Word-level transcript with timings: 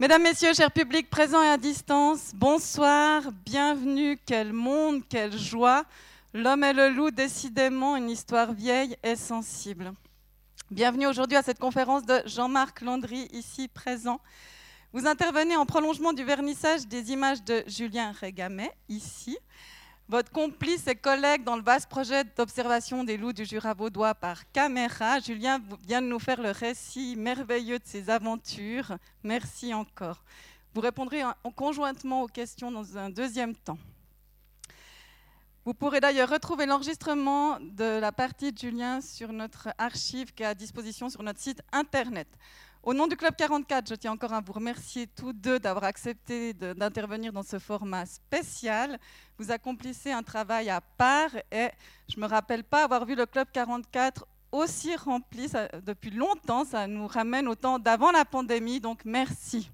Mesdames, 0.00 0.22
Messieurs, 0.22 0.54
chers 0.54 0.70
publics 0.70 1.10
présents 1.10 1.42
et 1.42 1.48
à 1.48 1.56
distance, 1.56 2.30
bonsoir, 2.32 3.32
bienvenue, 3.44 4.16
quel 4.24 4.52
monde, 4.52 5.02
quelle 5.08 5.36
joie. 5.36 5.84
L'homme 6.32 6.62
et 6.62 6.72
le 6.72 6.90
loup, 6.90 7.10
décidément 7.10 7.96
une 7.96 8.08
histoire 8.08 8.52
vieille 8.52 8.96
et 9.02 9.16
sensible. 9.16 9.92
Bienvenue 10.70 11.08
aujourd'hui 11.08 11.36
à 11.36 11.42
cette 11.42 11.58
conférence 11.58 12.06
de 12.06 12.22
Jean-Marc 12.26 12.80
Landry, 12.82 13.26
ici 13.32 13.66
présent. 13.66 14.20
Vous 14.92 15.08
intervenez 15.08 15.56
en 15.56 15.66
prolongement 15.66 16.12
du 16.12 16.22
vernissage 16.22 16.86
des 16.86 17.10
images 17.10 17.42
de 17.42 17.64
Julien 17.66 18.12
Régamet, 18.12 18.70
ici. 18.88 19.36
Votre 20.10 20.32
complice 20.32 20.86
et 20.86 20.94
collègue 20.94 21.44
dans 21.44 21.56
le 21.56 21.62
vaste 21.62 21.90
projet 21.90 22.24
d'observation 22.24 23.04
des 23.04 23.18
loups 23.18 23.34
du 23.34 23.44
Jura 23.44 23.74
vaudois 23.74 24.14
par 24.14 24.50
caméra, 24.52 25.20
Julien 25.20 25.60
vient 25.86 26.00
de 26.00 26.06
nous 26.06 26.18
faire 26.18 26.40
le 26.40 26.50
récit 26.50 27.14
merveilleux 27.14 27.78
de 27.78 27.84
ses 27.84 28.08
aventures. 28.08 28.96
Merci 29.22 29.74
encore. 29.74 30.24
Vous 30.72 30.80
répondrez 30.80 31.20
conjointement 31.54 32.22
aux 32.22 32.26
questions 32.26 32.70
dans 32.70 32.96
un 32.96 33.10
deuxième 33.10 33.54
temps. 33.54 33.76
Vous 35.66 35.74
pourrez 35.74 36.00
d'ailleurs 36.00 36.30
retrouver 36.30 36.64
l'enregistrement 36.64 37.58
de 37.60 37.98
la 37.98 38.10
partie 38.10 38.50
de 38.50 38.56
Julien 38.56 39.02
sur 39.02 39.34
notre 39.34 39.68
archive 39.76 40.32
qui 40.32 40.42
est 40.42 40.46
à 40.46 40.54
disposition 40.54 41.10
sur 41.10 41.22
notre 41.22 41.40
site 41.40 41.60
internet. 41.70 42.28
Au 42.84 42.94
nom 42.94 43.08
du 43.08 43.16
Club 43.16 43.34
44, 43.36 43.88
je 43.88 43.94
tiens 43.96 44.12
encore 44.12 44.32
à 44.32 44.40
vous 44.40 44.52
remercier 44.52 45.08
tous 45.08 45.32
deux 45.32 45.58
d'avoir 45.58 45.84
accepté 45.84 46.54
d'intervenir 46.54 47.32
dans 47.32 47.42
ce 47.42 47.58
format 47.58 48.06
spécial. 48.06 48.98
Vous 49.36 49.50
accomplissez 49.50 50.12
un 50.12 50.22
travail 50.22 50.70
à 50.70 50.80
part 50.80 51.30
et 51.50 51.70
je 52.08 52.16
ne 52.16 52.22
me 52.22 52.28
rappelle 52.28 52.62
pas 52.62 52.84
avoir 52.84 53.04
vu 53.04 53.16
le 53.16 53.26
Club 53.26 53.48
44 53.52 54.26
aussi 54.52 54.94
rempli 54.94 55.48
depuis 55.84 56.10
longtemps. 56.10 56.64
Ça 56.64 56.86
nous 56.86 57.08
ramène 57.08 57.48
au 57.48 57.56
temps 57.56 57.80
d'avant 57.80 58.12
la 58.12 58.24
pandémie, 58.24 58.80
donc 58.80 59.04
merci. 59.04 59.70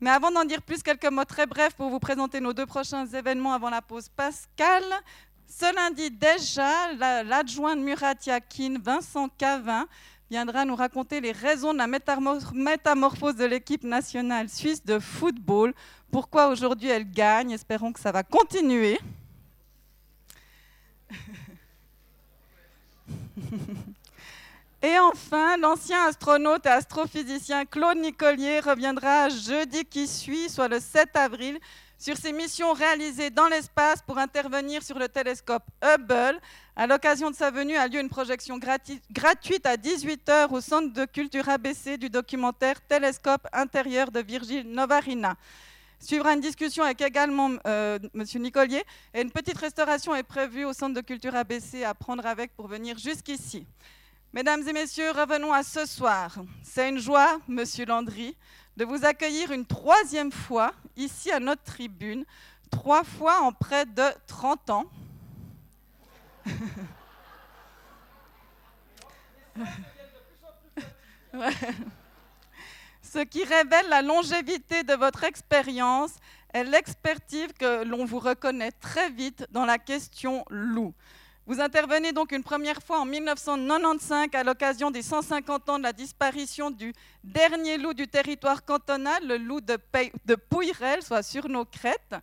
Mais 0.00 0.10
avant 0.10 0.30
d'en 0.30 0.44
dire 0.44 0.62
plus, 0.62 0.84
quelques 0.84 1.10
mots 1.10 1.24
très 1.24 1.46
brefs 1.46 1.74
pour 1.74 1.90
vous 1.90 1.98
présenter 1.98 2.40
nos 2.40 2.52
deux 2.52 2.64
prochains 2.64 3.06
événements 3.06 3.52
avant 3.52 3.70
la 3.70 3.82
pause 3.82 4.08
Pascal. 4.08 4.84
Ce 5.48 5.74
lundi 5.74 6.12
déjà, 6.12 6.92
l'adjoint 7.24 7.74
de 7.74 7.80
Murat 7.80 8.14
Yakin, 8.24 8.76
Vincent 8.80 9.28
Cavin, 9.36 9.88
viendra 10.30 10.64
nous 10.64 10.76
raconter 10.76 11.20
les 11.20 11.32
raisons 11.32 11.72
de 11.72 11.78
la 11.78 11.88
métamorphose 11.88 13.34
de 13.34 13.44
l'équipe 13.44 13.82
nationale 13.82 14.48
suisse 14.48 14.84
de 14.84 15.00
football, 15.00 15.74
pourquoi 16.12 16.46
aujourd'hui 16.48 16.88
elle 16.88 17.10
gagne, 17.10 17.50
espérons 17.50 17.92
que 17.92 17.98
ça 17.98 18.12
va 18.12 18.22
continuer. 18.22 19.00
Et 24.82 24.98
enfin, 24.98 25.58
l'ancien 25.58 26.06
astronaute 26.06 26.64
et 26.64 26.70
astrophysicien 26.70 27.66
Claude 27.66 27.98
Nicolier 27.98 28.60
reviendra 28.60 29.28
jeudi 29.28 29.84
qui 29.84 30.06
suit, 30.06 30.48
soit 30.48 30.68
le 30.68 30.80
7 30.80 31.14
avril, 31.16 31.58
sur 32.00 32.16
ses 32.16 32.32
missions 32.32 32.72
réalisées 32.72 33.28
dans 33.28 33.46
l'espace 33.46 34.00
pour 34.00 34.16
intervenir 34.16 34.82
sur 34.82 34.98
le 34.98 35.06
télescope 35.06 35.62
Hubble. 35.84 36.40
À 36.74 36.86
l'occasion 36.86 37.30
de 37.30 37.36
sa 37.36 37.50
venue 37.50 37.76
a 37.76 37.86
lieu 37.88 38.00
une 38.00 38.08
projection 38.08 38.58
gratuite 38.58 39.66
à 39.66 39.76
18h 39.76 40.48
au 40.50 40.62
Centre 40.62 40.94
de 40.94 41.04
culture 41.04 41.46
ABC 41.50 41.98
du 41.98 42.08
documentaire 42.08 42.80
Télescope 42.80 43.46
intérieur 43.52 44.10
de 44.10 44.20
Virgile 44.20 44.66
Novarina. 44.66 45.36
Suivra 46.00 46.32
une 46.32 46.40
discussion 46.40 46.84
avec 46.84 47.02
également 47.02 47.50
euh, 47.66 47.98
M. 48.14 48.24
Nicolier 48.36 48.82
et 49.12 49.20
une 49.20 49.30
petite 49.30 49.58
restauration 49.58 50.14
est 50.14 50.22
prévue 50.22 50.64
au 50.64 50.72
Centre 50.72 50.94
de 50.94 51.02
culture 51.02 51.34
ABC 51.34 51.84
à 51.84 51.92
prendre 51.92 52.24
avec 52.24 52.56
pour 52.56 52.66
venir 52.66 52.96
jusqu'ici. 52.96 53.66
Mesdames 54.32 54.66
et 54.66 54.72
messieurs, 54.72 55.10
revenons 55.10 55.52
à 55.52 55.62
ce 55.62 55.84
soir. 55.84 56.36
C'est 56.62 56.88
une 56.88 56.98
joie, 56.98 57.40
Monsieur 57.48 57.84
Landry, 57.84 58.36
de 58.80 58.84
vous 58.86 59.04
accueillir 59.04 59.52
une 59.52 59.66
troisième 59.66 60.32
fois 60.32 60.72
ici 60.96 61.30
à 61.30 61.38
notre 61.38 61.62
tribune, 61.64 62.24
trois 62.70 63.04
fois 63.04 63.42
en 63.42 63.52
près 63.52 63.84
de 63.84 64.04
30 64.26 64.70
ans. 64.70 64.86
Ce 73.02 73.18
qui 73.18 73.44
révèle 73.44 73.90
la 73.90 74.00
longévité 74.00 74.82
de 74.82 74.94
votre 74.94 75.24
expérience 75.24 76.14
et 76.54 76.64
l'expertise 76.64 77.52
que 77.58 77.84
l'on 77.84 78.06
vous 78.06 78.18
reconnaît 78.18 78.72
très 78.72 79.10
vite 79.10 79.46
dans 79.50 79.66
la 79.66 79.76
question 79.76 80.46
loup. 80.48 80.94
Vous 81.46 81.60
intervenez 81.60 82.12
donc 82.12 82.32
une 82.32 82.42
première 82.42 82.82
fois 82.82 83.00
en 83.00 83.04
1995 83.04 84.28
à 84.34 84.44
l'occasion 84.44 84.90
des 84.90 85.02
150 85.02 85.68
ans 85.68 85.78
de 85.78 85.82
la 85.82 85.92
disparition 85.92 86.70
du 86.70 86.92
dernier 87.24 87.78
loup 87.78 87.94
du 87.94 88.06
territoire 88.06 88.64
cantonal, 88.64 89.26
le 89.26 89.36
loup 89.36 89.60
de, 89.60 89.78
de 90.26 90.34
Pouyrel, 90.34 91.02
soit 91.02 91.22
sur 91.22 91.48
nos 91.48 91.64
crêtes. 91.64 92.14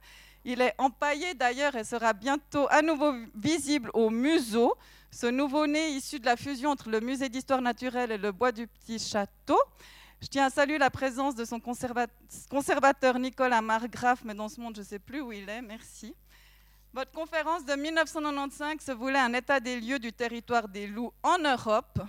Il 0.45 0.61
est 0.61 0.73
empaillé 0.77 1.33
d'ailleurs 1.33 1.75
et 1.75 1.83
sera 1.83 2.13
bientôt 2.13 2.67
à 2.69 2.81
nouveau 2.81 3.13
visible 3.35 3.89
au 3.93 4.09
museau. 4.09 4.75
Ce 5.11 5.25
nouveau-né 5.25 5.89
issu 5.89 6.19
de 6.19 6.25
la 6.25 6.37
fusion 6.37 6.69
entre 6.69 6.89
le 6.89 6.99
musée 7.01 7.27
d'histoire 7.27 7.61
naturelle 7.61 8.11
et 8.11 8.17
le 8.17 8.31
bois 8.31 8.51
du 8.51 8.67
petit 8.67 8.99
château. 8.99 9.59
Je 10.21 10.27
tiens 10.27 10.45
à 10.45 10.49
saluer 10.49 10.77
la 10.77 10.89
présence 10.89 11.35
de 11.35 11.43
son 11.43 11.59
conservateur 11.59 13.19
Nicolas 13.19 13.61
Margraf, 13.61 14.23
mais 14.23 14.33
dans 14.33 14.47
ce 14.47 14.61
monde, 14.61 14.75
je 14.75 14.81
ne 14.81 14.85
sais 14.85 14.99
plus 14.99 15.21
où 15.21 15.31
il 15.31 15.49
est. 15.49 15.61
Merci. 15.61 16.15
Votre 16.97 17.11
conférence 17.11 17.63
de 17.63 17.75
1995 17.75 18.81
se 18.83 18.91
voulait 18.91 19.19
un 19.19 19.31
état 19.33 19.59
des 19.59 19.79
lieux 19.79 19.99
du 19.99 20.11
territoire 20.11 20.67
des 20.67 20.87
loups 20.87 21.13
en 21.21 21.37
Europe 21.37 21.99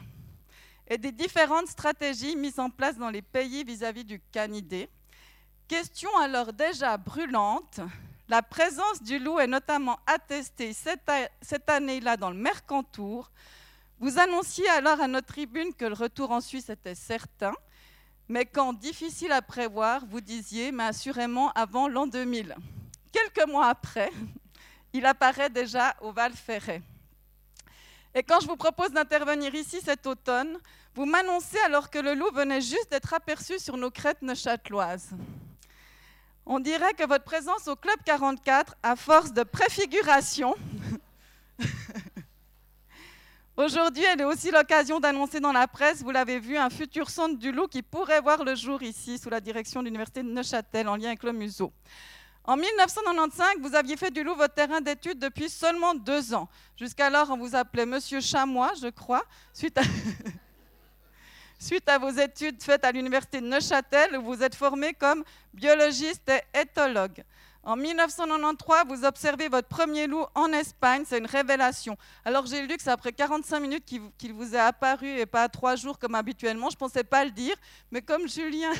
et 0.86 0.96
des 0.96 1.12
différentes 1.12 1.66
stratégies 1.66 2.34
mises 2.34 2.58
en 2.58 2.70
place 2.70 2.96
dans 2.96 3.10
les 3.10 3.20
pays 3.20 3.64
vis-à-vis 3.64 4.06
du 4.06 4.18
canidé. 4.32 4.88
Question 5.68 6.08
alors 6.16 6.54
déjà 6.54 6.96
brûlante, 6.96 7.80
la 8.30 8.40
présence 8.40 9.02
du 9.02 9.18
loup 9.18 9.38
est 9.38 9.46
notamment 9.46 9.98
attestée 10.06 10.72
cette 10.72 11.68
année-là 11.68 12.16
dans 12.16 12.30
le 12.30 12.38
Mercantour. 12.38 13.30
Vous 13.98 14.18
annonciez 14.18 14.70
alors 14.70 15.02
à 15.02 15.06
notre 15.06 15.26
tribune 15.26 15.74
que 15.74 15.84
le 15.84 15.92
retour 15.92 16.30
en 16.30 16.40
Suisse 16.40 16.70
était 16.70 16.94
certain, 16.94 17.52
mais 18.26 18.46
quand 18.46 18.72
difficile 18.72 19.32
à 19.32 19.42
prévoir, 19.42 20.06
vous 20.06 20.22
disiez, 20.22 20.72
mais 20.72 20.84
assurément 20.84 21.52
avant 21.52 21.88
l'an 21.88 22.06
2000. 22.06 22.56
Quelques 23.12 23.46
mois 23.50 23.66
après, 23.66 24.10
il 24.92 25.06
apparaît 25.06 25.50
déjà 25.50 25.94
au 26.00 26.12
Val 26.12 26.32
Ferret. 26.32 26.82
Et 28.14 28.22
quand 28.22 28.40
je 28.40 28.46
vous 28.46 28.56
propose 28.56 28.90
d'intervenir 28.90 29.54
ici 29.54 29.80
cet 29.84 30.06
automne, 30.06 30.58
vous 30.94 31.04
m'annoncez 31.04 31.58
alors 31.66 31.90
que 31.90 31.98
le 31.98 32.14
loup 32.14 32.30
venait 32.32 32.60
juste 32.60 32.90
d'être 32.90 33.14
aperçu 33.14 33.58
sur 33.58 33.76
nos 33.76 33.90
crêtes 33.90 34.22
neuchâteloises. 34.22 35.10
On 36.46 36.60
dirait 36.60 36.94
que 36.94 37.06
votre 37.06 37.24
présence 37.24 37.68
au 37.68 37.76
Club 37.76 37.98
44, 38.04 38.74
à 38.82 38.96
force 38.96 39.32
de 39.32 39.42
préfiguration, 39.42 40.56
aujourd'hui, 43.56 44.02
elle 44.04 44.22
est 44.22 44.24
aussi 44.24 44.50
l'occasion 44.50 44.98
d'annoncer 44.98 45.40
dans 45.40 45.52
la 45.52 45.68
presse, 45.68 46.02
vous 46.02 46.10
l'avez 46.10 46.40
vu, 46.40 46.56
un 46.56 46.70
futur 46.70 47.10
centre 47.10 47.38
du 47.38 47.52
loup 47.52 47.66
qui 47.66 47.82
pourrait 47.82 48.22
voir 48.22 48.44
le 48.44 48.54
jour 48.54 48.82
ici, 48.82 49.18
sous 49.18 49.28
la 49.28 49.40
direction 49.40 49.80
de 49.80 49.84
l'Université 49.84 50.22
de 50.22 50.30
Neuchâtel, 50.30 50.88
en 50.88 50.96
lien 50.96 51.08
avec 51.08 51.22
le 51.22 51.32
museau. 51.32 51.70
En 52.48 52.56
1995, 52.56 53.56
vous 53.60 53.74
aviez 53.74 53.98
fait 53.98 54.10
du 54.10 54.24
loup 54.24 54.34
votre 54.34 54.54
terrain 54.54 54.80
d'études 54.80 55.18
depuis 55.18 55.50
seulement 55.50 55.94
deux 55.94 56.32
ans. 56.32 56.48
Jusqu'alors, 56.78 57.28
on 57.28 57.36
vous 57.36 57.54
appelait 57.54 57.84
Monsieur 57.84 58.22
Chamois, 58.22 58.72
je 58.80 58.88
crois, 58.88 59.22
suite 59.52 59.76
à, 59.76 59.82
suite 61.58 61.86
à 61.90 61.98
vos 61.98 62.08
études 62.08 62.62
faites 62.62 62.86
à 62.86 62.90
l'université 62.90 63.42
de 63.42 63.46
Neuchâtel, 63.46 64.16
où 64.16 64.22
vous 64.22 64.42
êtes 64.42 64.54
formé 64.54 64.94
comme 64.94 65.24
biologiste 65.52 66.26
et 66.30 66.58
éthologue. 66.58 67.22
En 67.64 67.76
1993, 67.76 68.84
vous 68.88 69.04
observez 69.04 69.48
votre 69.48 69.68
premier 69.68 70.06
loup 70.06 70.24
en 70.34 70.50
Espagne, 70.54 71.04
c'est 71.06 71.18
une 71.18 71.26
révélation. 71.26 71.98
Alors 72.24 72.46
j'ai 72.46 72.66
lu 72.66 72.78
que 72.78 72.82
c'est 72.82 72.88
après 72.88 73.12
45 73.12 73.60
minutes 73.60 73.84
qu'il 73.84 74.32
vous 74.32 74.54
est 74.54 74.58
apparu 74.58 75.06
et 75.06 75.26
pas 75.26 75.42
à 75.42 75.48
trois 75.50 75.76
jours 75.76 75.98
comme 75.98 76.14
habituellement. 76.14 76.70
Je 76.70 76.76
ne 76.76 76.78
pensais 76.78 77.04
pas 77.04 77.26
le 77.26 77.30
dire, 77.30 77.56
mais 77.90 78.00
comme 78.00 78.26
Julien 78.26 78.72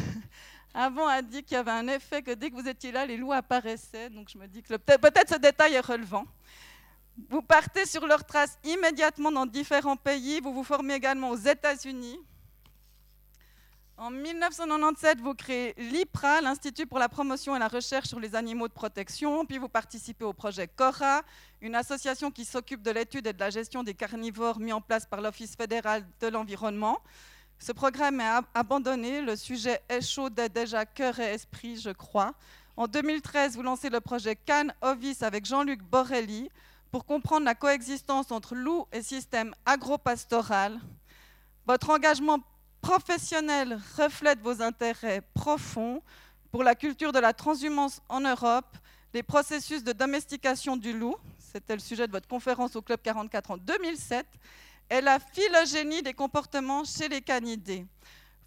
avant 0.79 1.09
a 1.09 1.23
dit 1.23 1.43
qu'il 1.43 1.57
y 1.57 1.59
avait 1.59 1.73
un 1.73 1.89
effet 1.89 2.23
que 2.23 2.31
dès 2.31 2.51
que 2.51 2.55
vous 2.55 2.69
étiez 2.69 2.93
là, 2.93 3.05
les 3.05 3.17
loups 3.17 3.33
apparaissaient. 3.33 4.11
Donc 4.11 4.29
je 4.33 4.39
me 4.39 4.47
dis 4.47 4.63
que 4.63 4.77
peut-être 4.77 5.31
ce 5.35 5.39
détail 5.39 5.75
est 5.75 5.81
relevant. 5.81 6.25
Vous 7.29 7.43
partez 7.43 7.85
sur 7.85 8.07
leurs 8.07 8.25
traces 8.25 8.57
immédiatement 8.63 9.33
dans 9.33 9.45
différents 9.45 9.97
pays. 9.97 10.41
Vous 10.41 10.55
vous 10.55 10.63
formez 10.63 10.95
également 10.95 11.31
aux 11.31 11.37
États-Unis. 11.37 12.21
En 13.97 14.11
1997, 14.11 15.21
vous 15.21 15.35
créez 15.35 15.75
l'IPRA, 15.79 16.41
l'Institut 16.43 16.87
pour 16.87 17.01
la 17.01 17.09
promotion 17.09 17.57
et 17.57 17.59
la 17.59 17.67
recherche 17.67 18.07
sur 18.07 18.21
les 18.21 18.37
animaux 18.37 18.69
de 18.69 18.73
protection. 18.73 19.45
Puis 19.47 19.59
vous 19.59 19.69
participez 19.69 20.25
au 20.25 20.33
projet 20.33 20.69
CORA, 20.69 21.23
une 21.61 21.75
association 21.75 22.31
qui 22.31 22.45
s'occupe 22.45 22.83
de 22.83 22.93
l'étude 22.93 23.27
et 23.27 23.33
de 23.33 23.41
la 23.41 23.51
gestion 23.51 23.83
des 23.83 23.95
carnivores 23.95 24.61
mis 24.61 24.73
en 24.73 24.81
place 24.81 25.07
par 25.07 25.21
l'Office 25.23 25.57
fédéral 25.57 26.07
de 26.21 26.29
l'environnement. 26.29 27.01
Ce 27.59 27.73
programme 27.73 28.21
est 28.21 28.41
abandonné, 28.55 29.21
le 29.21 29.35
sujet 29.35 29.83
est 29.89 30.01
chaud 30.01 30.31
déjà 30.31 30.87
cœur 30.87 31.19
et 31.19 31.35
esprit, 31.35 31.81
je 31.81 31.91
crois. 31.91 32.33
En 32.77 32.87
2013, 32.87 33.57
vous 33.57 33.63
lancez 33.63 33.91
le 33.91 34.01
projet 34.01 34.37
Cannes 34.37 34.73
Ovis 34.81 35.23
avec 35.23 35.45
Jean-Luc 35.45 35.83
Borelli 35.83 36.49
pour 36.93 37.05
comprendre 37.05 37.45
la 37.45 37.57
coexistence 37.57 38.31
entre 38.31 38.55
loup 38.55 38.87
et 38.93 39.03
système 39.03 39.55
agropastoral. 39.67 40.79
Votre 41.67 41.91
engagement 41.91 42.39
professionnel 42.81 43.81
reflète 43.97 44.41
vos 44.41 44.63
intérêts 44.63 45.23
profonds 45.35 46.01
pour 46.53 46.63
la 46.63 46.77
culture 46.77 47.13
de 47.13 47.19
la 47.19 47.33
transhumance 47.33 48.01
en 48.09 48.21
Europe, 48.21 48.77
les 49.13 49.23
processus 49.23 49.83
de 49.83 49.93
domestication 49.93 50.77
du 50.77 50.97
loup, 50.97 51.17
c'était 51.39 51.75
le 51.75 51.81
sujet 51.81 52.07
de 52.07 52.13
votre 52.13 52.29
conférence 52.29 52.77
au 52.77 52.83
Club 52.83 53.01
44 53.03 53.51
en 53.51 53.57
2007, 53.57 54.27
et 54.91 55.01
la 55.01 55.19
phylogénie 55.19 56.03
des 56.03 56.15
comportements 56.15 56.85
chez 56.85 57.09
les 57.09 57.21
canidés. 57.21 57.87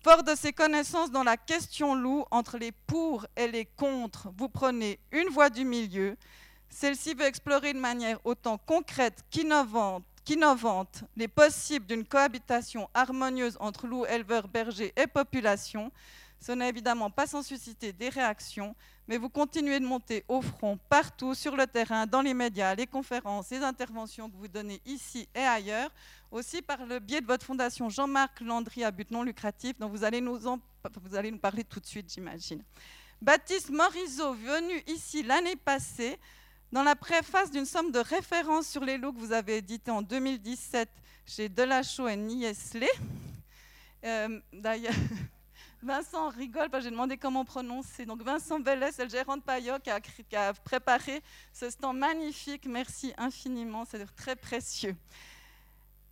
Fort 0.03 0.23
de 0.23 0.33
ces 0.35 0.51
connaissances 0.51 1.11
dans 1.11 1.23
la 1.23 1.37
question 1.37 1.93
loup, 1.93 2.25
entre 2.31 2.57
les 2.57 2.71
pour 2.71 3.25
et 3.35 3.47
les 3.47 3.65
contre, 3.65 4.29
vous 4.37 4.49
prenez 4.49 4.99
une 5.11 5.29
voie 5.29 5.49
du 5.49 5.63
milieu. 5.63 6.17
Celle-ci 6.69 7.13
veut 7.13 7.25
explorer 7.25 7.73
de 7.73 7.79
manière 7.79 8.19
autant 8.25 8.57
concrète 8.57 9.23
qu'innovante 9.29 10.03
qu'innovante 10.23 11.03
les 11.15 11.27
possibles 11.27 11.85
d'une 11.85 12.05
cohabitation 12.05 12.89
harmonieuse 12.93 13.57
entre 13.59 13.87
loups, 13.87 14.05
éleveurs, 14.05 14.47
bergers 14.47 14.93
et 14.95 15.07
population. 15.07 15.91
Ce 16.39 16.51
n'est 16.51 16.69
évidemment 16.69 17.09
pas 17.09 17.27
sans 17.27 17.43
susciter 17.43 17.93
des 17.93 18.09
réactions, 18.09 18.75
mais 19.07 19.17
vous 19.17 19.29
continuez 19.29 19.79
de 19.79 19.85
monter 19.85 20.23
au 20.27 20.41
front 20.41 20.79
partout 20.89 21.35
sur 21.35 21.55
le 21.55 21.67
terrain, 21.67 22.07
dans 22.07 22.21
les 22.21 22.33
médias, 22.33 22.73
les 22.73 22.87
conférences, 22.87 23.51
les 23.51 23.59
interventions 23.59 24.29
que 24.29 24.35
vous 24.37 24.47
donnez 24.47 24.81
ici 24.85 25.27
et 25.35 25.41
ailleurs, 25.41 25.91
aussi 26.31 26.61
par 26.61 26.85
le 26.85 26.99
biais 26.99 27.21
de 27.21 27.27
votre 27.27 27.45
fondation 27.45 27.89
Jean-Marc 27.89 28.39
Landry 28.39 28.83
à 28.83 28.91
but 28.91 29.11
non 29.11 29.23
lucratif, 29.23 29.77
dont 29.77 29.89
vous 29.89 30.03
allez 30.03 30.21
nous, 30.21 30.39
vous 30.39 31.15
allez 31.15 31.29
nous 31.29 31.37
parler 31.37 31.63
tout 31.63 31.79
de 31.79 31.85
suite, 31.85 32.11
j'imagine. 32.11 32.63
Baptiste 33.21 33.69
Morisot, 33.69 34.33
venu 34.33 34.81
ici 34.87 35.21
l'année 35.21 35.55
passée, 35.55 36.17
dans 36.71 36.83
la 36.83 36.95
préface 36.95 37.51
d'une 37.51 37.65
somme 37.65 37.91
de 37.91 37.99
références 37.99 38.67
sur 38.67 38.83
les 38.83 38.97
loups 38.97 39.11
que 39.11 39.19
vous 39.19 39.33
avez 39.33 39.57
édité 39.57 39.91
en 39.91 40.01
2017 40.01 40.89
chez 41.25 41.49
Delachaux 41.49 42.07
et 42.07 42.15
Niesley, 42.15 42.89
euh, 44.03 44.39
d'ailleurs, 44.53 44.93
Vincent 45.83 46.29
rigole, 46.29 46.69
parce 46.69 46.83
que 46.83 46.89
j'ai 46.89 46.91
demandé 46.91 47.17
comment 47.17 47.43
prononcer. 47.43 48.05
Donc 48.05 48.21
Vincent 48.21 48.59
Bellès, 48.59 48.97
le 48.99 49.09
gérant 49.09 49.37
de 49.37 49.41
Payot 49.41 49.79
qui 49.79 49.89
a, 49.89 49.99
qui 49.99 50.35
a, 50.35 50.53
préparé 50.53 51.21
ce 51.51 51.69
stand 51.69 51.97
magnifique. 51.97 52.65
Merci 52.67 53.13
infiniment, 53.17 53.83
c'est 53.85 54.05
très 54.15 54.35
précieux. 54.35 54.95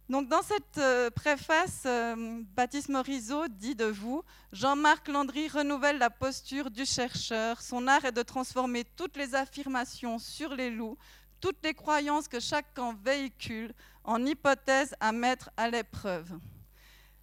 Donc 0.10 0.28
dans 0.28 0.42
cette 0.42 0.80
euh, 0.80 1.12
préface, 1.12 1.84
euh, 1.86 2.42
Baptiste 2.56 2.90
Morisot 2.90 3.48
dit 3.48 3.76
de 3.76 3.86
vous, 3.86 4.24
Jean-Marc 4.52 5.08
Landry 5.08 5.48
renouvelle 5.48 6.00
la 6.00 6.10
posture 6.10 6.72
du 6.72 6.84
chercheur. 6.84 7.62
Son 7.62 7.88
art 7.88 8.04
est 8.06 8.12
de 8.12 8.24
transformer 8.24 8.86
toutes 8.96 9.16
les 9.18 9.36
affirmations 9.36 10.18
sur 10.18 10.56
les 10.56 10.72
loups, 10.72 10.98
toutes 11.40 11.64
les 11.64 11.76
croyances 11.76 12.28
que 12.28 12.40
chaque 12.40 12.74
camp 12.74 12.96
véhicule, 13.06 13.72
en 14.04 14.26
hypothèses 14.26 14.96
à 15.00 15.12
mettre 15.12 15.52
à 15.56 15.70
l'épreuve. 15.70 16.40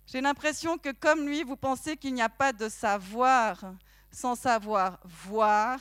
J'ai 0.07 0.21
l'impression 0.21 0.79
que 0.79 0.93
comme 0.93 1.27
lui, 1.27 1.43
vous 1.43 1.57
pensez 1.57 1.97
qu'il 1.97 2.15
n'y 2.15 2.23
a 2.23 2.29
pas 2.29 2.53
de 2.53 2.69
savoir 2.69 3.65
sans 4.13 4.37
savoir 4.37 5.01
voir, 5.05 5.81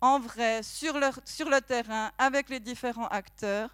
en 0.00 0.18
vrai, 0.18 0.64
sur 0.64 0.98
le, 0.98 1.06
sur 1.24 1.48
le 1.48 1.60
terrain, 1.60 2.10
avec 2.18 2.48
les 2.48 2.58
différents 2.58 3.06
acteurs 3.06 3.70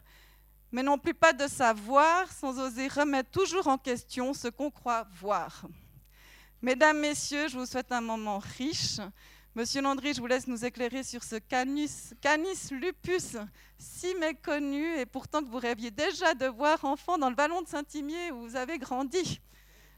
mais 0.72 0.82
non 0.82 0.98
plus 0.98 1.14
pas 1.14 1.32
de 1.32 1.46
savoir 1.48 2.30
sans 2.30 2.58
oser 2.58 2.88
remettre 2.88 3.30
toujours 3.30 3.66
en 3.66 3.78
question 3.78 4.34
ce 4.34 4.48
qu'on 4.48 4.70
croit 4.70 5.06
voir. 5.20 5.66
Mesdames, 6.62 6.98
Messieurs, 6.98 7.48
je 7.48 7.58
vous 7.58 7.66
souhaite 7.66 7.90
un 7.90 8.00
moment 8.00 8.38
riche. 8.58 9.00
Monsieur 9.54 9.80
Landry, 9.80 10.14
je 10.14 10.20
vous 10.20 10.26
laisse 10.26 10.46
nous 10.46 10.64
éclairer 10.64 11.02
sur 11.02 11.24
ce 11.24 11.36
canis, 11.36 12.12
lupus 12.70 13.36
si 13.78 14.14
méconnu 14.14 14.96
et 14.98 15.06
pourtant 15.06 15.42
que 15.42 15.48
vous 15.48 15.58
rêviez 15.58 15.90
déjà 15.90 16.34
de 16.34 16.46
voir 16.46 16.84
enfant 16.84 17.18
dans 17.18 17.30
le 17.30 17.34
vallon 17.34 17.62
de 17.62 17.66
Saint-Imier 17.66 18.30
où 18.30 18.42
vous 18.42 18.56
avez 18.56 18.78
grandi. 18.78 19.40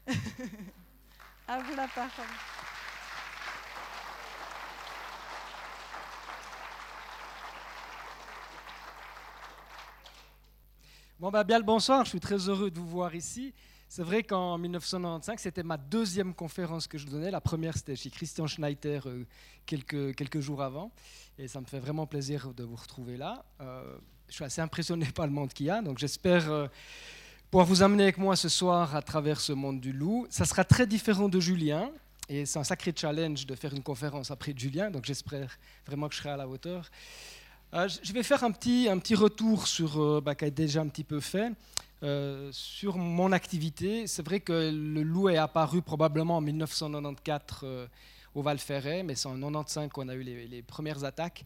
à 1.47 1.59
vous 1.59 1.75
la 1.75 1.87
parole. 1.87 2.25
Bon, 11.19 11.29
bah, 11.29 11.43
bien 11.43 11.59
bonsoir, 11.61 12.03
je 12.03 12.09
suis 12.09 12.19
très 12.19 12.37
heureux 12.49 12.71
de 12.71 12.79
vous 12.79 12.87
voir 12.87 13.13
ici. 13.13 13.53
C'est 13.87 14.01
vrai 14.01 14.23
qu'en 14.23 14.57
1995, 14.57 15.39
c'était 15.39 15.61
ma 15.61 15.77
deuxième 15.77 16.33
conférence 16.33 16.87
que 16.87 16.97
je 16.97 17.05
donnais. 17.05 17.29
La 17.29 17.39
première, 17.39 17.77
c'était 17.77 17.95
chez 17.95 18.09
Christian 18.09 18.47
Schneider 18.47 19.07
euh, 19.07 19.25
quelques, 19.65 20.39
jours 20.39 20.63
avant. 20.63 20.91
Et 21.37 21.47
ça 21.47 21.61
me 21.61 21.65
fait 21.65 21.79
vraiment 21.79 22.07
plaisir 22.07 22.51
de 22.55 22.63
vous 22.63 22.75
retrouver 22.75 23.15
là. 23.17 23.45
Euh, 23.61 23.95
je 24.27 24.33
suis 24.33 24.43
assez 24.43 24.59
impressionné 24.59 25.05
par 25.15 25.27
le 25.27 25.31
monde 25.31 25.53
qu'il 25.53 25.67
y 25.67 25.69
a, 25.69 25.83
donc 25.83 25.99
j'espère 25.99 26.51
euh, 26.51 26.67
pouvoir 27.51 27.67
vous 27.67 27.83
amener 27.83 28.03
avec 28.03 28.17
moi 28.17 28.35
ce 28.35 28.49
soir 28.49 28.95
à 28.95 29.03
travers 29.03 29.39
ce 29.39 29.53
monde 29.53 29.79
du 29.79 29.93
loup. 29.93 30.25
Ça 30.31 30.45
sera 30.45 30.63
très 30.63 30.87
différent 30.87 31.29
de 31.29 31.39
Julien. 31.39 31.91
Et 32.27 32.45
c'est 32.45 32.57
un 32.57 32.63
sacré 32.63 32.93
challenge 32.95 33.45
de 33.45 33.53
faire 33.53 33.73
une 33.73 33.83
conférence 33.83 34.31
après 34.31 34.53
Julien, 34.57 34.89
donc 34.89 35.05
j'espère 35.05 35.57
vraiment 35.85 36.07
que 36.07 36.15
je 36.15 36.19
serai 36.19 36.29
à 36.29 36.37
la 36.37 36.47
hauteur. 36.47 36.89
Euh, 37.73 37.87
je 38.03 38.13
vais 38.13 38.21
faire 38.21 38.43
un 38.43 38.51
petit, 38.51 38.87
un 38.87 38.99
petit 38.99 39.15
retour 39.15 39.67
sur, 39.67 39.99
euh, 39.99 40.21
bah, 40.21 40.35
déjà 40.35 40.81
un 40.81 40.87
petit 40.87 41.03
peu 41.03 41.19
fait, 41.19 41.51
euh, 42.03 42.49
sur 42.51 42.97
mon 42.97 43.31
activité. 43.31 44.05
C'est 44.05 44.23
vrai 44.23 44.41
que 44.41 44.53
le 44.71 45.01
loup 45.01 45.29
est 45.29 45.37
apparu 45.37 45.81
probablement 45.81 46.37
en 46.37 46.41
1994 46.41 47.89
au 48.35 48.41
Val 48.43 48.59
Ferret, 48.59 49.01
mais 49.01 49.15
c'est 49.15 49.27
en 49.27 49.33
1995 49.33 49.89
qu'on 49.89 50.07
a 50.07 50.13
eu 50.13 50.21
les, 50.21 50.61
premières 50.61 51.03
attaques. 51.03 51.43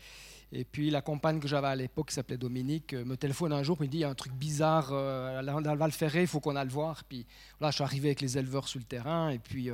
Et 0.52 0.66
puis 0.66 0.90
la 0.90 1.02
compagne 1.02 1.40
que 1.40 1.48
j'avais 1.48 1.68
à 1.68 1.76
l'époque, 1.76 2.10
qui 2.10 2.16
s'appelait 2.16 2.38
Dominique, 2.38 2.94
me 2.94 3.16
téléphone 3.16 3.54
un 3.54 3.64
jour, 3.64 3.78
me 3.80 3.88
dit 3.88 3.98
il 3.98 4.02
y 4.02 4.04
a 4.04 4.10
un 4.10 4.16
truc 4.16 4.34
bizarre 4.34 4.90
dans 4.90 5.72
le 5.74 5.78
Val 5.78 5.92
Ferret, 5.92 6.22
il 6.22 6.28
faut 6.28 6.42
qu'on 6.42 6.58
aille 6.58 6.68
le 6.68 6.74
voir. 6.74 7.06
Puis 7.06 7.26
là, 7.62 7.70
je 7.72 7.76
suis 7.76 7.84
arrivé 7.84 8.10
avec 8.10 8.20
les 8.20 8.38
éleveurs 8.38 8.68
sur 8.68 8.80
le 8.80 8.86
terrain, 8.86 9.30
et 9.30 9.40
puis 9.40 9.70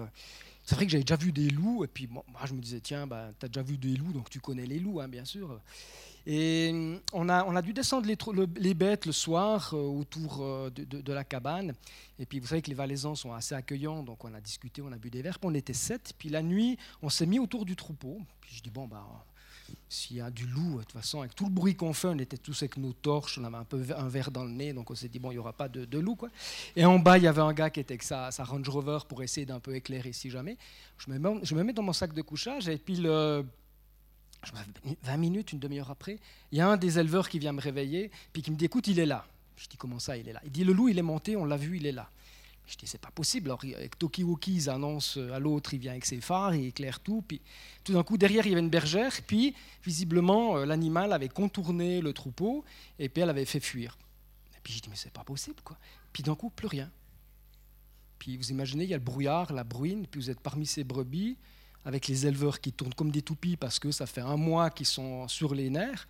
c'est 0.63 0.75
vrai 0.75 0.85
que 0.85 0.91
j'avais 0.91 1.03
déjà 1.03 1.15
vu 1.15 1.31
des 1.31 1.49
loups, 1.49 1.83
et 1.83 1.87
puis 1.87 2.07
moi, 2.07 2.23
je 2.45 2.53
me 2.53 2.61
disais 2.61 2.79
tiens, 2.79 3.07
bah, 3.07 3.29
tu 3.39 3.45
as 3.45 3.49
déjà 3.49 3.63
vu 3.63 3.77
des 3.77 3.95
loups, 3.95 4.13
donc 4.13 4.29
tu 4.29 4.39
connais 4.39 4.65
les 4.65 4.79
loups, 4.79 4.99
hein, 4.99 5.07
bien 5.07 5.25
sûr. 5.25 5.59
Et 6.25 6.69
hum, 6.71 6.99
on 7.11 7.29
a, 7.29 7.43
on 7.45 7.55
a 7.55 7.61
dû 7.61 7.73
descendre 7.73 8.07
les, 8.07 8.73
bêtes 8.73 9.05
le 9.05 9.11
soir 9.11 9.71
euh, 9.73 9.77
autour 9.77 10.41
euh, 10.41 10.69
de, 10.69 11.13
la 11.13 11.23
cabane. 11.23 11.73
Et 12.19 12.25
puis 12.25 12.39
vous 12.39 12.47
savez 12.47 12.61
que 12.61 12.69
les 12.69 12.75
Valaisans 12.75 13.15
sont 13.15 13.33
assez 13.33 13.55
accueillants, 13.55 14.03
donc 14.03 14.23
on 14.23 14.33
a 14.33 14.39
discuté, 14.39 14.81
on 14.81 14.91
a 14.91 14.97
bu 14.97 15.09
des 15.09 15.21
verres. 15.21 15.39
Puis 15.39 15.49
on 15.49 15.53
était 15.53 15.73
sept. 15.73 16.13
Puis 16.17 16.29
la 16.29 16.41
nuit, 16.41 16.77
on 17.01 17.09
s'est 17.09 17.25
mis 17.25 17.39
autour 17.39 17.65
du 17.65 17.75
troupeau. 17.75 18.19
Puis 18.41 18.55
je 18.55 18.63
dis 18.63 18.71
bon 18.71 18.87
bah 18.87 19.25
s'il 19.89 20.17
y 20.17 20.21
a 20.21 20.29
du 20.29 20.45
loup, 20.47 20.79
de 20.79 20.83
toute 20.83 20.91
façon, 20.91 21.19
avec 21.19 21.35
tout 21.35 21.45
le 21.45 21.51
bruit 21.51 21.75
qu'on 21.75 21.93
fait, 21.93 22.07
on 22.07 22.17
était 22.17 22.37
tous 22.37 22.61
avec 22.63 22.77
nos 22.77 22.93
torches, 22.93 23.37
on 23.37 23.43
avait 23.43 23.57
un 23.57 23.63
peu 23.63 23.83
un 23.95 24.07
verre 24.07 24.31
dans 24.31 24.43
le 24.43 24.51
nez, 24.51 24.73
donc 24.73 24.89
on 24.91 24.95
s'est 24.95 25.07
dit, 25.07 25.19
bon, 25.19 25.31
il 25.31 25.35
n'y 25.35 25.39
aura 25.39 25.53
pas 25.53 25.69
de, 25.69 25.99
loup. 25.99 26.15
Quoi. 26.15 26.29
Et 26.75 26.85
en 26.85 26.99
bas, 26.99 27.17
il 27.17 27.23
y 27.23 27.27
avait 27.27 27.41
un 27.41 27.53
gars 27.53 27.69
qui 27.69 27.79
était 27.79 27.93
avec 27.93 28.03
sa, 28.03 28.31
sa 28.31 28.43
Range 28.43 28.67
Rover 28.67 28.99
pour 29.07 29.23
essayer 29.23 29.45
d'un 29.45 29.59
peu 29.59 29.75
éclairer 29.75 30.13
si 30.13 30.29
jamais. 30.29 30.57
Je 30.97 31.09
me, 31.11 31.17
mets, 31.17 31.39
je 31.43 31.55
me 31.55 31.63
mets 31.63 31.73
dans 31.73 31.83
mon 31.83 31.93
sac 31.93 32.13
de 32.13 32.21
couchage, 32.21 32.67
et 32.67 32.77
puis 32.77 32.95
le, 32.95 33.45
20 35.03 35.17
minutes, 35.17 35.51
une 35.53 35.59
demi-heure 35.59 35.91
après, 35.91 36.19
il 36.51 36.57
y 36.57 36.61
a 36.61 36.67
un 36.67 36.77
des 36.77 36.99
éleveurs 36.99 37.29
qui 37.29 37.39
vient 37.39 37.53
me 37.53 37.61
réveiller, 37.61 38.11
puis 38.31 38.41
qui 38.41 38.51
me 38.51 38.55
dit 38.55 38.65
Écoute, 38.65 38.87
il 38.87 38.99
est 38.99 39.05
là. 39.05 39.25
Je 39.55 39.67
dis 39.67 39.77
Comment 39.77 39.99
ça, 39.99 40.17
il 40.17 40.27
est 40.27 40.33
là? 40.33 40.41
Il 40.43 40.51
dit 40.51 40.63
Le 40.63 40.73
loup, 40.73 40.89
il 40.89 40.97
est 40.97 41.03
monté, 41.03 41.35
on 41.35 41.45
l'a 41.45 41.57
vu, 41.57 41.77
il 41.77 41.85
est 41.85 41.91
là. 41.91 42.09
Je 42.67 42.75
dis 42.75 42.87
C'est 42.87 42.99
pas 42.99 43.11
possible. 43.11 43.47
Alors, 43.47 43.61
avec 43.63 43.97
Tokiwoki, 43.97 44.55
ils 44.55 44.69
annoncent 44.69 45.19
à 45.19 45.39
l'autre, 45.39 45.73
il 45.73 45.79
vient 45.79 45.91
avec 45.91 46.05
ses 46.05 46.21
phares, 46.21 46.55
il 46.55 46.67
éclaire 46.67 46.99
tout. 46.99 47.23
Puis 47.27 47.41
tout 47.83 47.93
d'un 47.93 48.03
coup, 48.03 48.17
derrière, 48.17 48.45
il 48.45 48.49
y 48.49 48.51
avait 48.53 48.61
une 48.61 48.69
bergère, 48.69 49.13
puis 49.25 49.55
visiblement, 49.83 50.57
euh, 50.57 50.65
l'animal 50.65 51.13
avait 51.13 51.29
contourné 51.29 52.01
le 52.01 52.13
troupeau, 52.13 52.63
et 52.99 53.09
puis 53.09 53.21
elle 53.23 53.29
avait 53.29 53.45
fait 53.45 53.59
fuir. 53.59 53.97
Et 54.55 54.59
puis 54.63 54.73
je 54.73 54.81
dis 54.81 54.89
Mais 54.89 54.95
c'est 54.95 55.13
pas 55.13 55.23
possible, 55.23 55.61
quoi. 55.63 55.77
Puis 56.11 56.23
d'un 56.23 56.35
coup, 56.35 56.49
plus 56.49 56.67
rien. 56.67 56.91
Puis 58.19 58.37
vous 58.37 58.51
imaginez, 58.51 58.85
il 58.85 58.89
y 58.89 58.93
a 58.93 58.97
le 58.97 59.03
brouillard, 59.03 59.51
la 59.51 59.63
bruine, 59.63 60.07
puis 60.07 60.21
vous 60.21 60.29
êtes 60.29 60.39
parmi 60.39 60.65
ces 60.65 60.83
brebis 60.83 61.37
avec 61.85 62.07
les 62.07 62.25
éleveurs 62.25 62.61
qui 62.61 62.71
tournent 62.71 62.93
comme 62.93 63.11
des 63.11 63.21
toupies 63.21 63.57
parce 63.57 63.79
que 63.79 63.91
ça 63.91 64.05
fait 64.05 64.21
un 64.21 64.37
mois 64.37 64.69
qu'ils 64.69 64.85
sont 64.85 65.27
sur 65.27 65.53
les 65.53 65.69
nerfs. 65.69 66.07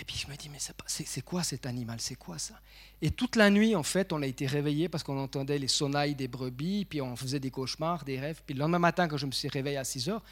Et 0.00 0.04
puis 0.04 0.16
je 0.16 0.30
me 0.30 0.36
dis, 0.36 0.48
mais 0.48 0.58
c'est 0.86 1.22
quoi 1.22 1.42
cet 1.42 1.66
animal? 1.66 2.00
C'est 2.00 2.14
quoi 2.14 2.38
ça? 2.38 2.54
Et 3.02 3.10
toute 3.10 3.36
la 3.36 3.50
nuit, 3.50 3.74
en 3.76 3.82
fait, 3.82 4.12
on 4.12 4.22
a 4.22 4.26
été 4.26 4.46
réveillés 4.46 4.88
parce 4.88 5.04
qu'on 5.04 5.18
entendait 5.18 5.58
les 5.58 5.68
sonnailles 5.68 6.14
des 6.14 6.28
brebis, 6.28 6.86
puis 6.86 7.02
on 7.02 7.14
faisait 7.14 7.40
des 7.40 7.50
cauchemars, 7.50 8.04
des 8.04 8.18
rêves. 8.18 8.42
Puis 8.46 8.54
le 8.54 8.60
lendemain 8.60 8.78
matin, 8.78 9.06
quand 9.06 9.18
je 9.18 9.26
me 9.26 9.32
suis 9.32 9.48
réveillé 9.48 9.76
à 9.76 9.84
6 9.84 10.08
heures, 10.08 10.22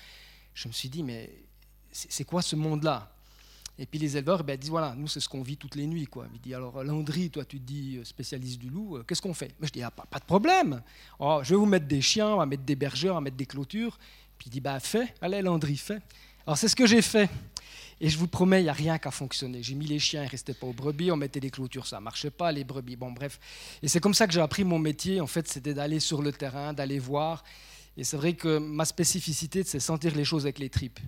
je 0.54 0.66
me 0.66 0.72
suis 0.72 0.88
dit, 0.88 1.02
mais 1.02 1.30
c'est 1.92 2.24
quoi 2.24 2.40
ce 2.40 2.56
monde-là? 2.56 3.12
Et 3.78 3.86
puis 3.86 3.98
les 3.98 4.16
éleveurs 4.16 4.44
ben, 4.44 4.58
disent, 4.58 4.70
voilà, 4.70 4.94
nous, 4.94 5.08
c'est 5.08 5.20
ce 5.20 5.28
qu'on 5.28 5.42
vit 5.42 5.56
toutes 5.56 5.74
les 5.74 5.86
nuits. 5.86 6.06
Quoi. 6.06 6.26
Il 6.34 6.40
dit, 6.40 6.54
alors 6.54 6.84
Landry, 6.84 7.30
toi, 7.30 7.46
tu 7.46 7.58
te 7.58 7.64
dis 7.64 7.96
euh, 7.96 8.04
spécialiste 8.04 8.58
du 8.58 8.68
loup, 8.68 8.98
euh, 8.98 9.04
qu'est-ce 9.04 9.22
qu'on 9.22 9.32
fait? 9.32 9.54
Mais 9.58 9.66
Je 9.66 9.72
dis, 9.72 9.82
ah, 9.82 9.90
pas, 9.90 10.04
pas, 10.04 10.18
de 10.18 10.24
problème. 10.24 10.82
Oh, 11.18 11.40
je 11.42 11.50
vais 11.50 11.56
vous 11.56 11.66
mettre 11.66 11.86
des 11.86 12.02
chiens, 12.02 12.28
on 12.28 12.36
va 12.36 12.46
mettre 12.46 12.62
des 12.62 12.76
bergers, 12.76 13.10
on 13.10 13.14
va 13.14 13.20
mettre 13.22 13.38
des 13.38 13.46
clôtures. 13.46 13.98
Puis 14.40 14.48
il 14.48 14.52
dit, 14.52 14.60
bah 14.60 14.80
fais, 14.80 15.12
allez 15.20 15.42
Landry, 15.42 15.76
fais. 15.76 15.98
Alors 16.46 16.56
c'est 16.56 16.68
ce 16.68 16.74
que 16.74 16.86
j'ai 16.86 17.02
fait. 17.02 17.28
Et 18.00 18.08
je 18.08 18.16
vous 18.16 18.26
promets, 18.26 18.60
il 18.60 18.64
n'y 18.64 18.70
a 18.70 18.72
rien 18.72 18.96
qu'à 18.96 19.10
fonctionner. 19.10 19.62
J'ai 19.62 19.74
mis 19.74 19.84
les 19.84 19.98
chiens, 19.98 20.22
ils 20.22 20.26
ne 20.26 20.30
restaient 20.30 20.54
pas 20.54 20.66
aux 20.66 20.72
brebis, 20.72 21.12
on 21.12 21.16
mettait 21.16 21.40
des 21.40 21.50
clôtures, 21.50 21.86
ça 21.86 21.98
ne 21.98 22.04
marchait 22.04 22.30
pas, 22.30 22.50
les 22.50 22.64
brebis. 22.64 22.96
Bon, 22.96 23.12
bref. 23.12 23.38
Et 23.82 23.88
c'est 23.88 24.00
comme 24.00 24.14
ça 24.14 24.26
que 24.26 24.32
j'ai 24.32 24.40
appris 24.40 24.64
mon 24.64 24.78
métier, 24.78 25.20
en 25.20 25.26
fait, 25.26 25.46
c'était 25.46 25.74
d'aller 25.74 26.00
sur 26.00 26.22
le 26.22 26.32
terrain, 26.32 26.72
d'aller 26.72 26.98
voir. 26.98 27.44
Et 27.98 28.04
c'est 28.04 28.16
vrai 28.16 28.32
que 28.32 28.56
ma 28.56 28.86
spécificité, 28.86 29.62
c'est 29.62 29.78
sentir 29.78 30.16
les 30.16 30.24
choses 30.24 30.46
avec 30.46 30.58
les 30.58 30.70
tripes. 30.70 31.00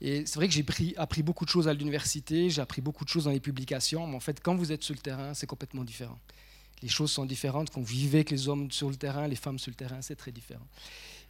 Et 0.00 0.24
c'est 0.24 0.36
vrai 0.36 0.46
que 0.46 0.54
j'ai 0.54 0.64
appris 0.96 1.24
beaucoup 1.24 1.44
de 1.44 1.50
choses 1.50 1.66
à 1.66 1.74
l'université, 1.74 2.50
j'ai 2.50 2.62
appris 2.62 2.80
beaucoup 2.80 3.04
de 3.04 3.10
choses 3.10 3.24
dans 3.24 3.32
les 3.32 3.40
publications, 3.40 4.06
mais 4.06 4.14
en 4.14 4.20
fait, 4.20 4.40
quand 4.40 4.54
vous 4.54 4.70
êtes 4.70 4.84
sur 4.84 4.94
le 4.94 5.00
terrain, 5.00 5.34
c'est 5.34 5.48
complètement 5.48 5.82
différent. 5.82 6.20
les 6.82 6.88
choses 6.88 7.10
sont 7.10 7.26
différentes. 7.26 7.70
Quand 7.70 7.80
vous 7.80 7.86
vivez 7.86 8.18
avec 8.18 8.30
les 8.30 8.48
hommes 8.48 8.70
sur 8.70 8.88
le 8.88 8.94
terrain, 8.94 9.26
les 9.26 9.36
femmes 9.36 9.58
sur 9.58 9.70
le 9.70 9.74
terrain, 9.74 10.00
c'est 10.00 10.14
très 10.14 10.30
différent. 10.30 10.66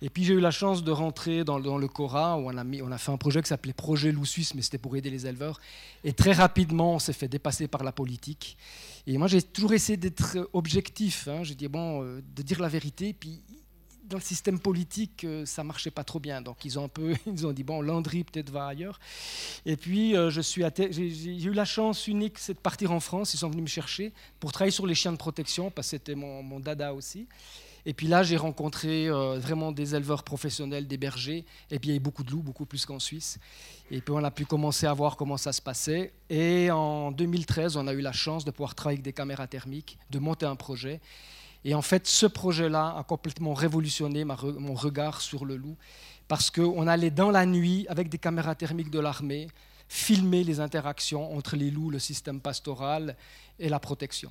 Et 0.02 0.08
puis 0.08 0.24
j'ai 0.24 0.34
eu 0.34 0.40
la 0.40 0.50
chance 0.50 0.82
de 0.82 0.90
rentrer 0.90 1.44
dans, 1.44 1.58
le 1.58 1.88
Cora, 1.88 2.38
où 2.38 2.50
on 2.50 2.56
a, 2.56 2.98
fait 2.98 3.12
un 3.12 3.16
projet 3.16 3.42
qui 3.42 3.48
s'appelait 3.48 3.72
Projet 3.72 4.12
Loup 4.12 4.24
Suisse, 4.24 4.54
mais 4.54 4.62
c'était 4.62 4.78
pour 4.78 4.96
aider 4.96 5.10
les 5.10 5.26
éleveurs. 5.26 5.60
Et 6.04 6.12
très 6.12 6.32
rapidement, 6.32 6.94
on 6.94 6.98
s'est 6.98 7.12
fait 7.12 7.28
dépasser 7.28 7.68
par 7.68 7.84
la 7.84 7.92
politique. 7.92 8.56
Et 9.06 9.18
moi, 9.18 9.28
j'ai 9.28 9.42
toujours 9.42 9.74
essayé 9.74 9.96
d'être 9.96 10.48
objectif. 10.52 11.28
Hein. 11.28 11.42
J'ai 11.42 11.54
dit, 11.54 11.68
bon, 11.68 12.02
euh, 12.02 12.22
de 12.34 12.42
dire 12.42 12.60
la 12.60 12.68
vérité. 12.68 13.12
Puis 13.12 13.42
dans 14.10 14.16
le 14.16 14.22
système 14.22 14.58
politique, 14.58 15.24
euh, 15.24 15.46
ça 15.46 15.64
marchait 15.64 15.90
pas 15.90 16.04
trop 16.04 16.18
bien. 16.18 16.42
Donc 16.42 16.64
ils 16.64 16.78
ont 16.78 16.84
un 16.84 16.88
peu, 16.88 17.14
ils 17.26 17.46
ont 17.46 17.52
dit 17.52 17.62
bon, 17.62 17.80
Landry 17.80 18.24
peut-être 18.24 18.50
va 18.50 18.66
ailleurs. 18.66 18.98
Et 19.64 19.76
puis 19.76 20.16
euh, 20.16 20.30
je 20.30 20.40
j'ai 20.40 21.44
eu 21.44 21.52
la 21.52 21.64
chance 21.64 22.08
unique, 22.08 22.38
c'est 22.38 22.54
de 22.54 22.58
partir 22.58 22.90
en 22.90 23.00
France. 23.00 23.32
Ils 23.34 23.38
sont 23.38 23.48
venus 23.48 23.62
me 23.62 23.68
chercher 23.68 24.12
pour 24.40 24.52
travailler 24.52 24.72
sur 24.72 24.86
les 24.86 24.96
chiens 24.96 25.12
de 25.12 25.16
protection 25.16 25.70
parce 25.70 25.86
que 25.86 25.90
c'était 25.92 26.16
mon 26.16 26.60
dada 26.60 26.92
aussi. 26.92 27.28
Et 27.86 27.94
puis 27.94 28.06
là, 28.06 28.22
j'ai 28.22 28.36
rencontré 28.36 29.08
euh, 29.08 29.38
vraiment 29.38 29.72
des 29.72 29.94
éleveurs 29.94 30.22
professionnels, 30.22 30.86
des 30.86 30.96
bergers. 30.96 31.44
Et 31.70 31.78
puis 31.78 31.88
il 31.88 31.92
y 31.92 31.94
avait 31.94 31.98
beaucoup 31.98 32.24
de 32.24 32.30
loups, 32.30 32.42
beaucoup 32.42 32.66
plus 32.66 32.84
qu'en 32.84 32.98
Suisse. 32.98 33.38
Et 33.90 34.00
puis 34.00 34.12
on 34.14 34.22
a 34.22 34.30
pu 34.30 34.44
commencer 34.44 34.86
à 34.86 34.92
voir 34.92 35.16
comment 35.16 35.36
ça 35.36 35.52
se 35.52 35.62
passait. 35.62 36.12
Et 36.28 36.70
en 36.70 37.10
2013, 37.12 37.76
on 37.76 37.86
a 37.86 37.92
eu 37.92 38.00
la 38.00 38.12
chance 38.12 38.44
de 38.44 38.50
pouvoir 38.50 38.74
travailler 38.74 38.96
avec 38.96 39.04
des 39.04 39.12
caméras 39.12 39.46
thermiques, 39.46 39.98
de 40.10 40.18
monter 40.18 40.46
un 40.46 40.56
projet. 40.56 41.00
Et 41.64 41.74
en 41.74 41.82
fait, 41.82 42.06
ce 42.06 42.26
projet-là 42.26 42.96
a 42.98 43.04
complètement 43.04 43.54
révolutionné 43.54 44.24
mon 44.24 44.74
regard 44.74 45.20
sur 45.20 45.44
le 45.44 45.56
loup. 45.56 45.76
Parce 46.28 46.50
qu'on 46.50 46.86
allait 46.86 47.10
dans 47.10 47.30
la 47.30 47.44
nuit, 47.44 47.86
avec 47.88 48.08
des 48.08 48.18
caméras 48.18 48.54
thermiques 48.54 48.90
de 48.90 49.00
l'armée, 49.00 49.48
filmer 49.88 50.44
les 50.44 50.60
interactions 50.60 51.36
entre 51.36 51.56
les 51.56 51.70
loups, 51.70 51.90
le 51.90 51.98
système 51.98 52.40
pastoral 52.40 53.16
et 53.58 53.68
la 53.68 53.80
protection. 53.80 54.30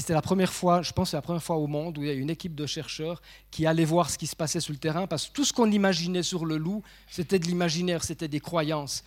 Et 0.00 0.02
c'était 0.02 0.14
la 0.14 0.22
première 0.22 0.50
fois, 0.50 0.80
je 0.80 0.92
pense, 0.92 1.12
la 1.12 1.20
première 1.20 1.42
fois 1.42 1.56
au 1.56 1.66
monde 1.66 1.98
où 1.98 2.02
il 2.02 2.06
y 2.06 2.10
a 2.10 2.14
une 2.14 2.30
équipe 2.30 2.54
de 2.54 2.64
chercheurs 2.64 3.20
qui 3.50 3.66
allait 3.66 3.84
voir 3.84 4.08
ce 4.08 4.16
qui 4.16 4.26
se 4.26 4.34
passait 4.34 4.58
sur 4.58 4.72
le 4.72 4.78
terrain, 4.78 5.06
parce 5.06 5.28
que 5.28 5.32
tout 5.34 5.44
ce 5.44 5.52
qu'on 5.52 5.70
imaginait 5.70 6.22
sur 6.22 6.46
le 6.46 6.56
loup, 6.56 6.82
c'était 7.06 7.38
de 7.38 7.44
l'imaginaire, 7.44 8.02
c'était 8.02 8.26
des 8.26 8.40
croyances. 8.40 9.04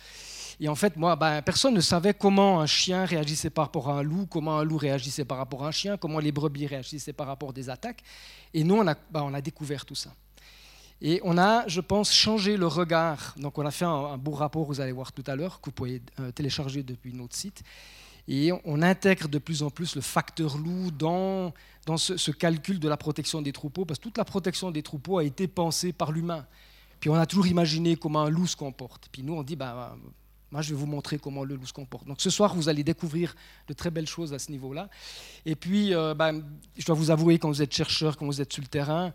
Et 0.60 0.68
en 0.68 0.76
fait, 0.76 0.96
moi, 0.96 1.16
ben, 1.16 1.42
personne 1.42 1.74
ne 1.74 1.80
savait 1.80 2.14
comment 2.14 2.60
un 2.60 2.66
chien 2.66 3.06
réagissait 3.06 3.50
par 3.50 3.64
rapport 3.64 3.90
à 3.90 3.94
un 3.94 4.02
loup, 4.04 4.26
comment 4.26 4.56
un 4.56 4.62
loup 4.62 4.76
réagissait 4.76 5.24
par 5.24 5.38
rapport 5.38 5.64
à 5.64 5.66
un 5.66 5.72
chien, 5.72 5.96
comment 5.96 6.20
les 6.20 6.30
brebis 6.30 6.68
réagissaient 6.68 7.12
par 7.12 7.26
rapport 7.26 7.48
à 7.48 7.52
des 7.52 7.70
attaques. 7.70 8.04
Et 8.52 8.62
nous, 8.62 8.76
on 8.76 8.86
a, 8.86 8.94
ben, 9.10 9.22
on 9.24 9.34
a 9.34 9.40
découvert 9.40 9.84
tout 9.84 9.96
ça. 9.96 10.14
Et 11.02 11.20
on 11.24 11.36
a, 11.38 11.66
je 11.66 11.80
pense, 11.80 12.12
changé 12.12 12.56
le 12.56 12.68
regard. 12.68 13.34
Donc, 13.36 13.58
on 13.58 13.66
a 13.66 13.72
fait 13.72 13.84
un, 13.84 14.16
beau 14.16 14.30
rapport, 14.30 14.64
vous 14.64 14.80
allez 14.80 14.92
voir 14.92 15.10
tout 15.10 15.24
à 15.26 15.34
l'heure, 15.34 15.60
que 15.60 15.70
vous 15.70 15.74
pouvez 15.74 16.02
euh, 16.20 16.30
télécharger 16.30 16.84
depuis 16.84 17.12
notre 17.12 17.34
site. 17.34 17.64
Et 18.26 18.52
on 18.64 18.82
intègre 18.82 19.28
de 19.28 19.38
plus 19.38 19.62
en 19.62 19.70
plus 19.70 19.94
le 19.96 20.00
facteur 20.00 20.56
loup 20.56 20.90
dans, 20.90 21.52
dans 21.86 21.98
ce, 21.98 22.30
calcul 22.30 22.78
de 22.78 22.88
la 22.88 22.96
protection 22.96 23.42
des 23.42 23.52
troupeaux, 23.52 23.84
parce 23.84 23.98
que 23.98 24.04
toute 24.04 24.18
la 24.18 24.24
protection 24.24 24.70
des 24.70 24.82
troupeaux 24.82 25.18
a 25.18 25.24
été 25.24 25.46
pensée 25.46 25.92
par 25.92 26.10
l'humain. 26.10 26.46
Puis 27.00 27.10
on 27.10 27.14
a 27.14 27.26
toujours 27.26 27.46
imaginé 27.46 27.96
comment 27.96 28.22
un 28.22 28.30
loup 28.30 28.46
se 28.46 28.56
comporte. 28.56 29.08
Puis 29.12 29.22
nous, 29.22 29.34
on 29.34 29.42
dit, 29.42 29.56
bah, 29.56 29.94
moi, 30.54 30.62
je 30.62 30.70
vais 30.70 30.76
vous 30.76 30.86
montrer 30.86 31.18
comment 31.18 31.42
le 31.42 31.56
loup 31.56 31.66
se 31.66 31.72
comporte. 31.72 32.06
Donc 32.06 32.20
ce 32.20 32.30
soir, 32.30 32.54
vous 32.54 32.68
allez 32.68 32.84
découvrir 32.84 33.34
de 33.66 33.72
très 33.72 33.90
belles 33.90 34.06
choses 34.06 34.32
à 34.32 34.38
ce 34.38 34.52
niveau-là. 34.52 34.88
Et 35.44 35.56
puis, 35.56 35.92
euh, 35.92 36.14
ben, 36.14 36.44
je 36.76 36.86
dois 36.86 36.94
vous 36.94 37.10
avouer, 37.10 37.40
quand 37.40 37.48
vous 37.48 37.60
êtes 37.60 37.74
chercheur, 37.74 38.16
quand 38.16 38.24
vous 38.24 38.40
êtes 38.40 38.52
sur 38.52 38.62
le 38.62 38.68
terrain, 38.68 39.12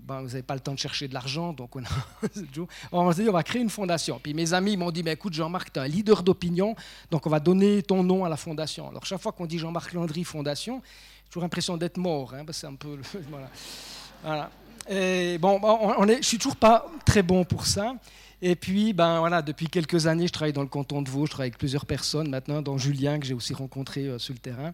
ben, 0.00 0.20
vous 0.20 0.26
n'avez 0.26 0.42
pas 0.42 0.54
le 0.54 0.60
temps 0.60 0.74
de 0.74 0.80
chercher 0.80 1.06
de 1.06 1.14
l'argent. 1.14 1.52
Donc 1.52 1.76
on, 1.76 1.84
a, 1.84 1.86
on 2.90 3.10
dit, 3.12 3.28
on 3.28 3.32
va 3.32 3.44
créer 3.44 3.62
une 3.62 3.70
fondation. 3.70 4.18
Puis 4.20 4.34
mes 4.34 4.52
amis 4.52 4.76
m'ont 4.76 4.90
dit, 4.90 5.04
ben, 5.04 5.12
écoute, 5.12 5.32
Jean-Marc, 5.32 5.72
tu 5.72 5.78
es 5.78 5.82
un 5.84 5.86
leader 5.86 6.24
d'opinion, 6.24 6.74
donc 7.08 7.24
on 7.24 7.30
va 7.30 7.38
donner 7.38 7.84
ton 7.84 8.02
nom 8.02 8.24
à 8.24 8.28
la 8.28 8.36
fondation. 8.36 8.88
Alors 8.88 9.06
chaque 9.06 9.20
fois 9.20 9.30
qu'on 9.30 9.46
dit 9.46 9.60
Jean-Marc 9.60 9.92
Landry 9.92 10.24
Fondation, 10.24 10.82
j'ai 10.84 11.28
toujours 11.28 11.44
l'impression 11.44 11.76
d'être 11.76 11.98
mort. 11.98 12.34
Hein, 12.34 12.44
c'est 12.50 12.66
un 12.66 12.74
peu... 12.74 12.98
voilà. 14.24 14.50
Et 14.88 15.38
bon, 15.38 15.60
on 15.62 16.08
est, 16.08 16.16
je 16.16 16.26
suis 16.26 16.38
toujours 16.38 16.56
pas 16.56 16.90
très 17.06 17.22
bon 17.22 17.44
pour 17.44 17.64
ça. 17.64 17.94
Et 18.42 18.56
puis, 18.56 18.94
ben, 18.94 19.18
voilà, 19.18 19.42
depuis 19.42 19.66
quelques 19.66 20.06
années, 20.06 20.26
je 20.26 20.32
travaille 20.32 20.54
dans 20.54 20.62
le 20.62 20.68
canton 20.68 21.02
de 21.02 21.10
Vaud, 21.10 21.26
je 21.26 21.30
travaille 21.30 21.48
avec 21.48 21.58
plusieurs 21.58 21.84
personnes 21.84 22.30
maintenant, 22.30 22.62
dont 22.62 22.78
Julien, 22.78 23.18
que 23.18 23.26
j'ai 23.26 23.34
aussi 23.34 23.52
rencontré 23.52 24.06
euh, 24.06 24.18
sur 24.18 24.32
le 24.32 24.38
terrain. 24.38 24.72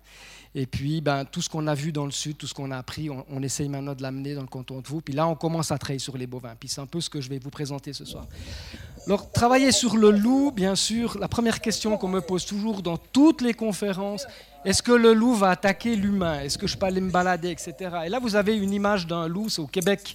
Et 0.55 0.67
puis, 0.67 1.01
ben, 1.01 1.25
tout 1.25 1.43
ce 1.43 1.49
qu'on 1.51 1.67
a 1.67 1.75
vu 1.75 1.91
dans 1.91 2.05
le 2.05 2.13
sud, 2.13 2.37
tout 2.37 2.47
ce 2.47 2.55
qu'on 2.55 2.71
a 2.71 2.79
appris, 2.79 3.11
on, 3.11 3.43
essaye 3.43 3.69
maintenant 3.69 3.95
de 3.95 4.03
l'amener 4.03 4.35
dans 4.35 4.41
le 4.41 4.47
canton 4.47 4.81
de 4.81 4.87
Vaud. 4.87 5.01
Puis 5.01 5.15
là, 5.15 5.27
on 5.27 5.35
commence 5.35 5.73
à 5.73 5.79
travailler 5.79 5.99
sur 5.99 6.17
les 6.17 6.29
bovins. 6.29 6.55
Puis 6.59 6.69
c'est 6.69 6.81
un 6.81 6.87
peu 6.87 7.01
ce 7.01 7.11
que 7.11 7.21
je 7.21 7.29
vais 7.29 7.39
vous 7.39 7.51
présenter 7.51 7.93
ce 7.93 8.05
soir. 8.05 8.27
Alors, 9.07 9.31
travailler 9.33 9.73
sur 9.73 9.97
le 9.97 10.11
loup, 10.11 10.53
bien 10.53 10.77
sûr, 10.77 11.19
la 11.19 11.29
première 11.29 11.61
question 11.61 11.99
qu'on 11.99 12.09
me 12.09 12.21
pose 12.21 12.47
toujours 12.47 12.83
dans 12.83 12.97
toutes 12.97 13.43
les 13.43 13.53
conférences, 13.53 14.27
est-ce 14.65 14.83
que 14.83 14.93
le 14.93 15.13
loup 15.13 15.35
va 15.35 15.51
attaquer 15.51 15.97
l'humain? 15.97 16.41
Est-ce 16.41 16.57
que 16.57 16.67
je 16.67 16.77
peux 16.77 16.87
aller 16.87 17.01
me 17.01 17.11
balader, 17.11 17.51
etc. 17.51 17.75
Et 18.07 18.09
là, 18.09 18.19
vous 18.21 18.37
avez 18.37 18.57
une 18.57 18.73
image 18.73 19.07
d'un 19.07 19.29
loup, 19.29 19.49
c'est 19.49 19.61
au 19.61 19.67
Québec. 19.67 20.15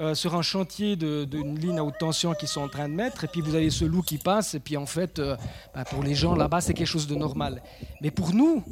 Euh, 0.00 0.14
sur 0.14 0.34
un 0.34 0.40
chantier 0.40 0.96
d'une 0.96 1.58
ligne 1.58 1.78
à 1.78 1.84
haute 1.84 1.98
tension 1.98 2.32
qu'ils 2.32 2.48
sont 2.48 2.62
en 2.62 2.68
train 2.68 2.88
de 2.88 2.94
mettre, 2.94 3.24
et 3.24 3.26
puis 3.26 3.42
vous 3.42 3.54
avez 3.54 3.68
ce 3.68 3.84
loup 3.84 4.00
qui 4.00 4.16
passe, 4.16 4.54
et 4.54 4.60
puis 4.60 4.78
en 4.78 4.86
fait, 4.86 5.18
euh, 5.18 5.36
bah, 5.74 5.84
pour 5.84 6.02
les 6.02 6.14
gens 6.14 6.34
là-bas, 6.34 6.62
c'est 6.62 6.72
quelque 6.72 6.86
chose 6.86 7.06
de 7.06 7.14
normal. 7.14 7.62
Mais 8.00 8.10
pour 8.10 8.32
nous, 8.32 8.64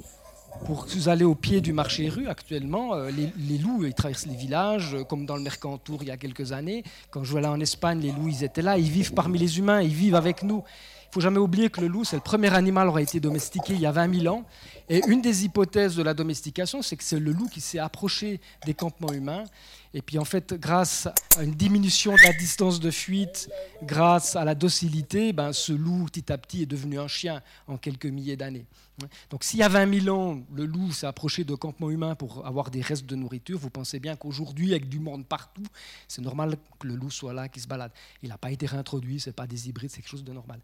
pour 0.65 0.87
vous 0.87 1.09
allez 1.11 1.27
au 1.27 1.35
pied 1.35 1.61
du 1.61 1.75
marché 1.75 2.09
rue 2.09 2.29
actuellement, 2.29 2.95
euh, 2.95 3.11
les, 3.11 3.59
loups, 3.59 3.85
ils 3.85 3.93
traversent 3.93 4.25
les 4.25 4.37
villages, 4.37 4.97
comme 5.07 5.27
dans 5.27 5.37
le 5.37 5.43
Mercantour 5.43 5.99
il 6.03 6.09
y 6.09 6.11
a 6.11 6.17
quelques 6.17 6.53
années. 6.53 6.83
Quand 7.11 7.25
je 7.25 7.37
là 7.37 7.51
en 7.51 7.61
Espagne, 7.61 8.01
les 8.01 8.11
loups, 8.11 8.29
ils 8.29 8.43
étaient 8.43 8.63
là, 8.63 8.79
ils 8.79 8.91
vivent 8.91 9.13
parmi 9.13 9.39
les 9.39 9.59
humains, 9.59 9.83
ils 9.83 9.95
vivent 9.95 10.15
avec 10.15 10.43
nous. 10.43 10.65
Il 11.11 11.15
faut 11.15 11.21
jamais 11.21 11.39
oublier 11.39 11.69
que 11.69 11.83
le 11.83 11.89
loup, 11.89 12.05
c'est 12.05 12.17
le 12.17 12.23
premier 12.23 12.55
animal 12.55 12.91
qui 12.91 12.97
a 12.97 13.01
été 13.01 13.21
domestiqué 13.21 13.75
il 13.75 13.81
y 13.81 13.87
a 13.87 13.93
20 13.93 14.21
000 14.21 14.35
ans. 14.35 14.45
Et 14.89 15.03
une 15.07 15.21
des 15.21 15.45
hypothèses 15.45 15.95
de 15.95 16.03
la 16.03 16.15
domestication, 16.15 16.81
c'est 16.81 16.97
que 16.97 17.05
c'est 17.05 17.19
le 17.19 17.33
loup 17.33 17.49
qui 17.49 17.61
s'est 17.61 17.79
approché 17.79 18.41
des 18.65 18.73
campements 18.73 19.13
humains 19.13 19.45
et 19.95 20.03
puis 20.03 20.19
en 20.19 20.25
fait, 20.25 20.55
grâce 20.55 21.09
à 21.37 21.43
une 21.43 21.55
diminution 21.55 22.13
de 22.13 22.23
la 22.23 22.33
distance 22.33 22.81
de 22.81 22.91
fuite, 22.91 23.51
grâce 23.83 24.37
à 24.37 24.45
la 24.45 24.55
docilité, 24.55 25.33
ben, 25.33 25.53
ce 25.53 25.73
loup 25.73 26.07
petit 26.07 26.31
à 26.33 26.39
petit 26.39 26.63
est 26.63 26.67
devenu 26.67 26.99
un 26.99 27.09
chien 27.09 27.43
en 27.67 27.77
quelques 27.77 28.07
milliers 28.07 28.37
d'années. 28.37 28.67
Donc 29.31 29.45
s'il 29.45 29.61
y 29.61 29.63
a 29.63 29.69
20 29.69 30.01
000 30.01 30.17
ans, 30.17 30.41
le 30.53 30.67
loup 30.67 30.93
s'est 30.93 31.07
approché 31.07 31.45
de 31.45 31.55
campements 31.55 31.91
humains 31.91 32.15
pour 32.15 32.45
avoir 32.47 32.71
des 32.71 32.83
restes 32.83 33.07
de 33.07 33.15
nourriture, 33.15 33.59
vous 33.59 33.71
pensez 33.71 34.01
bien 34.01 34.17
qu'aujourd'hui, 34.17 34.73
avec 34.73 34.89
du 34.89 34.99
monde 34.99 35.25
partout, 35.25 35.67
c'est 36.09 36.23
normal 36.23 36.57
que 36.79 36.87
le 36.87 36.97
loup 36.97 37.11
soit 37.11 37.33
là, 37.33 37.49
qu'il 37.49 37.63
se 37.63 37.69
balade. 37.69 37.93
Il 38.23 38.29
n'a 38.29 38.39
pas 38.39 38.51
été 38.51 38.67
réintroduit, 38.67 39.21
ce 39.21 39.31
n'est 39.31 39.35
pas 39.35 39.47
des 39.47 39.69
hybrides, 39.69 39.91
c'est 39.91 40.03
quelque 40.03 40.11
chose 40.11 40.25
de 40.25 40.33
normal. 40.33 40.61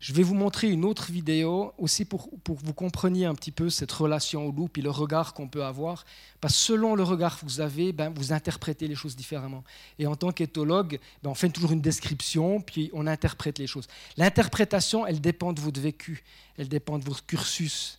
Je 0.00 0.12
vais 0.12 0.22
vous 0.22 0.34
montrer 0.34 0.68
une 0.68 0.84
autre 0.84 1.10
vidéo 1.10 1.72
aussi 1.78 2.04
pour, 2.04 2.28
pour 2.40 2.60
que 2.60 2.66
vous 2.66 2.74
compreniez 2.74 3.24
un 3.26 3.34
petit 3.34 3.50
peu 3.50 3.70
cette 3.70 3.92
relation 3.92 4.46
au 4.46 4.52
loup 4.52 4.68
et 4.76 4.82
le 4.82 4.90
regard 4.90 5.34
qu'on 5.34 5.48
peut 5.48 5.64
avoir. 5.64 6.04
Parce 6.40 6.54
que 6.54 6.60
selon 6.60 6.94
le 6.94 7.02
regard 7.02 7.38
que 7.38 7.44
vous 7.44 7.60
avez, 7.60 7.92
ben, 7.92 8.12
vous 8.14 8.32
interprétez 8.32 8.86
les 8.86 8.94
choses 8.94 9.16
différemment. 9.16 9.64
Et 9.98 10.06
en 10.06 10.16
tant 10.16 10.30
qu'éthologue, 10.32 10.98
ben, 11.22 11.30
on 11.30 11.34
fait 11.34 11.48
toujours 11.48 11.72
une 11.72 11.80
description, 11.80 12.60
puis 12.60 12.90
on 12.92 13.06
interprète 13.06 13.58
les 13.58 13.66
choses. 13.66 13.86
L'interprétation, 14.16 15.06
elle 15.06 15.20
dépend 15.20 15.52
de 15.52 15.60
votre 15.60 15.80
vécu, 15.80 16.22
elle 16.58 16.68
dépend 16.68 16.98
de 16.98 17.04
votre 17.04 17.24
cursus. 17.24 17.98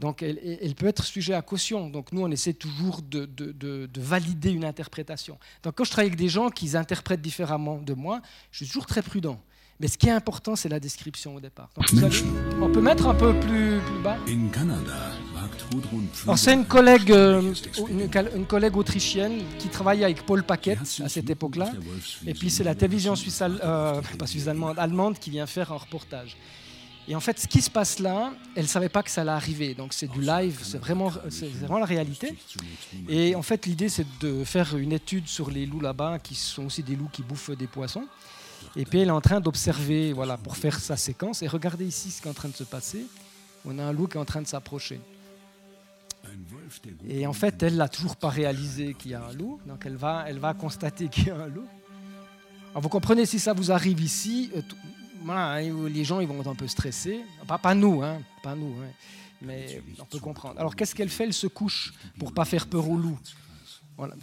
Donc 0.00 0.22
elle, 0.22 0.38
elle, 0.62 0.74
peut 0.74 0.86
être 0.86 1.04
sujet 1.04 1.34
à 1.34 1.42
caution. 1.42 1.90
Donc 1.90 2.12
nous, 2.12 2.22
on 2.22 2.30
essaie 2.30 2.54
toujours 2.54 3.02
de, 3.02 3.26
de, 3.26 3.52
de, 3.52 4.00
valider 4.00 4.50
une 4.50 4.64
interprétation. 4.64 5.38
Donc 5.62 5.74
quand 5.74 5.84
je 5.84 5.90
travaille 5.90 6.08
avec 6.08 6.18
des 6.18 6.30
gens 6.30 6.48
qui 6.48 6.74
interprètent 6.74 7.20
différemment 7.20 7.76
de 7.76 7.92
moi, 7.92 8.22
je 8.50 8.58
suis 8.58 8.66
toujours 8.66 8.86
très 8.86 9.02
prudent. 9.02 9.38
Mais 9.80 9.88
ce 9.88 9.96
qui 9.96 10.08
est 10.08 10.12
important, 10.12 10.56
c'est 10.56 10.68
la 10.68 10.78
description 10.78 11.36
au 11.36 11.40
départ. 11.40 11.70
on 12.60 12.70
peut 12.70 12.82
mettre 12.82 13.08
un 13.08 13.14
peu 13.14 13.32
plus, 13.40 13.80
bas. 14.04 14.18
Alors 16.24 16.38
c'est 16.38 16.52
une 16.52 16.66
collègue, 16.66 17.10
euh, 17.12 17.54
une, 17.88 18.46
collègue 18.46 18.76
autrichienne 18.76 19.40
qui 19.58 19.68
travaillait 19.68 20.04
avec 20.04 20.26
Paul 20.26 20.42
Paquet 20.42 20.76
à 21.02 21.08
cette 21.08 21.30
époque-là. 21.30 21.72
Et 22.26 22.34
puis 22.34 22.50
c'est 22.50 22.64
la 22.64 22.74
télévision 22.74 23.16
suisse, 23.16 23.42
euh, 23.42 24.02
pas 24.18 24.26
suisse 24.26 24.48
allemande, 24.48 24.78
allemande 24.78 25.18
qui 25.18 25.30
vient 25.30 25.46
faire 25.46 25.72
un 25.72 25.76
reportage. 25.76 26.36
Et 27.08 27.14
en 27.16 27.20
fait, 27.20 27.40
ce 27.40 27.48
qui 27.48 27.62
se 27.62 27.70
passe 27.70 27.98
là, 27.98 28.32
elle 28.54 28.64
ne 28.64 28.68
savait 28.68 28.88
pas 28.88 29.02
que 29.02 29.10
ça 29.10 29.22
allait 29.22 29.30
arriver. 29.30 29.74
Donc 29.74 29.94
c'est 29.94 30.06
du 30.06 30.20
live, 30.20 30.60
c'est 30.62 30.78
vraiment, 30.78 31.10
c'est 31.30 31.50
vraiment 31.50 31.78
la 31.78 31.86
réalité. 31.86 32.34
Et 33.08 33.34
en 33.34 33.42
fait, 33.42 33.64
l'idée, 33.66 33.88
c'est 33.88 34.06
de 34.20 34.44
faire 34.44 34.76
une 34.76 34.92
étude 34.92 35.26
sur 35.26 35.50
les 35.50 35.66
loups 35.66 35.80
là-bas, 35.80 36.18
qui 36.18 36.34
sont 36.34 36.66
aussi 36.66 36.82
des 36.82 36.96
loups 36.96 37.08
qui 37.10 37.22
bouffent 37.22 37.56
des 37.56 37.66
poissons. 37.66 38.04
Et 38.76 38.84
puis 38.84 39.00
elle 39.00 39.08
est 39.08 39.12
en 39.12 39.20
train 39.20 39.40
d'observer 39.40 40.12
voilà, 40.12 40.36
pour 40.36 40.56
faire 40.56 40.78
sa 40.78 40.96
séquence. 40.96 41.42
Et 41.42 41.48
regardez 41.48 41.86
ici 41.86 42.10
ce 42.10 42.22
qui 42.22 42.28
est 42.28 42.30
en 42.30 42.34
train 42.34 42.48
de 42.48 42.54
se 42.54 42.64
passer. 42.64 43.06
On 43.64 43.78
a 43.78 43.84
un 43.84 43.92
loup 43.92 44.06
qui 44.06 44.16
est 44.16 44.20
en 44.20 44.24
train 44.24 44.42
de 44.42 44.46
s'approcher. 44.46 45.00
Et 47.08 47.26
en 47.26 47.32
fait, 47.32 47.62
elle 47.62 47.76
n'a 47.76 47.88
toujours 47.88 48.16
pas 48.16 48.28
réalisé 48.28 48.94
qu'il 48.94 49.10
y 49.10 49.14
a 49.14 49.24
un 49.24 49.32
loup. 49.32 49.60
Donc 49.66 49.84
elle 49.86 49.96
va, 49.96 50.24
elle 50.26 50.38
va 50.38 50.54
constater 50.54 51.08
qu'il 51.08 51.28
y 51.28 51.30
a 51.30 51.36
un 51.36 51.48
loup. 51.48 51.66
Alors 52.70 52.82
vous 52.82 52.88
comprenez, 52.88 53.26
si 53.26 53.40
ça 53.40 53.52
vous 53.52 53.72
arrive 53.72 54.00
ici, 54.00 54.50
euh, 54.54 54.62
voilà, 55.24 55.54
hein, 55.54 55.88
les 55.88 56.04
gens 56.04 56.20
ils 56.20 56.28
vont 56.28 56.40
être 56.40 56.48
un 56.48 56.54
peu 56.54 56.68
stressés. 56.68 57.20
Pas, 57.46 57.58
pas 57.58 57.74
nous, 57.74 58.02
hein, 58.02 58.20
pas 58.42 58.54
nous, 58.54 58.74
hein, 58.80 58.88
mais 59.42 59.82
on 59.98 60.04
peut 60.04 60.20
comprendre. 60.20 60.58
Alors 60.60 60.76
qu'est-ce 60.76 60.94
qu'elle 60.94 61.08
fait 61.08 61.24
Elle 61.24 61.32
se 61.32 61.48
couche 61.48 61.92
pour 62.18 62.32
pas 62.32 62.44
faire 62.44 62.68
peur 62.68 62.88
au 62.88 62.96
loup? 62.96 63.18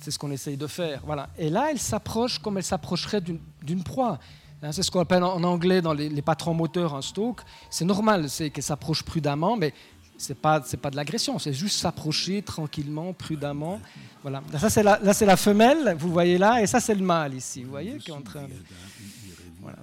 C'est 0.02 0.12
ce 0.12 0.20
qu'on 0.20 0.32
essaye 0.32 0.58
de 0.58 0.68
faire. 0.68 1.02
Voilà. 1.06 1.30
Et 1.38 1.50
là, 1.50 1.68
elle 1.72 1.80
s'approche 1.80 2.40
comme 2.40 2.58
elle 2.58 2.64
s'approcherait 2.64 3.22
d'une 3.22 3.84
proie. 3.84 4.20
Hein, 4.64 4.72
c'est 4.72 4.82
ce 4.82 4.90
qu'on 4.90 5.02
appelle 5.02 5.24
en 5.24 5.44
anglais 5.44 5.82
dans 5.82 5.94
les, 5.94 6.22
patrons 6.22 6.54
moteurs 6.54 6.96
un 6.96 7.02
stoke. 7.02 7.42
C'est 7.70 7.86
normal, 7.86 8.30
c'est 8.30 8.50
qu'elle 8.50 8.64
s'approche 8.64 9.04
prudemment, 9.04 9.56
mais 9.56 9.74
c'est 10.18 10.40
pas 10.40 10.62
pas 10.82 10.90
de 10.90 10.96
l'agression, 10.96 11.38
c'est 11.38 11.54
juste 11.54 11.78
s'approcher 11.80 12.42
tranquillement, 12.42 13.14
prudemment. 13.14 13.80
Voilà. 14.24 14.42
Ça 14.58 14.72
c'est 14.72 14.82
là 14.82 15.00
c'est 15.14 15.28
la 15.28 15.38
femelle, 15.38 15.96
vous 16.00 16.12
voyez 16.12 16.40
là, 16.40 16.60
et 16.60 16.66
ça 16.66 16.80
c'est 16.80 16.96
le 16.96 17.04
mâle 17.04 17.36
ici, 17.36 17.64
vous 17.64 17.70
voyez, 17.70 17.98
qui 17.98 18.10
est 18.10 18.14
en 18.16 18.22
train. 18.22 18.48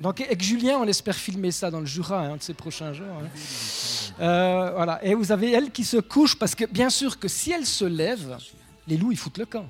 Donc 0.00 0.20
avec 0.20 0.42
Julien, 0.42 0.78
on 0.78 0.88
espère 0.88 1.14
filmer 1.14 1.52
ça 1.52 1.70
dans 1.70 1.80
le 1.80 1.86
Jura, 1.86 2.20
hein, 2.20 2.32
un 2.32 2.36
de 2.36 2.42
ces 2.42 2.54
prochains 2.54 2.92
jours. 2.92 3.06
Hein. 3.06 3.28
Euh, 4.20 4.72
voilà. 4.74 5.04
Et 5.04 5.14
vous 5.14 5.30
avez 5.30 5.52
elle 5.52 5.70
qui 5.70 5.84
se 5.84 5.98
couche 5.98 6.36
parce 6.36 6.54
que 6.54 6.64
bien 6.64 6.90
sûr 6.90 7.18
que 7.18 7.28
si 7.28 7.52
elle 7.52 7.66
se 7.66 7.84
lève, 7.84 8.38
les 8.88 8.96
loups 8.96 9.12
ils 9.12 9.18
foutent 9.18 9.38
le 9.38 9.46
camp. 9.46 9.66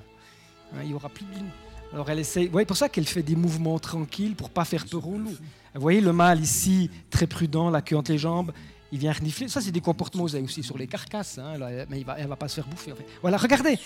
Hein, 0.73 0.79
il 0.83 0.91
y 0.91 0.93
aura 0.93 1.09
plus 1.09 1.25
de 1.25 1.39
loups. 1.39 1.51
Alors 1.93 2.09
elle 2.09 2.19
essaye. 2.19 2.45
Vous 2.45 2.51
voyez 2.51 2.65
pour 2.65 2.77
ça 2.77 2.89
qu'elle 2.89 3.05
fait 3.05 3.23
des 3.23 3.35
mouvements 3.35 3.79
tranquilles 3.79 4.35
pour 4.35 4.49
pas 4.49 4.65
faire 4.65 4.85
peur 4.85 5.07
aux 5.07 5.17
loups. 5.17 5.37
Vous 5.73 5.81
voyez 5.81 6.01
le 6.01 6.13
mâle 6.13 6.41
ici, 6.41 6.89
très 7.09 7.27
prudent, 7.27 7.69
la 7.69 7.81
queue 7.81 7.97
entre 7.97 8.11
les 8.11 8.17
jambes 8.17 8.51
il 8.91 8.99
vient 8.99 9.11
renifler. 9.11 9.47
Ça, 9.49 9.59
c'est 9.59 9.71
des 9.71 9.81
comportements 9.81 10.23
aussi 10.23 10.63
sur 10.63 10.77
les 10.77 10.87
carcasses, 10.87 11.37
hein, 11.37 11.55
mais 11.89 11.99
il 11.99 12.05
va, 12.05 12.15
elle 12.17 12.27
va 12.27 12.37
pas 12.37 12.47
se 12.47 12.55
faire 12.55 12.67
bouffer. 12.67 12.93
Voilà, 13.21 13.35
regardez, 13.37 13.77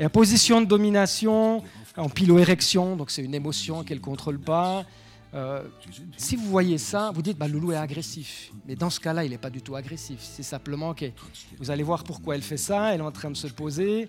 en 0.00 0.10
position 0.10 0.60
de 0.60 0.66
domination, 0.66 1.62
en 1.96 2.08
pilo-érection, 2.10 2.96
donc 2.96 3.10
c'est 3.10 3.22
une 3.22 3.34
émotion 3.34 3.82
qu'elle 3.82 4.00
contrôle 4.00 4.38
pas. 4.38 4.84
Euh, 5.34 5.62
si 6.16 6.36
vous 6.36 6.48
voyez 6.48 6.78
ça, 6.78 7.10
vous 7.14 7.20
dites 7.20 7.36
bah, 7.36 7.48
le 7.48 7.58
loup 7.58 7.72
est 7.72 7.76
agressif. 7.76 8.50
Mais 8.66 8.76
dans 8.76 8.88
ce 8.88 8.98
cas-là, 9.00 9.24
il 9.24 9.30
n'est 9.30 9.38
pas 9.38 9.50
du 9.50 9.60
tout 9.60 9.76
agressif. 9.76 10.18
C'est 10.20 10.42
simplement 10.42 10.94
que 10.94 11.06
vous 11.58 11.70
allez 11.70 11.82
voir 11.82 12.02
pourquoi 12.02 12.34
elle 12.34 12.42
fait 12.42 12.56
ça. 12.56 12.94
Elle 12.94 13.00
est 13.00 13.04
en 13.04 13.12
train 13.12 13.30
de 13.30 13.36
se 13.36 13.46
poser. 13.48 14.08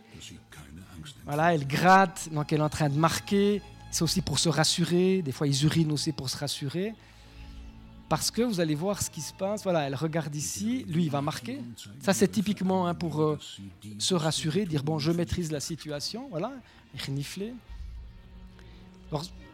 Voilà, 1.25 1.53
elle 1.53 1.67
gratte, 1.67 2.29
donc 2.31 2.51
elle 2.53 2.59
est 2.59 2.63
en 2.63 2.69
train 2.69 2.89
de 2.89 2.97
marquer. 2.97 3.61
C'est 3.91 4.03
aussi 4.03 4.21
pour 4.21 4.39
se 4.39 4.49
rassurer. 4.49 5.21
Des 5.21 5.31
fois, 5.31 5.47
ils 5.47 5.63
urinent 5.65 5.91
aussi 5.91 6.11
pour 6.11 6.29
se 6.29 6.37
rassurer. 6.37 6.93
Parce 8.09 8.31
que 8.31 8.41
vous 8.41 8.59
allez 8.59 8.73
voir 8.73 9.01
ce 9.01 9.09
qui 9.11 9.21
se 9.21 9.33
passe. 9.33 9.61
Voilà, 9.63 9.81
elle 9.81 9.95
regarde 9.95 10.35
ici, 10.35 10.83
lui 10.87 11.03
il 11.03 11.11
va 11.11 11.21
marquer. 11.21 11.59
Ça 12.01 12.11
c'est 12.11 12.27
typiquement 12.27 12.87
hein, 12.87 12.95
pour 12.95 13.21
euh, 13.21 13.39
se 13.99 14.15
rassurer, 14.15 14.65
dire 14.65 14.83
bon 14.83 14.97
je 14.97 15.11
maîtrise 15.11 15.51
la 15.51 15.59
situation. 15.59 16.27
Voilà, 16.31 16.51
renifler. 17.05 17.53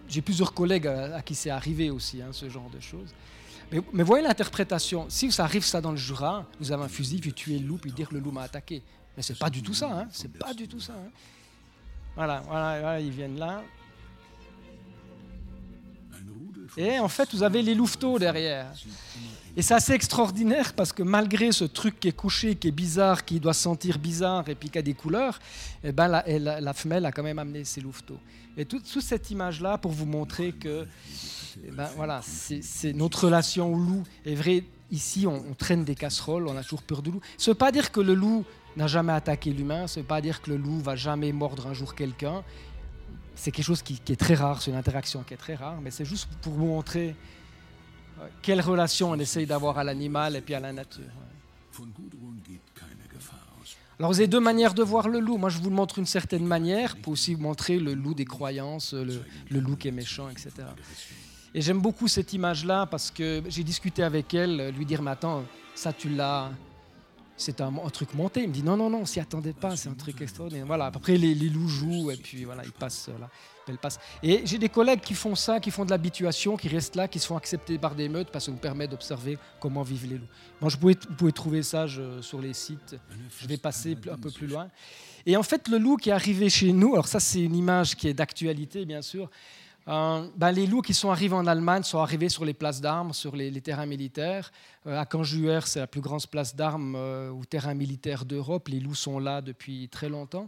J'ai 0.07 0.21
plusieurs 0.21 0.53
collègues 0.53 0.87
à, 0.87 1.21
qui 1.21 1.35
c'est 1.35 1.49
arrivé 1.49 1.89
aussi 1.89 2.21
hein, 2.21 2.29
ce 2.31 2.49
genre 2.49 2.69
de 2.69 2.79
choses. 2.79 3.13
Mais, 3.71 4.03
voyez 4.03 4.23
l'interprétation. 4.23 5.07
Si 5.09 5.31
ça 5.31 5.43
arrive 5.43 5.65
ça 5.65 5.81
dans 5.81 5.91
le 5.91 5.97
Jura, 5.97 6.45
vous 6.59 6.71
avez 6.71 6.83
un 6.83 6.87
fusil, 6.87 7.19
puis 7.19 7.33
tuez 7.33 7.59
le 7.59 7.67
loup, 7.67 7.77
puis 7.77 7.91
dire 7.91 8.07
le 8.11 8.19
loup 8.19 8.31
m'a 8.31 8.43
attaqué. 8.43 8.83
Mais 9.17 9.23
c'est 9.23 9.37
pas 9.37 9.49
du 9.49 9.63
tout 9.63 9.73
ça. 9.73 10.01
Hein. 10.01 10.07
C'est 10.11 10.31
pas 10.31 10.53
du 10.53 10.67
tout 10.67 10.79
ça. 10.79 10.93
Voilà, 12.15 12.41
voilà, 12.47 12.79
voilà, 12.79 12.99
ils 12.99 13.11
viennent 13.11 13.37
là. 13.37 13.63
Et 16.77 16.99
en 16.99 17.07
fait, 17.07 17.33
vous 17.33 17.43
avez 17.43 17.61
les 17.61 17.75
louveteaux 17.75 18.19
derrière. 18.19 18.71
Et 19.57 19.61
c'est 19.61 19.73
assez 19.73 19.93
extraordinaire 19.93 20.73
parce 20.73 20.91
que 20.91 21.03
malgré 21.03 21.51
ce 21.53 21.63
truc 21.63 21.99
qui 21.99 22.09
est 22.09 22.15
couché, 22.15 22.55
qui 22.55 22.67
est 22.67 22.71
bizarre, 22.71 23.23
qui 23.23 23.39
doit 23.39 23.53
sentir 23.53 23.99
bizarre 23.99 24.49
et 24.49 24.55
puis 24.55 24.69
qui 24.69 24.77
a 24.77 24.81
des 24.81 24.93
couleurs, 24.93 25.39
eh 25.83 25.93
ben 25.93 26.07
la, 26.09 26.73
femelle 26.73 27.05
a 27.05 27.11
quand 27.13 27.23
même 27.23 27.39
amené 27.39 27.63
ses 27.63 27.79
louveteaux. 27.79 28.19
Et 28.57 28.65
toute, 28.65 28.85
cette 28.85 29.31
image-là 29.31 29.77
pour 29.77 29.91
vous 29.91 30.05
montrer 30.05 30.51
que 30.51 30.85
eh 31.65 31.71
ben, 31.71 31.89
voilà, 31.95 32.21
c'est 32.23 32.93
notre 32.93 33.25
relation 33.25 33.73
au 33.73 33.77
loup. 33.77 34.03
est 34.25 34.35
vrai, 34.35 34.65
ici, 34.91 35.25
on, 35.25 35.53
traîne 35.53 35.85
des 35.85 35.95
casseroles, 35.95 36.47
on 36.47 36.57
a 36.57 36.63
toujours 36.63 36.83
peur 36.83 37.01
du 37.01 37.11
loup. 37.11 37.21
Ça 37.37 37.51
ne 37.51 37.53
veut 37.53 37.57
pas 37.57 37.71
dire 37.71 37.93
que 37.93 38.01
le 38.01 38.13
loup 38.13 38.43
n'a 38.77 38.87
jamais 38.87 39.13
attaqué 39.13 39.51
l'humain, 39.51 39.87
ça 39.87 39.99
ne 39.99 40.03
veut 40.03 40.07
pas 40.07 40.21
dire 40.21 40.41
que 40.41 40.51
le 40.51 40.57
loup 40.57 40.79
va 40.79 40.95
jamais 40.95 41.31
mordre 41.31 41.67
un 41.67 41.73
jour 41.73 41.95
quelqu'un 41.95 42.43
c'est 43.35 43.51
quelque 43.51 43.65
chose 43.65 43.81
qui, 43.81 44.01
est 44.07 44.15
très 44.15 44.33
rare, 44.33 44.61
c'est 44.61 44.71
une 44.71 44.77
interaction 44.77 45.23
qui 45.23 45.33
est 45.33 45.37
très 45.37 45.55
rare, 45.55 45.79
mais 45.81 45.91
c'est 45.91 46.05
juste 46.05 46.27
pour 46.41 46.53
vous 46.53 46.65
montrer 46.65 47.15
euh, 48.19 48.27
quelle 48.41 48.61
relation 48.61 49.11
on 49.11 49.19
essaye 49.19 49.45
d'avoir 49.45 49.77
à 49.77 49.83
l'animal 49.83 50.35
et 50.35 50.41
puis 50.41 50.55
à 50.55 50.59
la 50.59 50.71
nature. 50.71 51.03
Alors 53.99 54.11
vous 54.11 54.19
avez 54.19 54.27
deux 54.27 54.39
manières 54.39 54.73
de 54.73 54.83
voir 54.83 55.09
le 55.09 55.19
loup. 55.19 55.37
Moi 55.37 55.49
je 55.49 55.59
vous 55.59 55.69
le 55.69 55.75
montre 55.75 55.95
d'une 55.95 56.05
certaine 56.05 56.45
manière 56.45 56.95
pour 56.97 57.13
aussi 57.13 57.33
vous 57.33 57.41
montrer 57.41 57.77
le 57.79 57.93
loup 57.93 58.13
des 58.13 58.25
croyances, 58.25 58.93
le, 58.93 59.21
le 59.49 59.59
loup 59.59 59.75
qui 59.75 59.89
est 59.89 59.91
méchant, 59.91 60.29
etc. 60.29 60.51
Et 61.53 61.61
j'aime 61.61 61.81
beaucoup 61.81 62.07
cette 62.07 62.33
image-là 62.33 62.85
parce 62.85 63.11
que 63.11 63.43
j'ai 63.47 63.63
discuté 63.63 64.03
avec 64.03 64.33
elle, 64.33 64.69
lui 64.71 64.85
dire, 64.85 65.01
mais 65.01 65.11
attends, 65.11 65.45
ça 65.73 65.93
tu 65.93 66.09
l'as 66.09 66.51
c'est 67.37 67.61
un, 67.61 67.71
truc 67.91 68.13
monté. 68.13 68.43
Il 68.43 68.49
me 68.49 68.53
dit 68.53 68.63
non, 68.63 68.77
non, 68.77 68.89
non, 68.89 68.99
on 68.99 69.05
s'y 69.05 69.19
attendait 69.19 69.53
pas, 69.53 69.75
c'est 69.75 69.89
un 69.89 69.93
truc 69.93 70.21
extraordinaire. 70.21 70.65
Voilà, 70.65 70.85
après 70.85 71.17
les, 71.17 71.35
loups 71.35 71.67
jouent 71.67 72.11
et 72.11 72.17
puis 72.17 72.45
voilà, 72.45 72.63
ils 72.63 72.71
passent 72.71 73.09
là. 73.19 73.29
Elle 73.67 73.77
passe. 73.79 73.99
Et 74.21 74.43
j'ai 74.45 74.59
des 74.59 74.69
collègues 74.69 75.01
qui 75.01 75.15
font 75.15 75.33
ça, 75.33 75.59
qui 75.59 75.71
font 75.71 75.85
de 75.85 75.89
l'habituation, 75.89 76.55
qui 76.55 76.67
restent 76.67 76.95
là, 76.95 77.07
qui 77.07 77.17
se 77.17 77.25
font 77.25 77.35
accepter 77.35 77.79
par 77.79 77.95
des 77.95 78.09
meutes 78.09 78.29
parce 78.29 78.45
que 78.45 78.51
ça 78.51 78.51
nous 78.51 78.61
permet 78.61 78.87
d'observer 78.87 79.39
comment 79.59 79.81
vivent 79.81 80.07
les 80.07 80.17
loups. 80.19 80.69
Je 80.69 80.77
vous 80.77 80.93
pouvez 81.17 81.31
trouver 81.31 81.63
ça 81.63 81.87
sur 82.21 82.39
les 82.39 82.53
sites. 82.53 82.95
Je 83.39 83.47
vais 83.47 83.57
passer 83.57 83.97
un 84.11 84.17
peu 84.17 84.29
plus 84.29 84.45
loin. 84.45 84.69
Et 85.25 85.35
en 85.35 85.43
fait, 85.43 85.67
le 85.67 85.79
loup 85.79 85.97
qui 85.97 86.09
est 86.09 86.13
arrivé 86.13 86.49
chez 86.49 86.71
nous, 86.71 86.93
alors 86.93 87.07
ça, 87.07 87.19
c'est 87.19 87.41
une 87.41 87.55
image 87.55 87.95
qui 87.95 88.07
est 88.07 88.13
d'actualité, 88.13 88.85
bien 88.85 89.01
sûr. 89.01 89.29
Euh, 89.87 90.27
ben, 90.35 90.51
les 90.51 90.65
loups 90.65 90.81
qui 90.81 90.95
sont 90.95 91.11
arrivés 91.11 91.35
en 91.35 91.45
Allemagne 91.45 91.83
sont 91.83 91.99
arrivés 91.99 92.29
sur 92.29 92.43
les 92.43 92.55
places 92.55 92.81
d'armes, 92.81 93.13
sur 93.13 93.35
les, 93.35 93.61
terrains 93.61 93.85
militaires. 93.85 94.51
Euh, 94.87 94.99
à 94.99 95.05
Canjuer, 95.05 95.59
c'est 95.65 95.79
la 95.79 95.87
plus 95.87 96.01
grande 96.01 96.25
place 96.25 96.55
d'armes 96.55 96.95
euh, 96.95 97.29
ou 97.29 97.45
terrain 97.45 97.75
militaire 97.75 98.25
d'Europe. 98.25 98.67
Les 98.69 98.79
loups 98.79 98.95
sont 98.95 99.19
là 99.19 99.41
depuis 99.41 99.87
très 99.89 100.09
longtemps. 100.09 100.47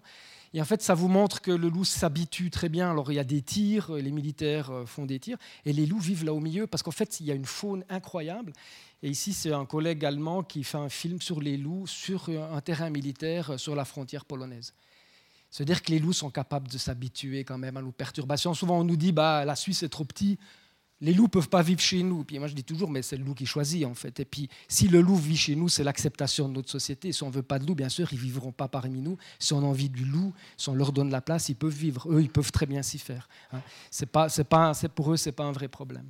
Et 0.53 0.61
en 0.61 0.65
fait, 0.65 0.81
ça 0.81 0.95
vous 0.95 1.07
montre 1.07 1.41
que 1.41 1.51
le 1.51 1.69
loup 1.69 1.85
s'habitue 1.85 2.49
très 2.49 2.69
bien. 2.69 2.89
Alors, 2.89 3.11
il 3.11 3.15
y 3.15 3.19
a 3.19 3.23
des 3.23 3.43
tirs, 3.43 3.91
les 3.91 4.11
militaires 4.11 4.71
font 4.85 5.05
des 5.05 5.19
tirs, 5.19 5.37
et 5.65 5.73
les 5.73 5.85
loups 5.85 5.99
vivent 5.99 6.23
là 6.23 6.33
au 6.33 6.39
milieu 6.39 6.65
parce 6.65 6.81
qu'en 6.81 6.91
fait, 6.91 7.19
il 7.19 7.27
y 7.27 7.31
a 7.31 7.35
une 7.35 7.45
faune 7.45 7.83
incroyable. 7.89 8.53
Et 9.03 9.09
ici, 9.09 9.33
c'est 9.33 9.53
un 9.53 9.65
collègue 9.65 10.03
allemand 10.05 10.41
qui 10.41 10.63
fait 10.63 10.77
un 10.77 10.89
film 10.89 11.21
sur 11.21 11.41
les 11.41 11.57
loups 11.57 11.85
sur 11.85 12.29
un 12.29 12.61
terrain 12.61 12.89
militaire 12.89 13.59
sur 13.59 13.75
la 13.75 13.85
frontière 13.85 14.25
polonaise. 14.25 14.73
C'est-à-dire 15.49 15.81
que 15.81 15.91
les 15.91 15.99
loups 15.99 16.13
sont 16.13 16.29
capables 16.29 16.67
de 16.67 16.77
s'habituer 16.77 17.43
quand 17.43 17.57
même 17.57 17.77
à 17.77 17.81
nos 17.81 17.91
perturbations. 17.91 18.53
Souvent, 18.53 18.79
on 18.79 18.83
nous 18.83 18.97
dit 18.97 19.11
bah 19.11 19.45
la 19.45 19.55
Suisse 19.55 19.83
est 19.83 19.89
trop 19.89 20.05
petit, 20.05 20.37
les 21.01 21.13
loups 21.13 21.27
peuvent 21.27 21.49
pas 21.49 21.61
vivre 21.61 21.79
chez 21.79 22.01
nous. 22.01 22.23
Puis 22.23 22.39
moi, 22.39 22.47
je 22.47 22.55
dis 22.55 22.63
toujours, 22.63 22.89
mais 22.89 23.01
c'est 23.01 23.17
le 23.17 23.23
loup 23.23 23.35
qui 23.35 23.45
choisit 23.45 23.85
en 23.85 23.93
fait. 23.93 24.19
Et 24.19 24.25
puis, 24.25 24.49
si 24.67 24.87
le 24.87 25.01
loup 25.01 25.15
vit 25.15 25.37
chez 25.37 25.55
nous, 25.55 25.69
c'est 25.69 25.83
l'acceptation 25.83 26.49
de 26.49 26.53
notre 26.53 26.69
société. 26.69 27.11
Si 27.11 27.23
on 27.23 27.29
veut 27.29 27.43
pas 27.43 27.59
de 27.59 27.67
loup, 27.67 27.75
bien 27.75 27.89
sûr, 27.89 28.11
ils 28.11 28.19
vivront 28.19 28.51
pas 28.51 28.67
parmi 28.67 29.01
nous. 29.01 29.17
Si 29.39 29.53
on 29.53 29.59
a 29.59 29.65
envie 29.65 29.89
du 29.89 30.05
loup, 30.05 30.33
si 30.57 30.69
on 30.69 30.75
leur 30.75 30.91
donne 30.91 31.11
la 31.11 31.21
place, 31.21 31.49
ils 31.49 31.55
peuvent 31.55 31.73
vivre. 31.75 32.11
Eux, 32.11 32.21
ils 32.21 32.31
peuvent 32.31 32.51
très 32.51 32.65
bien 32.65 32.81
s'y 32.81 32.97
faire. 32.97 33.29
Hein. 33.51 33.61
C'est 33.91 34.07
pas, 34.07 34.29
c'est 34.29 34.43
pas, 34.43 34.73
c'est 34.73 34.89
pour 34.89 35.13
eux, 35.13 35.17
c'est 35.17 35.31
pas 35.31 35.43
un 35.43 35.51
vrai 35.51 35.67
problème. 35.67 36.09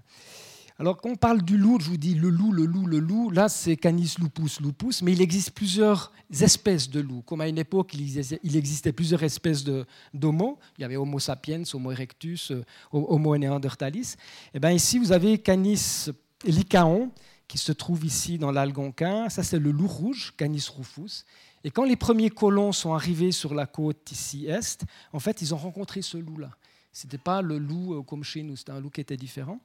Alors, 0.80 0.98
quand 0.98 1.10
on 1.10 1.16
parle 1.16 1.42
du 1.42 1.58
loup, 1.58 1.80
je 1.82 1.90
vous 1.90 1.98
dis 1.98 2.14
le 2.14 2.30
loup, 2.30 2.52
le 2.52 2.66
loup, 2.66 2.86
le 2.86 3.00
loup. 3.00 3.32
Là, 3.32 3.50
c'est 3.50 3.76
Canis 3.76 4.14
lupus 4.20 4.62
lupus, 4.62 5.02
mais 5.02 5.14
il 5.14 5.22
existe 5.24 5.50
plusieurs 5.52 6.12
espèces 6.32 6.88
de 6.92 7.00
loups. 7.00 7.24
Comme 7.24 7.42
à 7.42 7.48
une 7.48 7.58
époque, 7.58 7.96
il 7.96 8.56
existait 8.56 8.92
plusieurs 8.92 9.24
espèces 9.24 9.64
d'homo. 10.14 10.60
Il 10.78 10.84
y 10.84 10.86
avait 10.86 10.96
Homo 10.96 11.18
sapiens, 11.18 11.64
Homo 11.74 11.92
erectus, 11.92 12.52
euh, 12.52 12.64
Homo 12.92 13.36
neanderthalis. 13.36 14.18
Et 14.18 14.58
eh 14.58 14.60
bien 14.60 14.72
ici, 14.72 15.00
vous 15.00 15.12
avez 15.12 15.40
Canis 15.40 16.10
lycaon, 16.46 17.10
qui 17.48 17.58
se 17.58 17.72
trouve 17.72 18.06
ici 18.06 18.38
dans 18.38 18.52
l'Algonquin. 18.52 19.30
Ça, 19.30 19.42
c'est 19.42 19.58
le 19.58 19.72
loup 19.72 19.88
rouge, 19.88 20.36
Canis 20.38 20.68
rufus. 20.78 21.26
Et 21.64 21.72
quand 21.72 21.86
les 21.86 21.96
premiers 21.96 22.30
colons 22.30 22.72
sont 22.72 22.94
arrivés 22.94 23.32
sur 23.32 23.56
la 23.56 23.66
côte 23.66 24.12
ici 24.12 24.46
est, 24.46 24.86
en 25.12 25.20
fait, 25.20 25.42
ils 25.42 25.56
ont 25.56 25.58
rencontré 25.58 26.04
ce 26.04 26.18
loup-là. 26.18 26.52
Ce 26.98 27.06
n'était 27.06 27.20
pas 27.20 27.44
le 27.44 27.60
loup 27.60 27.94
euh, 27.94 28.02
comme 28.02 28.24
chez 28.24 28.42
nous, 28.42 28.56
c'était 28.56 28.72
un 28.72 28.80
loup 28.80 28.90
qui 28.90 29.02
était 29.02 29.18
différent. 29.18 29.60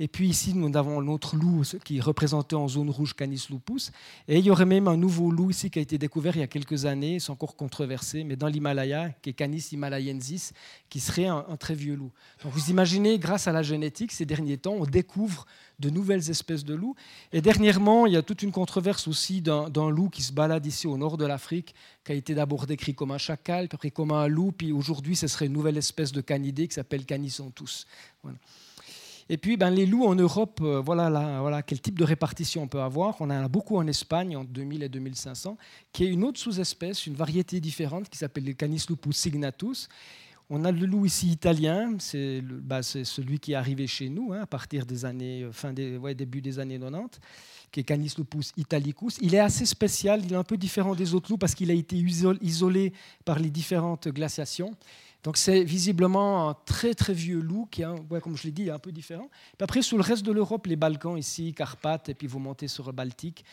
Et 0.00 0.08
puis 0.08 0.26
ici, 0.26 0.54
nous 0.54 0.74
avons 0.74 1.00
l'autre 1.00 1.36
loup 1.36 1.62
qui 1.84 1.98
est 1.98 2.00
représenté 2.00 2.56
en 2.56 2.66
zone 2.66 2.88
rouge 2.88 3.12
Canis 3.14 3.44
lupus. 3.50 3.92
Et 4.26 4.38
il 4.38 4.46
y 4.46 4.50
aurait 4.50 4.64
même 4.64 4.88
un 4.88 4.96
nouveau 4.96 5.30
loup 5.30 5.50
ici 5.50 5.70
qui 5.70 5.80
a 5.80 5.82
été 5.82 5.98
découvert 5.98 6.34
il 6.34 6.40
y 6.40 6.42
a 6.42 6.46
quelques 6.46 6.86
années, 6.86 7.20
c'est 7.20 7.28
encore 7.28 7.56
controversé, 7.56 8.24
mais 8.24 8.36
dans 8.36 8.46
l'Himalaya, 8.46 9.10
qui 9.20 9.28
est 9.28 9.32
Canis 9.34 9.68
himalayensis, 9.70 10.54
qui 10.88 11.00
serait 11.00 11.26
un, 11.26 11.44
un, 11.46 11.58
très 11.58 11.74
vieux 11.74 11.94
loup. 11.94 12.10
Donc 12.42 12.54
vous 12.54 12.70
imaginez, 12.70 13.18
grâce 13.18 13.48
à 13.48 13.52
la 13.52 13.62
génétique, 13.62 14.10
ces 14.10 14.24
derniers 14.24 14.56
temps, 14.56 14.72
on 14.72 14.86
découvre 14.86 15.44
de 15.78 15.90
nouvelles 15.90 16.30
espèces 16.30 16.64
de 16.64 16.74
loups. 16.74 16.94
Et 17.32 17.40
dernièrement, 17.40 18.06
il 18.06 18.12
y 18.12 18.16
a 18.16 18.22
toute 18.22 18.42
une 18.42 18.52
controverse 18.52 19.06
aussi 19.08 19.40
d'un 19.40 19.90
loup 19.90 20.08
qui 20.08 20.22
se 20.22 20.32
balade 20.32 20.66
ici 20.66 20.86
au 20.86 20.96
nord 20.96 21.16
de 21.16 21.26
l'Afrique, 21.26 21.74
qui 22.04 22.12
a 22.12 22.14
été 22.14 22.34
d'abord 22.34 22.66
décrit 22.66 22.94
comme 22.94 23.10
un 23.10 23.18
chacal, 23.18 23.68
puis 23.68 23.76
après 23.76 23.90
comme 23.90 24.12
un 24.12 24.26
loup, 24.26 24.52
puis 24.52 24.72
aujourd'hui, 24.72 25.16
ce 25.16 25.26
serait 25.26 25.46
une 25.46 25.52
nouvelle 25.52 25.76
espèce 25.76 26.12
de 26.12 26.20
canidé 26.20 26.68
qui 26.68 26.74
s'appelle 26.74 27.04
Canis 27.04 27.38
Voilà. 28.22 28.38
Et 29.30 29.36
puis, 29.36 29.58
ben, 29.58 29.70
les 29.70 29.84
loups 29.84 30.06
en 30.06 30.14
Europe, 30.14 30.60
euh, 30.62 30.80
voilà, 30.80 31.40
voilà 31.40 31.62
quel 31.62 31.80
type 31.80 31.98
de 31.98 32.04
répartition 32.04 32.62
on 32.62 32.68
peut 32.68 32.80
avoir. 32.80 33.20
On 33.20 33.26
en 33.26 33.44
a 33.44 33.48
beaucoup 33.48 33.76
en 33.76 33.86
Espagne, 33.86 34.36
entre 34.36 34.50
2000 34.50 34.82
et 34.82 34.88
2500, 34.88 35.58
qui 35.92 36.04
est 36.04 36.08
une 36.08 36.24
autre 36.24 36.40
sous-espèce, 36.40 37.06
une 37.06 37.14
variété 37.14 37.60
différente 37.60 38.08
qui 38.08 38.16
s'appelle 38.16 38.44
le 38.44 38.54
Canis 38.54 38.86
lupus 38.88 39.16
signatus, 39.16 39.88
on 40.50 40.64
a 40.64 40.72
le 40.72 40.86
loup 40.86 41.04
ici 41.04 41.28
italien, 41.28 41.96
c'est 41.98 42.40
bah, 42.42 42.82
celui 42.82 43.38
qui 43.38 43.52
est 43.52 43.56
arrivé 43.56 43.86
chez 43.86 44.08
nous 44.08 44.32
hein, 44.32 44.40
à 44.42 44.46
partir 44.46 44.86
des 44.86 45.04
années, 45.04 45.42
euh, 45.42 45.52
fin 45.52 45.72
des, 45.72 45.98
début 46.14 46.40
des 46.40 46.58
années 46.58 46.78
90, 46.78 47.20
qui 47.70 47.80
est 47.80 47.84
Canis 47.84 48.14
lupus 48.16 48.52
italicus. 48.56 49.18
Il 49.20 49.34
est 49.34 49.40
assez 49.40 49.66
spécial, 49.66 50.22
il 50.24 50.32
est 50.32 50.36
un 50.36 50.44
peu 50.44 50.56
différent 50.56 50.94
des 50.94 51.14
autres 51.14 51.30
loups 51.30 51.38
parce 51.38 51.54
qu'il 51.54 51.70
a 51.70 51.74
été 51.74 51.96
isolé 51.96 52.92
par 53.26 53.38
les 53.38 53.50
différentes 53.50 54.08
glaciations. 54.08 54.74
Donc 55.22 55.36
c'est 55.36 55.64
visiblement 55.64 56.48
un 56.48 56.54
très 56.64 56.94
très 56.94 57.12
vieux 57.12 57.40
loup 57.40 57.68
qui, 57.70 57.82
comme 58.22 58.36
je 58.36 58.44
l'ai 58.44 58.52
dit, 58.52 58.70
un 58.70 58.78
peu 58.78 58.92
différent. 58.92 59.28
Puis 59.58 59.64
après, 59.64 59.82
sur 59.82 59.98
le 59.98 60.02
reste 60.02 60.24
de 60.24 60.32
l'Europe, 60.32 60.66
les 60.66 60.76
Balkans 60.76 61.18
ici, 61.18 61.52
Carpates, 61.52 62.08
et 62.08 62.14
puis 62.14 62.26
vous 62.26 62.38
montez 62.38 62.68
sur 62.68 62.86
le 62.86 62.92
Baltique, 62.92 63.44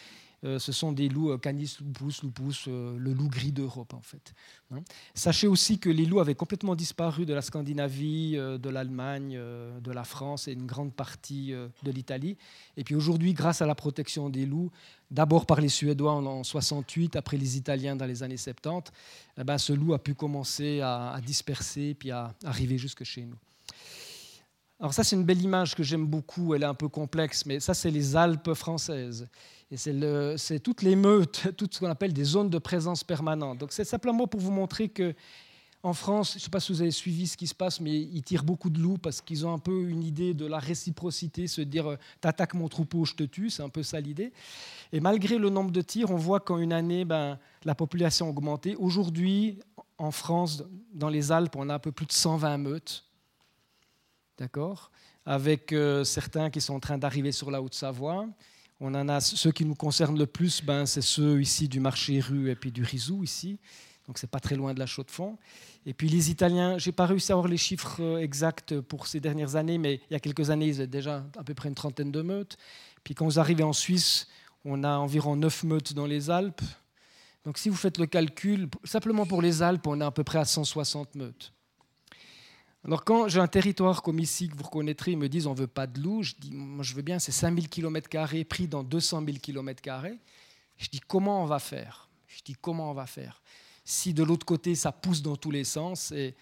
ce 0.59 0.71
sont 0.71 0.91
des 0.91 1.09
loups 1.09 1.37
Canis 1.37 1.77
lupus, 1.81 2.23
lupus, 2.23 2.67
le 2.67 3.13
loup 3.13 3.27
gris 3.27 3.51
d'Europe 3.51 3.93
en 3.93 4.01
fait. 4.01 4.33
Hein. 4.71 4.81
Sachez 5.13 5.47
aussi 5.47 5.79
que 5.79 5.89
les 5.89 6.05
loups 6.05 6.19
avaient 6.19 6.35
complètement 6.35 6.75
disparu 6.75 7.25
de 7.25 7.33
la 7.33 7.41
Scandinavie, 7.41 8.33
de 8.33 8.69
l'Allemagne, 8.69 9.37
de 9.37 9.91
la 9.91 10.03
France 10.03 10.47
et 10.47 10.53
une 10.53 10.65
grande 10.65 10.93
partie 10.93 11.51
de 11.51 11.91
l'Italie. 11.91 12.37
Et 12.77 12.83
puis 12.83 12.95
aujourd'hui, 12.95 13.33
grâce 13.33 13.61
à 13.61 13.65
la 13.65 13.75
protection 13.75 14.29
des 14.29 14.45
loups, 14.45 14.71
d'abord 15.11 15.45
par 15.45 15.61
les 15.61 15.69
Suédois 15.69 16.13
en, 16.13 16.43
68, 16.43 17.15
après 17.15 17.37
les 17.37 17.57
Italiens 17.57 17.95
dans 17.95 18.05
les 18.05 18.23
années 18.23 18.37
70, 18.37 18.91
eh 19.37 19.43
ben, 19.43 19.57
ce 19.57 19.73
loup 19.73 19.93
a 19.93 19.99
pu 19.99 20.13
commencer 20.13 20.81
à, 20.81 21.11
à 21.11 21.21
disperser 21.21 21.93
puis 21.93 22.11
à 22.11 22.33
arriver 22.43 22.77
jusque 22.77 23.03
chez 23.03 23.25
nous. 23.25 23.37
Alors 24.79 24.93
ça, 24.93 25.03
c'est 25.03 25.15
une 25.15 25.23
belle 25.23 25.41
image 25.41 25.73
que 25.73 25.83
j'aime 25.83 26.05
beaucoup, 26.05 26.53
elle 26.53 26.63
est 26.63 26.67
un 26.67 26.73
peu 26.73 26.89
complexe, 26.89 27.45
mais 27.45 27.59
ça, 27.59 27.73
c'est 27.73 27.91
les 27.91 28.15
Alpes 28.15 28.53
françaises. 28.53 29.27
Et 29.71 29.77
c'est 29.77 30.59
toutes 30.59 30.81
les 30.81 30.95
meutes, 30.95 31.47
tout 31.57 31.67
ce 31.69 31.79
qu'on 31.79 31.89
appelle 31.89 32.13
des 32.13 32.23
zones 32.23 32.49
de 32.49 32.57
présence 32.57 33.03
permanente. 33.03 33.57
Donc 33.57 33.71
c'est 33.71 33.83
simplement 33.83 34.27
pour 34.27 34.39
vous 34.39 34.51
montrer 34.51 34.89
que 34.89 35.13
en 35.83 35.93
France, 35.93 36.31
je 36.31 36.37
ne 36.37 36.39
sais 36.39 36.49
pas 36.49 36.59
si 36.59 36.71
vous 36.71 36.81
avez 36.81 36.89
suivi 36.89 37.27
ce 37.27 37.37
qui 37.37 37.45
se 37.45 37.53
passe, 37.53 37.79
mais 37.79 37.95
ils 37.95 38.23
tirent 38.23 38.43
beaucoup 38.43 38.71
de 38.71 38.79
loups 38.79 38.97
parce 38.97 39.21
qu'ils 39.21 39.45
ont 39.45 39.53
un 39.53 39.59
peu 39.59 39.87
une 39.87 40.01
idée 40.01 40.33
de 40.33 40.47
la 40.47 40.57
réciprocité, 40.57 41.45
se 41.45 41.61
dire 41.61 41.91
euh, 41.91 41.97
t'attaques 42.21 42.55
mon 42.55 42.67
troupeau, 42.67 43.05
je 43.05 43.13
te 43.13 43.21
tue, 43.21 43.51
c'est 43.51 43.61
un 43.61 43.69
peu 43.69 43.83
ça 43.83 43.99
l'idée. 43.99 44.33
Et 44.91 44.99
malgré 44.99 45.37
le 45.37 45.49
nombre 45.49 45.69
de 45.69 45.81
tirs, 45.81 46.09
on 46.09 46.15
voit 46.15 46.39
qu'en 46.39 46.57
une 46.57 46.73
année, 46.73 47.05
ben, 47.05 47.37
la 47.65 47.75
population 47.75 48.25
a 48.25 48.29
augmenté. 48.29 48.75
Aujourd'hui, 48.77 49.59
en 49.99 50.09
France, 50.09 50.63
dans 50.91 51.09
les 51.09 51.31
Alpes, 51.31 51.55
on 51.55 51.69
a 51.69 51.75
un 51.75 51.79
peu 51.79 51.91
plus 51.91 52.07
de 52.07 52.13
120 52.13 52.57
meutes 52.57 53.05
d'accord? 54.37 54.91
Avec 55.25 55.73
euh, 55.73 56.03
certains 56.03 56.49
qui 56.49 56.61
sont 56.61 56.75
en 56.75 56.79
train 56.79 56.97
d'arriver 56.97 57.31
sur 57.31 57.51
la 57.51 57.61
Haute-Savoie. 57.61 58.27
On 58.81 58.93
en 58.93 59.07
a 59.07 59.21
ceux 59.21 59.51
qui 59.51 59.63
nous 59.63 59.75
concernent 59.75 60.19
le 60.19 60.25
plus, 60.25 60.61
ben, 60.61 60.85
c'est 60.85 61.01
ceux 61.01 61.41
ici 61.41 61.69
du 61.69 61.79
marché 61.79 62.19
rue 62.19 62.49
et 62.49 62.55
puis 62.55 62.71
du 62.71 62.83
Rizou 62.83 63.23
ici. 63.23 63.57
Donc 64.07 64.17
c'est 64.17 64.29
pas 64.29 64.39
très 64.39 64.55
loin 64.55 64.73
de 64.73 64.79
la 64.79 64.85
Chaux-de-Fonds. 64.85 65.37
Et 65.85 65.93
puis 65.93 66.09
les 66.09 66.29
Italiens, 66.29 66.77
j'ai 66.77 66.91
pas 66.91 67.05
réussi 67.05 67.31
à 67.31 67.35
avoir 67.35 67.47
les 67.47 67.57
chiffres 67.57 68.01
euh, 68.01 68.17
exacts 68.17 68.79
pour 68.81 69.07
ces 69.07 69.19
dernières 69.19 69.55
années, 69.55 69.77
mais 69.77 70.01
il 70.09 70.13
y 70.13 70.15
a 70.15 70.19
quelques 70.19 70.49
années, 70.49 70.67
ils 70.67 70.81
étaient 70.81 70.87
déjà 70.87 71.25
à 71.37 71.43
peu 71.43 71.53
près 71.53 71.69
une 71.69 71.75
trentaine 71.75 72.11
de 72.11 72.21
meutes. 72.21 72.57
Puis 73.03 73.15
quand 73.15 73.25
vous 73.25 73.39
arrivez 73.39 73.63
en 73.63 73.73
Suisse, 73.73 74.27
on 74.65 74.83
a 74.83 74.97
environ 74.97 75.35
neuf 75.35 75.63
meutes 75.63 75.93
dans 75.93 76.05
les 76.05 76.29
Alpes. 76.29 76.61
Donc 77.45 77.57
si 77.57 77.69
vous 77.69 77.75
faites 77.75 77.97
le 77.97 78.07
calcul, 78.07 78.67
simplement 78.83 79.25
pour 79.25 79.41
les 79.41 79.61
Alpes, 79.61 79.87
on 79.87 80.01
est 80.01 80.03
à 80.03 80.11
peu 80.11 80.23
près 80.23 80.39
à 80.39 80.45
160 80.45 81.15
meutes. 81.15 81.54
Alors 82.85 83.03
quand 83.03 83.27
j'ai 83.27 83.39
un 83.39 83.47
territoire 83.47 84.03
comme 84.03 84.19
ici 84.19 84.47
que 84.47 84.55
vous 84.55 84.63
reconnaîtrez, 84.63 85.13
ils 85.13 85.17
me 85.17 85.27
disent 85.27 85.47
on 85.47 85.55
ne 85.55 85.59
veut 85.59 85.65
pas 85.65 85.87
de 85.87 85.99
loup, 85.99 86.21
je 86.21 86.33
dis 86.39 86.51
moi 86.51 86.83
je 86.83 86.93
veux 86.93 87.01
bien, 87.01 87.17
c'est 87.17 87.31
5000 87.31 87.67
km 87.67 88.07
pris 88.43 88.67
dans 88.67 88.83
200 88.83 89.23
000 89.25 89.37
km. 89.41 89.81
Je 90.77 90.89
dis 90.89 90.99
comment 90.99 91.41
on 91.41 91.47
va 91.47 91.57
faire? 91.57 92.09
Je 92.27 92.43
dis 92.43 92.55
comment 92.61 92.91
on 92.91 92.93
va 92.93 93.07
faire? 93.07 93.41
Si 93.83 94.13
de 94.13 94.23
l'autre 94.23 94.45
côté 94.45 94.75
ça 94.75 94.91
pousse 94.91 95.23
dans 95.23 95.35
tous 95.35 95.49
les 95.49 95.63
sens, 95.63 96.11
et 96.11 96.35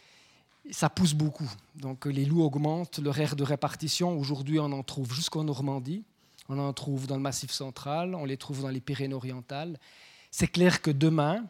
ça 0.70 0.90
pousse 0.90 1.14
beaucoup. 1.14 1.50
Donc 1.76 2.06
les 2.06 2.26
loups 2.26 2.44
augmentent, 2.44 3.00
leur 3.00 3.18
aire 3.18 3.38
de 3.38 3.44
répartition, 3.44 4.18
aujourd'hui 4.18 4.60
on 4.60 4.72
en 4.74 4.84
trouve 4.84 5.14
jusqu'en 5.14 5.46
Normandie, 5.46 6.04
on 6.50 6.60
en 6.60 6.74
trouve 6.74 7.08
dans 7.08 7.16
le 7.16 7.22
Massif 7.22 7.52
central, 7.52 8.16
on 8.16 8.26
les 8.26 8.36
trouve 8.36 8.64
dans 8.64 8.70
les 8.70 8.82
Pyrénées-Orientales. 8.82 9.80
C'est 10.30 10.48
clair 10.48 10.82
que 10.82 10.92
demain, 10.92 11.46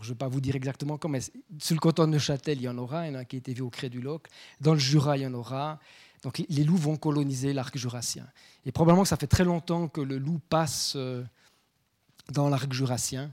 je 0.00 0.08
ne 0.08 0.14
vais 0.14 0.18
pas 0.18 0.28
vous 0.28 0.40
dire 0.40 0.56
exactement 0.56 0.98
comment, 0.98 1.12
mais 1.12 1.20
sur 1.58 1.74
le 1.74 1.80
canton 1.80 2.06
de 2.06 2.12
Neuchâtel, 2.12 2.58
il 2.58 2.64
y 2.64 2.68
en 2.68 2.78
aura, 2.78 3.06
il 3.06 3.12
y 3.12 3.16
en 3.16 3.18
a 3.18 3.24
qui 3.24 3.36
a 3.36 3.38
été 3.38 3.54
vu 3.54 3.62
au 3.62 3.70
Cré 3.70 3.88
du 3.88 4.00
Loc. 4.00 4.28
Dans 4.60 4.72
le 4.72 4.78
Jura, 4.78 5.16
il 5.16 5.22
y 5.22 5.26
en 5.26 5.34
aura. 5.34 5.78
Donc 6.22 6.42
les 6.48 6.64
loups 6.64 6.76
vont 6.76 6.96
coloniser 6.96 7.52
l'arc 7.52 7.76
jurassien. 7.76 8.26
Et 8.64 8.72
probablement 8.72 9.02
que 9.02 9.08
ça 9.08 9.16
fait 9.16 9.26
très 9.26 9.44
longtemps 9.44 9.88
que 9.88 10.00
le 10.00 10.18
loup 10.18 10.40
passe 10.48 10.94
euh, 10.96 11.22
dans 12.32 12.48
l'arc 12.48 12.72
jurassien. 12.72 13.32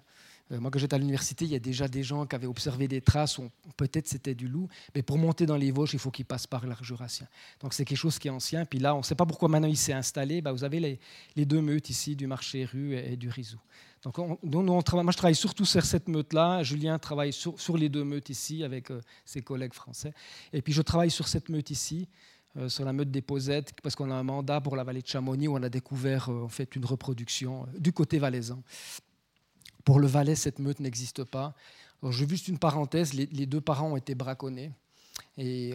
Euh, 0.52 0.60
moi, 0.60 0.70
quand 0.72 0.80
j'étais 0.80 0.96
à 0.96 1.00
l'université, 1.00 1.46
il 1.46 1.52
y 1.52 1.56
a 1.56 1.60
déjà 1.60 1.88
des 1.88 2.04
gens 2.04 2.26
qui 2.26 2.36
avaient 2.36 2.48
observé 2.48 2.88
des 2.88 3.02
traces, 3.02 3.40
peut-être 3.78 4.08
c'était 4.08 4.36
du 4.36 4.48
loup, 4.48 4.68
mais 4.94 5.02
pour 5.02 5.18
monter 5.18 5.46
dans 5.46 5.56
les 5.56 5.72
Vosges, 5.72 5.94
il 5.94 6.00
faut 6.00 6.12
qu'il 6.12 6.26
passe 6.26 6.48
par 6.48 6.66
l'arc 6.68 6.84
jurassien. 6.84 7.28
Donc 7.62 7.74
c'est 7.74 7.86
quelque 7.86 7.98
chose 7.98 8.20
qui 8.20 8.28
est 8.28 8.32
ancien. 8.32 8.66
Puis 8.66 8.80
là, 8.80 8.94
on 8.94 9.00
ne 9.00 9.04
sait 9.04 9.16
pas 9.16 9.26
pourquoi 9.26 9.50
maintenant 9.50 9.68
il 9.68 9.78
s'est 9.78 9.94
installé. 9.94 10.42
Bah, 10.42 10.52
vous 10.52 10.64
avez 10.64 11.00
les, 11.36 11.46
deux 11.46 11.62
meutes 11.62 11.90
ici, 11.90 12.16
du 12.16 12.28
marché 12.28 12.66
rue 12.66 12.96
et, 12.96 13.16
du 13.16 13.30
Rizou. 13.30 13.60
Donc 14.04 14.20
on, 14.20 14.38
moi, 14.44 14.84
je 15.12 15.18
travaille 15.18 15.36
surtout 15.36 15.66
sur 15.66 15.84
cette 15.86 16.08
meute-là. 16.08 16.62
Julien 16.64 17.00
travaille 17.00 17.32
sur, 17.34 17.78
les 17.78 17.90
deux 17.90 18.04
meutes 18.04 18.30
ici 18.30 18.64
avec 18.64 18.92
euh, 18.92 19.02
ses 19.24 19.42
collègues 19.42 19.74
français. 19.74 20.14
Et 20.52 20.62
puis 20.62 20.74
je 20.74 20.82
travaille 20.82 21.12
sur 21.12 21.28
cette 21.28 21.50
meute 21.50 21.70
ici. 21.70 22.08
Euh, 22.56 22.70
sur 22.70 22.86
la 22.86 22.94
meute 22.94 23.10
des 23.10 23.24
Posettes, 23.24 23.74
parce 23.82 23.96
qu'on 23.96 24.12
a 24.12 24.14
un 24.14 24.22
mandat 24.22 24.62
pour 24.62 24.76
la 24.76 24.84
vallée 24.84 25.02
de 25.02 25.08
Chamonix 25.08 25.48
où 25.48 25.56
on 25.58 25.64
a 25.64 25.70
découvert 25.70 26.30
en 26.30 26.50
fait 26.50 26.76
une 26.76 26.86
reproduction 26.86 27.66
du 27.76 27.92
côté 27.92 28.20
valaisan. 28.20 28.62
Pour 29.84 30.00
le 30.00 30.06
Valais, 30.08 30.36
cette 30.36 30.60
meute 30.60 30.80
n'existe 30.80 31.24
pas. 31.24 31.56
Je 32.04 32.28
juste 32.28 32.48
une 32.48 32.60
parenthèse, 32.60 33.14
les, 33.14 33.46
deux 33.46 33.62
parents 33.62 33.92
ont 33.92 33.98
été 33.98 34.14
braconnés. 34.14 34.72
Et 35.38 35.74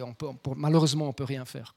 malheureusement, 0.55 1.05
on 1.05 1.09
ne 1.09 1.13
peut 1.13 1.23
rien 1.23 1.45
faire. 1.45 1.73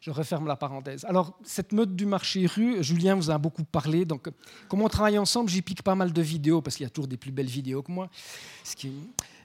Je 0.00 0.10
referme 0.10 0.46
la 0.46 0.56
parenthèse. 0.56 1.04
Alors, 1.04 1.36
cette 1.42 1.72
meute 1.72 1.96
du 1.96 2.06
marché 2.06 2.46
rue, 2.46 2.82
Julien 2.82 3.16
vous 3.16 3.30
a 3.30 3.38
beaucoup 3.38 3.64
parlé. 3.64 4.04
Donc, 4.04 4.28
comme 4.68 4.82
on 4.82 4.88
travaille 4.88 5.18
ensemble, 5.18 5.50
j'y 5.50 5.62
pique 5.62 5.82
pas 5.82 5.94
mal 5.94 6.12
de 6.12 6.22
vidéos, 6.22 6.62
parce 6.62 6.76
qu'il 6.76 6.84
y 6.84 6.86
a 6.86 6.90
toujours 6.90 7.08
des 7.08 7.16
plus 7.16 7.32
belles 7.32 7.46
vidéos 7.46 7.82
que 7.82 7.90
moi. 7.90 8.08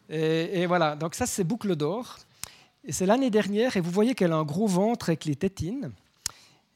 Et, 0.09 0.61
et 0.61 0.65
voilà, 0.67 0.95
donc 0.95 1.15
ça, 1.15 1.25
c'est 1.25 1.43
Boucle 1.43 1.75
d'Or. 1.75 2.17
Et 2.85 2.91
c'est 2.91 3.05
l'année 3.05 3.29
dernière, 3.29 3.77
et 3.77 3.81
vous 3.81 3.91
voyez 3.91 4.13
qu'elle 4.13 4.33
a 4.33 4.35
un 4.35 4.43
gros 4.43 4.67
ventre 4.67 5.09
avec 5.09 5.25
les 5.25 5.35
tétines. 5.35 5.91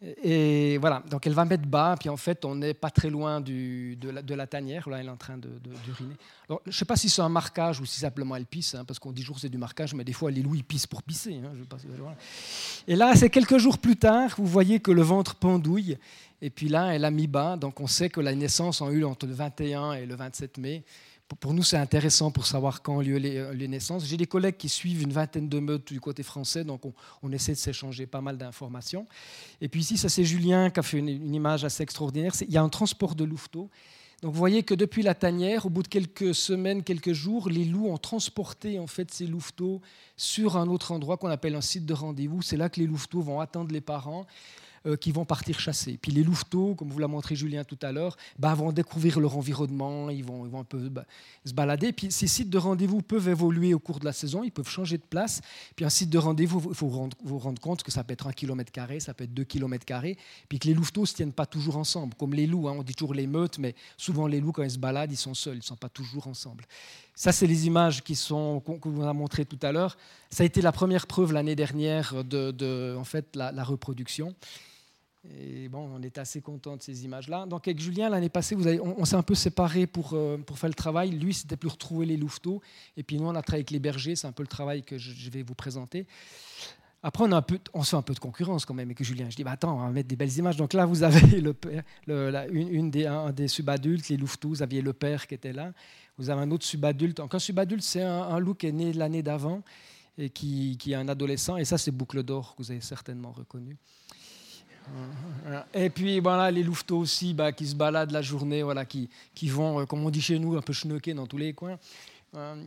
Et 0.01 0.77
voilà, 0.77 1.01
donc 1.09 1.25
elle 1.25 1.33
va 1.33 1.43
mettre 1.43 1.67
bas, 1.67 1.95
puis 1.99 2.07
en 2.09 2.17
fait, 2.17 2.45
on 2.45 2.53
n'est 2.53 2.75
pas 2.75 2.91
très 2.91 3.09
loin 3.09 3.41
de, 3.41 3.97
la, 4.03 4.21
de, 4.21 4.45
tanière. 4.45 4.87
Là, 4.87 4.99
elle 4.99 5.07
est 5.07 5.11
en 5.11 5.17
train 5.17 5.37
d'uriner. 5.37 6.15
je 6.49 6.53
ne 6.67 6.71
sais 6.71 6.85
pas 6.85 6.95
si 6.95 7.09
c'est 7.09 7.23
un 7.23 7.29
marquage 7.29 7.81
ou 7.81 7.85
si 7.85 7.99
simplement 7.99 8.35
elle 8.35 8.45
pisse, 8.45 8.75
hein, 8.75 8.85
parce 8.85 8.99
qu'on 8.99 9.11
dit 9.11 9.21
toujours 9.21 9.39
c'est 9.39 9.49
du 9.49 9.57
marquage, 9.57 9.95
mais 9.95 10.03
des 10.03 10.13
fois, 10.13 10.29
les 10.29 10.43
loups, 10.43 10.53
ils 10.53 10.63
pissent 10.63 10.85
pour 10.85 11.01
pisser. 11.01 11.41
Hein, 11.43 11.51
Et 12.87 12.95
là, 12.95 13.15
c'est 13.15 13.31
quelques 13.31 13.57
jours 13.57 13.79
plus 13.79 13.97
tard, 13.97 14.35
vous 14.37 14.45
voyez 14.45 14.79
que 14.79 14.91
le 14.91 15.01
ventre 15.01 15.33
pendouille. 15.33 15.97
Et 16.43 16.51
puis 16.51 16.69
là, 16.69 16.93
elle 16.93 17.03
a 17.03 17.09
mis 17.09 17.25
bas, 17.25 17.57
donc 17.57 17.79
on 17.79 17.87
sait 17.87 18.09
que 18.09 18.21
la 18.21 18.35
naissance 18.35 18.83
a 18.83 18.91
eu 18.91 19.03
entre 19.03 19.25
le 19.25 19.33
21 19.33 19.93
et 19.93 20.05
le 20.05 20.15
27 20.15 20.59
mai 20.59 20.83
pour 21.35 21.53
nous, 21.53 21.63
c'est 21.63 21.77
intéressant 21.77 22.31
pour 22.31 22.45
savoir 22.45 22.81
quand 22.81 22.97
ont 22.97 23.01
lieu 23.01 23.17
les, 23.17 23.53
les 23.53 23.67
naissances. 23.67 24.05
J'ai 24.05 24.15
des 24.15 24.27
collègues 24.27 24.55
qui 24.55 24.69
suivent 24.69 25.01
une 25.01 25.11
vingtaine 25.11 25.49
de 25.49 25.59
meutes 25.59 25.91
du 25.91 25.99
côté 25.99 26.23
français, 26.23 26.63
donc 26.63 26.81
on, 27.21 27.31
essaie 27.31 27.51
de 27.51 27.57
s'échanger 27.57 28.07
pas 28.07 28.21
mal 28.21 28.37
d'informations. 28.37 29.05
Et 29.59 29.67
puis 29.67 29.81
ici, 29.81 29.97
ça 29.97 30.07
c'est 30.07 30.23
Julien 30.23 30.69
qui 30.69 30.79
a 30.79 30.83
fait 30.83 30.99
une, 30.99 31.35
image 31.35 31.65
assez 31.65 31.83
extraordinaire. 31.83 32.31
Il 32.41 32.51
y 32.51 32.57
a 32.57 32.63
un 32.63 32.69
transport 32.69 33.13
de 33.13 33.25
louveteaux. 33.25 33.69
Donc 34.21 34.33
vous 34.33 34.39
voyez 34.39 34.63
que 34.63 34.73
depuis 34.73 35.03
la 35.03 35.13
tanière, 35.13 35.65
au 35.65 35.69
bout 35.69 35.83
de 35.83 35.89
quelques 35.89 36.33
semaines, 36.33 36.81
quelques 36.81 37.13
jours, 37.13 37.49
les 37.49 37.65
loups 37.65 37.87
ont 37.87 37.97
transporté 37.97 38.79
en 38.79 38.87
fait 38.87 39.11
ces 39.13 39.27
louveteaux 39.27 39.81
sur 40.15 40.57
un 40.57 40.67
autre 40.67 40.91
endroit 40.91 41.17
qu'on 41.17 41.27
appelle 41.27 41.55
un 41.55 41.61
site 41.61 41.85
de 41.85 41.93
rendez-vous. 41.93 42.41
C'est 42.41 42.57
là 42.57 42.69
que 42.69 42.79
les 42.79 42.87
louveteaux 42.87 43.21
vont 43.21 43.41
attendre 43.41 43.71
les 43.71 43.81
parents. 43.81 44.25
Euh, 44.87 44.95
qui 44.95 45.11
vont 45.11 45.25
partir 45.25 45.59
chasser. 45.59 45.97
Puis 46.01 46.13
les 46.13 46.23
louveteaux, 46.23 46.73
comme 46.75 46.89
vous 46.89 46.99
l'a 46.99 47.09
montré 47.09 47.35
Julien 47.35 47.65
tout 47.65 47.77
à 47.81 47.91
l'heure, 47.91 48.15
bah, 48.39 48.53
vont 48.53 48.71
découvrir 48.71 49.19
leur 49.19 49.35
environnement, 49.35 50.09
ils 50.09 50.23
vont, 50.23 50.45
un 50.57 50.63
peu 50.63 50.87
bah, 50.87 51.03
se 51.43 51.53
balader. 51.53 51.91
Puis 51.91 52.09
ces 52.09 52.27
sites 52.27 52.49
de 52.49 52.57
rendez-vous 52.57 53.01
peuvent 53.01 53.27
évoluer 53.27 53.73
au 53.73 53.79
cours 53.79 53.99
de 53.99 54.05
la 54.05 54.13
saison, 54.13 54.45
ils 54.45 54.51
peuvent 54.51 54.69
changer 54.69 54.97
de 54.97 55.03
place. 55.03 55.41
Puis 55.75 55.83
un 55.83 55.89
site 55.89 56.09
de 56.09 56.17
rendez-vous, 56.17 56.69
il 56.69 56.75
faut 56.75 56.87
vous 56.87 57.39
rendre, 57.39 57.59
compte 57.59 57.83
que 57.83 57.91
ça 57.91 58.03
peut 58.05 58.13
être 58.13 58.27
un 58.27 58.31
kilomètre 58.31 58.71
carré, 58.71 59.01
ça 59.01 59.13
peut 59.13 59.25
être 59.25 59.33
deux 59.33 59.43
kilomètres 59.43 59.83
carrés, 59.83 60.17
puis 60.47 60.57
que 60.57 60.67
les 60.67 60.73
louveteaux 60.73 61.01
ne 61.01 61.07
se 61.07 61.15
tiennent 61.15 61.33
pas 61.33 61.45
toujours 61.45 61.75
ensemble, 61.75 62.13
comme 62.15 62.33
les 62.33 62.47
loups. 62.47 62.69
Hein. 62.69 62.75
on 62.77 62.83
dit 62.83 62.95
toujours 62.95 63.13
les 63.13 63.27
meutes, 63.27 63.57
mais 63.59 63.75
souvent 63.97 64.25
les 64.25 64.39
loups, 64.39 64.53
quand 64.53 64.63
ils 64.63 64.71
se 64.71 64.79
baladent, 64.79 65.11
ils 65.11 65.17
sont 65.17 65.33
seuls, 65.33 65.55
ils 65.55 65.57
ne 65.57 65.63
sont 65.63 65.75
pas 65.75 65.89
toujours 65.89 66.27
ensemble. 66.27 66.63
Ça, 67.13 67.33
c'est 67.33 67.47
les 67.47 67.65
images 67.67 68.03
qui 68.03 68.17
qu'on 68.29 68.61
vous 68.85 69.03
a 69.03 69.13
montrées 69.13 69.43
tout 69.43 69.59
à 69.63 69.71
l'heure. 69.73 69.97
Ça 70.29 70.43
a 70.43 70.45
été 70.45 70.61
la 70.61 70.71
première 70.71 71.07
preuve 71.07 71.33
l'année 71.33 71.55
dernière 71.55 72.23
de, 72.23 72.95
la 73.33 73.63
reproduction. 73.63 74.33
Et 75.35 75.67
bon, 75.67 75.89
on 75.93 76.01
est 76.01 76.17
assez 76.17 76.41
content 76.41 76.77
de 76.77 76.81
ces 76.81 77.03
images-là. 77.05 77.45
Donc 77.45 77.67
avec 77.67 77.79
Julien, 77.79 78.09
l'année 78.09 78.29
passée, 78.29 78.55
vous 78.55 78.67
avez, 78.67 78.79
on, 78.79 79.03
s'est 79.05 79.15
un 79.15 79.23
peu 79.23 79.35
séparés 79.35 79.87
pour, 79.87 80.13
euh, 80.13 80.37
pour 80.37 80.57
faire 80.57 80.69
le 80.69 80.75
travail. 80.75 81.11
Lui, 81.11 81.33
c'était 81.33 81.57
plus 81.57 81.69
retrouver 81.69 82.05
les 82.05 82.17
louveteaux. 82.17 82.61
Et 82.95 83.03
puis 83.03 83.17
nous, 83.17 83.27
on 83.27 83.35
a 83.35 83.41
travaillé 83.41 83.61
avec 83.61 83.71
les 83.71 83.79
bergers. 83.79 84.15
C'est 84.15 84.27
un 84.27 84.31
peu 84.31 84.43
le 84.43 84.47
travail 84.47 84.83
que 84.83 84.97
je, 84.97 85.29
vais 85.29 85.43
vous 85.43 85.55
présenter. 85.55 86.05
Après, 87.03 87.23
on, 87.25 87.31
a 87.31 87.37
un 87.37 87.41
peu, 87.41 87.59
on 87.73 87.83
se 87.83 87.91
fait 87.91 87.95
un 87.95 88.01
peu 88.01 88.13
de 88.13 88.19
concurrence 88.19 88.65
quand 88.65 88.73
même 88.73 88.87
avec 88.87 89.03
Julien. 89.03 89.29
Je 89.29 89.35
dis, 89.35 89.43
bah, 89.43 89.51
attends, 89.51 89.75
on 89.77 89.85
va 89.85 89.91
mettre 89.91 90.07
des 90.07 90.15
belles 90.15 90.35
images. 90.37 90.57
Donc 90.57 90.73
là, 90.73 90.85
vous 90.85 91.03
avez 91.03 91.41
le, 91.41 91.55
une, 92.51 92.89
des, 92.89 93.05
un 93.05 93.31
des 93.31 93.47
subadultes, 93.47 94.07
les 94.09 94.17
louveteaux. 94.17 94.49
Vous 94.49 94.63
aviez 94.63 94.81
le 94.81 94.93
père 94.93 95.27
qui 95.27 95.35
était 95.35 95.53
là. 95.53 95.73
Vous 96.17 96.29
avez 96.29 96.41
un 96.41 96.51
autre 96.51 96.65
subadulte. 96.65 97.17
Donc 97.17 97.35
un 97.35 97.39
subadulte, 97.39 97.83
c'est 97.83 98.01
un, 98.01 98.21
un 98.21 98.39
loup 98.39 98.55
qui 98.55 98.67
est 98.67 98.71
né 98.71 98.93
l'année 98.93 99.23
d'avant 99.23 99.61
et 100.17 100.29
qui, 100.29 100.77
qui 100.77 100.93
est 100.93 100.95
un 100.95 101.07
adolescent. 101.07 101.57
Et 101.57 101.65
ça, 101.65 101.77
c'est 101.77 101.91
Boucle 101.91 102.23
d'Or, 102.23 102.55
que 102.55 102.63
vous 102.63 102.71
avez 102.71 102.81
certainement 102.81 103.31
reconnu. 103.31 103.77
Et 105.73 105.89
puis 105.89 106.19
voilà, 106.19 106.51
les 106.51 106.63
louveteaux 106.63 106.99
aussi 106.99 107.33
bah, 107.33 107.51
qui 107.51 107.67
se 107.67 107.75
baladent 107.75 108.11
la 108.11 108.21
journée, 108.21 108.63
voilà, 108.63 108.85
qui, 108.85 109.09
qui 109.33 109.49
vont, 109.49 109.79
euh, 109.79 109.85
comme 109.85 110.03
on 110.03 110.09
dit 110.09 110.21
chez 110.21 110.39
nous, 110.39 110.57
un 110.57 110.61
peu 110.61 110.73
schneuquer 110.73 111.13
dans 111.13 111.27
tous 111.27 111.37
les 111.37 111.53
coins. 111.53 111.77
Euh, 112.35 112.63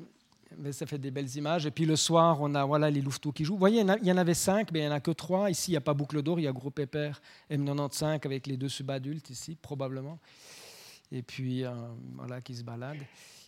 mais 0.59 0.73
ça 0.73 0.87
fait 0.87 0.99
des 0.99 1.11
belles 1.11 1.35
images. 1.37 1.67
Et 1.67 1.71
puis 1.71 1.85
le 1.85 1.97
soir, 1.97 2.39
on 2.41 2.55
a 2.55 2.65
voilà, 2.65 2.91
les 2.91 3.01
louveteaux 3.01 3.33
qui 3.33 3.45
jouent. 3.45 3.55
Vous 3.55 3.59
voyez, 3.59 3.85
il 4.03 4.09
y 4.09 4.13
en 4.13 4.17
avait 4.17 4.35
cinq, 4.35 4.73
mais 4.73 4.81
il 4.81 4.83
n'y 4.83 4.89
en 4.89 4.93
a 4.93 5.01
que 5.01 5.11
trois. 5.11 5.51
Ici, 5.51 5.71
il 5.71 5.75
n'y 5.75 5.79
a 5.79 5.83
pas 5.83 5.95
Boucle 5.95 6.23
d'Or, 6.23 6.41
il 6.41 6.45
y 6.45 6.49
a 6.49 6.53
Gros 6.53 6.71
Pépère 6.71 7.21
M95 7.51 8.21
avec 8.25 8.47
les 8.47 8.57
deux 8.57 8.69
subadultes 8.69 9.31
ici, 9.31 9.57
probablement. 9.61 10.19
et 11.13 11.23
puis 11.23 11.65
voilà, 12.17 12.41
qui 12.41 12.55
se 12.57 12.65
balade. 12.65 12.99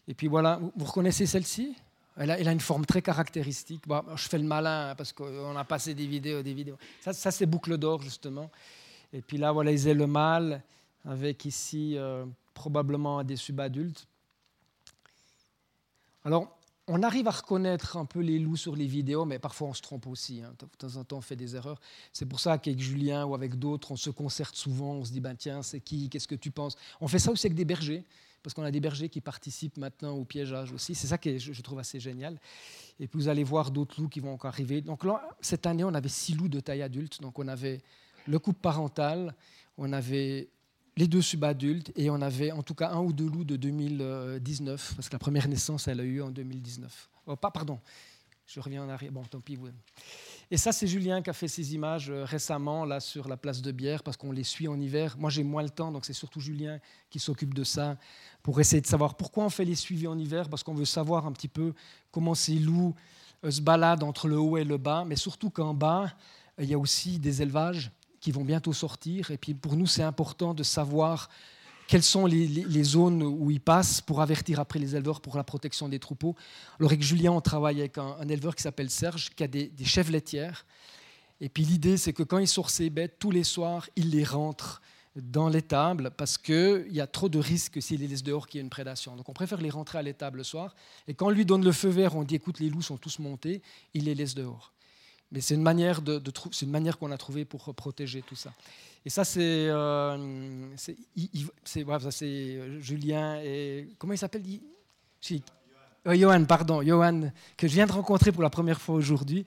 Et 0.07 0.15
puis 0.15 0.29
voilà, 0.29 0.61
vous 0.77 0.85
reconnaissez 0.85 1.27
celle-ci? 1.27 1.75
Elle 2.17 2.31
a, 2.31 2.53
une 2.53 2.61
forme 2.61 2.85
très 2.85 3.03
caractéristique. 3.03 3.85
je 4.17 4.29
fais 4.29 4.39
le 4.39 4.45
malin 4.45 4.91
hein, 4.91 4.95
parce 4.95 5.13
qu'on 5.13 5.57
a 5.57 5.65
passé 5.65 5.95
des 5.95 6.07
vidéos, 6.07 6.43
des 6.43 6.55
vidéos. 6.55 6.77
Ça, 7.01 7.31
c'est 7.31 7.47
boucle 7.47 7.79
d'or 7.79 8.03
justement. 8.03 8.51
Et 9.13 9.23
puis 9.23 9.39
là, 9.39 9.53
voilà, 9.53 9.73
ils 9.73 9.89
aient 9.89 9.95
le 9.95 10.07
mâle 10.07 10.63
avec 11.05 11.45
ici 11.45 11.97
probablement 12.55 13.25
des 13.25 13.37
subadultes. 13.37 14.07
Alors, 16.25 16.57
on 16.89 17.03
arrive 17.03 17.29
à 17.29 17.31
reconnaître 17.31 17.97
un 17.97 18.05
peu 18.05 18.21
les 18.21 18.39
loups 18.39 18.57
sur 18.57 18.75
les 18.75 18.87
vidéos, 18.87 19.25
mais 19.25 19.39
parfois 19.39 19.69
on 19.69 19.75
se 19.75 19.83
trompe 19.83 20.07
aussi. 20.07 20.43
Hein. 20.43 20.53
De 20.59 20.67
temps 20.67 20.97
en 20.97 21.05
temps, 21.05 21.19
on 21.19 21.23
fait 21.23 21.37
des 21.37 21.55
erreurs. 21.55 21.81
C'est 22.13 22.27
pour 22.27 22.41
ça 22.41 22.59
qu'avec 22.59 22.81
Julien 22.81 23.25
ou 23.25 23.35
avec 23.35 23.59
d'autres, 23.59 23.93
on 23.93 23.97
se 23.97 24.11
concerte 24.11 24.57
souvent. 24.57 24.95
On 24.95 25.05
se 25.05 25.13
dit, 25.13 25.21
ben, 25.21 25.37
tiens, 25.37 25.63
c'est 25.63 25.81
qui? 25.81 26.09
Qu'est-ce 26.09 26.29
que 26.29 26.35
tu 26.35 26.51
penses? 26.51 26.77
On 27.01 27.09
fait 27.09 27.19
ça 27.19 27.31
aussi 27.31 27.47
avec 27.47 27.57
des 27.57 27.65
bergers, 27.65 28.05
parce 28.43 28.55
qu'on 28.55 28.63
a 28.63 28.71
des 28.71 28.81
bergers 28.81 29.09
qui 29.09 29.21
participent 29.21 29.77
maintenant 29.77 30.13
au 30.13 30.25
piégeage 30.25 30.73
aussi. 30.73 30.95
C'est 30.95 31.07
ça 31.07 31.19
que 31.19 31.39
je, 31.39 31.63
trouve 31.63 31.79
assez 31.79 32.01
génial. 32.01 32.39
Et 32.99 33.07
puis 33.07 33.19
vous 33.19 33.29
allez 33.29 33.45
voir 33.45 33.71
d'autres 33.71 34.01
loups 34.01 34.09
qui 34.09 34.21
vont 34.21 34.33
encore 34.33 34.49
arriver. 34.49 34.81
Donc 34.81 35.05
là, 35.05 35.23
cette 35.41 35.67
année, 35.67 35.85
on 35.85 35.95
avait 35.95 36.09
six 36.09 36.35
loups 36.35 36.49
de 36.49 36.61
taille 36.61 36.83
adulte. 36.83 37.21
Donc 37.21 37.39
on 37.39 37.49
avait 37.49 37.81
le 38.27 38.39
couple 38.39 38.61
parental, 38.61 39.35
on 39.79 39.93
avait 39.93 40.49
les 40.97 41.09
deux 41.09 41.23
subadultes, 41.23 41.91
et 41.97 42.11
on 42.11 42.21
avait 42.21 42.53
en 42.53 42.63
tout 42.63 42.75
cas 42.75 42.91
un 42.91 43.01
ou 43.01 43.13
deux 43.13 43.29
loups 43.29 43.45
de 43.45 43.57
2019, 43.57 44.95
parce 44.95 45.09
que 45.09 45.15
la 45.15 45.19
première 45.19 45.49
naissance, 45.49 45.89
elle 45.89 46.01
a 46.01 46.05
eu 46.05 46.21
en 46.21 46.31
2019. 46.31 47.09
Oh, 47.27 47.37
pas, 47.37 47.51
pardon, 47.51 47.79
je 48.47 48.61
reviens 48.61 48.85
en 48.85 48.89
arrière, 48.89 49.13
bon, 49.13 49.23
tant 49.23 49.41
pis. 49.41 49.59
Et 50.53 50.59
ça, 50.59 50.71
c'est 50.71 50.87
Julien 50.87 51.23
qui 51.23 51.31
a 51.31 51.33
fait 51.33 51.49
ces 51.49 51.75
images 51.75 52.11
euh, 52.11 52.27
récemment, 52.27 52.85
là, 52.85 53.01
sur 53.01 53.27
la 53.27 53.39
place 53.39 53.63
de 53.63 53.73
Bière, 53.73 54.03
parce 54.03 54.19
qu'on 54.19 54.33
les 54.33 54.45
suit 54.45 54.69
en 54.69 54.79
hiver. 54.79 55.17
Moi, 55.19 55.31
j'ai 55.31 55.45
moins 55.45 55.63
le 55.63 55.71
temps, 55.71 55.91
donc 55.91 56.05
c'est 56.05 56.13
surtout 56.13 56.41
Julien 56.41 56.79
qui 57.09 57.19
s'occupe 57.19 57.55
de 57.55 57.65
ça, 57.65 57.97
pour 58.43 58.61
essayer 58.61 58.83
de 58.83 58.87
savoir 58.87 59.15
pourquoi 59.15 59.47
on 59.47 59.49
fait 59.49 59.65
les 59.65 59.75
suivis 59.75 60.07
en 60.09 60.19
hiver, 60.19 60.51
parce 60.51 60.63
qu'on 60.63 60.75
veut 60.75 60.85
savoir 60.85 61.27
un 61.27 61.33
petit 61.33 61.49
peu 61.49 61.73
comment 62.11 62.35
ces 62.35 62.57
loups 62.57 62.95
euh, 63.45 63.51
se 63.51 63.63
baladent 63.63 64.03
entre 64.03 64.29
le 64.29 64.37
haut 64.37 64.59
et 64.59 64.65
le 64.65 64.77
bas, 64.77 65.07
mais 65.07 65.17
surtout 65.17 65.49
qu'en 65.49 65.73
bas, 65.73 66.13
il 66.59 66.67
y 66.67 66.75
a 66.75 66.79
aussi 66.79 67.19
des 67.19 67.41
élevages 67.41 67.91
qui 68.21 68.31
vont 68.31 68.45
bientôt 68.45 68.75
sortir. 68.75 69.31
Et 69.31 69.39
puis 69.39 69.55
pour 69.55 69.75
nous, 69.75 69.87
c'est 69.87 70.03
important 70.03 70.53
de 70.53 70.65
savoir 70.65 71.31
quelles 71.89 72.03
sont 72.03 72.27
les, 72.27 72.85
zones 72.85 73.23
où 73.23 73.51
ils 73.51 73.61
passent 73.61 74.01
pour 74.01 74.23
avertir 74.23 74.61
après 74.61 74.79
les 74.79 74.97
éleveurs 74.97 75.21
pour 75.21 75.37
la 75.37 75.45
protection 75.45 75.89
des 75.89 75.99
troupeaux. 75.99 76.35
Alors 76.79 76.91
avec 76.91 77.03
Julien, 77.03 77.33
on 77.33 77.41
travaille 77.41 77.81
avec 77.81 77.99
un, 77.99 78.29
éleveur 78.29 78.55
qui 78.55 78.63
s'appelle 78.63 78.91
Serge, 78.91 79.31
qui 79.35 79.45
a 79.45 79.49
des, 79.49 79.69
des 79.69 79.85
chèvres 79.85 80.13
laitières. 80.13 80.65
Et 81.41 81.49
puis 81.49 81.65
l'idée, 81.65 81.97
c'est 81.97 82.13
que 82.13 82.23
quand 82.23 82.39
il 82.39 82.49
sort 82.49 82.71
ses 82.71 82.89
bêtes, 82.89 83.17
tous 83.19 83.31
les 83.31 83.45
soirs, 83.45 83.89
il 83.97 84.11
les 84.11 84.25
rentre 84.25 84.81
dans 85.17 85.49
l'étable 85.49 86.11
parce 86.17 86.39
qu'il 86.39 86.87
y 86.91 87.01
a 87.01 87.07
trop 87.07 87.29
de 87.29 87.39
risques 87.39 87.83
s'il 87.83 88.01
les 88.01 88.09
laisse 88.09 88.23
dehors 88.23 88.47
qu'il 88.47 88.59
y 88.59 88.61
ait 88.61 88.65
une 88.65 88.71
prédation. 88.71 89.17
Donc 89.17 89.29
on 89.29 89.33
préfère 89.33 89.61
les 89.61 89.71
rentrer 89.71 89.99
à 89.99 90.03
l'étable 90.03 90.39
le 90.39 90.45
soir. 90.45 90.75
Et 91.07 91.15
quand 91.15 91.27
on 91.27 91.31
lui 91.31 91.45
donne 91.45 91.65
le 91.65 91.73
feu 91.73 91.89
vert, 91.89 92.17
on 92.17 92.25
dit 92.25 92.37
écoute, 92.37 92.61
les 92.61 92.71
loups 92.71 92.83
sont 92.83 92.97
tous 92.97 93.19
montés, 93.19 93.63
il 93.95 94.05
les 94.05 94.15
laisse 94.15 94.35
dehors. 94.35 94.73
Mais 95.31 95.41
c'est 95.41 95.55
une 95.55 95.63
manière, 95.63 96.03
de, 96.03 96.23
une 96.63 96.71
manière 96.71 96.99
qu'on 96.99 97.11
a 97.11 97.19
trouvée 97.19 97.45
pour 97.45 97.75
protéger 97.75 98.23
tout 98.23 98.37
ça. 98.37 98.53
Et 99.05 99.11
ça, 99.11 99.25
c'est 99.25 99.41
euh, 99.69 100.17
euh, 101.77 102.81
Julien 102.81 103.41
et. 103.43 103.89
Comment 103.99 104.13
il 104.13 104.19
s'appelle 104.19 104.43
euh, 106.07 106.15
Johan, 106.15 106.45
pardon, 106.45 106.83
Johan, 106.83 107.31
que 107.57 107.67
je 107.69 107.75
viens 107.75 107.87
de 107.87 107.93
rencontrer 107.93 108.33
pour 108.33 108.43
la 108.43 108.51
première 108.51 108.81
fois 108.81 108.97
aujourd'hui, 108.97 109.45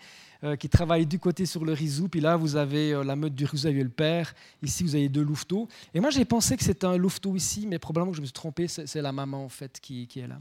qui 0.60 0.70
travaille 0.70 1.06
du 1.06 1.20
côté 1.20 1.46
sur 1.46 1.65
le 1.65 1.74
Rizou. 1.74 2.08
Puis 2.08 2.22
là, 2.22 2.38
vous 2.38 2.56
avez 2.56 3.04
la 3.04 3.15
meute 3.15 3.34
du 3.34 3.46
Rizou 3.46 3.72
le 3.72 3.89
père. 3.89 4.34
Ici, 4.62 4.84
vous 4.84 4.96
avez 4.96 5.10
deux 5.10 5.24
louveteaux. 5.24 5.68
Et 5.94 6.00
moi, 6.00 6.12
j'ai 6.12 6.24
pensé 6.24 6.56
que 6.56 6.63
c'était 6.63 6.86
un 6.86 6.98
louveteau 6.98 7.36
ici, 7.36 7.65
mais 7.68 7.80
probablement 7.80 8.12
que 8.12 8.18
je 8.18 8.22
me 8.22 8.28
suis 8.28 8.34
trompé, 8.34 8.68
c'est 8.68 9.02
la 9.02 9.12
maman, 9.12 9.44
en 9.44 9.50
fait, 9.50 9.80
qui, 9.82 10.08
qui, 10.08 10.20
est 10.20 10.28
là. 10.28 10.39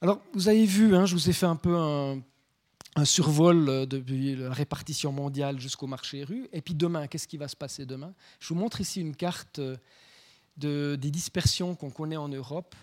Alors, 0.00 0.20
vous 0.32 0.48
avez 0.48 0.64
vu, 0.64 0.94
hein, 0.94 1.04
je 1.04 1.14
vous 1.14 1.28
ai 1.28 1.32
fait 1.32 1.46
un 1.46 1.56
peu 1.56 1.76
un 1.76 2.20
un 2.94 3.04
survol 3.04 3.68
euh, 3.68 3.86
depuis 3.86 4.36
la 4.36 4.52
répartition 4.52 5.12
mondiale 5.12 5.58
jusqu'au 5.60 5.86
marché 5.86 6.24
rue. 6.24 6.48
Et 6.52 6.60
puis 6.60 6.74
demain, 6.74 7.06
qu'est-ce 7.06 7.28
qui 7.28 7.36
va 7.36 7.48
se 7.48 7.56
passer 7.56 7.86
demain? 7.86 8.14
Je 8.40 8.48
vous 8.48 8.54
montre 8.54 8.80
ici 8.80 9.00
une 9.00 9.16
carte 9.16 9.58
euh, 9.58 9.76
de, 10.56 10.96
des 11.00 11.10
dispersions 11.10 11.74
qu'on 11.74 11.90
connaît 11.90 12.16
en 12.16 12.28
Europe, 12.28 12.74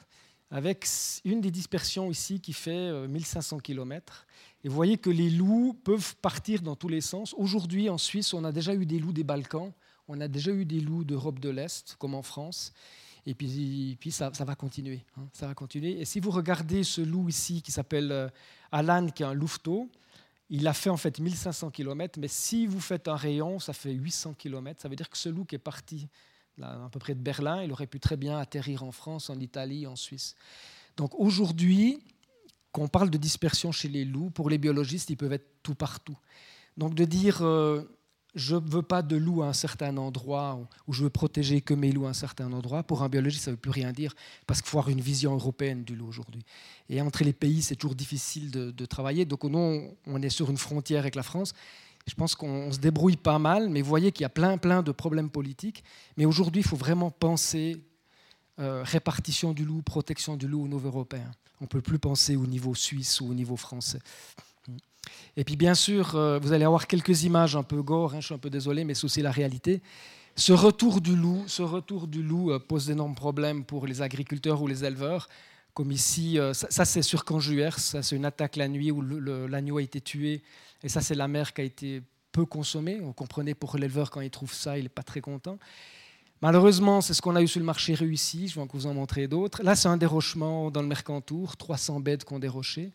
avec 0.51 0.87
une 1.25 1.41
des 1.41 1.51
dispersions 1.51 2.09
ici 2.09 2.39
qui 2.39 2.53
fait 2.53 3.07
1500 3.07 3.57
euh, 3.57 3.59
km. 3.59 4.25
Et 4.63 4.69
vous 4.69 4.75
voyez 4.75 4.97
que 4.97 5.11
les 5.11 5.29
loups 5.29 5.79
peuvent 5.83 6.15
partir 6.17 6.61
dans 6.61 6.75
tous 6.75 6.89
les 6.89 7.01
sens. 7.01 7.35
Aujourd'hui, 7.37 7.89
en 7.89 7.99
Suisse, 7.99 8.33
on 8.33 8.43
a 8.43 8.51
déjà 8.51 8.73
eu 8.73 8.85
des 8.85 8.97
loups 8.97 9.13
des 9.13 9.23
Balkans, 9.23 9.71
on 10.07 10.19
a 10.19 10.27
déjà 10.27 10.51
eu 10.51 10.65
des 10.65 10.79
loups 10.79 11.03
d'Europe 11.03 11.39
de 11.39 11.49
l'Est, 11.49 11.95
comme 11.99 12.15
en 12.15 12.23
France. 12.23 12.73
Et 13.27 13.35
puis, 13.35 13.95
puis 13.99 14.09
ça, 14.09 14.31
va 14.31 14.55
continuer. 14.55 15.05
Hein, 15.17 15.27
ça 15.33 15.45
va 15.45 15.53
continuer. 15.53 16.01
Et 16.01 16.05
si 16.05 16.19
vous 16.19 16.31
regardez 16.31 16.83
ce 16.83 17.01
loup 17.01 17.29
ici 17.29 17.61
qui 17.61 17.71
s'appelle 17.71 18.31
Alan, 18.71 19.08
qui 19.08 19.23
est 19.23 19.25
un 19.25 19.34
louveteau, 19.34 19.89
il 20.49 20.67
a 20.67 20.73
fait 20.73 20.89
en 20.89 20.97
fait 20.97 21.19
1500 21.19 21.69
km, 21.69 22.19
mais 22.19 22.27
si 22.27 22.65
vous 22.65 22.79
faites 22.79 23.08
un 23.08 23.15
rayon, 23.15 23.60
ça 23.60 23.73
fait 23.73 23.91
800 23.91 24.34
km. 24.34 24.82
Ça 24.82 24.89
veut 24.89 24.95
dire 24.95 25.10
que 25.10 25.17
ce 25.17 25.29
loup 25.29 25.45
qui 25.45 25.55
est 25.55 25.60
parti 25.60 26.08
à 26.62 26.89
peu 26.91 26.99
près 26.99 27.15
de 27.15 27.21
Berlin, 27.21 27.63
il 27.63 27.71
aurait 27.71 27.88
pu 27.88 27.99
très 27.99 28.17
bien 28.17 28.38
atterrir 28.38 28.84
en 28.84 28.91
France, 28.91 29.29
en 29.29 29.39
Italie, 29.39 29.88
en 29.88 29.95
Suisse. 29.95 30.36
Donc 30.97 31.17
aujourd'hui, 31.17 31.99
quand 32.71 32.82
on 32.82 32.88
parle 32.88 33.10
de 33.10 33.17
dispersion 33.17 33.71
chez 33.71 33.88
les 33.88 34.05
loups, 34.05 34.29
pour 34.29 34.49
les 34.49 34.58
biologistes, 34.58 35.10
ils 35.10 35.15
peuvent 35.15 35.34
être 35.34 35.49
tout 35.63 35.75
partout. 35.75 36.17
Donc 36.77 36.95
de 36.95 37.05
dire 37.05 37.41
euh, 37.41 37.84
je 38.35 38.55
ne 38.55 38.69
veux 38.69 38.81
pas 38.81 39.01
de 39.01 39.15
loups 39.15 39.41
à 39.41 39.47
un 39.47 39.53
certain 39.53 39.97
endroit 39.97 40.59
ou 40.87 40.93
je 40.93 41.03
veux 41.03 41.09
protéger 41.09 41.61
que 41.61 41.73
mes 41.73 41.91
loups 41.91 42.05
à 42.05 42.09
un 42.09 42.13
certain 42.13 42.51
endroit. 42.53 42.83
Pour 42.83 43.01
un 43.01 43.09
biologiste, 43.09 43.45
ça 43.45 43.51
ne 43.51 43.55
veut 43.55 43.61
plus 43.61 43.71
rien 43.71 43.91
dire 43.91 44.13
parce 44.45 44.61
qu'il 44.61 44.69
faut 44.69 44.77
avoir 44.77 44.89
une 44.89 45.01
vision 45.01 45.33
européenne 45.33 45.83
du 45.83 45.95
loup 45.95 46.07
aujourd'hui. 46.07 46.43
Et 46.89 47.01
entre 47.01 47.23
les 47.23 47.33
pays, 47.33 47.61
c'est 47.61 47.75
toujours 47.75 47.95
difficile 47.95 48.51
de, 48.51 48.85
travailler. 48.85 49.25
Donc 49.25 49.43
nous, 49.43 49.95
on 50.05 50.21
est 50.21 50.29
sur 50.29 50.49
une 50.49 50.57
frontière 50.57 50.99
avec 50.99 51.15
la 51.15 51.23
France. 51.23 51.53
Je 52.07 52.15
pense 52.15 52.35
qu'on 52.35 52.71
se 52.71 52.79
débrouille 52.79 53.17
pas 53.17 53.39
mal, 53.39 53.69
mais 53.69 53.81
vous 53.81 53.89
voyez 53.89 54.11
qu'il 54.11 54.23
y 54.23 54.25
a 54.25 54.29
plein, 54.29 54.57
plein 54.57 54.81
de 54.81 54.91
problèmes 54.91 55.29
politiques. 55.29 55.83
Mais 56.17 56.25
aujourd'hui, 56.25 56.61
il 56.61 56.67
faut 56.67 56.75
vraiment 56.75 57.11
penser 57.11 57.77
euh, 58.59 58.83
répartition 58.83 59.53
du 59.53 59.65
loup, 59.65 59.81
protection 59.81 60.37
du 60.37 60.47
loup 60.47 60.63
au 60.63 60.67
niveau 60.67 60.87
européen. 60.87 61.31
On 61.61 61.65
ne 61.65 61.69
peut 61.69 61.81
plus 61.81 61.99
penser 61.99 62.35
au 62.35 62.45
niveau 62.45 62.73
suisse 62.73 63.21
ou 63.21 63.29
au 63.29 63.33
niveau 63.33 63.57
français. 63.57 63.99
Et 65.37 65.43
puis 65.43 65.55
bien 65.55 65.75
sûr, 65.75 66.15
euh, 66.15 66.39
vous 66.39 66.51
allez 66.51 66.65
avoir 66.65 66.87
quelques 66.87 67.23
images 67.23 67.55
un 67.55 67.63
peu 67.63 67.81
gore, 67.81 68.13
hein, 68.13 68.19
je 68.19 68.27
suis 68.27 68.35
un 68.35 68.39
peu 68.39 68.49
désolé, 68.49 68.83
mais 68.83 68.93
c'est 68.93 69.05
aussi 69.05 69.21
la 69.21 69.31
réalité. 69.31 69.81
Ce 70.35 70.53
retour 70.53 71.01
du 71.01 71.15
loup, 71.15 71.43
ce 71.47 71.61
retour 71.61 72.07
du 72.07 72.23
loup 72.23 72.51
euh, 72.51 72.59
pose 72.59 72.87
d'énormes 72.87 73.15
problèmes 73.15 73.63
pour 73.63 73.87
les 73.87 74.01
agriculteurs 74.01 74.61
ou 74.61 74.67
les 74.67 74.85
éleveurs. 74.85 75.27
Comme 75.73 75.91
ici, 75.91 76.39
euh, 76.39 76.53
ça, 76.53 76.85
c'est 76.85 77.01
sur 77.01 77.25
Canjuers, 77.25 77.77
ça 77.77 78.03
c'est 78.03 78.15
une 78.15 78.25
attaque 78.25 78.55
la 78.55 78.67
nuit 78.67 78.91
où 78.91 79.01
l'agneau 79.01 79.77
a 79.77 79.81
été 79.81 80.01
tué, 80.01 80.41
et 80.83 80.89
ça 80.89 81.01
c'est 81.01 81.15
la 81.15 81.27
mer 81.27 81.53
qui 81.53 81.61
a 81.61 81.63
été 81.63 82.01
peu 82.31 82.45
consommée. 82.45 82.99
On 83.01 83.13
comprenait 83.13 83.53
pour 83.53 83.77
l'éleveur 83.77 84.11
quand 84.11 84.21
il 84.21 84.29
trouve 84.29 84.53
ça, 84.53 84.77
il 84.77 84.83
n'est 84.83 84.89
pas 84.89 85.03
très 85.03 85.21
content. 85.21 85.57
Malheureusement, 86.41 87.02
c'est 87.02 87.13
ce 87.13 87.21
qu'on 87.21 87.36
a 87.36 87.41
eu 87.41 87.47
sur 87.47 87.60
le 87.60 87.65
marché 87.65 87.93
réussi. 87.93 88.47
Je 88.47 88.60
vais 88.60 88.65
vous 88.71 88.86
en 88.86 88.93
montrer 88.93 89.28
d'autres. 89.28 89.62
Là, 89.62 89.75
c'est 89.75 89.89
un 89.89 89.97
dérochement 89.97 90.71
dans 90.71 90.82
le 90.82 90.88
Mercantour, 90.88 91.58
300 91.58 91.99
bêtes 91.99 92.23
qu'on 92.23 92.39
déroché. 92.39 92.91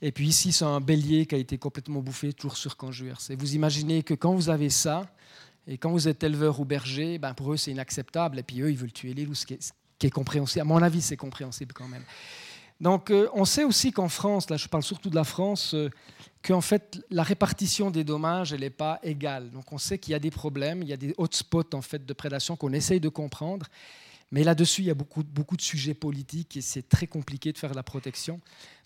Et 0.00 0.10
puis 0.10 0.26
ici, 0.26 0.50
c'est 0.50 0.64
un 0.64 0.80
bélier 0.80 1.26
qui 1.26 1.36
a 1.36 1.38
été 1.38 1.58
complètement 1.58 2.00
bouffé, 2.00 2.32
toujours 2.32 2.56
sur. 2.56 2.76
Et 3.30 3.36
vous 3.36 3.54
imaginez 3.54 4.02
que 4.02 4.14
quand 4.14 4.34
vous 4.34 4.50
avez 4.50 4.68
ça, 4.68 5.06
et 5.68 5.78
quand 5.78 5.92
vous 5.92 6.08
êtes 6.08 6.24
éleveur 6.24 6.58
ou 6.58 6.64
berger, 6.64 7.18
ben 7.18 7.34
pour 7.34 7.52
eux, 7.52 7.56
c'est 7.56 7.70
inacceptable. 7.70 8.40
Et 8.40 8.42
puis 8.42 8.60
eux, 8.62 8.70
ils 8.70 8.76
veulent 8.76 8.92
tuer 8.92 9.14
les 9.14 9.24
loups, 9.24 9.36
ce 9.36 9.46
qui 9.46 9.54
est, 9.54 10.10
compréhensible. 10.10 10.62
À 10.62 10.64
mon 10.64 10.82
avis, 10.82 11.00
c'est 11.00 11.16
compréhensible 11.16 11.72
quand 11.72 11.86
même. 11.86 12.02
Donc, 12.82 13.12
euh, 13.12 13.28
on 13.32 13.44
sait 13.44 13.62
aussi 13.62 13.92
qu'en 13.92 14.08
France, 14.08 14.50
là, 14.50 14.56
je 14.56 14.66
parle 14.66 14.82
surtout 14.82 15.08
de 15.08 15.14
la 15.14 15.22
France, 15.22 15.72
euh, 15.72 15.88
qu'en 16.42 16.60
fait, 16.60 17.00
la 17.10 17.22
répartition 17.22 17.92
des 17.92 18.02
dommages, 18.02 18.52
elle 18.52 18.62
n'est 18.62 18.70
pas 18.70 18.98
égale. 19.04 19.50
Donc, 19.50 19.72
on 19.72 19.78
sait 19.78 19.98
qu'il 19.98 20.10
y 20.10 20.14
a 20.16 20.18
des 20.18 20.32
problèmes, 20.32 20.82
il 20.82 20.88
y 20.88 20.92
a 20.92 20.96
des 20.96 21.14
hotspots 21.16 21.74
en 21.74 21.80
fait 21.80 22.04
de 22.04 22.12
prédation 22.12 22.56
qu'on 22.56 22.72
essaye 22.72 22.98
de 22.98 23.08
comprendre. 23.08 23.66
Mais 24.32 24.42
là-dessus, 24.42 24.82
il 24.82 24.86
y 24.86 24.90
a 24.90 24.94
beaucoup, 24.94 25.22
de 25.22 25.62
sujets 25.62 25.94
politiques 25.94 26.56
et 26.56 26.60
c'est 26.60 26.88
très 26.88 27.06
compliqué 27.06 27.52
de 27.52 27.58
faire 27.58 27.72
la 27.72 27.84
protection. 27.84 28.40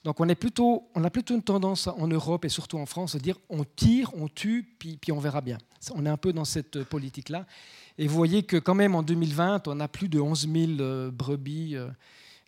Donc 0.04 0.20
on, 0.20 0.28
a 0.28 0.34
plutôt 0.34 0.84
une 1.30 1.42
tendance 1.42 1.86
en 1.86 2.06
Europe 2.06 2.44
et 2.44 2.48
surtout 2.48 2.78
en 2.78 2.86
France 2.86 3.14
à 3.14 3.18
dire 3.18 3.38
on 3.48 3.64
tire, 3.64 4.10
on 4.14 4.28
tue, 4.28 4.68
puis, 4.78 4.98
on 5.10 5.18
verra 5.18 5.40
bien. 5.40 5.56
On 5.94 6.04
est 6.04 6.10
un 6.10 6.16
peu 6.16 6.32
dans 6.32 6.44
cette 6.44 6.82
politique-là. 6.82 7.46
Et 7.96 8.08
vous 8.08 8.16
voyez 8.16 8.42
que 8.42 8.56
quand 8.56 8.74
même 8.74 8.94
en 8.94 9.02
2020, 9.02 9.68
on 9.68 9.80
a 9.80 9.88
plus 9.88 10.08
de 10.08 10.20
11 10.20 10.48
000 10.52 10.72
euh, 10.80 11.10
brebis 11.12 11.76
euh, 11.76 11.88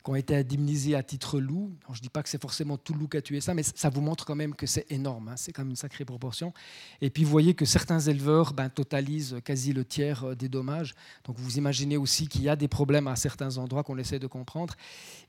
qui 0.05 0.11
ont 0.11 0.15
été 0.15 0.37
indemnisés 0.37 0.95
à 0.95 1.03
titre 1.03 1.41
loup. 1.41 1.73
je 1.89 1.99
ne 1.99 2.03
dis 2.03 2.09
pas 2.09 2.23
que 2.23 2.29
c'est 2.29 2.41
forcément 2.41 2.77
tout 2.77 2.95
loup 2.95 3.09
qui 3.09 3.17
a 3.17 3.23
tué 3.23 3.41
ça, 3.41 3.55
mais 3.55 3.63
ça 3.63 3.91
vous 3.91 4.01
montre 4.01 4.25
quand 4.25 4.35
même 4.35 4.55
que 4.55 4.67
c'est 4.67 4.87
énorme. 4.91 5.29
Hein. 5.29 5.37
c'est 5.37 5.53
quand 5.53 5.63
même 5.63 5.71
une 5.71 5.77
sacrée 5.77 6.05
proportion. 6.05 6.53
Et 7.01 7.11
puis 7.11 7.25
vous 7.25 7.31
voyez 7.31 7.55
que 7.55 7.65
certains 7.65 8.01
éleveurs 8.01 8.53
ben, 8.53 8.69
totalisent 8.69 9.37
quasi 9.45 9.73
le 9.73 9.85
tiers 9.85 10.25
euh, 10.25 10.35
des 10.35 10.49
dommages. 10.49 10.95
Donc 11.25 11.37
vous 11.39 11.59
imaginez 11.59 11.97
aussi 11.97 12.29
qu'il 12.29 12.43
y 12.43 12.49
a 12.49 12.57
des 12.57 12.69
problèmes 12.69 13.09
à 13.09 13.17
certains 13.17 13.59
endroits 13.59 13.83
qu'on 13.83 13.99
essaie 13.99 14.19
de 14.19 14.27
comprendre. 14.27 14.75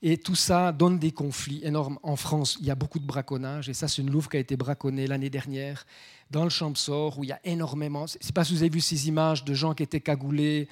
Et 0.01 0.17
tout 0.17 0.35
ça 0.35 0.71
donne 0.71 0.99
des 0.99 1.11
conflits 1.11 1.61
énormes. 1.63 1.99
En 2.03 2.15
France, 2.15 2.57
il 2.59 2.67
y 2.67 2.71
a 2.71 2.75
beaucoup 2.75 2.99
de 2.99 3.05
braconnage. 3.05 3.69
Et 3.69 3.73
ça, 3.73 3.87
c'est 3.87 4.01
une 4.01 4.11
louve 4.11 4.29
qui 4.29 4.37
a 4.37 4.39
été 4.39 4.55
braconnée 4.55 5.07
l'année 5.07 5.29
dernière 5.29 5.85
dans 6.31 6.43
le 6.43 6.49
Champsor, 6.49 7.17
où 7.17 7.23
il 7.23 7.27
y 7.27 7.33
a 7.33 7.39
énormément. 7.43 8.05
Je 8.07 8.17
ne 8.17 8.23
sais 8.23 8.33
pas 8.33 8.43
si 8.43 8.53
vous 8.53 8.61
avez 8.61 8.69
vu 8.69 8.81
ces 8.81 9.07
images 9.07 9.43
de 9.43 9.53
gens 9.53 9.73
qui 9.73 9.83
étaient 9.83 9.99
cagoulés 9.99 10.67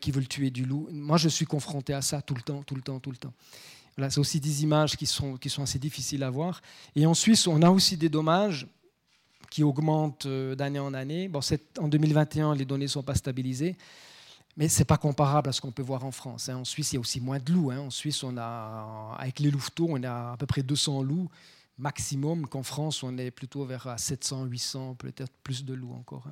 qui 0.00 0.10
veulent 0.10 0.28
tuer 0.28 0.50
du 0.50 0.64
loup. 0.64 0.88
Moi, 0.92 1.16
je 1.16 1.28
suis 1.28 1.46
confronté 1.46 1.92
à 1.92 2.02
ça 2.02 2.22
tout 2.22 2.34
le 2.34 2.42
temps, 2.42 2.62
tout 2.62 2.74
le 2.74 2.82
temps, 2.82 3.00
tout 3.00 3.10
le 3.10 3.16
temps. 3.16 3.32
Voilà, 3.96 4.10
c'est 4.10 4.20
aussi 4.20 4.40
des 4.40 4.62
images 4.62 4.96
qui 4.96 5.06
sont, 5.06 5.36
qui 5.36 5.50
sont 5.50 5.62
assez 5.62 5.78
difficiles 5.78 6.22
à 6.22 6.30
voir. 6.30 6.62
Et 6.96 7.04
en 7.06 7.14
Suisse, 7.14 7.46
on 7.46 7.60
a 7.62 7.70
aussi 7.70 7.96
des 7.96 8.08
dommages 8.08 8.66
qui 9.50 9.62
augmentent 9.62 10.26
d'année 10.26 10.78
en 10.78 10.94
année. 10.94 11.28
Bon, 11.28 11.40
en 11.78 11.88
2021, 11.88 12.54
les 12.54 12.64
données 12.64 12.86
ne 12.86 12.90
sont 12.90 13.02
pas 13.02 13.14
stabilisées. 13.14 13.76
Mais 14.56 14.68
ce 14.68 14.78
n'est 14.78 14.84
pas 14.84 14.98
comparable 14.98 15.48
à 15.48 15.52
ce 15.52 15.60
qu'on 15.60 15.72
peut 15.72 15.82
voir 15.82 16.04
en 16.04 16.10
France. 16.10 16.48
Hein. 16.48 16.56
En 16.56 16.64
Suisse, 16.64 16.92
il 16.92 16.96
y 16.96 16.98
a 16.98 17.00
aussi 17.00 17.20
moins 17.20 17.38
de 17.38 17.52
loups. 17.52 17.70
Hein. 17.70 17.80
En 17.80 17.90
Suisse, 17.90 18.22
on 18.22 18.36
a, 18.38 19.16
avec 19.18 19.40
les 19.40 19.50
louveteaux, 19.50 19.88
on 19.90 20.02
a 20.02 20.32
à 20.32 20.36
peu 20.38 20.46
près 20.46 20.62
200 20.62 21.02
loups 21.02 21.28
maximum, 21.78 22.46
qu'en 22.46 22.62
France, 22.62 23.02
on 23.02 23.16
est 23.18 23.30
plutôt 23.30 23.64
vers 23.64 23.94
700, 23.96 24.44
800, 24.44 24.94
peut-être 24.94 25.32
plus 25.42 25.64
de 25.64 25.74
loups 25.74 25.94
encore. 25.94 26.24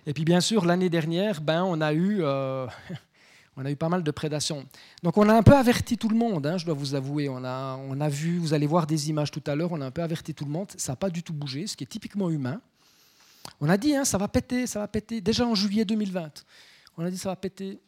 Hein. 0.00 0.10
Et 0.10 0.14
puis, 0.14 0.24
bien 0.24 0.40
sûr, 0.40 0.64
l'année 0.64 0.90
dernière, 0.90 1.40
ben, 1.40 1.64
on, 1.64 1.80
a 1.80 1.92
eu, 1.92 2.18
euh, 2.22 2.66
on 3.56 3.64
a 3.64 3.70
eu 3.70 3.76
pas 3.76 3.88
mal 3.88 4.02
de 4.02 4.10
prédation. 4.10 4.66
Donc, 5.02 5.16
on 5.16 5.28
a 5.28 5.34
un 5.34 5.42
peu 5.42 5.56
averti 5.56 5.96
tout 5.96 6.08
le 6.08 6.16
monde, 6.16 6.54
je 6.56 6.64
dois 6.64 6.74
vous 6.74 6.94
avouer. 6.94 7.28
On 7.28 7.44
a, 7.44 7.76
on 7.76 8.00
a 8.00 8.08
vu, 8.08 8.38
vous 8.38 8.54
allez 8.54 8.66
voir 8.66 8.86
des 8.86 9.10
images 9.10 9.30
tout 9.30 9.42
à 9.46 9.54
l'heure, 9.54 9.72
on 9.72 9.80
a 9.80 9.86
un 9.86 9.90
peu 9.90 10.02
averti 10.02 10.34
tout 10.34 10.44
le 10.44 10.50
monde. 10.50 10.68
Ça 10.76 10.92
n'a 10.92 10.96
pas 10.96 11.10
du 11.10 11.22
tout 11.22 11.32
bougé, 11.32 11.66
ce 11.66 11.76
qui 11.76 11.84
est 11.84 11.88
typiquement 11.88 12.30
humain. 12.30 12.60
On 13.60 13.68
a 13.68 13.76
dit, 13.76 13.94
ça 14.04 14.18
va 14.18 14.28
péter, 14.28 14.66
ça 14.66 14.80
va 14.80 14.88
péter, 14.88 15.20
déjà 15.20 15.46
en 15.46 15.54
juillet 15.54 15.84
2020. 15.84 16.44
On 16.96 17.04
a 17.04 17.10
dit 17.10 17.18
ça 17.18 17.30
va 17.30 17.36
péter. 17.36 17.80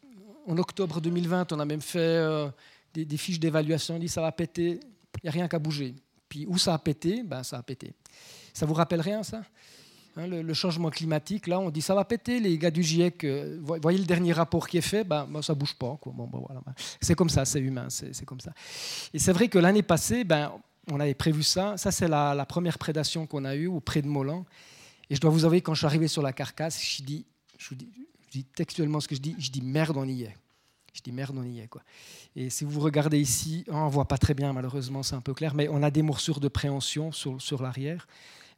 En 0.47 0.57
octobre 0.57 1.01
2020, 1.01 1.53
on 1.53 1.61
a 1.61 1.65
même 1.65 1.83
fait 1.83 1.99
euh, 1.99 2.49
des, 2.95 3.17
fiches 3.17 3.39
d'évaluation. 3.39 3.95
On 3.95 3.97
a 3.99 4.01
dit 4.01 4.09
ça 4.09 4.23
va 4.23 4.33
péter. 4.33 4.81
Il 5.17 5.25
n'y 5.25 5.29
a 5.29 5.33
rien 5.33 5.49
qu'à 5.49 5.59
bouger. 5.59 5.95
Puis 6.29 6.47
où 6.47 6.57
ça 6.57 6.75
a 6.75 6.79
pété? 6.79 7.23
Ben, 7.23 7.43
Ça 7.43 7.59
a 7.59 7.63
pété. 7.63 7.93
Ça 8.55 8.67
vous 8.67 8.75
rappelle 8.75 9.01
rien, 9.01 9.23
ça? 9.23 9.43
Hein, 10.17 10.27
le, 10.27 10.55
changement 10.55 10.91
climatique, 10.91 11.47
là, 11.47 11.61
on 11.61 11.71
dit 11.71 11.83
ça 11.83 11.95
va 11.95 12.05
péter, 12.05 12.41
les 12.41 12.59
gars 12.59 12.71
du 12.71 12.83
GIEC, 12.83 13.25
euh, 13.25 13.59
voyez 13.61 13.99
le 13.99 14.05
dernier 14.05 14.33
rapport 14.33 14.69
qui 14.69 14.79
est 14.79 14.83
fait, 14.83 15.05
ben, 15.05 15.27
ben 15.29 15.43
ça 15.43 15.55
bouge 15.55 15.75
pas. 15.75 15.99
Bon, 16.05 16.27
ben, 16.27 16.41
voilà. 16.47 16.63
C'est 17.01 17.15
comme 17.15 17.31
ça, 17.31 17.45
c'est 17.45 17.61
humain, 17.61 17.89
c'est 17.89 18.25
comme 18.25 18.41
ça. 18.41 18.53
Et 19.13 19.19
c'est 19.19 19.33
vrai 19.33 19.49
que 19.49 19.59
l'année 19.59 19.83
passée, 19.83 20.25
ben, 20.25 20.53
on 20.91 21.01
avait 21.01 21.15
prévu 21.15 21.43
ça. 21.43 21.77
Ça, 21.77 21.91
c'est 21.91 22.09
la, 22.09 22.47
première 22.47 22.79
prédation 22.79 23.27
qu'on 23.27 23.45
a 23.45 23.55
eue 23.55 23.69
auprès 23.69 24.03
de 24.03 24.09
Molan. 24.09 24.45
Et 25.11 25.15
je 25.15 25.21
dois 25.21 25.31
vous 25.31 25.45
avouer, 25.45 25.61
quand 25.61 25.75
je 25.75 25.81
suis 25.81 25.87
arrivé 25.87 26.09
sur 26.09 26.23
la 26.23 26.33
carcasse, 26.33 26.83
je 26.83 27.03
dis, 27.03 27.27
je 27.59 27.75
dis 27.75 27.89
je 28.33 28.39
dis 28.39 28.45
textuellement 28.45 28.99
ce 28.99 29.09
que 29.09 29.15
je 29.15 29.21
dis, 29.21 29.37
je 29.39 29.51
dis 29.51 29.61
merde, 29.61 29.97
on 29.99 30.09
y 30.09 30.23
est. 30.23 30.35
Je 30.95 31.03
dis 31.03 31.13
merde, 31.13 31.37
on 31.39 31.45
y 31.45 31.61
est. 31.61 31.69
Quoi. 31.69 31.83
Et 32.35 32.49
si 32.49 32.65
vous 32.65 32.81
regardez 32.81 33.21
ici, 33.21 33.65
on 33.69 33.85
ne 33.85 33.91
voit 33.91 34.09
pas 34.09 34.17
très 34.17 34.33
bien, 34.33 34.55
malheureusement, 34.55 35.03
c'est 35.03 35.15
un 35.15 35.21
peu 35.21 35.35
clair, 35.35 35.55
mais 35.55 35.69
on 35.69 35.83
a 35.83 35.91
des 35.91 36.01
morsures 36.01 36.41
de 36.41 36.49
préhension 36.49 37.13
sur 37.13 37.63
l'arrière, 37.63 38.07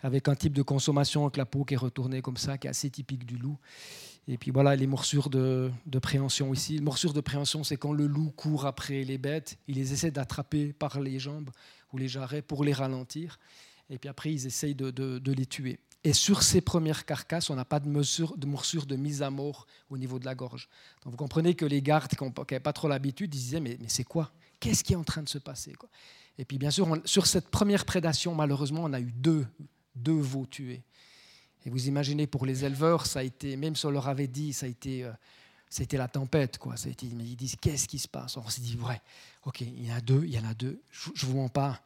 avec 0.05 0.29
un 0.29 0.35
type 0.35 0.53
de 0.53 0.61
consommation 0.61 1.23
avec 1.23 1.39
la 1.39 1.47
peau 1.47 1.65
qui 1.65 1.73
est 1.73 1.79
retournée 1.79 2.21
comme 2.21 2.37
ça, 2.37 2.59
qui 2.59 2.67
est 2.67 2.71
assez 2.71 2.91
typique 2.91 3.25
du 3.25 3.39
loup. 3.39 3.59
Et 4.29 4.37
puis 4.37 4.51
voilà 4.51 4.77
les 4.77 4.87
morsures 4.87 5.31
de, 5.31 5.71
préhension 6.03 6.53
ici. 6.53 6.75
Les 6.75 6.83
morsures 6.83 7.15
de 7.15 7.23
préhension, 7.23 7.65
c'est 7.65 7.79
quand 7.79 7.95
le 7.95 8.07
loup 8.07 8.31
court 8.31 8.67
après 8.67 9.03
les 9.03 9.17
bêtes, 9.17 9.57
il 9.67 9.77
les 9.77 9.95
essaie 9.95 10.11
d'attraper 10.11 10.75
par 10.75 11.01
les 11.01 11.19
jambes 11.19 11.49
ou 11.91 11.97
les 11.97 12.07
jarrets 12.07 12.43
pour 12.43 12.65
les 12.65 12.75
ralentir. 12.75 13.39
Et 13.89 13.97
puis 13.97 14.11
après, 14.11 14.31
ils 14.31 14.47
essayent 14.47 14.75
de, 14.75 15.33
les 15.33 15.47
tuer. 15.47 15.79
Et 16.05 16.13
sur 16.13 16.43
ces 16.43 16.61
premières 16.61 17.07
carcasses, 17.07 17.49
on 17.49 17.55
n'a 17.55 17.65
pas 17.65 17.81
de, 17.81 17.89
mesure, 17.89 18.37
de 18.37 18.47
morsure 18.47 18.85
de 18.85 18.97
mise 18.97 19.23
à 19.23 19.31
mort 19.31 19.67
au 19.89 19.97
niveau 19.97 20.19
de 20.19 20.27
la 20.27 20.35
gorge. 20.35 20.69
Donc 21.03 21.13
vous 21.13 21.17
comprenez 21.17 21.55
que 21.55 21.65
les 21.65 21.81
gardes 21.81 22.11
qui 22.15 22.23
n'avaient 22.23 22.61
pas 22.61 22.75
trop 22.75 22.89
l'habitude, 22.89 23.35
ils 23.35 23.39
disaient 23.39 23.61
Mais, 23.61 23.79
c'est 23.89 24.05
quoi? 24.05 24.33
Qu'est-ce 24.61 24.85
qui 24.85 24.93
est 24.93 24.97
en 24.97 25.05
train 25.05 25.23
de 25.23 25.31
se 25.31 25.39
passer 25.39 25.73
Et 26.37 26.45
puis 26.45 26.59
bien 26.59 26.71
sûr, 26.71 26.87
sur 27.07 27.27
cette 27.27 27.49
première 27.49 27.87
prédation, 27.87 28.35
malheureusement, 28.35 28.83
on 28.85 28.93
a 28.93 29.01
eu 29.01 29.13
deux, 29.13 29.47
deux 29.95 30.19
veaux 30.19 30.47
tués. 30.47 30.83
Et 31.67 31.71
vous 31.71 31.89
imaginez, 31.89 32.27
pour 32.27 32.45
les 32.45 32.65
éleveurs, 32.65 33.07
ça 33.07 33.21
a 33.21 33.23
été, 33.23 33.57
même 33.57 33.75
si 33.75 33.87
on 33.87 33.91
leur 33.91 34.09
avait 34.09 34.29
dit, 34.29 34.53
ça 34.53 34.67
a 34.67 34.69
été, 34.69 35.05
euh, 35.05 35.13
la 35.93 36.09
tempête. 36.09 36.59
Quoi. 36.59 36.77
Ça 36.77 36.89
a 36.89 36.93
été, 36.93 37.07
ils 37.07 37.37
disent 37.37 37.57
Qu'est-ce 37.61 37.89
qui 37.89 37.99
se 37.99 38.09
passe? 38.09 38.37
On 38.37 38.49
s'est 38.49 38.61
dit 38.61 38.77
Ouais, 38.77 39.01
ok, 39.45 39.63
il 39.63 39.87
y 39.87 39.93
en 39.93 39.97
a 39.97 40.01
deux, 40.01 40.25
il 40.25 40.33
y 40.33 40.39
en 40.39 40.45
a 40.45 40.55
deux, 40.55 40.81
je 40.91 41.27
ne 41.27 41.31
vous 41.31 41.39
mens 41.39 41.49
pas 41.49 41.81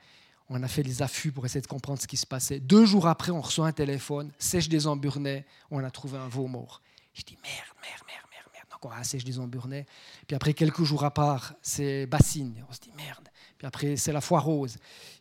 on 0.50 0.62
a 0.62 0.68
fait 0.68 0.82
les 0.82 1.02
affûts 1.02 1.32
pour 1.32 1.44
essayer 1.44 1.60
de 1.60 1.66
comprendre 1.66 2.00
ce 2.00 2.06
qui 2.06 2.16
se 2.16 2.26
passait. 2.26 2.60
Deux 2.60 2.86
jours 2.86 3.06
après, 3.06 3.30
on 3.30 3.40
reçoit 3.40 3.66
un 3.66 3.72
téléphone, 3.72 4.32
sèche 4.38 4.68
des 4.68 4.86
emburnais, 4.86 5.44
on 5.70 5.82
a 5.84 5.90
trouvé 5.90 6.18
un 6.18 6.28
veau 6.28 6.46
mort. 6.46 6.82
Je 7.14 7.22
dis 7.22 7.36
merde, 7.42 7.76
merde, 7.82 8.02
merde, 8.06 8.26
merde, 8.30 8.46
merde. 8.54 8.66
Donc 8.70 8.84
on 8.84 8.90
a 8.90 9.04
sèche 9.04 9.24
des 9.24 9.38
emburnais. 9.38 9.86
Puis 10.26 10.34
après, 10.34 10.54
quelques 10.54 10.84
jours 10.84 11.04
à 11.04 11.12
part, 11.12 11.54
c'est 11.60 12.06
bassine. 12.06 12.64
On 12.68 12.72
se 12.72 12.80
dit 12.80 12.92
merde. 12.96 13.28
Puis 13.58 13.66
après, 13.66 13.96
c'est 13.96 14.12
la 14.12 14.20
foire 14.20 14.44
rose. 14.44 14.78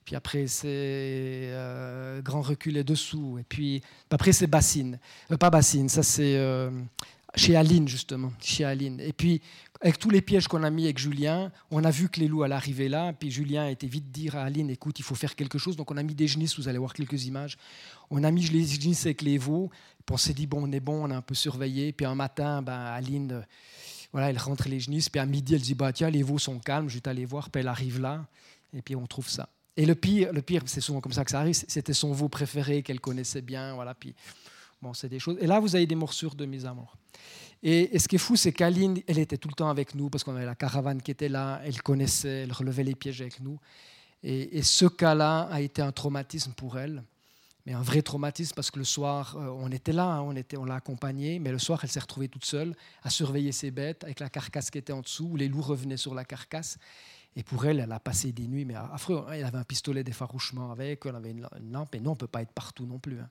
Puis 0.08 0.15
après, 0.15 0.48
c'est 0.48 0.70
euh, 0.72 2.22
grand 2.22 2.41
reculé 2.41 2.82
dessous. 2.86 3.39
Et 3.39 3.43
puis 3.43 3.82
après, 4.10 4.32
c'est 4.32 4.48
bassine. 4.48 5.00
Euh, 5.34 5.36
pas 5.36 5.50
bassine, 5.50 5.89
ça 5.89 6.02
c'est 6.02 6.38
euh, 6.38 6.72
chez 7.36 7.58
Aline, 7.58 7.89
justement. 7.89 8.32
Chez 8.39 8.63
Aline. 8.63 9.02
Et 9.02 9.12
puis, 9.12 9.41
avec 9.82 10.00
tous 10.00 10.10
les 10.10 10.22
pièges 10.22 10.48
qu'on 10.48 10.63
a 10.63 10.70
mis 10.70 10.86
avec 10.86 10.98
Julien, 10.98 11.52
on 11.72 11.84
a 11.84 11.91
vu 11.91 12.08
que 12.08 12.22
les 12.22 12.30
loups 12.30 12.43
allaient 12.43 12.56
arriver 12.56 12.88
là. 12.88 13.12
Puis 13.12 13.32
Julien 13.32 13.63
a 13.63 13.70
été 13.70 13.86
vite 13.86 14.10
dire 14.10 14.38
à 14.38 14.43
Aline 14.43 14.70
écoute, 14.70 14.98
il 14.98 15.04
faut 15.04 15.13
faire 15.13 15.36
quelque 15.36 15.58
chose. 15.58 15.76
Donc 15.76 15.91
on 15.91 15.98
a 15.98 16.04
mis 16.04 16.15
des 16.15 16.30
genisses, 16.30 16.58
vous 16.58 16.70
allez 16.70 16.78
voir 16.78 16.93
quelques 16.93 17.26
images. 17.26 17.58
On 18.10 18.24
a 18.24 18.32
mis 18.32 18.48
les 18.48 18.65
genisses 18.65 19.06
avec 19.08 19.22
les 19.22 19.38
veaux. 19.38 19.70
On 20.10 20.15
s'est 20.15 20.34
dit 20.34 20.48
bon, 20.48 20.70
on 20.70 20.72
est 20.72 20.80
bon, 20.80 21.06
on 21.06 21.12
a 21.12 21.17
un 21.17 21.22
peu 21.22 21.36
surveillé. 21.36 21.91
Puis 21.91 22.06
un 22.06 22.15
matin, 22.15 22.62
ben, 22.62 22.80
Aline, 22.80 23.32
euh, 23.34 23.41
voilà, 24.13 24.30
elle 24.30 24.38
rentre 24.38 24.70
les 24.70 24.80
genisses. 24.80 25.10
Puis 25.10 25.20
à 25.20 25.26
midi, 25.26 25.54
elle 25.54 25.60
dit 25.60 25.76
bah, 25.76 25.91
tiens, 25.91 26.10
les 26.10 26.24
veaux 26.24 26.39
sont 26.39 26.60
calmes, 26.60 26.88
je 26.88 26.96
vais 26.96 27.10
aller 27.10 27.26
voir. 27.26 27.50
Puis 27.50 27.60
elle 27.60 27.67
arrive 27.67 28.00
là. 28.00 28.26
Et 28.74 28.82
puis 28.82 28.96
on 28.96 29.06
trouve 29.06 29.28
ça. 29.28 29.50
Et 29.78 29.86
le 29.86 29.96
pire, 29.96 30.34
le 30.34 30.42
pire 30.42 30.63
c'est 30.66 30.82
souvent 30.82 31.00
comme 31.00 31.13
ça 31.13 31.24
que 31.24 31.32
ça 31.32 31.40
arrive, 31.40 31.54
c'était 31.54 31.94
son 31.94 32.12
veau 32.12 32.28
préféré 32.28 32.82
qu'elle 32.82 33.00
connaissait 33.00 33.44
bien. 33.44 33.76
Voilà, 33.76 33.94
puis 33.94 34.16
bon, 34.82 34.94
c'est 34.94 35.08
des 35.08 35.20
choses. 35.20 35.38
Et 35.40 35.48
là, 35.48 35.60
vous 35.60 35.76
avez 35.76 35.86
des 35.86 35.96
morsures 35.96 36.36
de 36.36 36.46
mise 36.46 36.66
à 36.66 36.74
mort. 36.74 36.98
Et, 37.63 37.98
ce 37.98 38.08
qui 38.08 38.16
est 38.16 38.20
fou, 38.20 38.36
c'est 38.36 38.52
qu'Aline, 38.52 39.02
elle 39.08 39.20
était 39.20 39.38
tout 39.38 39.48
le 39.48 39.54
temps 39.54 39.70
avec 39.70 39.96
nous 39.96 40.10
parce 40.10 40.24
qu'on 40.24 40.36
avait 40.36 40.46
la 40.46 40.56
caravane 40.56 41.02
qui 41.02 41.12
était 41.12 41.30
là, 41.30 41.62
elle 41.63 41.82
connaissait, 41.82 42.44
elle 42.44 42.52
relevait 42.52 42.84
les 42.84 42.96
pièges 42.96 43.22
avec 43.22 43.40
nous. 43.40 43.60
Et, 44.24 44.62
ce 44.63 44.86
cas-là 44.86 45.42
a 45.52 45.62
été 45.62 45.82
un 45.82 45.92
traumatisme 45.92 46.54
pour 46.54 46.78
elle, 46.78 47.04
mais 47.66 47.74
un 47.74 47.82
vrai 47.82 48.02
traumatisme 48.02 48.56
parce 48.56 48.72
que 48.72 48.80
le 48.80 48.86
soir, 48.86 49.36
euh, 49.38 49.50
on 49.50 49.72
était 49.72 49.92
là, 49.94 50.06
hein, 50.06 50.22
on, 50.58 50.66
l'a 50.66 50.76
accompagnée, 50.76 51.40
mais 51.40 51.52
le 51.52 51.60
soir, 51.60 51.80
elle 51.84 51.90
s'est 51.90 52.00
retrouvée 52.00 52.28
toute 52.28 52.46
seule 52.46 52.76
à 53.04 53.10
surveiller 53.10 53.52
ses 53.52 53.72
bêtes 53.72 54.04
avec 54.04 54.20
la 54.20 54.30
carcasse 54.30 54.72
qui 54.72 54.78
était 54.78 54.94
en 54.94 55.02
dessous, 55.02 55.30
où 55.32 55.36
les 55.36 55.48
loups 55.48 55.62
revenaient 55.62 55.98
sur 55.98 56.16
la 56.16 56.26
carcasse. 56.26 56.78
Et 57.38 57.43
pour 57.43 57.63
elle, 57.67 57.80
elle 57.80 57.91
a 57.91 58.00
passé 58.00 58.32
des 58.32 58.47
nuits, 58.47 58.65
mais 58.65 58.73
affreux. 58.73 59.23
Elle 59.32 59.45
avait 59.45 59.60
un 59.60 59.63
pistolet 59.63 60.04
d'effarouchement 60.04 60.71
avec, 60.71 61.06
elle 61.06 61.15
avait 61.15 61.30
une 61.30 61.47
lampe, 61.71 61.93
et 61.93 62.00
non, 62.00 62.10
on 62.10 62.13
ne 62.13 62.17
peut 62.17 62.28
pas 62.28 62.41
être 62.41 62.52
partout 62.52 62.88
non 62.88 62.97
plus. 62.97 63.19
Hein. 63.19 63.30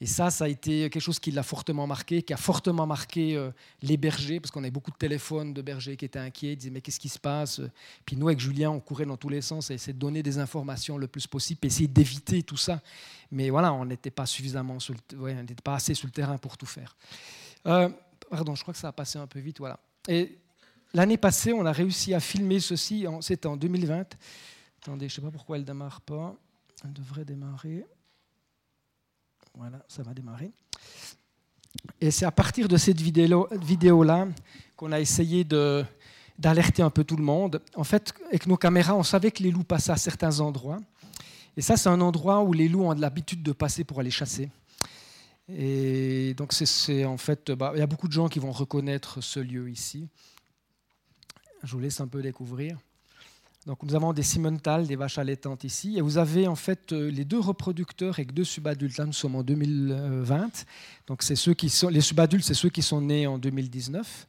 Et 0.00 0.06
ça, 0.06 0.30
ça 0.30 0.44
a 0.44 0.48
été 0.48 0.88
quelque 0.88 0.98
chose 0.98 1.18
qui 1.18 1.30
l'a 1.30 1.42
fortement 1.42 1.86
marqué, 1.86 2.22
qui 2.22 2.32
a 2.32 2.38
fortement 2.38 2.86
marqué 2.86 3.36
euh, 3.36 3.50
les 3.82 3.98
bergers, 3.98 4.40
parce 4.40 4.50
qu'on 4.50 4.60
avait 4.60 4.70
beaucoup 4.70 4.90
de 4.90 4.96
téléphones 4.96 5.52
de 5.52 5.60
bergers 5.60 5.96
qui 5.98 6.06
étaient 6.06 6.18
inquiets, 6.18 6.54
ils 6.54 6.56
disaient 6.56 6.70
mais 6.70 6.80
qu'est-ce 6.80 6.98
qui 6.98 7.10
se 7.10 7.18
passe? 7.18 7.60
Puis 8.06 8.16
nous, 8.16 8.28
avec 8.28 8.40
Julien, 8.40 8.70
on 8.70 8.80
courait 8.80 9.04
dans 9.04 9.18
tous 9.18 9.28
les 9.28 9.42
sens 9.42 9.70
et 9.70 9.74
essayer 9.74 9.92
de 9.92 9.98
donner 9.98 10.22
des 10.22 10.38
informations 10.38 10.96
le 10.96 11.06
plus 11.06 11.26
possible, 11.26 11.60
essayer 11.64 11.86
d'éviter 11.86 12.42
tout 12.42 12.56
ça. 12.56 12.80
Mais 13.30 13.50
voilà, 13.50 13.74
on 13.74 13.84
n'était 13.84 14.10
pas 14.10 14.24
suffisamment, 14.24 14.78
on 15.18 15.26
n'était 15.26 15.54
pas 15.62 15.74
assez 15.74 15.92
sur 15.92 16.06
le 16.06 16.12
terrain 16.12 16.38
pour 16.38 16.56
tout 16.56 16.66
faire. 16.66 16.96
Euh, 17.66 17.90
pardon, 18.30 18.54
je 18.54 18.62
crois 18.62 18.72
que 18.72 18.80
ça 18.80 18.88
a 18.88 18.92
passé 18.92 19.18
un 19.18 19.26
peu 19.26 19.38
vite, 19.38 19.58
voilà. 19.58 19.78
Et 20.08 20.38
l'année 20.94 21.18
passée, 21.18 21.52
on 21.52 21.66
a 21.66 21.72
réussi 21.72 22.14
à 22.14 22.20
filmer 22.20 22.60
ceci, 22.60 23.06
c'était 23.20 23.46
en 23.46 23.56
2020. 23.56 24.16
Attendez, 24.82 25.08
je 25.08 25.14
ne 25.14 25.16
sais 25.16 25.22
pas 25.22 25.30
pourquoi 25.30 25.56
elle 25.56 25.62
ne 25.62 25.66
démarre 25.66 26.00
pas. 26.00 26.34
Elle 26.84 26.92
devrait 26.92 27.24
démarrer. 27.24 27.84
Voilà, 29.56 29.84
ça 29.88 30.02
va 30.02 30.14
démarrer. 30.14 30.50
Et 32.00 32.10
c'est 32.10 32.24
à 32.24 32.30
partir 32.30 32.68
de 32.68 32.76
cette 32.76 33.00
vidéo-là 33.00 34.28
qu'on 34.76 34.92
a 34.92 35.00
essayé 35.00 35.44
d'alerter 35.44 36.82
un 36.82 36.90
peu 36.90 37.04
tout 37.04 37.16
le 37.16 37.24
monde. 37.24 37.60
En 37.74 37.84
fait, 37.84 38.14
avec 38.28 38.46
nos 38.46 38.56
caméras, 38.56 38.94
on 38.94 39.02
savait 39.02 39.30
que 39.30 39.42
les 39.42 39.50
loups 39.50 39.64
passaient 39.64 39.92
à 39.92 39.96
certains 39.96 40.40
endroits. 40.40 40.80
Et 41.56 41.62
ça, 41.62 41.76
c'est 41.76 41.88
un 41.88 42.00
endroit 42.00 42.42
où 42.42 42.52
les 42.52 42.68
loups 42.68 42.84
ont 42.84 42.92
l'habitude 42.92 43.42
de 43.42 43.52
passer 43.52 43.84
pour 43.84 44.00
aller 44.00 44.10
chasser. 44.10 44.50
Et 45.48 46.34
donc, 46.34 46.52
c'est 46.52 47.04
en 47.04 47.16
fait, 47.16 47.50
bah, 47.52 47.72
il 47.74 47.78
y 47.78 47.82
a 47.82 47.86
beaucoup 47.86 48.08
de 48.08 48.12
gens 48.12 48.28
qui 48.28 48.38
vont 48.38 48.52
reconnaître 48.52 49.20
ce 49.20 49.40
lieu 49.40 49.70
ici. 49.70 50.08
Je 51.64 51.72
vous 51.72 51.80
laisse 51.80 52.00
un 52.00 52.06
peu 52.06 52.22
découvrir. 52.22 52.78
Donc 53.66 53.82
nous 53.82 53.94
avons 53.94 54.12
des 54.12 54.22
Simmental, 54.22 54.86
des 54.86 54.96
vaches 54.96 55.16
allaitantes 55.16 55.64
ici, 55.64 55.96
et 55.96 56.02
vous 56.02 56.18
avez 56.18 56.46
en 56.46 56.54
fait 56.54 56.92
euh, 56.92 57.10
les 57.10 57.24
deux 57.24 57.40
reproducteurs 57.40 58.14
avec 58.14 58.34
deux 58.34 58.44
subadultes. 58.44 58.98
Nous 58.98 59.14
sommes 59.14 59.36
en 59.36 59.42
2020. 59.42 60.66
Donc 61.06 61.22
c'est 61.22 61.36
ceux 61.36 61.54
qui 61.54 61.70
sont, 61.70 61.88
les 61.88 62.02
subadultes, 62.02 62.44
c'est 62.44 62.52
ceux 62.52 62.68
qui 62.68 62.82
sont 62.82 63.00
nés 63.00 63.26
en 63.26 63.38
2019. 63.38 64.28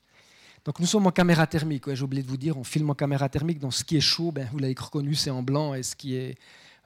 Donc 0.64 0.80
nous 0.80 0.86
sommes 0.86 1.05
en 1.05 1.12
caméra 1.12 1.45
thermique. 1.45 1.93
J'ai 1.93 2.03
oublié 2.03 2.24
de 2.24 2.30
vous 2.30 2.38
dire, 2.38 2.57
on 2.57 2.64
filme 2.64 2.89
en 2.89 2.95
caméra 2.95 3.28
thermique. 3.28 3.59
Donc 3.59 3.74
ce 3.74 3.84
qui 3.84 3.97
est 3.97 4.01
chaud, 4.01 4.32
ben, 4.32 4.47
vous 4.53 4.59
l'avez 4.59 4.76
reconnu, 4.78 5.16
c'est 5.16 5.32
en 5.32 5.43
blanc, 5.43 5.74
et 5.74 5.84
ce 5.84 5.97
qui 5.97 6.16
est 6.16 6.38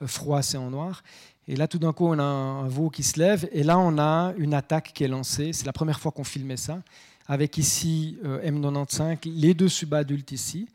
euh, 0.02 0.08
froid, 0.08 0.42
c'est 0.42 0.58
en 0.58 0.72
noir. 0.72 1.04
Et 1.48 1.56
là, 1.56 1.68
tout 1.68 1.80
d'un 1.80 1.94
coup, 1.94 2.08
on 2.08 2.18
a 2.18 2.24
un 2.24 2.68
veau 2.68 2.90
qui 2.90 3.04
se 3.04 3.20
lève, 3.20 3.48
et 3.52 3.62
là, 3.62 3.78
on 3.78 4.00
a 4.00 4.34
une 4.38 4.56
attaque 4.56 4.92
qui 4.94 5.04
est 5.04 5.08
lancée. 5.08 5.54
C'est 5.54 5.68
la 5.68 5.74
première 5.74 6.00
fois 6.00 6.12
qu'on 6.12 6.24
filmait 6.24 6.58
ça, 6.58 6.82
avec 7.30 7.60
ici 7.60 8.18
euh, 8.26 8.42
M95, 8.42 9.20
les 9.26 9.54
deux 9.54 9.70
subadultes 9.70 10.32
ici. 10.32 10.68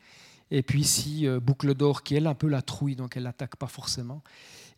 Et 0.49 0.63
puis 0.63 0.79
ici, 0.79 1.27
euh, 1.27 1.41
Boucle 1.41 1.73
d'Or, 1.75 2.01
qui 2.01 2.15
est 2.15 2.25
un 2.25 2.33
peu 2.33 2.47
la 2.47 2.61
trouille, 2.61 2.95
donc 2.95 3.17
elle 3.17 3.23
n'attaque 3.23 3.57
pas 3.57 3.67
forcément. 3.67 4.23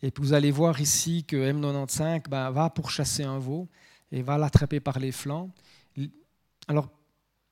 Et 0.02 0.10
puis 0.10 0.22
vous 0.22 0.32
allez 0.32 0.50
voir 0.50 0.80
ici 0.80 1.24
que 1.24 1.36
M95 1.36 2.28
ben, 2.28 2.50
va 2.50 2.68
pour 2.68 2.90
chasser 2.90 3.22
un 3.22 3.38
veau 3.38 3.68
et 4.10 4.22
va 4.22 4.38
l'attraper 4.38 4.80
par 4.80 4.98
les 4.98 5.12
flancs. 5.12 5.50
Alors, 6.66 6.90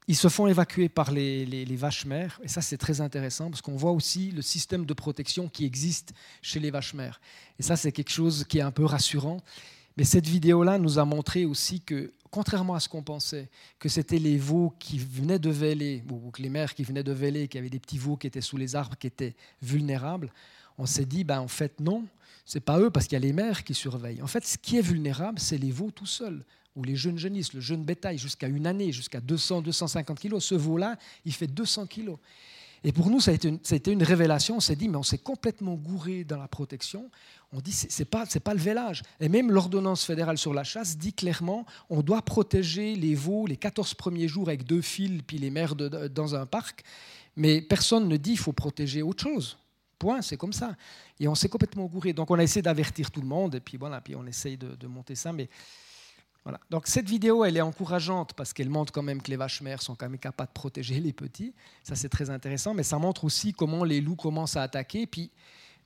ils 0.09 0.16
se 0.16 0.29
font 0.29 0.49
évacuer 0.49 0.89
par 0.89 1.12
les, 1.12 1.64
vaches 1.77 2.05
mères, 2.05 2.41
et 2.43 2.49
ça 2.49 2.62
c'est 2.62 2.79
très 2.79 3.01
intéressant 3.01 3.51
parce 3.51 3.62
qu'on 3.62 3.77
voit 3.77 3.93
aussi 3.93 4.31
le 4.31 4.43
système 4.43 4.87
de 4.87 4.95
protection 4.95 5.49
qui 5.49 5.64
existe 5.64 6.12
chez 6.43 6.59
les 6.59 6.70
vaches 6.70 6.95
mères. 6.95 7.20
Et 7.59 7.62
ça 7.62 7.77
c'est 7.77 7.93
quelque 7.93 8.11
chose 8.11 8.45
qui 8.49 8.59
est 8.59 8.62
un 8.62 8.72
peu 8.72 8.85
rassurant. 8.85 9.41
Mais 9.97 10.05
cette 10.05 10.27
vidéo-là 10.27 10.79
nous 10.79 10.99
a 10.99 11.05
montré 11.05 11.45
aussi 11.45 11.81
que, 11.81 12.12
contrairement 12.31 12.74
à 12.74 12.81
ce 12.81 12.89
qu'on 12.89 13.03
pensait, 13.03 13.49
que 13.79 13.89
c'était 13.89 14.18
les 14.18 14.39
veaux 14.39 14.74
qui 14.79 14.99
venaient 14.99 15.39
de 15.39 15.51
véler, 15.51 16.03
ou 16.11 16.31
que 16.31 16.43
les 16.43 16.49
mères 16.49 16.74
qui 16.74 16.85
venaient 16.85 17.03
de 17.03 17.12
véler, 17.12 17.49
qui 17.49 17.59
avaient 17.59 17.70
des 17.70 17.81
petits 17.81 17.99
veaux 17.99 18.16
qui 18.16 18.27
étaient 18.27 18.41
sous 18.41 18.57
les 18.57 18.77
arbres, 18.77 18.97
qui 18.97 19.07
étaient 19.07 19.35
vulnérables, 19.62 20.33
on 20.79 20.87
s'est 20.87 21.05
dit, 21.05 21.24
ben, 21.24 21.41
en 21.41 21.49
fait 21.49 21.81
non, 21.81 22.05
c'est 22.45 22.61
pas 22.61 22.79
eux 22.79 22.91
parce 22.91 23.07
qu'il 23.07 23.14
y 23.14 23.22
a 23.22 23.27
les 23.27 23.33
mères 23.33 23.64
qui 23.64 23.74
surveillent. 23.74 24.22
En 24.22 24.27
fait, 24.27 24.47
ce 24.47 24.57
qui 24.57 24.77
est 24.77 24.83
vulnérable, 24.83 25.39
c'est 25.39 25.59
les 25.59 25.72
veaux 25.72 25.91
tout 25.91 26.07
seuls 26.07 26.45
ou 26.77 26.85
les 26.85 26.95
jeunes 26.95 27.18
jeunisses, 27.18 27.55
le 27.55 27.61
jeune 27.61 27.85
bétail, 27.85 28.18
jusqu'à 28.18 28.49
une 28.49 28.66
année, 28.66 28.93
jusqu'à 28.93 29.20
200, 29.20 29.62
250 29.62 30.20
kilos. 30.20 30.45
Ce 30.45 30.55
veau-là, 30.55 30.97
il 31.24 31.33
fait 31.33 31.47
200 31.47 31.87
kilos. 31.87 32.18
Et 32.87 32.93
pour 32.93 33.11
nous, 33.11 33.18
ça 33.18 33.32
a 33.32 33.34
été 33.34 33.91
une, 33.91 34.03
révélation. 34.05 34.59
On 34.59 34.61
s'est 34.61 34.76
dit, 34.76 34.89
mais 34.89 34.97
on 34.97 35.03
s'est 35.03 35.18
complètement 35.18 35.74
gouré 35.74 36.22
dans 36.22 36.39
la 36.39 36.47
protection. 36.47 37.11
On 37.53 37.61
dit, 37.61 37.72
c'est 37.72 38.05
pas, 38.05 38.26
pas 38.26 38.55
le 38.55 38.61
vélage. 38.61 39.03
Et 39.18 39.28
même 39.28 39.51
l'ordonnance 39.51 40.05
fédérale 40.05 40.39
sur 40.39 40.55
la 40.55 40.62
chasse 40.62 40.97
dit 40.97 41.12
clairement, 41.12 41.66
on 41.91 42.01
doit 42.01 42.22
protéger 42.22 42.95
les 42.95 43.16
veaux 43.16 43.49
les 43.49 43.57
14 43.57 43.95
premiers 43.95 44.28
jours 44.28 44.47
avec 44.47 44.62
deux 44.62 44.82
fils, 44.82 45.20
puis 45.26 45.37
les 45.39 45.51
mères 45.51 45.74
dans 45.74 46.37
un 46.37 46.47
parc. 46.47 46.84
Mais 47.34 47.61
personne 47.61 48.07
ne 48.07 48.16
dit, 48.16 48.30
il 48.30 48.39
faut 48.39 48.53
protéger 48.53 49.03
autre 49.03 49.24
chose. 49.24 49.59
Point, 49.99 50.22
c'est 50.22 50.37
comme 50.37 50.53
ça. 50.53 50.76
Et 51.18 51.26
on 51.26 51.34
s'est 51.34 51.49
complètement 51.49 51.87
gouré. 51.87 52.12
Donc 52.12 52.30
on 52.30 52.39
a 52.39 52.43
essayé 52.45 52.62
d'avertir 52.62 53.11
tout 53.11 53.20
le 53.20 53.26
monde, 53.26 53.57
et 53.57 53.61
puis 53.61 53.78
voilà, 53.78 54.01
puis 54.01 54.14
on 54.14 54.24
essaye 54.28 54.57
de, 54.57 54.76
de 54.76 54.87
monter 54.87 55.16
ça. 55.16 55.32
Mais 55.32 55.49
donc 56.70 56.86
cette 56.86 57.09
vidéo, 57.09 57.44
elle 57.44 57.57
est 57.57 57.62
encourageante 57.62 58.34
parce 58.34 58.53
qu'elle 58.53 58.68
montre 58.68 58.92
quand 58.92 59.03
même 59.03 59.20
que 59.20 59.30
les 59.30 59.36
vaches 59.36 59.61
mères 59.62 59.82
sont 59.82 59.94
quand 59.94 60.09
même 60.09 60.18
capables 60.18 60.49
de 60.49 60.55
protéger 60.55 61.01
les 61.01 61.12
petits. 61.12 61.55
Ça, 61.82 61.94
c'est 61.94 62.09
très 62.09 62.30
intéressant. 62.30 62.74
Mais 62.74 62.82
ça 62.82 62.99
montre 62.99 63.24
aussi 63.24 63.53
comment 63.53 63.84
les 63.84 64.01
loups 64.01 64.16
commencent 64.16 64.57
à 64.57 64.62
attaquer. 64.62 65.07
Puis, 65.07 65.30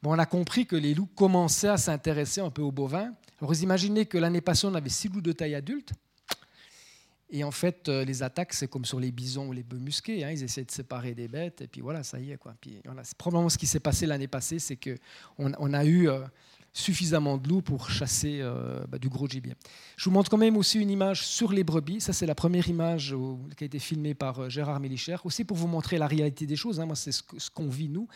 on 0.03 0.19
a 0.19 0.27
compris 0.27 0.67
que 0.67 0.77
les 0.77 0.95
loups 0.95 1.09
commençaient 1.15 1.69
à 1.69 1.79
s'intéresser 1.79 2.41
un 2.41 2.51
peu 2.51 2.63
aux 2.63 2.73
bovins. 2.73 3.13
Alors, 3.39 3.53
vous 3.53 3.63
imaginez 3.63 4.07
que 4.07 4.19
l'année 4.19 4.41
passée, 4.41 4.67
on 4.67 4.75
avait 4.75 4.91
six 4.91 5.09
loups 5.09 5.21
de 5.21 5.33
taille 5.33 5.55
adulte. 5.55 5.93
Et 7.33 7.45
en 7.45 7.51
fait, 7.51 7.89
euh, 7.89 8.05
les 8.05 8.23
attaques, 8.23 8.53
c'est 8.53 8.69
comme 8.69 8.85
sur 8.85 8.99
les 8.99 9.13
bisons 9.13 9.49
ou 9.49 9.53
les 9.53 9.63
bœufs 9.63 9.79
musqués. 9.79 10.25
Hein. 10.25 10.31
ils 10.31 10.43
essaient 10.43 10.65
de 10.65 10.71
séparer 10.71 11.15
des 11.15 11.29
bêtes. 11.29 11.61
Et 11.61 11.67
puis 11.69 11.81
voilà, 11.81 12.03
ça 12.03 12.19
y 12.19 12.33
est. 12.33 12.37
Quoi. 12.37 12.55
Puis, 12.61 12.81
voilà, 12.85 13.03
probablement 13.17 13.49
ce 13.49 13.59
qui 13.59 13.67
s'est 13.67 13.81
passé 13.81 14.07
l'année 14.07 14.29
passée, 14.29 14.59
c'est 14.59 14.77
qu'on 14.77 15.53
on 15.59 15.73
a 15.73 15.85
eu... 15.85 16.09
Euh, 16.09 16.21
suffisamment 16.73 17.37
de 17.37 17.49
loups 17.49 17.63
pour 17.63 17.91
chasser 17.91 18.39
euh, 18.41 18.85
bah, 18.89 18.99
du 18.99 19.09
gros 19.09 19.27
gibier. 19.27 19.55
Je 19.97 20.05
vous 20.05 20.13
montre 20.13 20.31
quand 20.31 20.39
même 20.39 20.57
aussi 20.57 20.79
une 20.79 20.89
image 20.89 21.27
sur 21.27 21.53
les 21.53 21.65
brebis. 21.65 22.01
Ça, 22.01 22.13
c'est 22.13 22.27
la 22.27 22.37
première 22.37 22.69
image 22.69 23.13
qui 23.57 23.65
a 23.65 23.67
été 23.67 23.81
filmée 23.81 24.15
par 24.15 24.49
Gérard 24.49 24.79
Mélichère, 24.79 25.27
aussi 25.27 25.43
pour 25.43 25.57
vous 25.57 25.67
montrer 25.67 25.99
la 25.99 26.07
réalité 26.07 26.47
des 26.47 26.55
choses. 26.55 26.79
Hein. 26.79 26.87
Moi, 26.87 26.95
c'est 26.95 27.11
ce 27.11 27.51
qu'on 27.53 27.69
vit, 27.69 27.89
nous. 27.89 28.07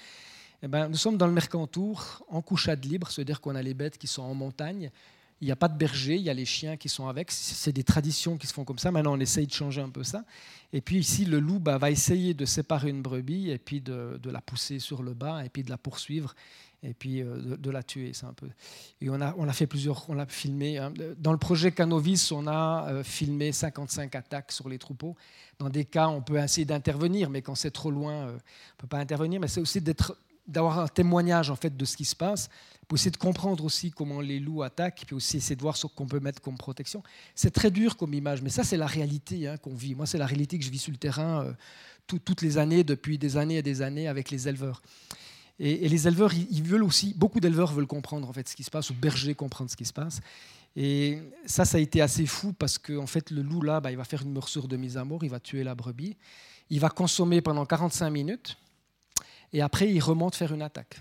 Eh 0.62 0.68
ben, 0.68 0.88
nous 0.88 0.96
sommes 0.96 1.18
dans 1.18 1.26
le 1.26 1.32
Mercantour, 1.32 2.24
en 2.28 2.40
couchade 2.40 2.84
libre, 2.84 3.10
c'est-à-dire 3.10 3.40
qu'on 3.40 3.54
a 3.54 3.60
les 3.60 3.74
bêtes 3.74 3.98
qui 3.98 4.06
sont 4.06 4.22
en 4.22 4.34
montagne. 4.34 4.90
Il 5.44 5.48
n'y 5.48 5.52
a 5.52 5.56
pas 5.56 5.68
de 5.68 5.76
berger, 5.76 6.16
il 6.16 6.22
y 6.22 6.30
a 6.30 6.34
les 6.34 6.46
chiens 6.46 6.78
qui 6.78 6.88
sont 6.88 7.06
avec. 7.06 7.30
C'est 7.30 7.70
des 7.70 7.84
traditions 7.84 8.38
qui 8.38 8.46
se 8.46 8.54
font 8.54 8.64
comme 8.64 8.78
ça. 8.78 8.90
Maintenant, 8.90 9.12
on 9.12 9.20
essaye 9.20 9.46
de 9.46 9.52
changer 9.52 9.82
un 9.82 9.90
peu 9.90 10.02
ça. 10.02 10.24
Et 10.72 10.80
puis 10.80 10.96
ici, 10.96 11.26
le 11.26 11.38
loup 11.38 11.58
bah, 11.58 11.76
va 11.76 11.90
essayer 11.90 12.32
de 12.32 12.46
séparer 12.46 12.88
une 12.88 13.02
brebis 13.02 13.50
et 13.50 13.58
puis 13.58 13.82
de, 13.82 14.18
la 14.24 14.40
pousser 14.40 14.78
sur 14.78 15.02
le 15.02 15.12
bas 15.12 15.44
et 15.44 15.50
puis 15.50 15.62
de 15.62 15.68
la 15.68 15.76
poursuivre 15.76 16.34
et 16.82 16.94
puis 16.94 17.20
euh, 17.20 17.58
de, 17.58 17.70
la 17.70 17.82
tuer. 17.82 18.12
C'est 18.14 18.24
un 18.24 18.32
peu. 18.32 18.48
On 19.06 19.20
a, 19.20 19.34
on 19.36 19.46
a 19.46 19.52
fait 19.52 19.66
plusieurs, 19.66 20.08
on 20.08 20.14
l'a 20.14 20.24
filmé. 20.24 20.78
Hein. 20.78 20.94
Dans 21.18 21.32
le 21.32 21.38
projet 21.38 21.72
Canovis, 21.72 22.32
on 22.32 22.46
a 22.46 22.88
euh, 22.88 23.04
filmé 23.04 23.52
55 23.52 24.14
attaques 24.14 24.50
sur 24.50 24.70
les 24.70 24.78
troupeaux. 24.78 25.14
Dans 25.58 25.68
des 25.68 25.84
cas, 25.84 26.08
on 26.08 26.22
peut 26.22 26.38
essayer 26.38 26.64
d'intervenir, 26.64 27.28
mais 27.28 27.42
quand 27.42 27.54
c'est 27.54 27.70
trop 27.70 27.90
loin, 27.90 28.14
euh, 28.14 28.30
on 28.30 28.32
ne 28.32 28.78
peut 28.78 28.86
pas 28.86 28.98
intervenir. 28.98 29.40
Mais 29.40 29.48
c'est 29.48 29.60
aussi 29.60 29.82
d'être 29.82 30.16
d'avoir 30.46 30.78
un 30.78 30.88
témoignage 30.88 31.50
en 31.50 31.56
fait 31.56 31.76
de 31.76 31.84
ce 31.84 31.96
qui 31.96 32.04
se 32.04 32.16
passe, 32.16 32.50
pour 32.88 32.96
essayer 32.96 33.10
de 33.10 33.16
comprendre 33.16 33.64
aussi 33.64 33.90
comment 33.90 34.20
les 34.20 34.40
loups 34.40 34.62
attaquent, 34.62 35.04
puis 35.06 35.14
aussi 35.14 35.38
essayer 35.38 35.56
de 35.56 35.62
voir 35.62 35.76
ce 35.76 35.86
qu'on 35.86 36.06
peut 36.06 36.20
mettre 36.20 36.40
comme 36.40 36.56
protection. 36.56 37.02
C'est 37.34 37.52
très 37.52 37.70
dur 37.70 37.96
comme 37.96 38.14
image, 38.14 38.42
mais 38.42 38.50
ça 38.50 38.64
c'est 38.64 38.76
la 38.76 38.86
réalité 38.86 39.48
hein, 39.48 39.56
qu'on 39.56 39.74
vit. 39.74 39.94
Moi 39.94 40.06
c'est 40.06 40.18
la 40.18 40.26
réalité 40.26 40.58
que 40.58 40.64
je 40.64 40.70
vis 40.70 40.78
sur 40.78 40.92
le 40.92 40.98
terrain 40.98 41.54
toutes 42.06 42.42
les 42.42 42.58
années, 42.58 42.84
depuis 42.84 43.18
des 43.18 43.36
années 43.36 43.56
et 43.56 43.62
des 43.62 43.82
années 43.82 44.08
avec 44.08 44.30
les 44.30 44.48
éleveurs. 44.48 44.82
Et, 45.58 45.88
les 45.88 46.08
éleveurs, 46.08 46.32
ils, 46.34 46.62
veulent 46.62 46.82
aussi, 46.82 47.14
beaucoup 47.14 47.40
d'éleveurs 47.40 47.72
veulent 47.72 47.86
comprendre 47.86 48.28
en 48.28 48.32
fait 48.32 48.48
ce 48.48 48.56
qui 48.56 48.64
se 48.64 48.70
passe, 48.70 48.90
ou 48.90 48.94
bergers 48.94 49.34
comprendre 49.34 49.70
ce 49.70 49.76
qui 49.76 49.84
se 49.84 49.92
passe. 49.92 50.20
Et 50.76 51.20
ça, 51.46 51.64
ça 51.64 51.78
a 51.78 51.80
été 51.80 52.00
assez 52.00 52.26
fou 52.26 52.52
parce 52.52 52.78
que 52.78 52.96
en 52.98 53.06
fait, 53.06 53.30
le 53.30 53.42
loup 53.42 53.62
là, 53.62 53.80
bah, 53.80 53.92
il 53.92 53.96
va 53.96 54.04
faire 54.04 54.22
une 54.22 54.32
morsure 54.32 54.66
de 54.66 54.76
mise 54.76 54.96
à 54.96 55.04
mort, 55.04 55.22
il 55.22 55.30
va 55.30 55.38
tuer 55.38 55.62
la 55.62 55.74
brebis, 55.74 56.16
il 56.70 56.80
va 56.80 56.90
consommer 56.90 57.40
pendant 57.40 57.64
45 57.64 58.10
minutes, 58.10 58.56
et 59.52 59.62
après, 59.62 59.88
il 59.88 60.00
remonte 60.00 60.34
faire 60.34 60.52
une 60.52 60.62
attaque. 60.62 61.00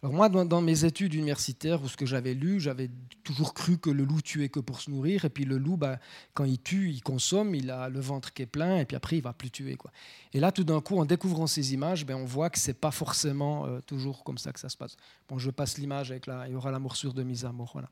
Alors 0.00 0.14
moi, 0.14 0.28
dans, 0.28 0.60
mes 0.60 0.84
études 0.84 1.14
universitaires, 1.14 1.82
ou 1.82 1.88
ce 1.88 1.96
que 1.96 2.06
j'avais 2.06 2.32
lu, 2.32 2.60
j'avais 2.60 2.88
toujours 3.24 3.52
cru 3.52 3.78
que 3.78 3.90
le 3.90 4.04
loup 4.04 4.22
tuait 4.22 4.48
que 4.48 4.60
pour 4.60 4.80
se 4.80 4.92
nourrir, 4.92 5.24
et 5.24 5.28
puis 5.28 5.44
le 5.44 5.58
loup, 5.58 5.76
bah, 5.76 5.98
quand 6.34 6.44
il 6.44 6.60
tue, 6.60 6.90
il 6.90 7.02
consomme, 7.02 7.52
il 7.56 7.68
a 7.68 7.88
le 7.88 7.98
ventre 7.98 8.32
qui 8.32 8.42
est 8.42 8.46
plein, 8.46 8.76
et 8.76 8.84
puis 8.84 8.96
après, 8.96 9.16
il 9.16 9.22
va 9.22 9.32
plus 9.32 9.50
tuer. 9.50 9.74
Quoi. 9.74 9.90
Et 10.32 10.38
là, 10.38 10.52
tout 10.52 10.62
d'un 10.62 10.80
coup, 10.80 11.00
en 11.00 11.04
découvrant 11.04 11.48
ces 11.48 11.74
images, 11.74 12.06
ben, 12.06 12.14
on 12.14 12.26
voit 12.26 12.48
que 12.48 12.60
c'est 12.60 12.74
pas 12.74 12.92
forcément 12.92 13.66
euh, 13.66 13.80
toujours 13.80 14.22
comme 14.22 14.38
ça 14.38 14.52
que 14.52 14.60
ça 14.60 14.68
se 14.68 14.76
passe. 14.76 14.96
Bon, 15.28 15.36
je 15.36 15.50
passe 15.50 15.78
l'image 15.78 16.12
avec 16.12 16.28
là, 16.28 16.44
il 16.46 16.52
y 16.52 16.54
aura 16.54 16.70
la 16.70 16.78
morsure 16.78 17.12
de 17.12 17.24
mise 17.24 17.44
à 17.44 17.50
mort. 17.50 17.70
Voilà. 17.72 17.90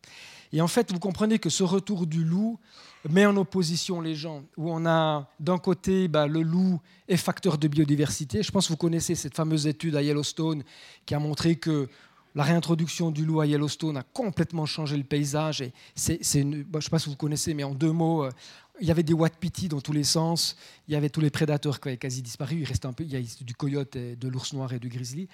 Et 0.53 0.61
en 0.61 0.69
fait, 0.69 0.93
vous 0.93 1.01
comprenez 1.01 1.41
que 1.41 1.51
ce 1.51 1.65
retour 1.65 2.07
du 2.07 2.25
loup 2.25 2.61
met 3.09 3.27
en 3.27 3.37
opposition 3.37 4.01
les 4.01 4.15
gens, 4.15 4.43
où 4.57 4.71
on 4.71 4.87
a 4.87 5.29
d'un 5.41 5.59
côté 5.59 6.09
bah, 6.09 6.27
le 6.27 6.43
loup 6.43 6.81
est 7.09 7.17
facteur 7.17 7.59
de 7.59 7.69
biodiversité. 7.69 8.43
Je 8.43 8.51
pense 8.51 8.67
que 8.67 8.73
vous 8.73 8.77
connaissez 8.77 9.15
cette 9.15 9.35
fameuse 9.35 9.67
étude 9.67 9.97
à 9.97 10.03
Yellowstone 10.03 10.63
qui 11.05 11.15
a 11.15 11.19
montré 11.19 11.57
que 11.57 11.89
la 12.35 12.43
réintroduction 12.43 13.11
du 13.11 13.25
loup 13.25 13.41
à 13.41 13.47
Yellowstone 13.47 13.97
a 13.97 14.03
complètement 14.03 14.67
changé 14.67 14.97
le 14.97 15.05
paysage. 15.05 15.63
Et 15.63 15.73
une, 16.35 16.67
je 16.71 16.77
ne 16.77 16.81
sais 16.81 16.91
pas 16.91 16.99
si 16.99 17.09
vous 17.09 17.17
connaissez, 17.17 17.55
mais 17.55 17.65
en 17.65 17.75
deux 17.75 17.93
mots, 17.93 18.25
euh, 18.25 18.31
il 18.79 18.87
y 18.87 18.91
avait 18.91 19.03
des 19.03 19.15
wapiti 19.15 19.69
dans 19.69 19.81
tous 19.81 19.93
les 19.93 20.05
sens. 20.05 20.55
Il 20.87 20.93
y 20.93 20.97
avait 20.97 21.09
tous 21.09 21.23
les 21.23 21.31
prédateurs 21.31 21.81
qui 21.81 21.89
avaient 21.89 21.97
quasi 21.97 22.21
disparu. 22.21 22.57
Il 22.57 22.65
restait 22.65 22.87
un 22.87 22.93
peu, 22.93 23.05
il 23.05 23.11
y 23.11 23.17
a 23.17 23.21
du 23.41 23.55
coyote, 23.55 23.97
et 23.97 24.17
de 24.17 24.29
l'ours 24.29 24.53
noir 24.53 24.71
et 24.75 24.79
du 24.79 24.91
grizzly. 24.91 25.29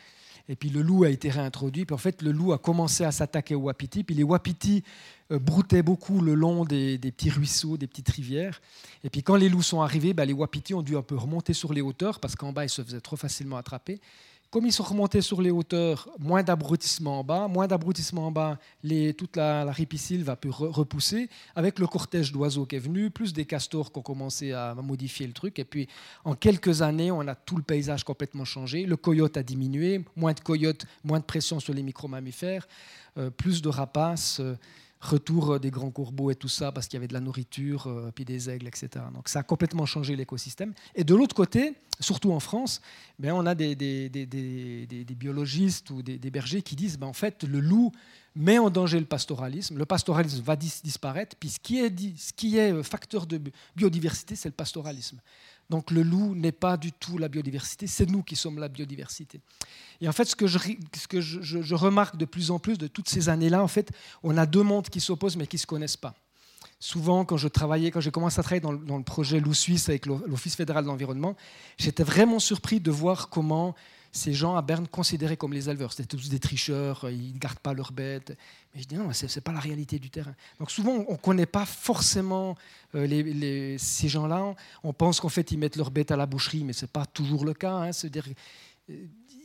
Et 0.48 0.56
puis 0.56 0.70
le 0.70 0.82
loup 0.82 1.04
a 1.04 1.10
été 1.10 1.30
réintroduit. 1.30 1.84
Puis 1.84 1.94
en 1.94 1.98
fait, 1.98 2.22
le 2.22 2.32
loup 2.32 2.52
a 2.52 2.58
commencé 2.58 3.04
à 3.04 3.12
s'attaquer 3.12 3.54
aux 3.54 3.62
wapitis. 3.62 4.04
Puis 4.04 4.14
les 4.14 4.22
wapitis 4.22 4.82
euh, 5.30 5.38
broutaient 5.38 5.82
beaucoup 5.82 6.20
le 6.20 6.34
long 6.34 6.64
des, 6.64 6.98
petits 6.98 7.30
ruisseaux, 7.30 7.76
des 7.76 7.86
petites 7.86 8.08
rivières. 8.08 8.60
Et 9.04 9.10
puis 9.10 9.22
quand 9.22 9.36
les 9.36 9.48
loups 9.48 9.62
sont 9.62 9.80
arrivés, 9.80 10.14
ben, 10.14 10.24
les 10.24 10.32
wapitis 10.32 10.74
ont 10.74 10.82
dû 10.82 10.96
un 10.96 11.02
peu 11.02 11.16
remonter 11.16 11.52
sur 11.52 11.72
les 11.72 11.80
hauteurs 11.80 12.20
parce 12.20 12.36
qu'en 12.36 12.52
bas, 12.52 12.64
ils 12.64 12.70
se 12.70 12.82
faisaient 12.82 13.00
trop 13.00 13.16
facilement 13.16 13.56
attraper. 13.56 14.00
Comme 14.52 14.66
ils 14.66 14.72
sont 14.72 14.82
remontés 14.82 15.22
sur 15.22 15.40
les 15.40 15.50
hauteurs, 15.50 16.10
moins 16.18 16.42
d'abrutissement 16.42 17.20
en 17.20 17.24
bas, 17.24 17.48
moins 17.48 17.66
d'abrutissement 17.66 18.26
en 18.26 18.30
bas, 18.30 18.58
toute 19.16 19.36
la, 19.36 19.64
la 19.64 19.72
ripicile 19.72 20.24
va 20.24 20.36
pu 20.36 20.50
repousser, 20.50 21.30
avec 21.56 21.78
le 21.78 21.86
cortège 21.86 22.32
d'oiseaux 22.32 22.66
qui 22.66 22.76
est 22.76 22.78
venu, 22.78 23.08
plus 23.08 23.32
des 23.32 23.46
castors 23.46 23.90
qui 23.90 23.98
ont 23.98 24.02
commencé 24.02 24.52
à 24.52 24.74
modifier 24.74 25.26
le 25.26 25.32
truc. 25.32 25.58
Et 25.58 25.64
puis, 25.64 25.88
en 26.26 26.34
quelques 26.34 26.82
années, 26.82 27.10
on 27.10 27.26
a 27.28 27.34
tout 27.34 27.56
le 27.56 27.62
paysage 27.62 28.04
complètement 28.04 28.44
changé. 28.44 28.84
Le 28.84 28.98
coyote 28.98 29.38
a 29.38 29.42
diminué, 29.42 30.04
moins 30.16 30.34
de 30.34 30.40
coyotes, 30.40 30.84
moins 31.02 31.20
de 31.20 31.24
pression 31.24 31.58
sur 31.58 31.72
les 31.72 31.82
micro-mammifères, 31.82 32.68
euh, 33.16 33.30
plus 33.30 33.62
de 33.62 33.70
rapaces. 33.70 34.40
Euh, 34.40 34.54
retour 35.02 35.52
euh, 35.52 35.58
des 35.58 35.70
grands 35.70 35.90
courbeaux 35.90 36.30
et 36.30 36.34
tout 36.34 36.48
ça, 36.48 36.72
parce 36.72 36.86
qu'il 36.86 36.96
y 36.96 37.00
avait 37.00 37.08
de 37.08 37.12
la 37.12 37.20
nourriture, 37.20 37.88
euh, 37.88 38.10
puis 38.14 38.24
des 38.24 38.48
aigles, 38.48 38.68
etc. 38.68 39.04
Donc 39.12 39.28
ça 39.28 39.40
a 39.40 39.42
complètement 39.42 39.84
changé 39.84 40.16
l'écosystème. 40.16 40.72
Et 40.94 41.04
de 41.04 41.14
l'autre 41.14 41.34
côté, 41.34 41.74
surtout 42.00 42.32
en 42.32 42.40
France, 42.40 42.80
ben, 43.18 43.32
on 43.32 43.44
a 43.44 43.54
des, 43.54 43.74
des, 43.74 44.08
des, 44.08 44.26
des 44.26 45.14
biologistes 45.14 45.90
ou 45.90 46.02
des, 46.02 46.18
bergers 46.30 46.62
qui 46.62 46.76
disent 46.76 46.98
ben, 46.98 47.08
en 47.08 47.12
fait, 47.12 47.42
le 47.44 47.60
loup 47.60 47.92
met 48.34 48.58
en 48.58 48.70
danger 48.70 48.98
le 48.98 49.06
pastoralisme. 49.06 49.76
Le 49.76 49.84
pastoralisme 49.84 50.42
va 50.42 50.56
disparaître, 50.56 51.36
puis 51.38 51.50
ce 51.50 51.58
qui 51.58 51.78
est, 51.78 52.18
ce 52.18 52.32
qui 52.32 52.56
est 52.56 52.72
euh, 52.72 52.82
facteur 52.82 53.26
de 53.26 53.40
biodiversité, 53.76 54.36
c'est 54.36 54.48
le 54.48 54.54
pastoralisme. 54.54 55.18
Donc 55.72 55.90
le 55.90 56.02
loup 56.02 56.34
n'est 56.34 56.52
pas 56.52 56.76
du 56.76 56.92
tout 56.92 57.16
la 57.16 57.28
biodiversité, 57.28 57.86
c'est 57.86 58.04
nous 58.04 58.22
qui 58.22 58.36
sommes 58.36 58.58
la 58.58 58.68
biodiversité. 58.68 59.40
Et 60.02 60.08
en 60.08 60.12
fait, 60.12 60.26
ce 60.26 60.36
que, 60.36 60.46
je, 60.46 61.74
remarque 61.74 62.18
de 62.18 62.26
plus 62.26 62.50
en 62.50 62.58
plus 62.58 62.76
de 62.76 62.88
toutes 62.88 63.08
ces 63.08 63.30
années-là, 63.30 63.62
en 63.62 63.68
fait, 63.68 63.90
on 64.22 64.36
a 64.36 64.44
deux 64.44 64.62
mondes 64.62 64.90
qui 64.90 65.00
s'opposent 65.00 65.38
mais 65.38 65.46
qui 65.46 65.56
ne 65.56 65.60
se 65.60 65.66
connaissent 65.66 65.96
pas. 65.96 66.14
Souvent, 66.78 67.24
quand 67.24 67.38
je 67.38 67.48
travaillais, 67.48 67.90
quand 67.90 68.00
j'ai 68.00 68.10
commencé 68.10 68.38
à 68.38 68.42
travailler 68.42 68.60
dans, 68.60 68.74
dans 68.74 68.98
le 68.98 69.02
projet 69.02 69.40
Loup 69.40 69.54
Suisse 69.54 69.88
avec 69.88 70.04
l'Office 70.04 70.56
fédéral 70.56 70.84
de 70.84 70.88
l'environnement, 70.88 71.36
j'étais 71.78 72.04
vraiment 72.04 72.38
surpris 72.38 72.78
de 72.78 72.90
voir 72.90 73.30
comment 73.30 73.74
ces 74.12 74.34
gens 74.34 74.56
à 74.56 74.62
Berne 74.62 74.86
considérés 74.86 75.38
comme 75.38 75.54
les 75.54 75.70
éleveurs. 75.70 75.92
C'était 75.92 76.16
tous 76.16 76.28
des 76.28 76.38
tricheurs, 76.38 77.04
euh, 77.04 77.12
ils 77.12 77.32
ne 77.34 77.38
gardent 77.38 77.58
pas 77.58 77.72
leurs 77.72 77.92
bêtes. 77.92 78.36
Mais 78.74 78.82
je 78.82 78.86
dis 78.86 78.94
non, 78.94 79.10
ce 79.12 79.26
n'est 79.26 79.40
pas 79.40 79.52
la 79.52 79.60
réalité 79.60 79.98
du 79.98 80.10
terrain. 80.10 80.34
Donc 80.60 80.70
souvent, 80.70 81.04
on 81.08 81.12
ne 81.12 81.16
connaît 81.16 81.46
pas 81.46 81.64
forcément 81.64 82.56
euh, 82.94 83.76
ces 83.78 84.08
gens-là. 84.08 84.54
On 84.84 84.92
pense 84.92 85.18
qu'en 85.18 85.30
fait, 85.30 85.50
ils 85.50 85.58
mettent 85.58 85.76
leurs 85.76 85.90
bêtes 85.90 86.10
à 86.10 86.16
la 86.16 86.26
boucherie, 86.26 86.62
mais 86.62 86.74
ce 86.74 86.84
n'est 86.84 86.90
pas 86.90 87.06
toujours 87.06 87.46
le 87.46 87.54
cas. 87.54 87.72
Hein. 87.72 87.90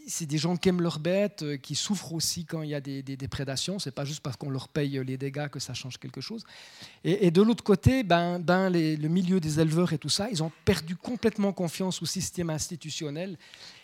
C'est 0.07 0.25
des 0.25 0.37
gens 0.37 0.55
qui 0.55 0.69
aiment 0.69 0.81
leurs 0.81 0.99
bêtes, 0.99 1.43
euh, 1.43 1.57
qui 1.57 1.75
souffrent 1.75 2.13
aussi 2.13 2.45
quand 2.45 2.61
il 2.61 2.69
y 2.69 2.75
a 2.75 2.81
des, 2.81 3.03
des, 3.03 3.27
prédations. 3.27 3.77
C'est 3.77 3.91
pas 3.91 4.05
juste 4.05 4.21
parce 4.21 4.37
qu'on 4.37 4.49
leur 4.49 4.69
paye 4.69 5.01
les 5.05 5.17
dégâts 5.17 5.49
que 5.49 5.59
ça 5.59 5.73
change 5.73 5.97
quelque 5.97 6.21
chose. 6.21 6.43
Et, 7.03 7.29
de 7.29 7.41
l'autre 7.41 7.63
côté, 7.63 8.03
ben, 8.03 8.39
ben 8.39 8.69
le 8.69 9.07
milieu 9.07 9.39
des 9.39 9.59
éleveurs 9.59 9.93
et 9.93 9.97
tout 9.97 10.09
ça, 10.09 10.29
ils 10.31 10.41
ont 10.41 10.51
perdu 10.65 10.95
complètement 10.95 11.51
confiance 11.51 12.01
au 12.01 12.05
système 12.05 12.49
institutionnel. 12.49 13.37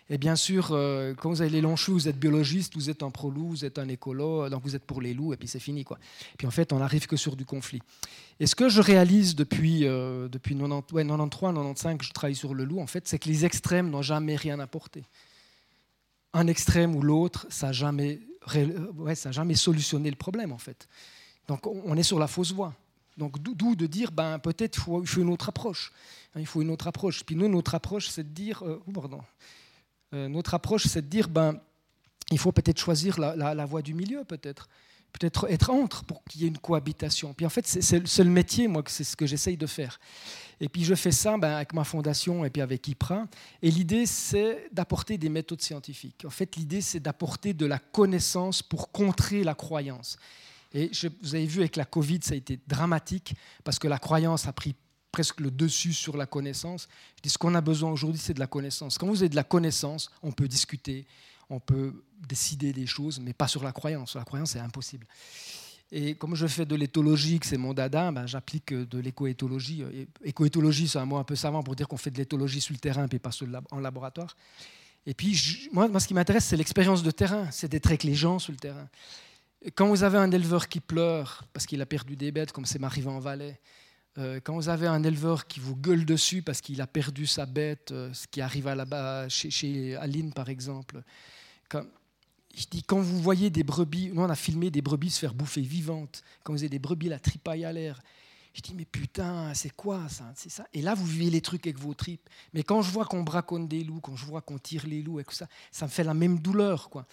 Et 0.09 0.17
bien 0.17 0.35
sûr, 0.35 0.69
euh, 0.71 1.13
quand 1.13 1.29
vous 1.29 1.41
avez 1.41 1.49
les 1.49 1.61
longs 1.61 1.75
cheveux, 1.75 1.93
vous 1.93 2.07
êtes 2.09 2.19
biologiste, 2.19 2.75
vous 2.75 2.89
êtes 2.89 3.03
un 3.03 3.09
pro-loup, 3.09 3.49
vous 3.49 3.65
êtes 3.65 3.79
un 3.79 3.87
écolo, 3.87 4.49
donc 4.49 4.61
vous 4.63 4.75
êtes 4.75 4.83
pour 4.83 5.01
les 5.01 5.13
loups, 5.13 5.33
et 5.33 5.37
puis 5.37 5.47
c'est 5.47 5.59
fini. 5.59 5.83
Quoi. 5.83 5.97
Et 6.33 6.37
puis 6.37 6.47
en 6.47 6.51
fait, 6.51 6.73
on 6.73 6.79
n'arrive 6.79 7.07
que 7.07 7.15
sur 7.15 7.35
du 7.35 7.45
conflit. 7.45 7.81
Et 8.39 8.47
ce 8.47 8.55
que 8.55 8.67
je 8.67 8.81
réalise 8.81 9.35
depuis, 9.35 9.85
euh, 9.85 10.27
depuis 10.27 10.55
90, 10.55 10.93
ouais, 10.93 11.05
93, 11.05 11.53
95, 11.53 11.97
je 12.01 12.11
travaille 12.11 12.35
sur 12.35 12.53
le 12.53 12.65
loup, 12.65 12.79
en 12.79 12.87
fait, 12.87 13.07
c'est 13.07 13.19
que 13.19 13.29
les 13.29 13.45
extrêmes 13.45 13.89
n'ont 13.89 14.01
jamais 14.01 14.35
rien 14.35 14.59
apporté 14.59 15.03
un 16.33 16.47
extrême 16.47 16.95
ou 16.95 17.01
l'autre, 17.01 17.45
ça 17.49 17.67
n'a 17.67 17.73
jamais, 17.73 18.19
ouais, 18.97 19.15
jamais 19.31 19.55
solutionné 19.55 20.09
le 20.09 20.15
problème 20.15 20.51
en 20.51 20.57
fait. 20.57 20.87
Donc 21.47 21.67
on 21.67 21.95
est 21.97 22.03
sur 22.03 22.19
la 22.19 22.27
fausse 22.27 22.51
voie. 22.51 22.73
Donc 23.17 23.39
d'où 23.39 23.75
de 23.75 23.85
dire, 23.85 24.11
ben, 24.11 24.39
peut-être 24.39 24.77
il 24.77 24.81
faut, 24.81 25.21
une 25.21 25.29
autre 25.29 25.49
approche. 25.49 25.91
Hein, 26.35 26.39
il 26.39 26.47
faut 26.47 26.61
une 26.61 26.71
autre 26.71 26.87
approche. 26.87 27.23
Puis 27.23 27.35
nous, 27.35 27.47
notre 27.47 27.75
approche, 27.75 28.09
c'est 28.09 28.23
de 28.23 28.33
dire, 28.33 28.63
euh, 28.63 28.81
pardon, 28.93 29.21
euh, 30.13 30.27
notre 30.27 30.53
approche, 30.55 30.87
c'est 30.87 31.01
de 31.01 31.07
dire, 31.07 31.29
ben, 31.29 31.59
il 32.31 32.39
faut 32.39 32.51
peut-être 32.51 32.79
choisir 32.79 33.19
la, 33.19 33.53
la 33.53 33.65
voie 33.65 33.81
du 33.81 33.93
milieu, 33.93 34.23
peut-être 34.23 34.67
peut-être 35.13 35.45
être 35.49 35.69
entre 35.69 36.03
pour 36.03 36.23
qu'il 36.23 36.41
y 36.41 36.45
ait 36.45 36.47
une 36.47 36.57
cohabitation. 36.57 37.33
Puis 37.33 37.45
en 37.45 37.49
fait, 37.49 37.67
c'est 37.67 38.23
le 38.23 38.29
métier, 38.29 38.67
moi, 38.67 38.83
c'est 38.87 39.03
ce 39.03 39.15
que 39.15 39.25
j'essaye 39.25 39.55
de 39.55 39.67
faire. 39.67 39.99
Et 40.63 40.69
puis 40.69 40.85
je 40.85 40.95
fais 40.95 41.11
ça 41.11 41.37
ben, 41.37 41.55
avec 41.55 41.73
ma 41.73 41.83
fondation 41.83 42.45
et 42.45 42.49
puis 42.49 42.61
avec 42.61 42.87
IPRA. 42.87 43.27
Et 43.61 43.69
l'idée, 43.69 44.05
c'est 44.05 44.69
d'apporter 44.71 45.17
des 45.17 45.27
méthodes 45.27 45.61
scientifiques. 45.61 46.23
En 46.25 46.29
fait, 46.29 46.55
l'idée, 46.55 46.79
c'est 46.79 47.01
d'apporter 47.01 47.53
de 47.53 47.65
la 47.65 47.79
connaissance 47.79 48.63
pour 48.63 48.89
contrer 48.93 49.43
la 49.43 49.55
croyance. 49.55 50.15
Et 50.73 50.89
vous 51.21 51.35
avez 51.35 51.45
vu 51.47 51.59
avec 51.59 51.75
la 51.75 51.83
Covid, 51.83 52.19
ça 52.23 52.33
a 52.33 52.37
été 52.37 52.61
dramatique 52.65 53.35
parce 53.65 53.77
que 53.77 53.89
la 53.89 53.97
croyance 53.97 54.47
a 54.47 54.53
pris 54.53 54.73
presque 55.11 55.41
le 55.41 55.51
dessus 55.51 55.91
sur 55.91 56.15
la 56.15 56.25
connaissance. 56.25 56.87
Je 57.17 57.23
dis 57.23 57.29
ce 57.29 57.37
qu'on 57.37 57.55
a 57.55 57.61
besoin 57.61 57.91
aujourd'hui, 57.91 58.21
c'est 58.23 58.33
de 58.33 58.39
la 58.39 58.47
connaissance. 58.47 58.97
Quand 58.97 59.07
vous 59.07 59.21
avez 59.21 59.27
de 59.27 59.35
la 59.35 59.43
connaissance, 59.43 60.09
on 60.21 60.31
peut 60.31 60.47
discuter, 60.47 61.05
on 61.49 61.59
peut 61.59 62.05
décider 62.25 62.71
des 62.71 62.87
choses, 62.87 63.19
mais 63.19 63.33
pas 63.33 63.49
sur 63.49 63.65
la 63.65 63.73
croyance. 63.73 64.11
Sur 64.11 64.19
la 64.19 64.25
croyance, 64.25 64.51
c'est 64.51 64.59
impossible. 64.59 65.05
Et 65.95 66.15
comme 66.15 66.33
je 66.33 66.47
fais 66.47 66.65
de 66.65 66.75
l'éthologie, 66.75 67.39
que 67.39 67.45
c'est 67.45 67.57
mon 67.57 67.71
dada, 67.71 68.11
ben 68.11 68.25
j'applique 68.25 68.73
de 68.73 68.97
l'écoéthologie. 68.97 69.83
Écoéthologie, 70.23 70.87
c'est 70.87 70.97
un 70.97 71.05
mot 71.05 71.17
un 71.17 71.23
peu 71.23 71.35
savant 71.35 71.61
pour 71.61 71.75
dire 71.75 71.87
qu'on 71.87 71.97
fait 71.97 72.09
de 72.09 72.17
l'éthologie 72.17 72.61
sur 72.61 72.73
le 72.73 72.79
terrain, 72.79 73.07
puis 73.07 73.19
pas 73.19 73.29
en 73.69 73.79
laboratoire. 73.79 74.35
Et 75.05 75.13
puis, 75.13 75.69
moi, 75.71 75.87
ce 75.99 76.07
qui 76.07 76.15
m'intéresse, 76.15 76.45
c'est 76.45 76.57
l'expérience 76.57 77.03
de 77.03 77.11
terrain, 77.11 77.47
c'est 77.51 77.69
d'être 77.69 77.85
avec 77.85 78.03
les 78.03 78.15
gens 78.15 78.39
sur 78.39 78.51
le 78.51 78.57
terrain. 78.57 78.89
Quand 79.75 79.87
vous 79.87 80.03
avez 80.03 80.17
un 80.17 80.31
éleveur 80.31 80.67
qui 80.67 80.79
pleure 80.79 81.43
parce 81.53 81.67
qu'il 81.67 81.79
a 81.79 81.85
perdu 81.85 82.15
des 82.15 82.31
bêtes, 82.31 82.51
comme 82.51 82.65
c'est 82.65 82.79
m'arrivé 82.79 83.09
en 83.09 83.19
Valais, 83.19 83.59
euh, 84.17 84.39
quand 84.43 84.55
vous 84.55 84.69
avez 84.69 84.87
un 84.87 85.03
éleveur 85.03 85.45
qui 85.45 85.59
vous 85.59 85.75
gueule 85.75 86.05
dessus 86.05 86.41
parce 86.41 86.59
qu'il 86.59 86.81
a 86.81 86.87
perdu 86.87 87.27
sa 87.27 87.45
bête, 87.45 87.91
euh, 87.91 88.11
ce 88.13 88.25
qui 88.27 88.41
arrive 88.41 88.67
là-bas 88.67 89.29
chez, 89.29 89.51
chez 89.51 89.95
Aline 89.95 90.33
par 90.33 90.49
exemple, 90.49 91.03
quand, 91.69 91.83
je 92.55 92.65
dis, 92.69 92.83
quand 92.83 92.99
vous 92.99 93.19
voyez 93.19 93.49
des 93.49 93.63
brebis, 93.63 94.11
nous 94.13 94.21
on 94.21 94.29
a 94.29 94.35
filmé 94.35 94.69
des 94.69 94.81
brebis 94.81 95.09
se 95.09 95.19
faire 95.19 95.33
bouffer 95.33 95.61
vivantes, 95.61 96.23
quand 96.43 96.53
vous 96.53 96.59
avez 96.59 96.69
des 96.69 96.79
brebis 96.79 97.09
la 97.09 97.19
tripaille 97.19 97.65
à 97.65 97.71
l'air, 97.71 97.99
je 98.53 98.61
dis, 98.61 98.73
mais 98.75 98.85
putain, 98.85 99.51
c'est 99.55 99.71
quoi 99.71 100.07
ça? 100.09 100.31
C'est 100.35 100.51
ça? 100.51 100.67
Et 100.73 100.83
là, 100.83 100.93
vous 100.93 101.05
vivez 101.05 101.31
les 101.31 101.41
trucs 101.41 101.65
avec 101.65 101.79
vos 101.79 101.95
tripes. 101.95 102.29
Mais 102.53 102.61
quand 102.61 102.83
je 102.83 102.91
vois 102.91 103.05
qu'on 103.05 103.23
braconne 103.23 103.67
des 103.67 103.83
loups, 103.83 103.99
quand 103.99 104.15
je 104.15 104.25
vois 104.25 104.41
qu'on 104.41 104.59
tire 104.59 104.85
les 104.85 105.01
loups 105.01 105.19
et 105.19 105.23
tout 105.23 105.33
ça, 105.33 105.47
ça 105.71 105.87
me 105.87 105.91
fait 105.91 106.03
la 106.03 106.13
même 106.13 106.37
douleur. 106.37 106.91
quoi. 106.91 107.07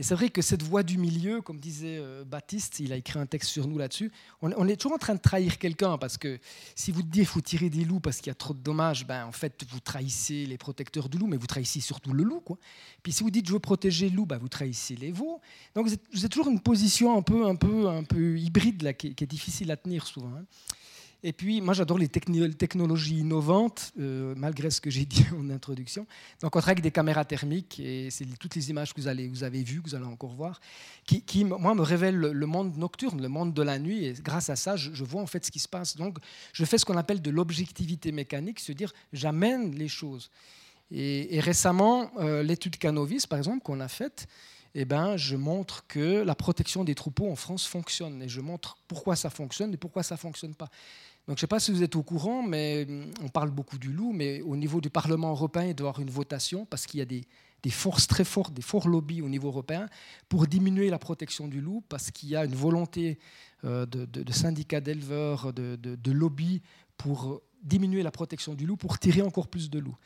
Et 0.00 0.02
c'est 0.02 0.14
vrai 0.14 0.30
que 0.30 0.40
cette 0.40 0.62
voie 0.62 0.82
du 0.82 0.96
milieu, 0.96 1.42
comme 1.42 1.60
disait 1.60 1.98
euh, 1.98 2.24
Baptiste, 2.24 2.80
il 2.80 2.90
a 2.90 2.96
écrit 2.96 3.18
un 3.18 3.26
texte 3.26 3.50
sur 3.50 3.68
nous 3.68 3.76
là-dessus, 3.76 4.10
on, 4.40 4.66
est 4.66 4.76
toujours 4.76 4.94
en 4.94 4.98
train 4.98 5.14
de 5.14 5.20
trahir 5.20 5.58
quelqu'un, 5.58 5.98
parce 5.98 6.16
que 6.16 6.38
si 6.74 6.90
vous 6.90 7.02
dites 7.02 7.26
faut 7.26 7.42
tirer 7.42 7.68
des 7.68 7.84
loups 7.84 8.00
parce 8.00 8.16
qu'il 8.16 8.28
y 8.28 8.30
a 8.30 8.34
trop 8.34 8.54
de 8.54 8.60
dommages, 8.60 9.06
ben, 9.06 9.26
en 9.26 9.32
fait, 9.32 9.62
vous 9.68 9.78
trahissez 9.78 10.46
les 10.46 10.56
protecteurs 10.56 11.10
du 11.10 11.18
loup, 11.18 11.26
mais 11.26 11.36
vous 11.36 11.46
trahissez 11.46 11.80
surtout 11.80 12.14
le 12.14 12.24
loup. 12.24 12.40
Quoi. 12.40 12.56
Puis 13.02 13.12
si 13.12 13.22
vous 13.22 13.30
dites 13.30 13.46
je 13.46 13.52
veux 13.52 13.58
protéger 13.58 14.08
le 14.08 14.16
loup, 14.16 14.24
ben, 14.24 14.38
vous 14.38 14.48
trahissez 14.48 14.96
les 14.96 15.12
veaux. 15.12 15.38
Donc 15.74 15.86
vous 15.86 16.24
êtes, 16.24 16.30
toujours 16.30 16.48
une 16.48 16.60
position 16.60 17.14
un 17.14 17.20
peu, 17.20 17.46
un 17.46 17.56
peu, 17.56 17.86
un 17.86 18.04
peu 18.04 18.38
hybride 18.38 18.80
là, 18.80 18.94
qui, 18.94 19.08
est 19.08 19.26
difficile 19.26 19.70
à 19.70 19.76
tenir 19.76 20.06
souvent. 20.06 20.32
Hein. 20.34 20.46
Et 21.22 21.32
puis, 21.34 21.60
moi, 21.60 21.74
j'adore 21.74 21.98
les 21.98 22.08
technologies 22.08 23.18
innovantes, 23.18 23.92
euh, 24.00 24.34
malgré 24.36 24.70
ce 24.70 24.80
que 24.80 24.88
j'ai 24.90 25.04
dit 25.06 25.26
en 25.36 25.50
introduction. 25.50 26.06
Donc, 26.40 26.56
on 26.56 26.60
travaille 26.60 26.72
avec 26.72 26.82
des 26.82 26.90
caméras 26.90 27.24
thermiques, 27.24 27.78
et 27.80 28.10
c'est 28.10 28.24
toutes 28.38 28.54
les 28.54 28.70
images 28.70 28.94
que 28.94 29.00
vous, 29.00 29.08
allez, 29.08 29.28
vous 29.28 29.44
avez 29.44 29.62
vues, 29.62 29.82
que 29.82 29.90
vous 29.90 29.94
allez 29.94 30.06
encore 30.06 30.32
voir, 30.32 30.60
qui, 31.04 31.44
moi, 31.44 31.74
me 31.74 31.82
révèlent 31.82 32.16
le 32.16 32.46
monde 32.46 32.76
nocturne, 32.76 33.20
le 33.20 33.28
monde 33.28 33.52
de 33.52 33.62
la 33.62 33.78
nuit, 33.78 34.06
et 34.06 34.14
grâce 34.14 34.48
à 34.48 34.56
ça, 34.56 34.76
je, 34.76 35.04
vois 35.04 35.20
en 35.20 35.26
fait 35.26 35.44
ce 35.44 35.50
qui 35.50 35.58
se 35.58 35.68
passe. 35.68 35.96
Donc, 35.96 36.18
je 36.52 36.64
fais 36.64 36.78
ce 36.78 36.84
qu'on 36.84 36.96
appelle 36.96 37.20
de 37.20 37.30
l'objectivité 37.30 38.12
mécanique, 38.12 38.60
c'est-à-dire, 38.60 38.92
j'amène 39.12 39.74
les 39.74 39.88
choses. 39.88 40.30
Et, 40.90 41.38
récemment, 41.40 42.10
euh, 42.18 42.42
l'étude 42.42 42.76
Canovis, 42.76 43.26
par 43.26 43.38
exemple, 43.38 43.62
qu'on 43.62 43.80
a 43.80 43.88
faite, 43.88 44.26
eh 44.74 44.84
ben, 44.84 45.16
je 45.16 45.36
montre 45.36 45.86
que 45.88 46.22
la 46.22 46.34
protection 46.34 46.84
des 46.84 46.94
troupeaux 46.94 47.30
en 47.30 47.36
France 47.36 47.66
fonctionne. 47.66 48.22
Et 48.22 48.28
je 48.28 48.40
montre 48.40 48.78
pourquoi 48.86 49.16
ça 49.16 49.30
fonctionne 49.30 49.72
et 49.74 49.76
pourquoi 49.76 50.02
ça 50.02 50.14
ne 50.14 50.20
fonctionne 50.20 50.54
pas. 50.54 50.68
Donc, 51.30 51.38
je 51.38 51.42
ne 51.42 51.46
sais 51.46 51.46
pas 51.46 51.60
si 51.60 51.70
vous 51.70 51.84
êtes 51.84 51.94
au 51.94 52.02
courant, 52.02 52.42
mais 52.42 52.86
hum, 52.88 53.04
on 53.22 53.28
parle 53.28 53.52
beaucoup 53.52 53.78
du 53.78 53.92
loup, 53.92 54.10
mais 54.12 54.40
au 54.40 54.56
niveau 54.56 54.80
du 54.80 54.90
Parlement 54.90 55.30
européen, 55.30 55.66
il 55.66 55.76
doit 55.76 55.86
y 55.86 55.88
avoir 55.90 56.00
une 56.00 56.10
votation 56.10 56.66
parce 56.66 56.86
qu'il 56.86 56.98
y 56.98 57.02
a 57.04 57.06
des, 57.06 57.24
forces 57.70 58.08
très 58.08 58.24
fortes, 58.24 58.52
des 58.52 58.62
forts 58.62 58.88
lobbies 58.88 59.22
au 59.22 59.28
niveau 59.28 59.46
européen 59.46 59.88
pour 60.28 60.48
diminuer 60.48 60.90
la 60.90 60.98
protection 60.98 61.46
du 61.46 61.60
loup, 61.60 61.84
parce 61.88 62.10
qu'il 62.10 62.30
y 62.30 62.34
a 62.34 62.44
une 62.44 62.56
volonté 62.56 63.20
euh, 63.64 63.86
de, 63.86 64.32
syndicats 64.32 64.80
d'éleveurs, 64.80 65.52
de, 65.52 66.10
lobbies 66.10 66.62
pour 66.96 67.40
diminuer 67.62 68.02
la 68.02 68.10
protection 68.10 68.54
du 68.54 68.66
loup, 68.66 68.76
pour 68.76 68.98
tirer 68.98 69.22
encore 69.22 69.46
plus 69.46 69.70
de 69.70 69.78
loups. 69.78 69.98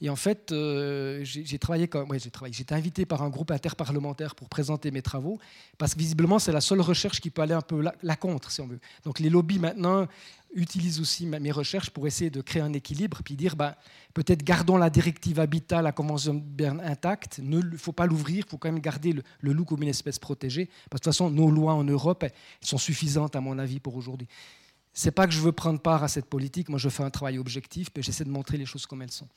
Et 0.00 0.10
en 0.10 0.16
fait, 0.16 0.52
euh, 0.52 1.20
j'ai 1.24 1.58
travaillé 1.58 1.88
comme, 1.88 2.08
ouais, 2.08 2.20
j'ai 2.20 2.30
travaillé. 2.30 2.54
J'étais 2.54 2.74
invité 2.74 3.04
par 3.04 3.22
un 3.22 3.30
groupe 3.30 3.50
interparlementaire 3.50 4.36
pour 4.36 4.48
présenter 4.48 4.92
mes 4.92 5.02
travaux, 5.02 5.38
parce 5.76 5.94
que 5.94 5.98
visiblement, 5.98 6.38
c'est 6.38 6.52
la 6.52 6.60
seule 6.60 6.80
recherche 6.80 7.20
qui 7.20 7.30
peut 7.30 7.42
aller 7.42 7.54
un 7.54 7.62
peu 7.62 7.82
la, 8.02 8.16
contre, 8.16 8.52
si 8.52 8.60
on 8.60 8.68
veut. 8.68 8.78
Donc 9.04 9.18
les 9.18 9.28
lobbies 9.28 9.58
maintenant 9.58 10.06
utilisent 10.54 11.00
aussi 11.00 11.26
mes 11.26 11.52
recherches 11.52 11.90
pour 11.90 12.06
essayer 12.06 12.30
de 12.30 12.40
créer 12.40 12.62
un 12.62 12.72
équilibre, 12.72 13.22
puis 13.24 13.36
dire, 13.36 13.56
bah, 13.56 13.76
peut-être 14.14 14.42
gardons 14.42 14.76
la 14.76 14.90
directive 14.90 15.40
Habitat, 15.40 15.82
la 15.82 15.92
Convention 15.92 16.34
de 16.34 16.40
Berne 16.40 16.80
intacte, 16.80 17.38
il 17.38 17.48
ne 17.48 17.76
faut 17.76 17.92
pas 17.92 18.06
l'ouvrir, 18.06 18.44
il 18.46 18.50
faut 18.50 18.58
quand 18.58 18.70
même 18.70 18.80
garder 18.80 19.12
le, 19.12 19.52
loup 19.52 19.64
comme 19.64 19.82
une 19.82 19.88
espèce 19.88 20.18
protégée, 20.18 20.66
parce 20.66 20.76
que 20.76 20.88
de 20.88 20.98
toute 20.98 21.04
façon, 21.04 21.30
nos 21.30 21.50
lois 21.50 21.74
en 21.74 21.84
Europe 21.84 22.22
elles 22.22 22.32
sont 22.60 22.78
suffisantes, 22.78 23.36
à 23.36 23.40
mon 23.40 23.58
avis, 23.58 23.80
pour 23.80 23.96
aujourd'hui. 23.96 24.28
C'est 24.92 25.12
pas 25.12 25.26
que 25.26 25.32
je 25.32 25.40
veux 25.40 25.52
prendre 25.52 25.80
part 25.80 26.02
à 26.02 26.08
cette 26.08 26.26
politique, 26.26 26.68
moi 26.68 26.78
je 26.78 26.88
fais 26.88 27.02
un 27.02 27.10
travail 27.10 27.38
objectif, 27.38 27.90
puis 27.90 28.02
j'essaie 28.02 28.24
de 28.24 28.30
montrer 28.30 28.56
les 28.56 28.66
choses 28.66 28.86
comme 28.86 29.02
elles 29.02 29.12
sont. 29.12 29.28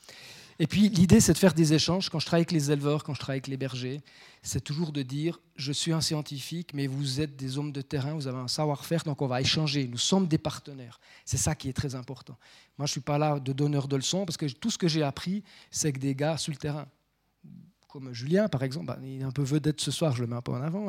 Et 0.61 0.67
puis 0.67 0.89
l'idée, 0.89 1.19
c'est 1.19 1.33
de 1.33 1.39
faire 1.39 1.55
des 1.55 1.73
échanges. 1.73 2.07
Quand 2.09 2.19
je 2.19 2.27
travaille 2.27 2.41
avec 2.41 2.51
les 2.51 2.69
éleveurs, 2.69 3.03
quand 3.03 3.15
je 3.15 3.19
travaille 3.19 3.37
avec 3.37 3.47
les 3.47 3.57
bergers, 3.57 3.99
c'est 4.43 4.63
toujours 4.63 4.91
de 4.91 5.01
dire, 5.01 5.39
je 5.55 5.71
suis 5.71 5.91
un 5.91 6.01
scientifique, 6.01 6.75
mais 6.75 6.85
vous 6.85 7.19
êtes 7.19 7.35
des 7.35 7.57
hommes 7.57 7.71
de 7.71 7.81
terrain, 7.81 8.13
vous 8.13 8.27
avez 8.27 8.37
un 8.37 8.47
savoir-faire, 8.47 9.03
donc 9.03 9.23
on 9.23 9.27
va 9.27 9.41
échanger. 9.41 9.87
Nous 9.87 9.97
sommes 9.97 10.27
des 10.27 10.37
partenaires. 10.37 10.99
C'est 11.25 11.37
ça 11.37 11.55
qui 11.55 11.67
est 11.67 11.73
très 11.73 11.95
important. 11.95 12.37
Moi, 12.77 12.85
je 12.85 12.91
ne 12.91 12.93
suis 12.93 13.01
pas 13.01 13.17
là 13.17 13.39
de 13.39 13.53
donneur 13.53 13.87
de 13.87 13.95
leçons, 13.95 14.23
parce 14.23 14.37
que 14.37 14.45
tout 14.45 14.69
ce 14.69 14.77
que 14.77 14.87
j'ai 14.87 15.01
appris, 15.01 15.43
c'est 15.71 15.91
que 15.91 15.99
des 15.99 16.13
gars 16.13 16.37
sur 16.37 16.51
le 16.51 16.57
terrain 16.57 16.85
comme 17.91 18.13
Julien 18.13 18.47
par 18.47 18.63
exemple, 18.63 18.85
bah, 18.85 18.97
il 19.03 19.19
est 19.19 19.25
un 19.25 19.31
peu 19.31 19.43
vedette 19.43 19.81
ce 19.81 19.91
soir, 19.91 20.15
je 20.15 20.21
le 20.21 20.27
mets 20.27 20.37
un 20.37 20.41
peu 20.41 20.53
en 20.53 20.61
avant. 20.61 20.87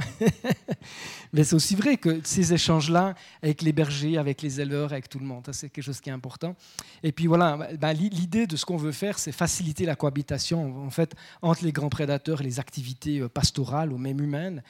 Mais 1.33 1.43
c'est 1.43 1.57
aussi 1.57 1.75
vrai 1.75 1.97
que 1.97 2.21
ces 2.23 2.53
échanges-là, 2.53 3.15
avec 3.43 3.63
les 3.63 3.73
bergers, 3.73 4.19
avec 4.19 4.41
les 4.41 4.61
éleveurs, 4.61 4.93
avec 4.93 5.09
tout 5.09 5.19
le 5.19 5.25
monde, 5.25 5.45
c'est 5.51 5.69
quelque 5.69 5.85
chose 5.85 6.01
qui 6.01 6.11
est 6.11 6.13
important. 6.13 6.55
Et 7.03 7.11
puis 7.11 7.27
voilà, 7.27 7.71
bah, 7.77 7.93
l'idée 7.93 8.47
de 8.47 8.55
ce 8.55 8.65
qu'on 8.65 8.77
veut 8.77 8.93
faire, 8.93 9.19
c'est 9.19 9.33
faciliter 9.33 9.85
la 9.85 9.97
cohabitation 9.97 10.85
en 10.87 10.91
fait, 10.91 11.17
entre 11.43 11.65
les 11.65 11.73
grands 11.73 11.89
prédateurs 11.89 12.41
et 12.41 12.45
les 12.45 12.61
activités 12.61 13.19
euh, 13.19 13.29
pastorales 13.29 13.93
ou 13.93 13.99
même 13.99 14.21
humaines. 14.21 14.63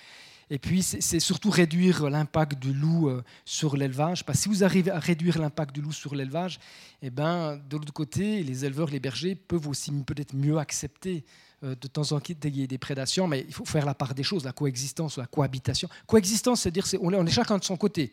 Et 0.54 0.58
puis, 0.58 0.82
c'est 0.82 1.18
surtout 1.18 1.48
réduire 1.48 2.10
l'impact 2.10 2.58
du 2.58 2.74
loup 2.74 3.08
euh, 3.08 3.22
sur 3.46 3.74
l'élevage. 3.74 4.22
Parce 4.22 4.36
que 4.36 4.42
si 4.42 4.48
vous 4.50 4.62
arrivez 4.62 4.90
à 4.90 4.98
réduire 4.98 5.38
l'impact 5.38 5.74
du 5.74 5.80
loup 5.80 5.92
sur 5.92 6.14
l'élevage, 6.14 6.60
eh 7.00 7.08
ben, 7.08 7.58
de 7.70 7.78
l'autre 7.78 7.94
côté, 7.94 8.42
les 8.42 8.66
éleveurs, 8.66 8.90
les 8.90 9.00
bergers 9.00 9.34
peuvent 9.34 9.66
aussi 9.66 9.90
peut-être 10.04 10.34
mieux 10.34 10.58
accepter 10.58 11.24
euh, 11.64 11.74
de 11.74 11.86
temps 11.86 12.12
en 12.12 12.20
temps 12.20 12.34
il 12.44 12.54
y 12.54 12.62
ait 12.62 12.66
des 12.66 12.76
prédations, 12.76 13.26
mais 13.26 13.46
il 13.48 13.54
faut 13.54 13.64
faire 13.64 13.86
la 13.86 13.94
part 13.94 14.14
des 14.14 14.24
choses, 14.24 14.44
la 14.44 14.52
coexistence 14.52 15.16
la 15.16 15.24
cohabitation. 15.26 15.88
Coexistence, 16.06 16.60
c'est 16.60 16.70
dire 16.70 16.84
on 17.00 17.26
est, 17.26 17.30
chacun 17.30 17.56
de 17.56 17.64
son 17.64 17.78
côté. 17.78 18.12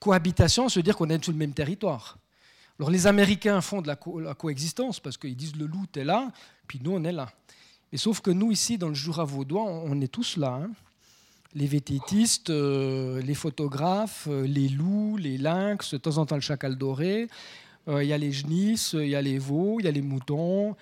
Cohabitation, 0.00 0.70
c'est 0.70 0.82
dire 0.82 0.96
qu'on 0.96 1.10
est 1.10 1.22
sur 1.22 1.32
le 1.32 1.38
même 1.38 1.52
territoire. 1.52 2.16
Alors 2.78 2.90
les 2.90 3.06
Américains 3.06 3.60
font 3.60 3.82
de 3.82 3.88
la, 3.88 4.34
coexistence 4.34 5.00
parce 5.00 5.18
qu'ils 5.18 5.36
disent 5.36 5.56
le 5.56 5.66
loup 5.66 5.84
est 5.96 6.04
là, 6.04 6.32
puis 6.66 6.80
nous 6.82 6.92
on 6.92 7.04
est 7.04 7.12
là. 7.12 7.30
Mais 7.92 7.98
sauf 7.98 8.22
que 8.22 8.30
nous 8.30 8.52
ici 8.52 8.78
dans 8.78 8.88
le 8.88 8.94
Jura 8.94 9.24
vaudois, 9.24 9.64
on, 9.64 10.00
est 10.00 10.08
tous 10.08 10.38
là. 10.38 10.60
Hein. 10.62 10.70
Les 11.54 11.66
vététistes, 11.66 12.50
euh, 12.50 13.22
les 13.22 13.34
photographes, 13.34 14.26
euh, 14.28 14.46
les 14.46 14.68
loups, 14.68 15.16
les 15.16 15.38
lynx, 15.38 15.92
de 15.92 15.98
temps 15.98 16.18
en 16.18 16.26
temps 16.26 16.34
le 16.34 16.40
chacal 16.40 16.76
doré, 16.76 17.28
il 17.86 18.04
y 18.04 18.14
a 18.14 18.18
les 18.18 18.32
genisses, 18.32 18.94
il 18.98 19.08
y 19.08 19.14
a 19.14 19.20
les 19.20 19.38
veaux, 19.38 19.76
il 19.78 19.84
y 19.84 19.88
a 19.88 19.90
les 19.90 20.00
moutons, 20.00 20.74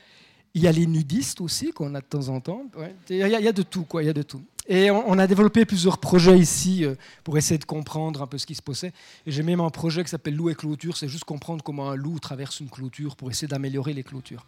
Il 0.55 0.62
y 0.62 0.68
a 0.68 0.73
les 0.73 0.87
nudistes 0.87 1.41
aussi 1.41 1.73
qu'on 1.73 1.95
a 1.97 2.01
de 2.01 2.07
temps 2.07 2.29
en 2.29 2.41
temps. 2.41 2.66
Il, 3.11 3.16
y 3.16 3.23
a, 3.25 3.53
de 3.53 3.62
tout, 3.62 3.85
quoi. 3.85 4.05
Il 4.05 4.07
y 4.07 4.09
a 4.09 4.12
de 4.12 4.23
tout. 4.23 4.41
Et 4.68 4.91
on, 4.91 5.18
a 5.18 5.27
développé 5.27 5.64
plusieurs 5.64 5.99
projets 5.99 6.39
ici 6.39 6.85
euh, 6.85 6.95
pour 7.25 7.37
essayer 7.37 7.59
de 7.59 7.64
comprendre 7.64 8.23
un 8.23 8.29
peu 8.29 8.39
ce 8.39 8.47
qui 8.47 8.55
se 8.55 8.62
passait. 8.62 8.93
J'ai 9.27 9.43
même 9.43 9.61
un 9.61 9.70
projet 9.70 10.05
qui 10.05 10.11
s'appelle 10.11 10.37
Loup 10.37 10.51
et 10.51 10.55
clôture. 10.55 10.97
C'est 10.97 11.09
juste 11.09 11.25
comprendre 11.25 11.64
comment 11.64 11.91
un 11.91 11.97
loup 11.97 12.20
traverse 12.20 12.61
une 12.61 12.68
clôture 12.68 13.16
pour 13.16 13.31
essayer 13.31 13.49
d'améliorer 13.49 13.93
les 13.93 14.05
clôtures. 14.05 14.47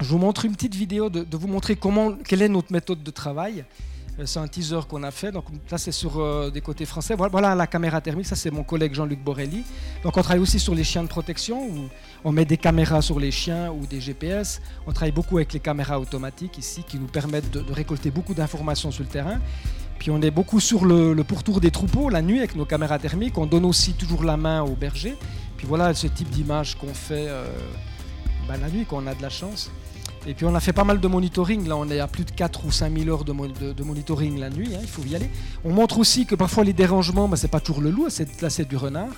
Je 0.00 0.06
vous 0.06 0.18
montre 0.18 0.46
une 0.46 0.52
petite 0.52 0.74
vidéo 0.74 1.10
de, 1.10 1.24
de 1.24 1.36
vous 1.36 1.48
montrer 1.48 1.76
comment, 1.76 2.12
quelle 2.12 2.40
est 2.40 2.48
notre 2.48 2.72
méthode 2.72 3.02
de 3.02 3.10
travail. 3.10 3.64
Euh, 4.18 4.26
c'est 4.26 4.38
un 4.38 4.48
teaser 4.48 4.80
qu'on 4.88 5.02
a 5.02 5.10
fait. 5.10 5.32
Donc 5.32 5.44
là, 5.70 5.78
c'est 5.78 5.92
sur 5.92 6.18
euh, 6.18 6.50
des 6.50 6.60
côtés 6.60 6.84
français. 6.84 7.14
Voilà, 7.16 7.54
la 7.54 7.66
caméra 7.66 8.00
thermique. 8.00 8.26
Ça, 8.26 8.36
c'est 8.36 8.50
mon 8.50 8.62
collègue 8.62 8.94
Jean-Luc 8.94 9.22
Borelli. 9.22 9.64
Donc 10.02 10.16
on 10.16 10.22
travaille 10.22 10.40
aussi 10.40 10.58
sur 10.58 10.74
les 10.74 10.84
chiens 10.84 11.02
de 11.02 11.08
protection 11.08 11.66
où 11.66 11.88
on 12.24 12.32
met 12.32 12.44
des 12.44 12.56
caméras 12.56 13.02
sur 13.02 13.20
les 13.20 13.30
chiens 13.30 13.70
ou 13.72 13.86
des 13.86 14.00
GPS. 14.00 14.60
On 14.86 14.92
travaille 14.92 15.12
beaucoup 15.12 15.36
avec 15.36 15.52
les 15.52 15.60
caméras 15.60 16.00
automatiques 16.00 16.58
ici 16.58 16.82
qui 16.86 16.98
nous 16.98 17.06
permettent 17.06 17.50
de, 17.50 17.64
récolter 17.72 18.10
beaucoup 18.10 18.34
d'informations 18.34 18.90
sur 18.90 19.02
le 19.02 19.08
terrain. 19.08 19.38
Puis 19.98 20.10
on 20.10 20.20
est 20.20 20.30
beaucoup 20.30 20.60
sur 20.60 20.84
le, 20.84 21.14
pourtour 21.24 21.60
des 21.60 21.70
troupeaux 21.70 22.10
la 22.10 22.22
nuit 22.22 22.38
avec 22.38 22.54
nos 22.54 22.64
caméras 22.64 22.98
thermiques. 22.98 23.36
On 23.38 23.46
donne 23.46 23.64
aussi 23.64 23.94
toujours 23.94 24.24
la 24.24 24.36
main 24.36 24.62
aux 24.62 24.76
bergers. 24.76 25.16
Puis 25.56 25.66
voilà 25.66 25.94
ce 25.94 26.06
type 26.06 26.28
d'image 26.30 26.76
qu'on 26.76 26.92
fait 26.92 27.26
euh, 27.28 27.46
ben, 28.46 28.58
la 28.60 28.68
nuit 28.68 28.86
quand 28.88 29.02
on 29.02 29.06
a 29.06 29.14
de 29.14 29.22
la 29.22 29.30
chance. 29.30 29.70
Et 30.28 30.34
puis 30.34 30.44
on 30.44 30.54
a 30.54 30.60
fait 30.60 30.72
pas 30.72 30.82
mal 30.82 30.98
de 30.98 31.06
monitoring, 31.06 31.68
là 31.68 31.76
on 31.76 31.88
est 31.88 32.00
à 32.00 32.08
plus 32.08 32.24
de 32.24 32.32
4 32.32 32.66
ou 32.66 32.72
5 32.72 32.98
000 32.98 33.08
heures 33.10 33.24
de, 33.24 33.32
monitoring 33.82 34.40
la 34.40 34.50
nuit, 34.50 34.74
hein, 34.74 34.80
il 34.82 34.88
faut 34.88 35.04
y 35.04 35.14
aller. 35.14 35.30
On 35.64 35.72
montre 35.72 35.98
aussi 35.98 36.26
que 36.26 36.34
parfois 36.34 36.64
les 36.64 36.72
dérangements, 36.72 37.28
ben, 37.28 37.36
c'est 37.36 37.46
pas 37.48 37.60
toujours 37.60 37.80
le 37.80 37.90
loup, 37.90 38.08
là 38.40 38.50
c'est 38.50 38.68
du 38.68 38.76
renard. 38.76 39.14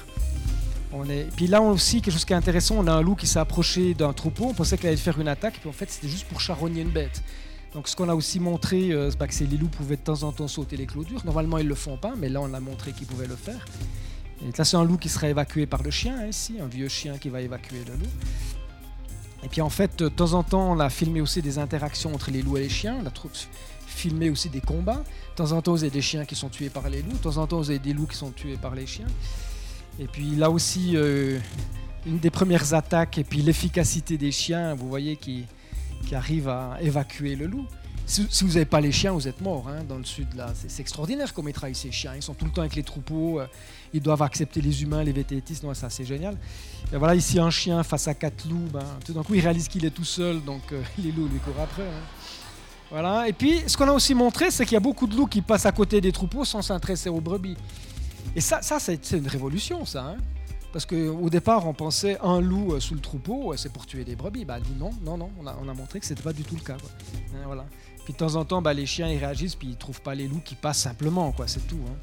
On 0.92 1.08
est... 1.08 1.28
Puis 1.36 1.46
là 1.46 1.60
aussi, 1.62 2.00
quelque 2.02 2.14
chose 2.14 2.24
qui 2.24 2.32
est 2.32 2.36
intéressant, 2.36 2.76
on 2.78 2.86
a 2.86 2.92
un 2.92 3.02
loup 3.02 3.14
qui 3.14 3.26
s'est 3.26 3.38
approché 3.38 3.94
d'un 3.94 4.12
troupeau, 4.12 4.46
on 4.50 4.54
pensait 4.54 4.76
qu'il 4.76 4.86
allait 4.86 4.96
faire 4.96 5.18
une 5.18 5.28
attaque, 5.28 5.58
puis 5.60 5.68
en 5.70 5.72
fait 5.72 5.90
c'était 5.90 6.08
juste 6.08 6.26
pour 6.26 6.42
charogner 6.42 6.82
une 6.82 6.90
bête. 6.90 7.22
Donc 7.72 7.88
ce 7.88 7.96
qu'on 7.96 8.08
a 8.10 8.14
aussi 8.14 8.38
montré, 8.38 8.90
euh, 8.92 9.10
c'est 9.10 9.46
que 9.46 9.50
les 9.50 9.56
loups 9.56 9.68
pouvaient 9.68 9.96
de 9.96 10.02
temps 10.02 10.22
en 10.24 10.32
temps 10.32 10.48
sauter 10.48 10.76
les 10.76 10.86
clôtures. 10.86 11.24
Normalement 11.24 11.58
ils 11.58 11.68
le 11.68 11.74
font 11.74 11.96
pas, 11.96 12.14
mais 12.18 12.28
là 12.28 12.40
on 12.42 12.52
a 12.52 12.60
montré 12.60 12.92
qu'ils 12.92 13.06
pouvaient 13.06 13.26
le 13.26 13.36
faire. 13.36 13.64
Et 14.42 14.56
là 14.56 14.64
c'est 14.64 14.76
un 14.76 14.84
loup 14.84 14.98
qui 14.98 15.08
sera 15.08 15.28
évacué 15.28 15.64
par 15.64 15.82
le 15.82 15.90
chien 15.90 16.16
hein, 16.18 16.26
ici, 16.26 16.56
un 16.62 16.66
vieux 16.66 16.88
chien 16.88 17.16
qui 17.16 17.30
va 17.30 17.40
évacuer 17.40 17.82
le 17.86 17.94
loup. 17.94 18.10
Et 19.44 19.48
puis 19.48 19.60
en 19.60 19.70
fait, 19.70 19.98
de 19.98 20.08
temps 20.08 20.32
en 20.32 20.42
temps, 20.42 20.72
on 20.72 20.80
a 20.80 20.90
filmé 20.90 21.20
aussi 21.20 21.42
des 21.42 21.58
interactions 21.58 22.14
entre 22.14 22.30
les 22.30 22.42
loups 22.42 22.56
et 22.56 22.62
les 22.62 22.68
chiens. 22.68 22.98
On 23.02 23.06
a 23.06 23.12
filmé 23.86 24.30
aussi 24.30 24.48
des 24.48 24.60
combats. 24.60 25.04
De 25.32 25.36
temps 25.36 25.52
en 25.52 25.62
temps, 25.62 25.72
vous 25.72 25.84
avez 25.84 25.90
des 25.90 26.02
chiens 26.02 26.24
qui 26.24 26.34
sont 26.34 26.48
tués 26.48 26.70
par 26.70 26.88
les 26.88 27.02
loups. 27.02 27.12
De 27.12 27.18
temps 27.18 27.36
en 27.36 27.46
temps, 27.46 27.58
vous 27.58 27.70
avez 27.70 27.78
des 27.78 27.92
loups 27.92 28.06
qui 28.06 28.16
sont 28.16 28.30
tués 28.30 28.56
par 28.56 28.74
les 28.74 28.86
chiens. 28.86 29.06
Et 30.00 30.06
puis 30.06 30.36
là 30.36 30.50
aussi, 30.50 30.92
euh, 30.94 31.38
une 32.06 32.18
des 32.18 32.30
premières 32.30 32.74
attaques 32.74 33.18
et 33.18 33.24
puis 33.24 33.42
l'efficacité 33.42 34.16
des 34.16 34.32
chiens, 34.32 34.74
vous 34.74 34.88
voyez, 34.88 35.16
qui, 35.16 35.44
qui 36.06 36.14
arrive 36.14 36.48
à 36.48 36.78
évacuer 36.80 37.36
le 37.36 37.46
loup. 37.46 37.66
Si, 38.06 38.26
vous 38.40 38.52
n'avez 38.54 38.64
pas 38.64 38.80
les 38.80 38.90
chiens, 38.90 39.12
vous 39.12 39.28
êtes 39.28 39.42
mort 39.42 39.68
hein, 39.68 39.84
dans 39.86 39.98
le 39.98 40.04
sud. 40.04 40.32
là. 40.34 40.52
C'est 40.54 40.80
extraordinaire 40.80 41.34
comme 41.34 41.48
ils 41.48 41.52
travaillent 41.52 41.74
ces 41.74 41.92
chiens. 41.92 42.14
Ils 42.16 42.22
sont 42.22 42.32
tout 42.32 42.46
le 42.46 42.50
temps 42.50 42.62
avec 42.62 42.74
les 42.74 42.82
troupeaux. 42.82 43.40
Euh, 43.88 43.94
ils 43.94 44.02
doivent 44.02 44.22
accepter 44.22 44.60
les 44.60 44.82
humains, 44.82 45.02
les 45.02 45.12
vététistes. 45.12 45.62
Non, 45.62 45.74
ça 45.74 45.90
c'est 45.90 46.04
génial. 46.04 46.36
Et 46.92 46.96
voilà, 46.96 47.14
ici 47.14 47.38
un 47.38 47.50
chien 47.50 47.82
face 47.82 48.08
à 48.08 48.14
quatre 48.14 48.48
loups. 48.48 48.68
Ben, 48.72 48.84
tout 49.04 49.12
d'un 49.12 49.22
coup, 49.22 49.34
il 49.34 49.40
réalise 49.40 49.68
qu'il 49.68 49.84
est 49.84 49.90
tout 49.90 50.04
seul, 50.04 50.42
donc 50.42 50.72
euh, 50.72 50.82
les 50.98 51.12
loups 51.12 51.28
lui 51.28 51.38
courent 51.40 51.62
après. 51.62 51.82
Hein. 51.82 52.02
Voilà. 52.90 53.28
Et 53.28 53.32
puis, 53.32 53.62
ce 53.66 53.76
qu'on 53.76 53.88
a 53.88 53.92
aussi 53.92 54.14
montré, 54.14 54.50
c'est 54.50 54.64
qu'il 54.64 54.74
y 54.74 54.76
a 54.76 54.80
beaucoup 54.80 55.06
de 55.06 55.14
loups 55.14 55.26
qui 55.26 55.42
passent 55.42 55.66
à 55.66 55.72
côté 55.72 56.00
des 56.00 56.12
troupeaux 56.12 56.44
sans 56.44 56.62
s'intéresser 56.62 57.08
aux 57.08 57.20
brebis. 57.20 57.56
Et 58.34 58.40
ça, 58.40 58.62
ça 58.62 58.78
c'est 58.78 59.12
une 59.12 59.26
révolution, 59.26 59.84
ça. 59.84 60.04
Hein. 60.04 60.16
Parce 60.72 60.84
qu'au 60.84 61.30
départ, 61.30 61.66
on 61.66 61.72
pensait 61.72 62.18
un 62.22 62.40
loup 62.40 62.74
euh, 62.74 62.80
sous 62.80 62.94
le 62.94 63.00
troupeau, 63.00 63.54
c'est 63.56 63.72
pour 63.72 63.86
tuer 63.86 64.04
des 64.04 64.16
brebis. 64.16 64.44
Bah, 64.44 64.58
non, 64.78 64.90
non, 65.02 65.16
non, 65.16 65.30
on 65.40 65.46
a, 65.46 65.56
on 65.62 65.68
a 65.68 65.74
montré 65.74 65.98
que 65.98 66.06
ce 66.06 66.12
n'était 66.12 66.22
pas 66.22 66.32
du 66.32 66.44
tout 66.44 66.56
le 66.56 66.60
cas. 66.60 66.76
Hein, 67.34 67.42
voilà. 67.46 67.64
Puis 68.04 68.12
de 68.12 68.18
temps 68.18 68.36
en 68.36 68.44
temps, 68.44 68.62
bah, 68.62 68.74
les 68.74 68.86
chiens 68.86 69.08
ils 69.08 69.18
réagissent, 69.18 69.54
puis 69.54 69.68
ils 69.68 69.76
trouvent 69.76 70.02
pas 70.02 70.14
les 70.14 70.28
loups 70.28 70.42
qui 70.44 70.54
passent 70.54 70.80
simplement, 70.80 71.32
quoi. 71.32 71.48
C'est 71.48 71.66
tout. 71.66 71.80
Hein. 71.86 71.96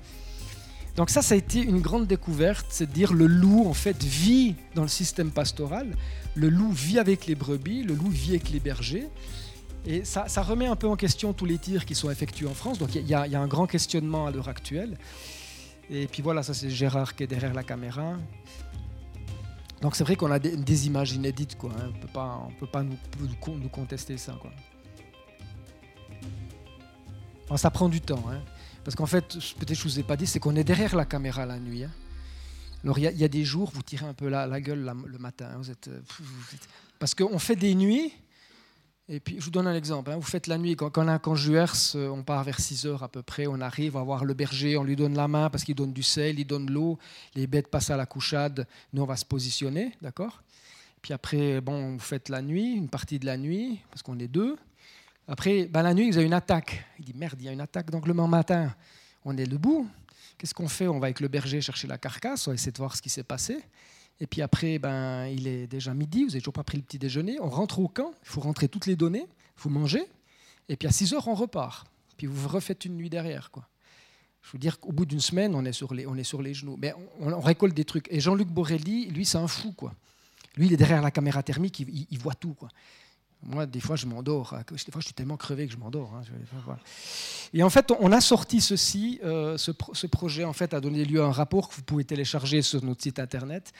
Donc 0.95 1.09
ça, 1.09 1.21
ça 1.21 1.35
a 1.35 1.37
été 1.37 1.59
une 1.59 1.81
grande 1.81 2.07
découverte, 2.07 2.67
c'est 2.69 2.87
de 2.87 2.93
dire 2.93 3.13
le 3.13 3.27
loup 3.27 3.67
en 3.67 3.73
fait 3.73 4.01
vit 4.01 4.55
dans 4.75 4.83
le 4.83 4.87
système 4.87 5.31
pastoral. 5.31 5.95
Le 6.35 6.49
loup 6.49 6.71
vit 6.71 6.99
avec 6.99 7.25
les 7.25 7.35
brebis, 7.35 7.83
le 7.83 7.93
loup 7.93 8.09
vit 8.09 8.31
avec 8.31 8.49
les 8.49 8.59
bergers. 8.59 9.07
Et 9.85 10.03
ça, 10.03 10.25
remet 10.41 10.65
un 10.65 10.75
peu 10.75 10.87
en 10.87 10.95
question 10.95 11.33
tous 11.33 11.45
les 11.45 11.59
tirs 11.59 11.85
qui 11.85 11.93
sont 11.93 12.09
effectués 12.09 12.47
en 12.47 12.53
France. 12.53 12.79
Donc 12.79 12.95
il 12.95 13.07
y, 13.07 13.13
a 13.13 13.41
un 13.41 13.47
grand 13.47 13.67
questionnement 13.67 14.25
à 14.25 14.31
l'heure 14.31 14.47
actuelle. 14.47 14.97
Et 15.89 16.07
puis 16.07 16.23
voilà, 16.23 16.41
ça 16.41 16.53
c'est 16.53 16.69
Gérard 16.69 17.15
qui 17.15 17.23
est 17.23 17.27
derrière 17.27 17.53
la 17.53 17.63
caméra. 17.63 18.17
Donc 19.81 19.95
c'est 19.95 20.03
vrai 20.03 20.15
qu'on 20.15 20.31
a 20.31 20.39
des, 20.39 20.87
images 20.87 21.11
inédites, 21.11 21.57
quoi. 21.57 21.71
Hein. 21.77 21.91
On 21.93 21.99
peut 21.99 22.11
pas, 22.11 22.47
on 22.47 22.51
peut 22.53 22.67
pas 22.67 22.81
nous, 22.81 23.69
contester 23.69 24.17
ça, 24.17 24.35
quoi 24.41 24.51
ça 27.57 27.69
prend 27.69 27.89
du 27.89 28.01
temps. 28.01 28.23
Hein. 28.31 28.41
Parce 28.85 28.95
qu'en 28.95 29.07
fait, 29.07 29.33
peut-être 29.57 29.77
je 29.77 29.83
vous 29.83 29.99
ai 29.99 30.03
pas 30.03 30.15
dit, 30.15 30.27
c'est 30.27 30.39
qu'on 30.39 30.55
est 30.55 30.63
derrière 30.63 30.95
la 30.95 31.05
caméra 31.05 31.45
la 31.45 31.59
nuit. 31.59 31.83
Hein. 31.83 31.91
Alors 32.83 32.99
il 32.99 33.03
y, 33.03 33.23
a 33.23 33.27
des 33.27 33.43
jours, 33.43 33.71
vous 33.73 33.81
tirez 33.81 34.05
un 34.05 34.13
peu 34.13 34.29
la, 34.29 34.61
gueule 34.61 34.93
le 35.07 35.17
matin. 35.17 35.49
Hein. 35.55 35.63
êtes, 35.63 35.89
Parce 36.99 37.15
qu'on 37.15 37.39
fait 37.39 37.55
des 37.55 37.73
nuits, 37.73 38.13
et 39.09 39.19
puis 39.19 39.37
je 39.39 39.45
vous 39.45 39.49
donne 39.49 39.65
un 39.65 39.73
exemple. 39.73 40.11
Vous 40.11 40.21
faites 40.21 40.45
la 40.45 40.59
nuit, 40.59 40.75
quand, 40.75 40.91
quand 40.91 41.03
on 41.03 41.07
a 41.07 41.13
un 41.13 41.19
conjuers, 41.19 41.95
on 41.95 42.21
part 42.21 42.43
vers 42.43 42.59
6 42.59 42.85
heures 42.85 43.01
à 43.01 43.07
peu 43.07 43.23
près, 43.23 43.47
on 43.47 43.59
arrive 43.59 43.97
à 43.97 44.03
voir 44.03 44.23
le 44.23 44.35
berger, 44.35 44.77
on 44.77 44.83
lui 44.83 44.95
donne 44.95 45.15
la 45.15 45.27
main 45.27 45.49
parce 45.49 45.63
qu'il 45.63 45.73
donne 45.73 45.93
du 45.93 46.03
sel, 46.03 46.39
il 46.39 46.45
donne 46.45 46.69
l'eau, 46.69 46.99
les 47.33 47.47
bêtes 47.47 47.69
passent 47.69 47.89
à 47.89 47.97
la 47.97 48.05
couchade, 48.05 48.67
nous 48.93 49.01
on 49.01 49.07
va 49.07 49.15
se 49.15 49.25
positionner, 49.25 49.93
d'accord? 50.03 50.43
Puis 51.01 51.11
après, 51.11 51.59
bon, 51.59 51.93
vous 51.93 51.99
faites 51.99 52.29
la 52.29 52.43
nuit, 52.43 52.73
une 52.73 52.89
partie 52.89 53.17
de 53.17 53.25
la 53.25 53.37
nuit, 53.37 53.79
parce 53.89 54.03
qu'on 54.03 54.19
est 54.19 54.27
deux. 54.27 54.57
Après, 55.27 55.65
ben, 55.65 55.81
la 55.81 55.93
nuit, 55.93 56.07
ils 56.07 56.19
ont 56.19 56.21
une 56.21 56.33
attaque. 56.33 56.85
Il 56.99 57.05
dit 57.05 57.13
Merde, 57.15 57.37
il 57.39 57.45
y 57.45 57.49
a 57.49 57.51
une 57.51 57.61
attaque. 57.61 57.89
Donc 57.89 58.07
le 58.07 58.13
matin, 58.13 58.73
on 59.23 59.35
est 59.37 59.47
debout. 59.47 59.87
Qu'est-ce 60.37 60.53
qu'on 60.53 60.67
fait? 60.67 60.87
On 60.87 60.99
va 60.99 61.07
avec 61.07 61.19
le 61.19 61.27
berger 61.27 61.61
chercher 61.61 61.87
la 61.87 61.97
carcasse, 61.97 62.47
on 62.47 62.51
va 62.51 62.55
essayer 62.55 62.71
de 62.71 62.77
voir 62.77 62.95
ce 62.95 63.01
qui 63.01 63.09
s'est 63.09 63.23
passé. 63.23 63.57
Et 64.19 64.27
puis 64.27 64.41
après, 64.41 64.79
ben, 64.79 65.27
il 65.27 65.47
est 65.47 65.67
déjà 65.67 65.93
midi, 65.93 66.23
vous 66.23 66.29
n'avez 66.29 66.39
toujours 66.39 66.53
pas 66.53 66.63
pris 66.63 66.77
le 66.77 66.83
petit 66.83 66.99
déjeuner. 66.99 67.37
On 67.41 67.49
rentre 67.49 67.79
au 67.79 67.87
camp, 67.87 68.13
il 68.23 68.29
faut 68.29 68.41
rentrer 68.41 68.67
toutes 68.67 68.85
les 68.85 68.95
données, 68.95 69.25
il 69.27 69.61
faut 69.61 69.69
manger. 69.69 70.03
Et 70.69 70.75
puis 70.75 70.87
à 70.87 70.91
6 70.91 71.13
heures, 71.13 71.27
on 71.27 71.35
repart. 71.35 71.87
Puis 72.17 72.27
vous 72.27 72.47
refaites 72.47 72.85
une 72.85 72.95
nuit 72.95 73.09
derrière. 73.09 73.51
Quoi. 73.51 73.67
Je 74.41 74.51
veux 74.53 74.59
dire 74.59 74.79
qu'au 74.79 74.91
bout 74.91 75.05
d'une 75.05 75.19
semaine, 75.19 75.53
on 75.53 75.65
est, 75.65 75.73
sur 75.73 75.93
les, 75.93 76.07
on 76.07 76.15
est 76.15 76.23
sur 76.23 76.41
les 76.41 76.53
genoux. 76.53 76.77
Mais 76.79 76.93
on, 77.19 77.39
récolte 77.41 77.75
des 77.75 77.83
trucs. 77.83 78.07
Et 78.09 78.19
Jean-Luc 78.19 78.47
Borelli, 78.47 79.07
lui, 79.07 79.25
c'est 79.25 79.37
un 79.37 79.47
fou. 79.47 79.73
Quoi. 79.73 79.93
Lui, 80.55 80.67
il 80.67 80.73
est 80.73 80.77
derrière 80.77 81.01
la 81.01 81.11
caméra 81.11 81.43
thermique, 81.43 81.79
il, 81.81 82.07
il 82.09 82.19
voit 82.19 82.35
tout. 82.35 82.53
Quoi. 82.53 82.69
Moi, 83.45 83.65
des 83.65 83.79
fois, 83.79 83.95
je 83.95 84.07
m'endors. 84.07 84.55
Des 84.69 84.91
fois, 84.91 85.01
je 85.01 85.05
suis 85.05 85.13
tellement 85.13 85.37
crevé 85.37 85.67
que 85.67 85.73
je 85.73 85.77
m'endors. 85.77 86.11
Hein. 86.15 86.75
Et 87.53 87.61
en 87.63 87.69
fait, 87.69 87.91
on 87.99 88.11
a 88.11 88.21
sorti 88.21 88.59
ceci. 88.59 89.19
Euh, 89.23 89.57
ce, 89.57 89.71
projet, 90.07 90.43
en 90.43 90.53
fait, 90.53 90.73
a 90.73 90.81
donné 90.81 91.05
lieu 91.05 91.21
à 91.21 91.25
un 91.25 91.31
rapport 91.31 91.69
que 91.69 91.75
vous 91.75 91.83
pouvez 91.83 92.03
télécharger 92.03 92.61
sur 92.61 92.83
notre 92.83 93.03
site 93.03 93.19
internet. 93.19 93.71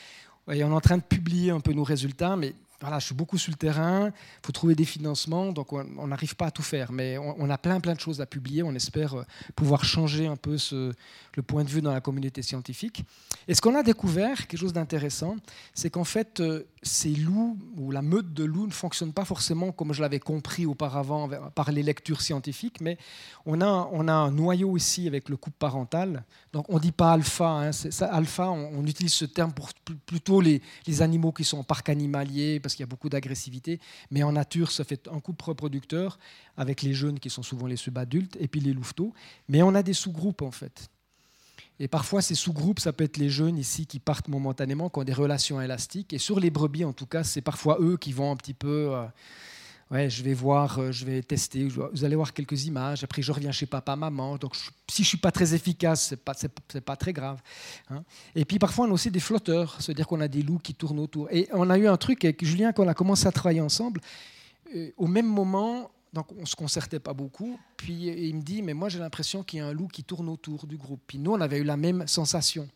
Et 0.51 0.63
on 0.63 0.69
est 0.69 0.73
en 0.73 0.81
train 0.81 0.97
de 0.97 1.03
publier 1.03 1.49
un 1.49 1.59
peu 1.59 1.73
nos 1.73 1.83
résultats, 1.83 2.35
mais 2.35 2.53
voilà, 2.81 2.99
je 2.99 3.05
suis 3.07 3.15
beaucoup 3.15 3.37
sur 3.37 3.51
le 3.51 3.57
terrain, 3.57 4.07
il 4.07 4.45
faut 4.45 4.51
trouver 4.51 4.75
des 4.75 4.85
financements, 4.85 5.51
donc 5.51 5.73
on 5.73 6.07
n'arrive 6.07 6.35
pas 6.35 6.47
à 6.47 6.51
tout 6.51 6.61
faire, 6.61 6.91
mais 6.91 7.17
on, 7.17 7.49
a 7.49 7.57
plein 7.57 7.79
plein 7.79 7.93
de 7.93 7.99
choses 7.99 8.21
à 8.21 8.25
publier, 8.25 8.63
on 8.63 8.75
espère 8.75 9.15
euh, 9.15 9.23
pouvoir 9.55 9.85
changer 9.85 10.27
un 10.27 10.35
peu 10.35 10.57
le 10.71 11.41
point 11.41 11.63
de 11.63 11.69
vue 11.69 11.81
dans 11.81 11.93
la 11.93 12.01
communauté 12.01 12.41
scientifique. 12.41 13.03
Et 13.47 13.55
ce 13.55 13.61
qu'on 13.61 13.75
a 13.75 13.81
découvert, 13.81 14.45
quelque 14.47 14.59
chose 14.59 14.73
d'intéressant, 14.73 15.37
c'est 15.73 15.89
qu'en 15.89 16.03
fait, 16.03 16.41
euh, 16.41 16.63
ces 16.87 17.15
loups, 17.15 17.57
ou 17.77 17.91
la 17.91 18.01
meute 18.01 18.33
de 18.33 18.43
loups, 18.43 18.67
ne 18.67 18.71
fonctionne 18.71 19.11
pas 19.11 19.25
forcément 19.25 19.71
comme 19.71 19.93
je 19.93 20.01
l'avais 20.01 20.19
compris 20.19 20.65
auparavant 20.65 21.29
par 21.55 21.71
les 21.71 21.83
lectures 21.83 22.21
scientifiques, 22.21 22.79
mais 22.79 22.97
on 23.45 23.61
a, 23.61 23.89
on 23.91 24.07
a 24.07 24.13
un 24.13 24.31
noyau 24.31 24.77
ici 24.77 25.07
avec 25.07 25.29
le 25.29 25.37
couple 25.37 25.57
parental. 25.57 26.23
Donc 26.53 26.65
on 26.69 26.75
ne 26.75 26.79
dit 26.79 26.91
pas 26.91 27.13
alpha, 27.13 27.47
hein, 27.47 27.71
alpha, 28.01 28.49
on, 28.49 28.85
utilise 28.85 29.13
ce 29.13 29.25
terme 29.25 29.51
pour 29.51 29.69
plutôt 30.05 30.41
les, 30.41 30.61
les 30.85 31.01
animaux 31.01 31.31
qui 31.31 31.43
sont 31.43 31.57
en 31.57 31.63
parc 31.63 31.89
animalier, 31.89 32.59
parce 32.59 32.75
qu'il 32.75 32.83
y 32.83 32.87
a 32.87 32.87
beaucoup 32.87 33.09
d'agressivité, 33.09 33.79
mais 34.11 34.23
en 34.23 34.33
nature, 34.33 34.71
ça 34.71 34.83
fait 34.83 35.07
un 35.11 35.19
couple 35.19 35.45
reproducteur 35.45 36.19
avec 36.55 36.83
les 36.83 36.93
jeunes 36.93 37.19
qui 37.19 37.29
sont 37.29 37.43
souvent 37.43 37.67
les 37.67 37.77
subadultes, 37.77 38.37
et 38.39 38.47
puis 38.47 38.61
les 38.61 38.73
louveteaux. 38.73 39.13
Mais 39.49 39.63
on 39.63 39.73
a 39.73 39.81
des 39.81 39.93
sous-groupes 39.93 40.43
en 40.43 40.51
fait. 40.51 40.89
Et 41.79 41.87
parfois, 41.87 42.21
ces 42.21 42.35
sous-groupes, 42.35 42.79
ça 42.79 42.93
peut 42.93 43.03
être 43.03 43.17
les 43.17 43.29
jeunes 43.29 43.57
ici 43.57 43.85
qui 43.85 43.99
partent 43.99 44.29
momentanément, 44.29 44.89
qui 44.89 44.99
ont 44.99 45.03
des 45.03 45.13
relations 45.13 45.59
élastiques. 45.61 46.13
Et 46.13 46.17
sur 46.17 46.39
les 46.39 46.49
brebis, 46.49 46.85
en 46.85 46.93
tout 46.93 47.05
cas, 47.05 47.23
c'est 47.23 47.41
parfois 47.41 47.77
eux 47.81 47.97
qui 47.97 48.13
vont 48.13 48.31
un 48.31 48.37
petit 48.37 48.53
peu. 48.53 48.91
Euh, 48.93 49.05
ouais, 49.91 50.09
je 50.09 50.23
vais 50.23 50.33
voir, 50.33 50.79
euh, 50.79 50.91
je 50.93 51.03
vais 51.03 51.21
tester. 51.21 51.67
Vous 51.67 52.05
allez 52.05 52.15
voir 52.15 52.33
quelques 52.33 52.65
images. 52.65 53.03
Après, 53.03 53.21
je 53.21 53.31
reviens 53.31 53.51
chez 53.51 53.65
papa, 53.65 53.97
maman. 53.97 54.37
Donc, 54.37 54.55
si 54.89 55.03
je 55.03 55.07
suis 55.09 55.17
pas 55.17 55.31
très 55.31 55.53
efficace, 55.53 56.07
c'est 56.07 56.23
pas, 56.23 56.33
pas 56.85 56.95
très 56.95 57.11
grave. 57.11 57.41
Hein. 57.89 58.03
Et 58.35 58.45
puis, 58.45 58.57
parfois, 58.57 58.85
on 58.85 58.91
a 58.91 58.93
aussi 58.93 59.11
des 59.11 59.19
flotteurs, 59.19 59.75
c'est-à-dire 59.81 60.07
qu'on 60.07 60.21
a 60.21 60.29
des 60.29 60.43
loups 60.43 60.59
qui 60.59 60.75
tournent 60.75 60.99
autour. 60.99 61.27
Et 61.31 61.49
on 61.51 61.69
a 61.69 61.77
eu 61.77 61.87
un 61.87 61.97
truc 61.97 62.23
avec 62.23 62.43
Julien 62.45 62.71
quand 62.71 62.85
on 62.85 62.89
a 62.89 62.93
commencé 62.93 63.27
à 63.27 63.33
travailler 63.33 63.61
ensemble. 63.61 63.99
Euh, 64.73 64.91
au 64.95 65.07
même 65.07 65.27
moment, 65.27 65.91
donc 66.13 66.31
on 66.31 66.41
ne 66.41 66.45
se 66.45 66.55
concertait 66.55 66.99
pas 66.99 67.13
beaucoup. 67.13 67.59
Puis 67.77 68.07
il 68.07 68.35
me 68.35 68.41
dit, 68.41 68.61
mais 68.61 68.73
moi 68.73 68.89
j'ai 68.89 68.99
l'impression 68.99 69.43
qu'il 69.43 69.59
y 69.59 69.61
a 69.61 69.67
un 69.67 69.73
loup 69.73 69.87
qui 69.87 70.03
tourne 70.03 70.29
autour 70.29 70.67
du 70.67 70.77
groupe. 70.77 71.01
Puis 71.05 71.17
nous, 71.17 71.31
on 71.31 71.41
avait 71.41 71.59
eu 71.59 71.63
la 71.63 71.77
même 71.77 72.07
sensation. 72.07 72.67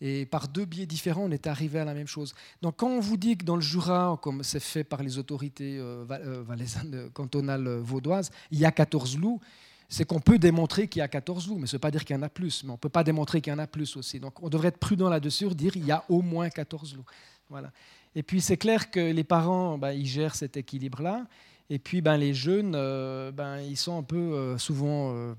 Et 0.00 0.26
par 0.26 0.46
deux 0.46 0.64
biais 0.64 0.86
différents, 0.86 1.24
on 1.24 1.30
est 1.30 1.48
arrivé 1.48 1.80
à 1.80 1.84
la 1.84 1.94
même 1.94 2.06
chose. 2.06 2.34
Donc 2.62 2.76
quand 2.76 2.88
on 2.88 3.00
vous 3.00 3.16
dit 3.16 3.36
que 3.36 3.44
dans 3.44 3.56
le 3.56 3.62
Jura, 3.62 4.18
comme 4.22 4.44
c'est 4.44 4.60
fait 4.60 4.84
par 4.84 5.02
les 5.02 5.18
autorités 5.18 5.78
euh, 5.78 6.04
euh, 6.10 6.42
valaisannes 6.46 7.10
cantonales 7.12 7.68
vaudoises, 7.78 8.30
il 8.52 8.58
y 8.60 8.64
a 8.64 8.70
14 8.70 9.18
loups, 9.18 9.40
c'est 9.88 10.04
qu'on 10.04 10.20
peut 10.20 10.38
démontrer 10.38 10.86
qu'il 10.86 11.00
y 11.00 11.02
a 11.02 11.08
14 11.08 11.48
loups, 11.48 11.58
mais 11.58 11.66
ce 11.66 11.74
ne 11.74 11.78
veut 11.78 11.80
pas 11.80 11.90
dire 11.90 12.04
qu'il 12.04 12.14
y 12.14 12.18
en 12.18 12.22
a 12.22 12.28
plus. 12.28 12.62
Mais 12.62 12.70
on 12.70 12.74
ne 12.74 12.78
peut 12.78 12.88
pas 12.88 13.02
démontrer 13.02 13.40
qu'il 13.40 13.52
y 13.52 13.56
en 13.56 13.58
a 13.58 13.66
plus 13.66 13.96
aussi. 13.96 14.20
Donc 14.20 14.40
on 14.42 14.48
devrait 14.48 14.68
être 14.68 14.78
prudent 14.78 15.08
là-dessus, 15.08 15.48
dire 15.48 15.72
qu'il 15.72 15.84
y 15.84 15.90
a 15.90 16.04
au 16.08 16.22
moins 16.22 16.48
14 16.48 16.94
loups. 16.94 17.06
Voilà. 17.48 17.72
Et 18.14 18.22
puis 18.22 18.40
c'est 18.40 18.56
clair 18.56 18.90
que 18.90 19.00
les 19.00 19.24
parents, 19.24 19.78
ben, 19.78 19.92
ils 19.92 20.06
gèrent 20.06 20.34
cet 20.34 20.56
équilibre-là. 20.56 21.26
Et 21.70 21.78
puis 21.78 22.00
ben, 22.00 22.16
les 22.16 22.34
jeunes, 22.34 22.74
euh, 22.74 23.30
ben, 23.30 23.58
ils 23.58 23.76
sont 23.76 23.98
un 23.98 24.02
peu 24.02 24.56
souvent 24.58 25.34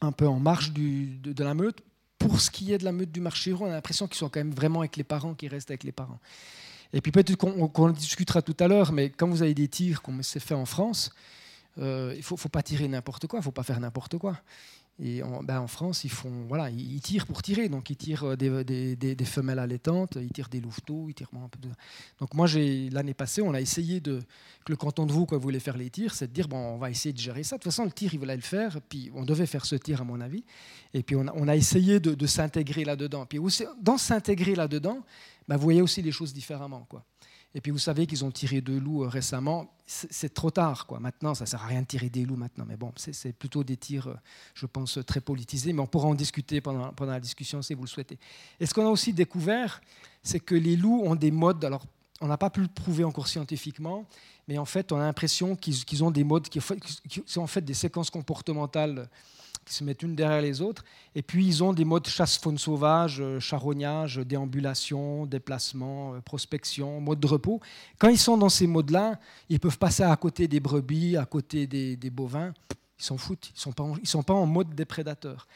un 0.00 0.12
peu 0.12 0.26
en 0.26 0.38
marge 0.38 0.72
de, 0.72 1.42
la 1.42 1.54
meute. 1.54 1.80
Pour 2.18 2.40
ce 2.40 2.50
qui 2.50 2.72
est 2.72 2.78
de 2.78 2.84
la 2.84 2.92
meute 2.92 3.12
du 3.12 3.20
marché 3.20 3.52
on 3.52 3.66
a 3.66 3.70
l'impression 3.70 4.06
qu'ils 4.06 4.16
sont 4.16 4.28
quand 4.28 4.40
même 4.40 4.54
vraiment 4.54 4.80
avec 4.80 4.96
les 4.96 5.04
parents, 5.04 5.34
qu'ils 5.34 5.50
restent 5.50 5.70
avec 5.70 5.84
les 5.84 5.92
parents. 5.92 6.20
Et 6.92 7.00
puis 7.00 7.12
peut-être 7.12 7.36
qu'on 7.36 7.70
en 7.70 7.90
discutera 7.90 8.40
tout 8.40 8.56
à 8.60 8.68
l'heure, 8.68 8.92
mais 8.92 9.10
quand 9.10 9.28
vous 9.28 9.42
avez 9.42 9.54
des 9.54 9.68
tirs 9.68 10.00
comme 10.00 10.22
c'est 10.22 10.40
fait 10.40 10.54
en 10.54 10.64
France, 10.64 11.10
euh, 11.78 12.12
il 12.14 12.18
ne 12.18 12.22
faut, 12.22 12.36
faut, 12.36 12.48
pas 12.48 12.62
tirer 12.62 12.86
n'importe 12.86 13.26
quoi, 13.26 13.38
il 13.38 13.40
ne 13.40 13.44
faut 13.44 13.50
pas 13.50 13.64
faire 13.64 13.80
n'importe 13.80 14.16
quoi. 14.16 14.38
Et 15.00 15.24
en, 15.24 15.42
ben 15.42 15.58
en, 15.58 15.66
France, 15.66 16.04
ils, 16.04 16.10
font, 16.10 16.46
voilà, 16.46 16.70
ils 16.70 17.00
tirent 17.00 17.26
pour 17.26 17.42
tirer. 17.42 17.68
Donc, 17.68 17.90
ils 17.90 17.96
tirent 17.96 18.24
euh, 18.24 18.36
des, 18.36 19.24
femelles 19.24 19.58
allaitantes, 19.58 20.16
ils 20.20 20.30
tirent 20.30 20.48
des 20.48 20.60
louveteaux, 20.60 21.06
ils 21.08 21.14
tirent 21.14 21.30
un 21.34 21.48
peu 21.48 21.58
de... 21.58 21.68
Donc, 22.20 22.32
moi, 22.34 22.46
l'année 22.92 23.14
passée, 23.14 23.42
on 23.42 23.54
a 23.54 23.60
essayé 23.60 24.00
de. 24.00 24.20
que 24.64 24.70
le 24.70 24.76
canton 24.76 25.04
de 25.06 25.12
Vaud, 25.12 25.26
quoi, 25.26 25.38
voulait 25.38 25.58
faire 25.58 25.76
les 25.76 25.90
tirs, 25.90 26.14
c'est 26.14 26.28
de 26.28 26.32
dire 26.32 26.46
bon, 26.46 26.58
on 26.58 26.78
va 26.78 26.90
essayer 26.90 27.12
de 27.12 27.18
gérer 27.18 27.42
ça. 27.42 27.56
De 27.56 27.62
toute 27.62 27.72
façon, 27.72 27.84
le 27.84 27.90
tir, 27.90 28.14
il 28.14 28.20
voulait 28.20 28.36
le 28.36 28.42
faire. 28.42 28.80
Puis, 28.88 29.10
on 29.14 29.24
devait 29.24 29.46
faire 29.46 29.66
ce 29.66 29.74
tir, 29.74 30.00
à 30.00 30.04
mon 30.04 30.20
avis. 30.20 30.44
Et 30.92 31.02
puis, 31.02 31.16
on 31.16 31.26
a, 31.26 31.32
on 31.34 31.48
a 31.48 31.56
essayé 31.56 31.98
de, 31.98 32.26
s'intégrer 32.26 32.84
là-dedans. 32.84 33.26
Puis, 33.26 33.40
dans 33.82 33.98
s'intégrer 33.98 34.54
là-dedans, 34.54 35.04
ben, 35.48 35.56
vous 35.56 35.64
voyez 35.64 35.82
aussi 35.82 36.02
les 36.02 36.12
choses 36.12 36.32
différemment. 36.32 36.86
Quoi. 36.88 37.04
Et 37.54 37.60
puis 37.60 37.70
vous 37.70 37.78
savez 37.78 38.06
qu'ils 38.06 38.24
ont 38.24 38.30
tiré 38.30 38.60
deux 38.60 38.78
loups 38.78 39.04
euh, 39.04 39.08
récemment. 39.08 39.70
C'est 39.86 40.32
trop 40.32 40.50
tard, 40.50 40.86
quoi. 40.86 40.98
Maintenant, 40.98 41.34
ça 41.34 41.44
sert 41.44 41.62
à 41.62 41.66
rien 41.66 41.82
de 41.82 41.86
tirer 41.86 42.08
des 42.08 42.24
loups 42.24 42.36
maintenant. 42.36 42.64
Mais 42.66 42.76
bon, 42.76 42.90
c'est 42.96 43.32
plutôt 43.32 43.62
des 43.62 43.76
tirs, 43.76 44.08
euh, 44.08 44.14
je 44.54 44.66
pense, 44.66 44.98
très 45.06 45.20
politisés. 45.20 45.72
Mais 45.72 45.80
on 45.80 45.86
pourra 45.86 46.08
en 46.08 46.14
discuter 46.14 46.60
pendant, 46.60 46.92
la 47.00 47.20
discussion 47.20 47.60
si 47.62 47.74
vous 47.74 47.82
le 47.82 47.88
souhaitez. 47.88 48.18
Et 48.58 48.66
ce 48.66 48.74
qu'on 48.74 48.86
a 48.86 48.90
aussi 48.90 49.12
découvert, 49.12 49.82
c'est 50.22 50.40
que 50.40 50.54
les 50.54 50.76
loups 50.76 51.02
ont 51.04 51.14
des 51.14 51.30
modes. 51.30 51.64
Alors, 51.64 51.84
on 52.20 52.28
n'a 52.28 52.38
pas 52.38 52.50
pu 52.50 52.62
le 52.62 52.68
prouver 52.68 53.04
encore 53.04 53.28
scientifiquement, 53.28 54.06
mais 54.48 54.56
en 54.56 54.64
fait, 54.64 54.90
on 54.90 54.96
a 54.96 55.02
l'impression 55.02 55.54
qu'ils 55.54 56.02
ont 56.02 56.10
des 56.10 56.24
modes 56.24 56.48
qui, 56.48 56.60
qui, 57.08 57.22
sont 57.26 57.42
en 57.42 57.46
fait 57.46 57.62
des 57.62 57.74
séquences 57.74 58.10
comportementales 58.10 59.08
qui 59.64 59.74
se 59.74 59.84
mettent 59.84 60.02
une 60.02 60.14
derrière 60.14 60.42
les 60.42 60.60
autres. 60.60 60.84
Et 61.14 61.22
puis, 61.22 61.46
ils 61.46 61.64
ont 61.64 61.72
des 61.72 61.84
modes 61.84 62.06
chasse-faune 62.06 62.58
sauvage, 62.58 63.20
euh, 63.20 63.40
charognage, 63.40 64.18
déambulation, 64.18 65.26
déplacement, 65.26 66.14
euh, 66.14 66.20
prospection, 66.20 67.00
mode 67.00 67.20
de 67.20 67.26
repos. 67.26 67.60
Quand 67.98 68.08
ils 68.08 68.18
sont 68.18 68.36
dans 68.36 68.48
ces 68.48 68.66
modes-là, 68.66 69.18
ils 69.48 69.60
peuvent 69.60 69.78
passer 69.78 70.02
à 70.02 70.14
côté 70.16 70.48
des 70.48 70.60
brebis, 70.60 71.16
à 71.16 71.24
côté 71.24 71.66
des, 71.66 72.10
bovins. 72.10 72.52
Ils 72.98 73.04
s'en 73.04 73.16
foutent. 73.16 73.50
Ils 73.50 73.68
ne 73.68 74.06
sont, 74.06 74.22
pas 74.22 74.34
en, 74.34 74.46
mode 74.46 74.74
des 74.74 74.84
prédateurs. 74.84 75.46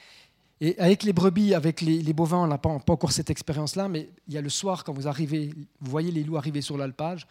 Et 0.61 0.79
avec 0.79 1.05
les 1.05 1.13
brebis, 1.13 1.55
avec 1.55 1.81
les, 1.81 2.13
bovins, 2.13 2.39
on 2.39 2.47
n'a 2.47 2.59
pas, 2.59 2.77
pas, 2.81 2.93
encore 2.93 3.13
cette 3.13 3.31
expérience-là, 3.31 3.89
mais 3.89 4.09
il 4.27 4.35
y 4.35 4.39
a 4.39 4.41
le 4.41 4.49
soir, 4.49 4.83
quand 4.83 4.93
vous 4.93 5.07
arrivez, 5.07 5.55
vous 5.81 5.91
voyez 5.91 6.11
les 6.11 6.25
loups 6.25 6.37
arriver 6.37 6.63
sur 6.63 6.77
l'alpage, 6.77 7.29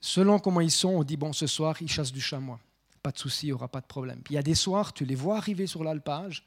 selon 0.00 0.38
comment 0.38 0.60
ils 0.60 0.70
sont, 0.70 0.90
on 0.90 1.02
dit, 1.02 1.16
bon, 1.16 1.32
ce 1.32 1.46
soir, 1.48 1.76
ils 1.80 1.90
chassent 1.90 2.12
du 2.12 2.20
chamois 2.20 2.60
pas 3.04 3.12
de 3.12 3.18
souci, 3.18 3.46
il 3.46 3.50
n'y 3.50 3.52
aura 3.52 3.68
pas 3.68 3.82
de 3.82 3.86
problème. 3.86 4.22
Il 4.30 4.32
y 4.32 4.38
a 4.38 4.42
des 4.42 4.54
soirs, 4.54 4.94
tu 4.94 5.04
les 5.04 5.14
vois 5.14 5.36
arriver 5.36 5.66
sur 5.66 5.84
l'alpage 5.84 6.42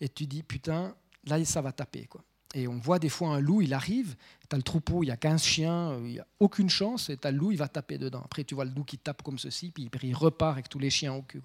et 0.00 0.08
tu 0.08 0.24
dis, 0.26 0.42
putain, 0.42 0.94
là, 1.26 1.44
ça 1.44 1.60
va 1.60 1.72
taper. 1.72 2.06
Quoi. 2.06 2.24
Et 2.54 2.66
on 2.66 2.78
voit 2.78 2.98
des 2.98 3.10
fois 3.10 3.28
un 3.28 3.40
loup, 3.40 3.60
il 3.60 3.74
arrive, 3.74 4.16
tu 4.48 4.54
as 4.54 4.56
le 4.56 4.62
troupeau, 4.62 5.02
il 5.02 5.08
y 5.08 5.10
a 5.10 5.18
15 5.18 5.42
chiens, 5.44 5.90
euh, 5.90 6.00
il 6.04 6.12
n'y 6.12 6.18
a 6.20 6.26
aucune 6.40 6.70
chance, 6.70 7.10
et 7.10 7.18
tu 7.18 7.28
as 7.28 7.30
le 7.30 7.36
loup, 7.36 7.52
il 7.52 7.58
va 7.58 7.68
taper 7.68 7.98
dedans. 7.98 8.22
Après, 8.24 8.44
tu 8.44 8.54
vois 8.54 8.64
le 8.64 8.70
loup 8.70 8.84
qui 8.84 8.96
tape 8.96 9.22
comme 9.22 9.38
ceci, 9.38 9.70
puis 9.70 9.90
il 10.02 10.14
repart 10.14 10.52
avec 10.52 10.70
tous 10.70 10.78
les 10.78 10.88
chiens 10.88 11.12
au 11.12 11.20
cul. 11.22 11.42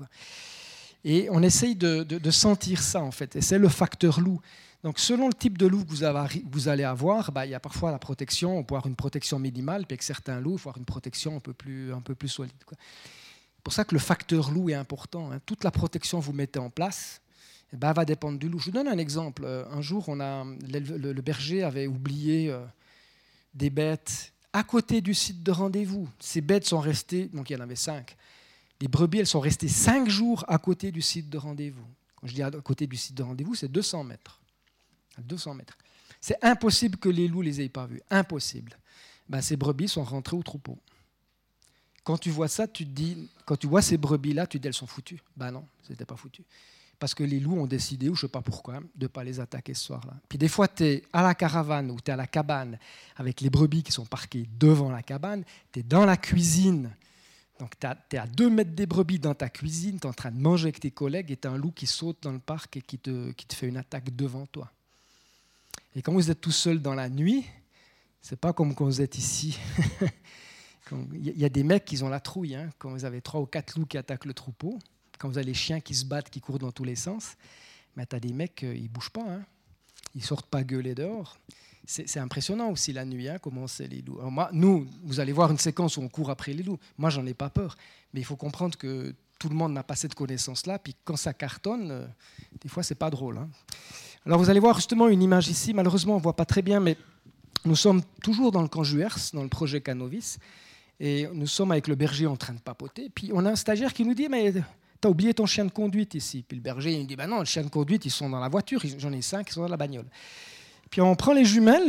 Et 1.04 1.28
on 1.32 1.44
essaye 1.44 1.76
de, 1.76 2.32
sentir 2.32 2.82
ça, 2.82 3.02
en 3.02 3.12
fait, 3.12 3.36
et 3.36 3.42
c'est 3.42 3.60
le 3.60 3.68
facteur 3.68 4.22
loup. 4.22 4.40
Donc, 4.84 5.00
selon 5.00 5.28
le 5.28 5.34
type 5.34 5.58
de 5.58 5.68
loup 5.68 5.84
que 5.84 5.90
vous, 5.90 6.04
avez, 6.04 6.46
vous 6.50 6.70
allez 6.70 6.86
avoir, 6.86 7.34
bah, 7.34 7.46
il 7.46 7.50
y 7.50 7.56
a 7.56 7.60
parfois 7.60 7.92
la 7.92 8.00
protection, 8.00 8.58
on 8.58 8.64
peut 8.64 8.76
avoir 8.76 8.88
une 8.88 8.96
protection 8.96 9.38
minimale, 9.38 9.86
puis 9.86 9.96
avec 9.96 10.04
certains 10.04 10.40
loups, 10.40 10.54
il 10.54 10.60
faut 10.60 10.70
avoir 10.70 10.78
une 10.78 10.86
protection 10.86 11.36
un 11.36 11.42
peu 11.42 11.52
plus, 11.52 11.94
un 11.94 12.00
peu 12.00 12.16
plus 12.16 12.30
solide. 12.30 12.54
C'est 13.60 13.64
pour 13.64 13.74
ça 13.74 13.84
que 13.84 13.93
le 13.93 13.99
facteur 13.99 14.51
loup 14.51 14.70
est 14.70 14.74
important. 14.74 15.34
Hein. 15.34 15.41
Toute 15.45 15.66
la 15.66 15.72
protection 15.72 16.22
que 16.22 16.26
vous 16.26 16.32
mettez 16.32 16.60
en 16.60 16.70
place 16.70 17.20
eh 17.74 17.76
ben, 17.76 17.91
va 17.91 18.05
dépendre 18.05 18.39
du 18.39 18.47
loup. 18.47 18.57
Je 18.57 18.68
vous 18.68 18.72
donne 18.72 18.88
un 18.88 18.97
exemple. 18.97 19.43
Euh, 19.43 19.66
un 19.70 19.82
jour, 19.82 20.05
le, 20.16 21.22
berger 21.22 21.64
avait 21.64 21.86
oublié 21.86 22.49
euh, 22.51 22.64
des 23.53 23.70
bêtes 23.70 24.32
à 24.53 24.64
côté 24.64 25.01
du 25.01 25.14
site 25.14 25.43
de 25.43 25.51
rendez-vous. 25.51 26.07
Ces 26.20 26.39
bêtes 26.39 26.66
sont 26.66 26.80
restées, 26.80 27.26
donc 27.34 27.49
il 27.49 27.53
y 27.53 27.55
en 27.57 27.60
avait 27.60 27.76
cinq. 27.76 28.16
Les 28.80 28.88
brebis, 28.88 29.20
elles 29.20 29.28
sont 29.28 29.41
restées 29.41 29.68
cinq 29.68 30.07
jours 30.07 30.45
à 30.47 30.57
côté 30.57 30.89
du 30.93 31.01
site 31.01 31.30
de 31.30 31.38
rendez-vous. 31.38 31.86
Quand 32.16 32.28
je 32.28 32.36
dis 32.36 32.41
à 32.41 32.51
côté 32.51 32.88
du 32.88 32.95
site 32.95 33.16
de 33.16 33.24
rendez-vous, 33.24 33.55
c'est 33.55 33.70
200 33.70 34.05
mètres. 34.05 34.39
200 35.18 35.53
mètres. 35.55 35.78
C'est 36.22 36.41
impossible 36.41 36.97
que 36.97 37.10
les 37.10 37.28
loups 37.28 37.41
les 37.41 37.60
aient 37.60 37.68
pas 37.68 37.88
vues. 37.88 38.01
Impossible. 38.10 38.72
Ben, 39.28 39.41
ces 39.41 39.57
brebis 39.57 39.89
sont 39.89 40.05
rentrées 40.05 40.38
au 40.38 40.43
troupeau. 40.43 40.78
Quand 42.10 42.18
tu 42.18 42.32
vois 42.32 42.47
ça, 42.47 42.68
tu 42.68 42.88
te 42.88 42.89
dis, 42.89 43.30
quand 43.45 43.55
tu 43.55 43.68
vois 43.68 43.84
ces 43.84 43.95
brebis-là, 43.95 44.47
tu 44.47 44.57
te 44.57 44.64
dis 44.64 44.68
elles 44.68 44.74
sont 44.74 44.88
foutues. 44.88 45.22
Ben 45.38 45.51
non, 45.51 45.64
c'était 45.88 46.05
pas 46.05 46.16
foutu. 46.16 46.41
Parce 46.97 47.14
que 47.14 47.24
les 47.24 47.39
loups 47.39 47.60
ont 47.60 47.68
décidé, 47.68 48.10
ou 48.10 48.16
je 48.16 48.26
ne 48.26 48.28
sais 48.28 48.32
pas 48.32 48.41
pourquoi, 48.41 48.80
de 48.80 49.03
ne 49.03 49.07
pas 49.07 49.24
les 49.24 49.39
attaquer 49.39 49.76
ce 49.76 49.86
soir-là. 49.86 50.16
Puis 50.28 50.39
des 50.39 50.47
fois, 50.47 50.68
tu 50.68 50.86
es 50.86 51.03
à 51.14 51.22
la 51.22 51.36
caravane 51.36 51.91
ou 51.91 52.01
tu 52.01 52.10
es 52.10 52.14
à 52.16 52.16
la 52.16 52.26
cabane 52.26 52.80
avec 53.16 53.41
les 53.41 53.51
brebis 53.51 53.84
qui 53.84 53.91
sont 53.91 54.07
parquées 54.07 54.49
devant 54.57 54.89
la 54.89 55.03
cabane, 55.03 55.43
tu 55.72 55.82
es 55.82 55.84
dans 55.84 56.03
la 56.03 56.18
cuisine. 56.18 56.89
Donc 57.60 57.74
tu 57.80 57.86
es 57.86 58.18
à 58.18 58.26
deux 58.26 58.49
mètres 58.49 58.74
des 58.74 58.88
brebis 58.88 59.20
dans 59.20 59.36
ta 59.36 59.47
cuisine, 59.47 59.99
tu 59.99 60.07
es 60.07 60.10
en 60.10 60.14
train 60.14 60.32
de 60.32 60.41
manger 60.41 60.70
avec 60.70 60.80
tes 60.80 60.89
collègues 60.89 61.30
et 61.30 61.38
tu 61.38 61.47
as 61.47 61.51
un 61.51 61.57
loup 61.57 61.74
qui 61.76 61.86
saute 61.86 62.18
dans 62.24 62.32
le 62.32 62.39
parc 62.39 62.76
et 62.76 62.82
qui 62.82 62.97
te, 62.97 63.30
qui 63.34 63.45
te 63.45 63.53
fait 63.53 63.68
une 63.68 63.78
attaque 63.78 64.16
devant 64.16 64.47
toi. 64.47 64.72
Et 65.95 66.01
quand 66.01 66.14
vous 66.14 66.32
êtes 66.32 66.41
tout 66.41 66.49
seul 66.49 66.82
dans 66.82 66.95
la 66.95 67.07
nuit, 67.07 67.45
c'est 68.20 68.39
pas 68.39 68.51
comme 68.51 68.74
quand 68.74 68.86
vous 68.86 68.99
êtes 68.99 69.16
ici 69.20 69.60
Il 71.14 71.38
y 71.38 71.46
a 71.46 71.50
des 71.50 71.64
mecs 71.64 71.86
qui 71.86 72.02
ont 72.04 72.10
la 72.10 72.20
trouille. 72.20 72.56
Hein, 72.56 72.70
quand 72.78 72.90
vous 72.90 73.06
avez 73.06 73.22
trois 73.22 73.42
ou 73.42 73.46
quatre 73.46 73.78
loups 73.78 73.86
qui 73.86 73.98
attaquent 73.98 74.26
le 74.26 74.34
troupeau, 74.34 74.80
quand 75.18 75.30
vous 75.30 75.38
avez 75.38 75.48
les 75.48 75.54
chiens 75.54 75.80
qui 75.80 75.94
se 75.94 76.06
battent, 76.06 76.30
qui 76.30 76.40
courent 76.40 76.60
dans 76.60 76.72
tous 76.72 76.84
les 76.84 76.96
sens, 76.96 77.36
mais 77.96 78.06
tu 78.06 78.16
as 78.16 78.20
des 78.20 78.34
mecs, 78.34 78.64
euh, 78.64 78.76
ils 78.76 78.84
ne 78.84 78.88
bougent 78.88 79.10
pas. 79.10 79.26
Hein. 79.28 79.44
Ils 80.16 80.24
sortent 80.24 80.48
pas 80.48 80.64
gueuler 80.64 80.96
dehors. 80.96 81.38
C'est 81.86 82.20
impressionnant 82.20 82.70
aussi 82.70 82.94
la 82.94 83.04
nuit, 83.04 83.28
hein, 83.28 83.40
comment 83.42 83.66
c'est 83.66 83.88
les 83.88 84.04
loups. 84.04 84.22
moi, 84.30 84.50
nous, 84.54 84.88
vous 85.04 85.20
allez 85.20 85.32
voir 85.32 85.50
une 85.50 85.58
séquence 85.58 85.98
où 85.98 86.02
on 86.02 86.08
court 86.08 86.30
après 86.30 86.54
les 86.54 86.62
loups. 86.62 86.78
Moi, 87.00 87.10
j'en 87.10 87.26
ai 87.26 87.34
pas 87.34 87.50
peur. 87.50 87.76
Mais 88.14 88.20
il 88.20 88.24
faut 88.24 88.36
comprendre 88.36 88.78
que 88.78 89.16
tout 89.40 89.50
le 89.50 89.56
monde 89.56 89.74
n'a 89.74 89.82
pas 89.82 89.96
cette 89.96 90.14
connaissance-là. 90.14 90.78
Puis 90.78 90.96
quand 91.04 91.16
ça 91.16 91.34
cartonne, 91.34 91.90
euh, 91.90 92.08
des 92.62 92.70
fois, 92.70 92.84
c'est 92.84 92.94
pas 92.94 93.10
drôle. 93.10 93.40
Hein. 93.40 93.50
Alors, 94.24 94.38
vous 94.38 94.52
allez 94.52 94.60
voir 94.60 94.76
justement 94.76 95.08
une 95.08 95.24
image 95.24 95.48
ici. 95.48 95.74
Malheureusement, 95.74 96.16
on 96.16 96.20
voit 96.20 96.36
pas 96.36 96.46
très 96.46 96.62
bien, 96.62 96.80
mais 96.80 96.96
nous 97.66 97.76
sommes 97.76 98.04
toujours 98.22 98.52
dans 98.52 98.62
le 98.62 98.68
camp 98.68 98.84
Juers, 98.84 99.32
dans 99.34 99.44
le 99.44 99.50
projet 99.50 99.82
Canovis. 99.82 100.38
Et 101.00 101.28
nous 101.34 101.47
sommes 101.47 101.72
avec 101.72 101.88
le 101.88 101.95
berger 101.95 102.28
en 102.28 102.36
train 102.36 102.54
de 102.54 102.60
papoter. 102.60 103.10
Puis 103.10 103.32
on 103.34 103.45
a 103.45 103.52
un 103.52 103.56
stagiaire 103.56 103.93
qui 103.93 104.04
nous 104.04 104.14
dit 104.14 104.28
Mais 104.28 104.52
tu 104.52 105.08
as 105.08 105.10
oublié 105.10 105.34
ton 105.34 105.45
chien 105.45 105.66
de 105.66 105.72
conduite 105.72 106.14
ici. 106.16 106.43
Puis 106.47 106.58
le 106.58 106.64
berger 106.64 106.93
il 106.93 107.08
dit 107.08 107.16
Ben 107.16 107.28
non, 107.28 107.39
le 107.39 107.45
chien 107.45 107.64
de 107.64 107.70
conduite, 107.70 108.06
ils 108.06 108.12
sont 108.12 108.30
dans 108.30 108.39
la 108.39 108.50
voiture. 108.50 108.82
J'en 108.97 109.12
ai 109.14 109.22
cinq, 109.22 109.50
ils 109.50 109.54
sont 109.54 109.62
dans 109.62 109.68
la 109.68 109.78
bagnole. 109.78 110.08
Puis 110.89 111.02
on 111.02 111.16
prend 111.16 111.34
les 111.34 111.45
jumelles. 111.45 111.88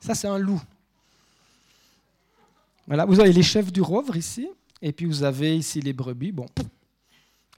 Ça, 0.00 0.14
c'est 0.14 0.28
un 0.28 0.38
loup. 0.38 0.60
Voilà, 2.86 3.06
vous 3.06 3.18
avez 3.18 3.32
les 3.32 3.42
chefs 3.42 3.72
du 3.72 3.80
rovre 3.80 4.16
ici. 4.16 4.48
Et 4.82 4.92
puis 4.92 5.06
vous 5.06 5.22
avez 5.22 5.56
ici 5.56 5.80
les 5.80 5.94
brebis. 5.94 6.30
Bon, 6.30 6.46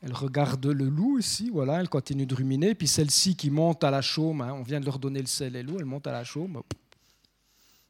elle 0.02 0.12
regarde 0.12 0.64
le 0.64 0.84
loup 0.84 1.18
ici, 1.18 1.50
voilà, 1.50 1.80
elle 1.80 1.88
continue 1.88 2.26
de 2.26 2.34
ruminer. 2.34 2.74
Puis 2.76 2.86
celle-ci 2.86 3.34
qui 3.34 3.50
monte 3.50 3.82
à 3.82 3.90
la 3.90 4.02
chaume, 4.02 4.40
hein, 4.40 4.52
on 4.52 4.62
vient 4.62 4.78
de 4.78 4.84
leur 4.84 5.00
donner 5.00 5.20
le 5.20 5.26
sel 5.26 5.56
et 5.56 5.62
l'eau, 5.64 5.76
elle 5.78 5.84
monte 5.84 6.06
à 6.06 6.12
la 6.12 6.22
chaume. 6.22 6.62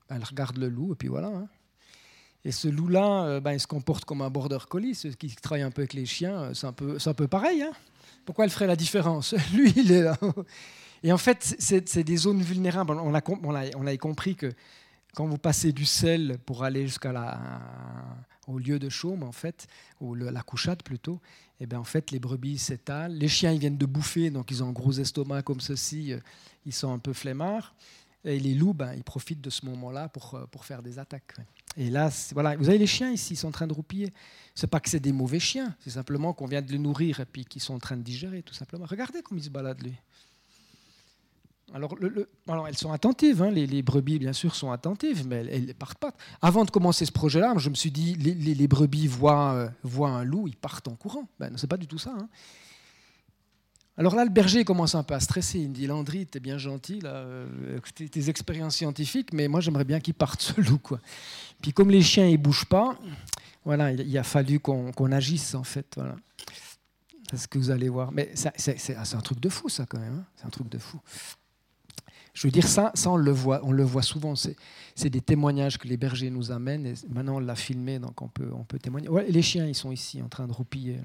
Elle 0.09 0.25
regarde 0.25 0.57
le 0.57 0.69
loup 0.69 0.93
et 0.93 0.97
puis 0.97 1.09
voilà. 1.09 1.29
Hein. 1.29 1.49
Et 2.45 2.53
ce 2.53 2.69
loup-là, 2.69 3.25
euh, 3.25 3.41
ben, 3.41 3.53
il 3.53 3.61
se 3.61 3.67
comporte 3.67 4.05
comme 4.05 4.23
un 4.23 4.31
border 4.31 4.59
collie, 4.69 4.95
ceux 4.95 5.11
qui 5.11 5.35
travaillent 5.35 5.63
un 5.63 5.71
peu 5.71 5.83
avec 5.83 5.95
les 5.95 6.07
chiens, 6.07 6.41
euh, 6.41 6.55
c'est 6.55 6.67
un 6.67 6.73
peu, 6.73 6.99
un 7.05 7.15
peu 7.15 7.27
pareil. 7.27 7.63
Hein 7.63 7.73
Pourquoi 8.25 8.45
elle 8.45 8.51
ferait 8.51 8.67
la 8.67 8.77
différence? 8.77 9.35
Lui, 9.55 9.73
il 9.77 9.91
est 9.91 10.03
là. 10.03 10.17
Et 11.03 11.13
en 11.13 11.19
fait, 11.19 11.57
c'est 11.59 12.05
des 12.05 12.17
zones 12.17 12.43
vulnérables. 12.43 12.93
On 12.93 13.15
a, 13.15 13.21
on, 13.43 13.55
a, 13.55 13.65
on 13.77 13.87
a 13.87 13.97
compris 13.97 14.35
que 14.35 14.53
quand 15.15 15.27
vous 15.27 15.39
passez 15.39 15.73
du 15.73 15.85
sel 15.85 16.39
pour 16.45 16.65
aller 16.65 16.87
jusqu'à 16.87 17.13
la, 17.13 17.41
au 18.47 18.59
lieu 18.59 18.79
de 18.79 18.89
chaume, 18.89 19.23
en 19.23 19.33
fait, 19.33 19.67
ou 20.01 20.15
la 20.15 20.43
couchade 20.43 20.83
plutôt, 20.83 21.21
et 21.59 21.65
eh 21.65 21.67
bien 21.67 21.79
en 21.79 21.85
fait, 21.85 22.11
les 22.11 22.19
brebis 22.19 22.59
s'étalent. 22.59 23.15
Les 23.15 23.29
chiens, 23.29 23.51
ils 23.51 23.59
viennent 23.59 23.79
de 23.79 23.87
bouffer, 23.87 24.29
donc 24.29 24.51
ils 24.51 24.63
ont 24.63 24.69
un 24.69 24.73
gros 24.73 24.93
estomac 24.93 25.43
comme 25.43 25.61
ceci, 25.61 26.13
euh, 26.13 26.19
ils 26.67 26.75
sont 26.75 26.93
un 26.93 26.99
peu 26.99 27.15
flemmards. 27.15 27.75
Et 28.27 28.41
les 28.41 28.55
loups, 28.55 28.75
ben, 28.75 28.93
ils 28.95 29.05
profitent 29.05 29.41
de 29.41 29.51
ce 29.51 29.65
moment-là 29.67 30.09
pour, 30.09 30.33
les 30.33 30.39
les 30.39 30.41
sel 30.41 30.49
pour 30.51 30.63
les 30.63 30.65
ce 30.65 30.67
faire 30.67 30.83
des 30.83 30.99
attaques. 30.99 31.35
Et 31.77 31.91
là, 31.91 32.11
voilà, 32.33 32.57
vous 32.57 32.69
avez 32.69 32.79
les 32.79 32.87
chiens 32.87 33.13
ici, 33.13 33.35
ils 33.35 33.37
sont 33.37 33.49
en 33.49 33.53
train 33.53 33.67
de 33.67 33.73
roupiller. 33.73 34.13
C'est 34.55 34.67
pas 34.67 34.81
que 34.81 34.89
c'est 34.89 35.01
des 35.01 35.13
mauvais 35.13 35.39
chiens, 35.39 35.75
c'est 35.81 35.91
simplement 35.91 36.33
qu'on 36.33 36.47
vient 36.47 36.63
de 36.63 36.73
les 36.73 36.79
nourrir 36.79 37.21
et 37.21 37.25
puis 37.25 37.45
qu'ils 37.45 37.63
sont 37.63 37.75
en 37.75 37.79
train 37.79 37.97
de 37.97 38.03
digérer, 38.03 38.43
tout 38.43 38.55
simplement. 38.55 38.87
Regardez 38.87 39.23
comme 39.23 39.39
ils 39.39 39.45
se 39.45 39.51
baladent, 39.51 39.83
lui. 39.83 39.95
Alors, 41.75 41.97
le, 41.97 42.29
alors, 42.49 42.69
elles 42.69 42.77
sont 42.77 42.93
attentives, 42.93 43.43
hein, 43.43 43.51
les, 43.51 43.83
brebis 43.83 44.19
bien 44.19 44.33
sûr 44.33 44.55
sont 44.55 44.71
attentives, 44.71 45.27
mais 45.27 45.45
elles 45.51 45.67
ne 45.67 45.73
partent 45.73 45.99
pas. 45.99 46.13
Avant 46.41 46.65
de 46.65 46.71
commencer 46.71 47.05
ce 47.05 47.13
projet-là, 47.13 47.55
je 47.57 47.69
me 47.69 47.75
suis 47.75 47.91
dit, 47.91 48.15
les, 48.15 48.35
les, 48.35 48.69
brebis 48.69 49.09
voient, 49.09 49.53
euh, 49.53 49.69
voient, 49.83 50.11
un 50.11 50.25
loup, 50.25 50.47
ils 50.47 50.57
partent 50.57 50.87
en 50.87 50.95
courant. 50.95 51.29
Ben, 51.41 51.53
c'est 51.57 51.67
pas 51.67 51.77
du 51.77 51.89
tout 51.89 51.99
ça. 51.99 52.15
Hein. 52.19 52.29
Alors 53.99 54.15
là, 54.15 54.25
le 54.25 54.31
berger 54.31 54.65
commence 54.65 54.95
un 54.95 55.03
peu 55.03 55.15
à 55.15 55.21
stresser. 55.21 55.61
Il 55.61 55.71
me 55.71 55.75
dit 55.75 55.87
Landry, 55.87 56.27
es 56.33 56.41
bien 56.41 56.59
gentil, 56.59 57.01
là, 57.01 57.15
euh, 57.15 57.79
tes 57.95 58.29
expériences 58.29 58.77
scientifiques, 58.77 59.33
mais 59.33 59.49
moi 59.49 59.61
j'aimerais 59.61 59.85
bien 59.85 60.01
qu'il 60.01 60.15
parte 60.15 60.41
ce 60.43 60.61
loup. 60.61 60.79
Quoi. 60.79 61.01
Puis 61.63 61.73
comme 61.73 61.91
les 61.91 62.03
chiens 62.03 62.27
ils 62.27 62.37
bougent 62.37 62.67
pas, 62.67 62.99
voilà, 63.65 63.93
il 63.93 64.19
a 64.19 64.23
fallu 64.23 64.61
qu'on 64.61 65.13
agisse 65.13 65.55
en 65.55 65.65
fait. 65.65 65.87
Voilà. 65.97 66.17
C'est 67.31 67.39
ce 67.39 67.49
que 67.49 67.59
vous 67.59 67.71
allez 67.71 67.89
voir. 67.89 68.13
Mais 68.13 68.33
c'est 68.35 68.97
un 68.97 69.21
truc 69.21 69.41
de 69.41 69.49
fou, 69.49 69.69
ça 69.69 69.87
quand 69.87 69.99
même. 69.99 70.19
Hein. 70.21 70.25
c'est 70.37 70.47
un 70.47 70.51
truc 70.51 70.69
de 70.69 70.79
fou. 70.79 71.01
Je 72.35 72.47
veux 72.47 72.53
dire, 72.53 72.69
ça, 72.69 72.93
ça 72.95 73.11
on 73.11 73.17
le 73.17 73.31
voit, 73.31 73.61
on 73.65 73.73
le 73.73 73.83
voit 73.83 74.03
souvent. 74.03 74.35
C'est 74.37 75.09
des 75.09 75.23
témoignages 75.23 75.79
que 75.79 75.89
les 75.89 75.97
bergers 75.97 76.29
nous 76.29 76.53
amènent. 76.53 76.85
Et 76.85 76.95
maintenant, 77.09 77.37
on 77.37 77.41
l'a 77.41 77.57
filmé, 77.57 77.99
donc 77.99 78.21
on 78.21 78.29
peut, 78.29 78.51
on 78.53 78.63
peut 78.63 78.79
témoigner. 78.79 79.09
Les 79.31 79.41
chiens, 79.41 79.67
ils 79.67 79.75
sont 79.75 79.91
ici 79.91 80.21
en 80.21 80.29
train 80.29 80.47
de 80.47 80.53
roupiller. 80.53 81.01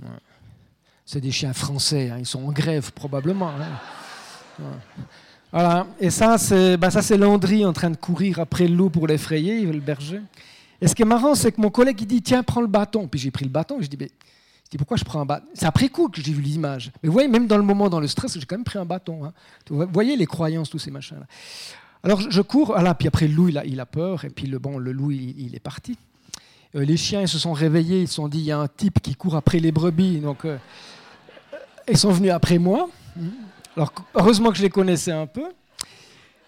Ouais 0.00 0.08
c'est 1.04 1.20
des 1.20 1.30
chiens 1.30 1.52
français, 1.52 2.10
hein. 2.10 2.16
ils 2.18 2.26
sont 2.26 2.44
en 2.44 2.52
grève 2.52 2.92
probablement. 2.92 3.50
Hein. 3.50 4.64
Voilà. 5.52 5.86
Et 6.00 6.10
ça, 6.10 6.38
c'est 6.38 6.76
bah, 6.76 6.90
ça, 6.90 7.02
c'est 7.02 7.16
Landry 7.16 7.64
en 7.64 7.72
train 7.72 7.90
de 7.90 7.96
courir 7.96 8.40
après 8.40 8.66
le 8.66 8.74
loup 8.74 8.90
pour 8.90 9.06
l'effrayer, 9.06 9.62
le 9.62 9.80
berger. 9.80 10.20
Et 10.80 10.88
ce 10.88 10.94
qui 10.94 11.02
est 11.02 11.06
marrant, 11.06 11.34
c'est 11.34 11.52
que 11.52 11.60
mon 11.60 11.70
collègue 11.70 12.00
il 12.00 12.06
dit 12.06 12.22
tiens, 12.22 12.42
prends 12.42 12.60
le 12.60 12.66
bâton. 12.66 13.06
Puis 13.06 13.20
j'ai 13.20 13.30
pris 13.30 13.44
le 13.44 13.50
bâton. 13.50 13.80
Et 13.80 13.84
je 13.84 13.88
dis 13.88 13.96
mais 13.98 14.10
dis 14.70 14.78
pourquoi 14.78 14.96
je 14.96 15.04
prends 15.04 15.20
un 15.20 15.26
bâton? 15.26 15.46
C'est 15.54 15.66
après 15.66 15.88
coup 15.88 16.08
que 16.08 16.20
j'ai 16.20 16.32
vu 16.32 16.42
l'image. 16.42 16.90
Mais 17.02 17.08
vous 17.08 17.12
voyez, 17.12 17.28
même 17.28 17.46
dans 17.46 17.56
le 17.56 17.62
moment, 17.62 17.88
dans 17.88 18.00
le 18.00 18.08
stress, 18.08 18.38
j'ai 18.38 18.46
quand 18.46 18.56
même 18.56 18.64
pris 18.64 18.78
un 18.78 18.84
bâton. 18.84 19.24
Hein. 19.24 19.32
Vous 19.70 19.86
voyez 19.92 20.16
les 20.16 20.26
croyances, 20.26 20.70
tous 20.70 20.78
ces 20.78 20.90
machins 20.90 21.18
là. 21.18 21.26
Alors 22.04 22.20
je 22.20 22.42
cours, 22.42 22.66
voilà, 22.66 22.94
puis 22.94 23.08
après 23.08 23.26
le 23.26 23.34
loup, 23.34 23.48
il 23.48 23.56
a, 23.56 23.64
il 23.64 23.80
a 23.80 23.86
peur, 23.86 24.26
et 24.26 24.28
puis 24.28 24.46
le, 24.46 24.58
bon, 24.58 24.76
le 24.76 24.92
loup, 24.92 25.10
il, 25.10 25.54
est 25.54 25.60
parti. 25.60 25.96
Euh, 26.74 26.84
les 26.84 26.98
chiens 26.98 27.22
ils 27.22 27.28
se 27.28 27.38
sont 27.38 27.54
réveillés, 27.54 28.02
ils 28.02 28.08
se 28.08 28.16
sont 28.16 28.28
dit 28.28 28.40
il 28.40 28.44
y 28.44 28.52
a 28.52 28.58
un 28.58 28.68
type 28.68 29.00
qui 29.00 29.14
court 29.14 29.36
après 29.36 29.58
les 29.58 29.72
brebis, 29.72 30.18
donc 30.18 30.44
euh, 30.44 30.58
ils 31.88 31.96
sont 31.98 32.10
venus 32.10 32.32
après 32.32 32.58
moi. 32.58 32.88
Alors, 33.76 33.92
heureusement 34.14 34.50
que 34.50 34.56
je 34.56 34.62
les 34.62 34.70
connaissais 34.70 35.12
un 35.12 35.26
peu. 35.26 35.44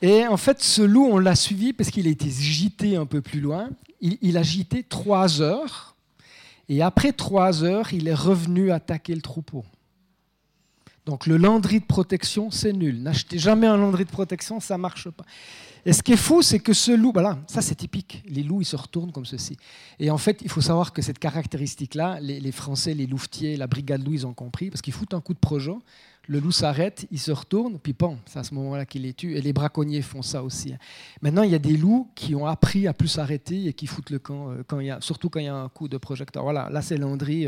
Et 0.02 0.26
en 0.26 0.36
fait, 0.36 0.62
ce 0.62 0.82
loup, 0.82 1.06
on 1.10 1.18
l'a 1.18 1.34
suivi 1.34 1.72
parce 1.72 1.90
qu'il 1.90 2.06
a 2.06 2.10
été 2.10 2.28
gité 2.30 2.96
un 2.96 3.06
peu 3.06 3.20
plus 3.20 3.40
loin. 3.40 3.70
Il, 4.00 4.36
a 4.36 4.42
gité 4.42 4.82
trois 4.82 5.40
heures. 5.40 5.96
Et 6.68 6.82
après 6.82 7.12
trois 7.12 7.64
heures, 7.64 7.92
il 7.92 8.08
est 8.08 8.14
revenu 8.14 8.70
attaquer 8.70 9.14
le 9.14 9.22
troupeau. 9.22 9.64
Donc 11.06 11.26
le 11.26 11.36
landry 11.36 11.80
de 11.80 11.84
protection, 11.84 12.50
c'est 12.50 12.72
nul. 12.72 13.02
N'achetez 13.02 13.38
jamais 13.38 13.66
un 13.66 13.76
landry 13.76 14.04
de 14.04 14.10
protection, 14.10 14.60
ça 14.60 14.76
ne 14.76 14.82
marche 14.82 15.08
pas. 15.10 15.24
Et 15.86 15.92
ce 15.92 16.02
qui 16.02 16.14
est 16.14 16.16
fou, 16.16 16.42
c'est 16.42 16.58
que 16.58 16.72
ce 16.72 16.90
loup, 16.90 17.12
voilà, 17.12 17.38
ça 17.46 17.62
c'est 17.62 17.76
typique. 17.76 18.24
Les 18.26 18.42
loups, 18.42 18.60
ils 18.60 18.64
se 18.64 18.74
retournent 18.74 19.12
comme 19.12 19.24
ceci. 19.24 19.56
Et 20.00 20.10
en 20.10 20.18
fait, 20.18 20.42
il 20.42 20.50
faut 20.50 20.60
savoir 20.60 20.92
que 20.92 21.00
cette 21.00 21.20
caractéristique-là, 21.20 22.18
les, 22.20 22.50
Français, 22.50 22.92
les 22.92 23.06
louvetiers, 23.06 23.56
la 23.56 23.68
brigade 23.68 24.04
loup, 24.04 24.14
ils 24.14 24.26
ont 24.26 24.34
compris, 24.34 24.68
parce 24.68 24.82
qu'ils 24.82 24.92
foutent 24.92 25.14
un 25.14 25.20
coup 25.20 25.32
de 25.32 25.38
projet, 25.38 25.76
le 26.26 26.40
loup 26.40 26.50
s'arrête, 26.50 27.06
il 27.12 27.20
se 27.20 27.30
retourne, 27.30 27.78
puis 27.78 27.92
bon, 27.96 28.18
c'est 28.26 28.40
à 28.40 28.42
ce 28.42 28.52
moment-là 28.54 28.84
qu'il 28.84 29.02
les 29.02 29.14
tue. 29.14 29.36
Et 29.36 29.40
les 29.40 29.52
braconniers 29.52 30.02
font 30.02 30.22
ça 30.22 30.42
aussi. 30.42 30.72
Hein. 30.72 30.78
Maintenant, 31.22 31.44
il 31.44 31.52
y 31.52 31.54
a 31.54 31.60
des 31.60 31.76
loups 31.76 32.10
qui 32.16 32.34
ont 32.34 32.46
appris 32.46 32.88
à 32.88 32.92
plus 32.92 33.06
s'arrêter 33.06 33.66
et 33.68 33.72
qui 33.72 33.86
foutent 33.86 34.10
le 34.10 34.18
camp, 34.18 34.50
euh, 34.50 34.64
quand 34.66 34.80
il 34.80 34.88
y 34.88 34.90
a, 34.90 35.00
surtout 35.00 35.30
quand 35.30 35.38
il 35.38 35.46
y 35.46 35.48
a 35.48 35.54
un 35.54 35.68
coup 35.68 35.86
de 35.86 35.98
projecteur. 35.98 36.42
Voilà, 36.42 36.68
là 36.68 36.82
c'est 36.82 36.96
Landry. 36.96 37.46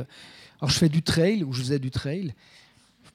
Alors 0.61 0.71
je 0.71 0.79
fais 0.79 0.89
du 0.89 1.03
trail, 1.03 1.43
ou 1.43 1.53
je 1.53 1.61
faisais 1.61 1.81
du 1.81 1.91
trail 1.91 2.35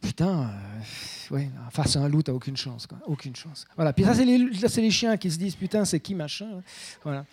putain, 0.04 0.42
euh, 0.42 1.36
ouais, 1.36 1.50
face 1.72 1.96
à 1.96 2.02
un 2.02 2.10
loup, 2.10 2.22
t'as 2.22 2.34
aucune 2.34 2.58
chance, 2.58 2.86
quoi, 2.86 3.00
aucune 3.08 3.36
chance. 3.36 3.66
Voilà. 3.76 3.94
Puis 3.94 4.04
ça, 4.04 4.14
c'est 4.14 4.26
les, 4.26 4.92
chiens 4.92 5.18
qui 5.18 5.32
se 5.32 5.38
disent, 5.38 5.56
putain, 5.56 5.86
c'est 5.86 6.00
qui 6.00 6.14
machin. 6.14 6.50
Hein. 6.58 6.62
Voilà. 7.04 7.26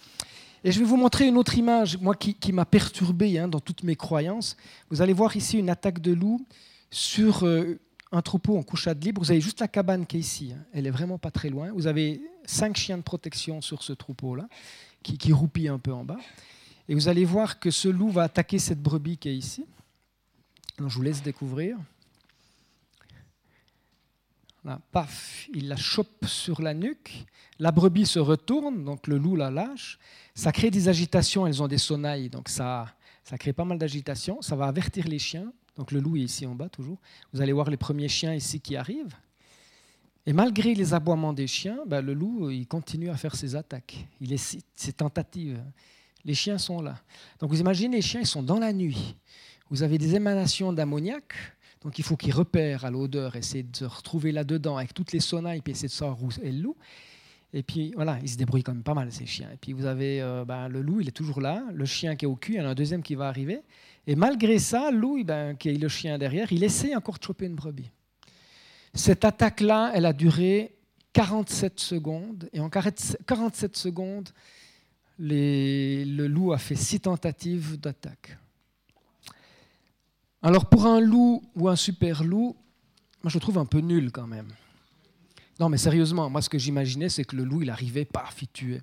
Et 0.63 0.73
je 0.73 0.79
vais 0.79 0.85
vous 0.85 0.97
montrer 0.97 1.27
une 1.27 1.37
autre 1.37 1.57
image, 1.59 1.99
moi 1.99 2.15
qui, 2.15 2.53
m'a 2.53 2.65
perturbé 2.65 3.39
hein, 3.39 3.49
dans 3.49 3.61
toutes 3.61 3.83
mes 3.83 3.97
croyances. 3.97 4.57
Vous 4.91 5.03
allez 5.03 5.13
voir 5.13 5.37
ici 5.37 5.59
une 5.59 5.71
attaque 5.71 6.01
de 6.01 6.13
loup 6.13 6.47
sur 6.91 7.45
euh, 7.45 7.79
un 8.13 8.23
troupeau 8.23 8.57
en 8.57 8.63
couchade 8.63 9.03
libre. 9.03 9.21
Vous 9.21 9.31
avez 9.31 9.41
juste 9.41 9.61
la 9.61 9.69
cabane 9.69 10.07
qui 10.07 10.19
est 10.19 10.21
ici. 10.21 10.53
Hein. 10.55 10.63
Elle 10.73 10.87
est 10.87 10.91
vraiment 10.93 11.19
pas 11.19 11.31
très 11.31 11.49
loin. 11.49 11.73
Vous 11.73 11.87
avez 11.87 12.21
cinq 12.45 12.77
chiens 12.77 12.99
de 12.99 13.03
protection 13.03 13.61
sur 13.63 13.83
ce 13.83 13.93
troupeau-là, 13.93 14.49
qui, 15.03 15.19
qui 15.19 15.33
un 15.69 15.79
peu 15.79 15.93
en 15.93 16.05
bas. 16.05 16.19
Et 16.89 16.95
vous 16.95 17.09
allez 17.09 17.25
voir 17.25 17.59
que 17.59 17.71
ce 17.71 17.89
loup 17.89 18.11
va 18.11 18.25
attaquer 18.25 18.59
cette 18.59 18.83
brebis 18.83 19.17
qui 19.17 19.29
est 19.31 19.37
ici. 19.37 19.65
Alors, 20.79 20.91
je 20.91 20.97
vous 20.97 21.03
laisse 21.03 21.23
découvrir 21.23 21.79
paf, 24.93 25.49
il 25.55 25.69
la 25.69 25.77
chope 25.77 26.27
sur 26.27 26.61
la 26.61 26.75
nuque. 26.75 27.27
La 27.59 27.73
brebis 27.73 28.07
se 28.07 28.19
retourne, 28.19 28.85
donc 28.85 29.07
le 29.07 29.19
loup 29.19 29.37
la 29.37 29.51
lâche. 29.51 29.99
Ça 30.35 30.53
crée 30.53 30.71
des 30.71 30.89
agitations, 30.89 31.47
elles 31.47 31.63
ont 31.63 31.69
des 31.69 31.79
sonnailles, 31.79 32.31
donc 32.31 32.49
ça, 32.49 32.87
ça 33.25 33.39
crée 33.39 33.53
pas 33.53 33.65
mal 33.65 33.79
d'agitation. 33.79 34.41
Ça 34.43 34.57
va 34.57 34.67
avertir 34.67 35.07
les 35.09 35.19
chiens. 35.19 35.53
Donc 35.77 35.93
le 35.93 36.01
loup 36.01 36.17
est 36.17 36.21
ici 36.21 36.47
en 36.47 36.55
bas 36.55 36.69
toujours. 36.69 36.99
Vous 37.33 37.41
allez 37.41 37.53
voir 37.53 37.71
les 37.71 37.77
premiers 37.77 38.09
chiens 38.09 38.35
ici 38.35 38.61
qui 38.61 38.77
arrivent. 38.77 39.15
Et 40.27 40.33
malgré 40.33 40.75
les 40.75 40.93
aboiements 40.93 41.33
des 41.33 41.47
chiens, 41.47 41.79
ben, 41.87 42.03
le 42.03 42.13
loup 42.13 42.51
il 42.51 42.67
continue 42.67 43.09
à 43.09 43.17
faire 43.17 43.35
ses 43.35 43.57
attaques. 43.57 44.07
Il 44.21 44.39
ses 44.39 44.93
tentatives. 44.93 45.63
Les 46.25 46.35
chiens 46.35 46.59
sont 46.59 46.83
là. 46.83 47.01
Donc 47.39 47.51
vous 47.51 47.61
imaginez, 47.61 47.97
les 47.97 48.03
chiens 48.03 48.21
ils 48.21 48.27
sont 48.27 48.43
dans 48.43 48.59
la 48.59 48.73
nuit. 48.73 49.17
Vous 49.71 49.83
avez 49.83 49.97
des 49.97 50.15
émanations 50.15 50.73
d'ammoniac 50.73 51.33
donc 51.83 51.99
il 51.99 52.05
faut 52.05 52.17
qu'il 52.17 52.33
repère 52.33 52.85
à 52.85 52.91
l'odeur, 52.91 53.37
essayer 53.37 53.63
de 53.63 53.75
se 53.75 53.85
retrouver 53.85 54.33
là-dedans 54.33 54.77
avec 54.77 54.93
toutes 54.93 55.13
les 55.13 55.21
sonnailles, 55.21 55.63
puis 55.63 55.73
essayer 55.73 55.89
de 55.89 55.93
savoir 55.93 56.23
où 56.23 56.29
est 56.43 56.53
le 56.53 56.61
loup. 56.61 56.77
Et 57.53 57.63
puis 57.63 57.93
voilà, 57.97 58.19
il 58.23 58.29
se 58.29 58.37
débrouille 58.37 58.63
quand 58.63 58.75
même 58.75 58.83
pas 58.83 58.95
mal 58.95 59.11
ces 59.11 59.27
chiens. 59.27 59.51
Et 59.53 59.57
puis 59.57 59.73
vous 59.73 59.87
avez 59.87 60.21
euh, 60.21 60.45
ben, 60.45 60.69
le 60.69 60.83
loup, 60.83 61.01
il 61.01 61.09
est 61.09 61.13
toujours 61.13 61.41
là, 61.41 61.65
le 61.73 61.85
chien 61.85 62.17
qui 62.17 62.27
est 62.27 62.29
au 62.29 62.37
cul, 62.37 62.55
il 62.55 62.59
y 62.59 62.61
en 62.61 62.67
a 62.67 62.69
un 62.69 62.75
deuxième 62.75 63.03
qui 63.03 63.15
va 63.15 63.29
arriver. 63.29 63.63
Et 64.07 64.15
malgré 64.15 64.59
ça, 64.59 64.91
le 64.91 64.99
loup, 64.99 65.25
ben, 65.25 65.57
qui 65.57 65.71
est 65.71 65.75
le 65.75 65.89
chien 65.89 66.19
derrière, 66.19 66.53
il 66.53 66.63
essaie 66.63 66.95
encore 66.95 67.19
de 67.19 67.25
choper 67.25 67.47
une 67.47 67.55
brebis. 67.55 67.91
Cette 68.95 69.25
attaque-là, 69.25 69.93
elle 69.95 70.07
a 70.07 70.13
duré 70.13 70.75
47 71.13 71.81
secondes. 71.81 72.49
Et 72.53 72.61
en 72.61 72.69
47 72.69 73.77
secondes, 73.77 74.29
le 75.19 76.27
loup 76.27 76.53
a 76.53 76.59
fait 76.59 76.77
six 76.77 77.01
tentatives 77.01 77.79
d'attaque. 77.81 78.37
Alors 80.43 80.67
pour 80.67 80.87
un 80.87 81.01
loup 81.01 81.43
ou 81.55 81.69
un 81.69 81.77
super 81.77 82.25
loup, 82.25 82.57
moi 83.23 83.31
je 83.31 83.39
trouve 83.39 83.59
un 83.59 83.67
peu 83.67 83.81
nul 83.81 84.11
quand 84.11 84.27
même. 84.27 84.49
Non 85.59 85.69
mais 85.69 85.77
sérieusement, 85.77 86.31
moi 86.31 86.41
ce 86.41 86.49
que 86.49 86.59
j'imaginais 86.59 87.09
c'est 87.11 87.25
que 87.25 87.37
le 87.37 87.45
loup 87.45 87.63
il 87.63 87.71
arrivait, 87.71 88.07
paf, 88.07 88.43
il 88.43 88.49
tuait. 88.49 88.83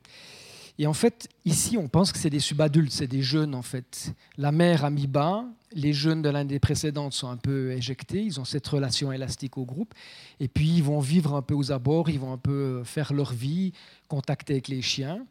Et 0.80 0.86
en 0.86 0.94
fait, 0.94 1.28
ici, 1.44 1.76
on 1.76 1.88
pense 1.88 2.12
que 2.12 2.20
c'est 2.20 2.30
des 2.30 2.40
subadultes, 2.40 2.92
c'est 2.92 3.08
des 3.08 3.24
jeunes 3.24 3.56
en 3.56 3.64
fait. 3.64 4.14
La 4.38 4.52
mère 4.52 4.86
a 4.86 4.92
mis 4.92 5.08
bas, 5.08 5.44
les 5.74 5.92
jeunes 5.92 6.22
de 6.22 6.30
l'année 6.30 6.60
précédente 6.60 7.14
sont 7.14 7.30
un 7.30 7.38
peu 7.38 7.72
éjectés, 7.72 8.22
ils 8.22 8.40
ont 8.40 8.46
cette 8.46 8.68
relation 8.68 9.12
élastique 9.12 9.58
au 9.58 9.66
groupe, 9.66 9.96
et 10.40 10.48
puis 10.48 10.70
ils 10.70 10.84
vont 10.84 11.00
vivre 11.00 11.34
un 11.34 11.42
peu 11.42 11.56
aux 11.56 11.72
abords, 11.72 12.12
ils 12.12 12.20
vont 12.20 12.32
un 12.32 12.38
peu 12.38 12.84
faire 12.84 13.12
leur 13.14 13.34
vie, 13.34 13.74
contacter 14.08 14.54
avec 14.54 14.68
les 14.68 14.84
chiens. 14.84 15.26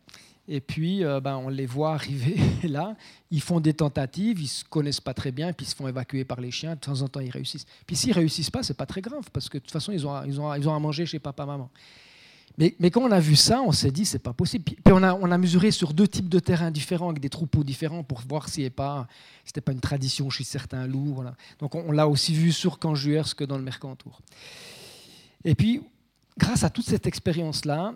Et 0.49 0.61
puis, 0.61 1.05
euh, 1.05 1.21
ben, 1.21 1.37
on 1.37 1.49
les 1.49 1.67
voit 1.67 1.95
arriver 1.95 2.37
là. 2.69 2.97
Ils 3.31 3.41
font 3.41 3.59
des 3.59 3.75
tentatives, 3.75 4.41
ils 4.41 4.47
se 4.49 4.65
connaissent 4.65 5.01
pas 5.01 5.15
très 5.15 5.33
bien, 5.33 5.53
puis 5.53 5.67
ils 5.67 5.69
se 5.69 5.75
font 5.75 5.89
évacuer 5.89 6.25
par 6.25 6.41
les 6.41 6.51
chiens. 6.51 6.75
De 6.75 6.81
temps 6.81 7.03
en 7.03 7.09
temps, 7.09 7.21
ils 7.21 7.31
réussissent. 7.31 7.67
Puis 7.87 7.97
s'ils 7.97 8.13
réussissent 8.13 8.51
pas, 8.51 8.63
c'est 8.63 8.77
pas 8.77 8.87
très 8.87 9.01
grave, 9.01 9.29
parce 9.33 9.49
que 9.49 9.59
de 9.59 9.63
toute 9.63 9.73
façon, 9.73 9.93
ils 9.93 10.07
ont, 10.07 10.23
ils 10.25 10.41
ont, 10.41 10.55
ils 10.55 10.69
ont 10.69 10.75
à 10.75 10.79
manger 10.79 11.05
chez 11.07 11.19
papa, 11.19 11.45
maman. 11.47 11.69
Mais, 12.59 12.75
mais 12.79 12.91
quand 12.91 13.03
on 13.03 13.11
a 13.11 13.21
vu 13.21 13.37
ça, 13.37 13.61
on 13.61 13.73
s'est 13.73 13.91
dit, 13.91 14.07
c'est 14.07 14.19
pas 14.19 14.33
possible. 14.33 14.65
Puis, 14.65 14.77
on, 14.87 15.03
a, 15.03 15.15
on 15.15 15.31
a 15.31 15.37
mesuré 15.39 15.71
sur 15.71 15.93
deux 15.93 16.09
types 16.09 16.29
de 16.29 16.39
terrains 16.39 16.71
différents, 16.71 17.11
avec 17.11 17.21
des 17.21 17.29
troupeaux 17.29 17.65
différents, 17.65 18.03
pour 18.03 18.21
voir 18.21 18.49
si 18.49 18.69
pas, 18.71 19.07
c'était 19.45 19.61
pas 19.61 19.73
une 19.73 19.81
tradition 19.81 20.31
chez 20.31 20.45
certains 20.45 20.87
loups. 20.87 21.23
Donc 21.59 21.75
on, 21.75 21.93
l'a 21.93 22.09
aussi 22.09 22.33
vu 22.35 22.53
sur 22.53 22.79
Canjuers 22.79 23.35
que 23.37 23.45
dans 23.45 23.59
le 23.59 23.65
Mercantour. 23.65 24.21
Et 25.45 25.55
puis, 25.55 25.83
grâce 26.39 26.65
à 26.65 26.71
toute 26.71 26.87
cette 26.87 27.07
expérience-là, 27.07 27.95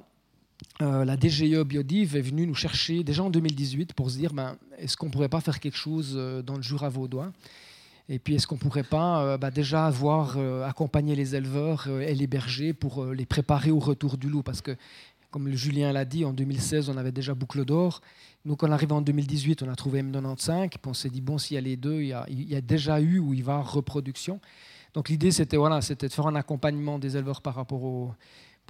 euh, 0.82 1.04
la 1.04 1.16
DGE 1.16 1.62
Biodiv 1.62 2.16
est 2.16 2.20
venue 2.20 2.46
nous 2.46 2.54
chercher 2.54 3.04
déjà 3.04 3.22
en 3.22 3.30
2018 3.30 3.92
pour 3.94 4.10
se 4.10 4.16
dire 4.16 4.32
ben, 4.32 4.56
est-ce 4.78 4.96
qu'on 4.96 5.06
ne 5.06 5.10
pourrait 5.10 5.28
pas 5.28 5.40
faire 5.40 5.60
quelque 5.60 5.76
chose 5.76 6.14
euh, 6.16 6.42
dans 6.42 6.56
le 6.56 6.62
Jura 6.62 6.88
vaudois? 6.88 7.32
Et 8.08 8.18
puis 8.18 8.34
est-ce 8.34 8.46
qu'on 8.46 8.56
ne 8.56 8.60
pourrait 8.60 8.82
pas 8.82 9.22
euh, 9.22 9.38
ben, 9.38 9.50
déjà 9.50 9.86
avoir 9.86 10.38
accompagné 10.66 11.14
les 11.14 11.36
éleveurs 11.36 11.88
et 11.88 12.14
les 12.14 12.26
bergers 12.26 12.72
pour 12.72 13.04
les 13.06 13.26
préparer 13.26 13.70
au 13.70 13.78
retour 13.78 14.16
du 14.16 14.28
loup? 14.28 14.42
Parce 14.42 14.60
que, 14.60 14.76
comme 15.30 15.50
Julien 15.52 15.92
l'a 15.92 16.04
dit, 16.04 16.24
en 16.24 16.32
2016, 16.32 16.88
on 16.88 16.96
avait 16.96 17.12
déjà 17.12 17.34
Boucle 17.34 17.64
d'Or. 17.64 18.00
Nous, 18.44 18.56
quand 18.56 18.68
on 18.68 18.72
arrive 18.72 18.92
en 18.92 19.02
2018, 19.02 19.62
on 19.62 19.68
a 19.68 19.76
trouvé 19.76 20.02
M95. 20.02 20.70
Puis 20.70 20.78
on 20.86 20.94
s'est 20.94 21.10
dit 21.10 21.20
bon, 21.20 21.38
s'il 21.38 21.54
y 21.54 21.58
a 21.58 21.60
les 21.60 21.76
deux, 21.76 22.00
il 22.00 22.08
y 22.08 22.56
a, 22.56 22.60
déjà 22.60 23.00
eu 23.00 23.18
ou 23.18 23.34
il 23.34 23.44
va 23.44 23.60
reproduction. 23.60 24.40
Donc 24.94 25.08
l'idée, 25.08 25.30
c'était 25.30 25.56
voilà, 25.56 25.78
de 25.78 26.08
faire 26.08 26.26
un 26.26 26.34
accompagnement 26.34 26.98
des 26.98 27.16
éleveurs 27.16 27.42
par 27.42 27.54
rapport 27.54 27.84
aux 27.84 28.12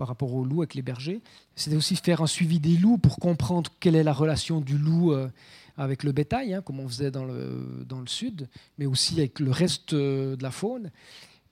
par 0.01 0.09
rapport 0.09 0.33
aux 0.33 0.45
loups 0.45 0.63
avec 0.63 0.73
les 0.75 0.81
bergers. 0.81 1.21
C'était 1.57 1.77
aussi 1.77 1.95
faire 1.95 2.23
un 2.23 2.27
suivi 2.27 2.59
des 2.59 2.79
loups 2.79 2.97
pour 2.97 3.19
comprendre 3.19 3.71
quelle 3.81 3.95
est 3.95 4.03
la 4.03 4.15
relation 4.15 4.63
du 4.63 4.79
loup 4.79 5.13
euh, 5.13 5.29
avec 5.77 6.05
le 6.05 6.13
bétail, 6.13 6.55
hein, 6.55 6.63
comme 6.63 6.81
on 6.81 6.89
faisait 6.89 7.11
dans 7.11 7.27
le, 7.27 7.85
dans 7.87 8.01
le 8.01 8.07
sud, 8.07 8.49
mais 8.79 8.87
aussi 8.87 9.19
avec 9.19 9.41
le 9.41 9.51
reste 9.51 9.93
euh, 9.93 10.37
de 10.37 10.43
la 10.43 10.51
faune. 10.51 10.91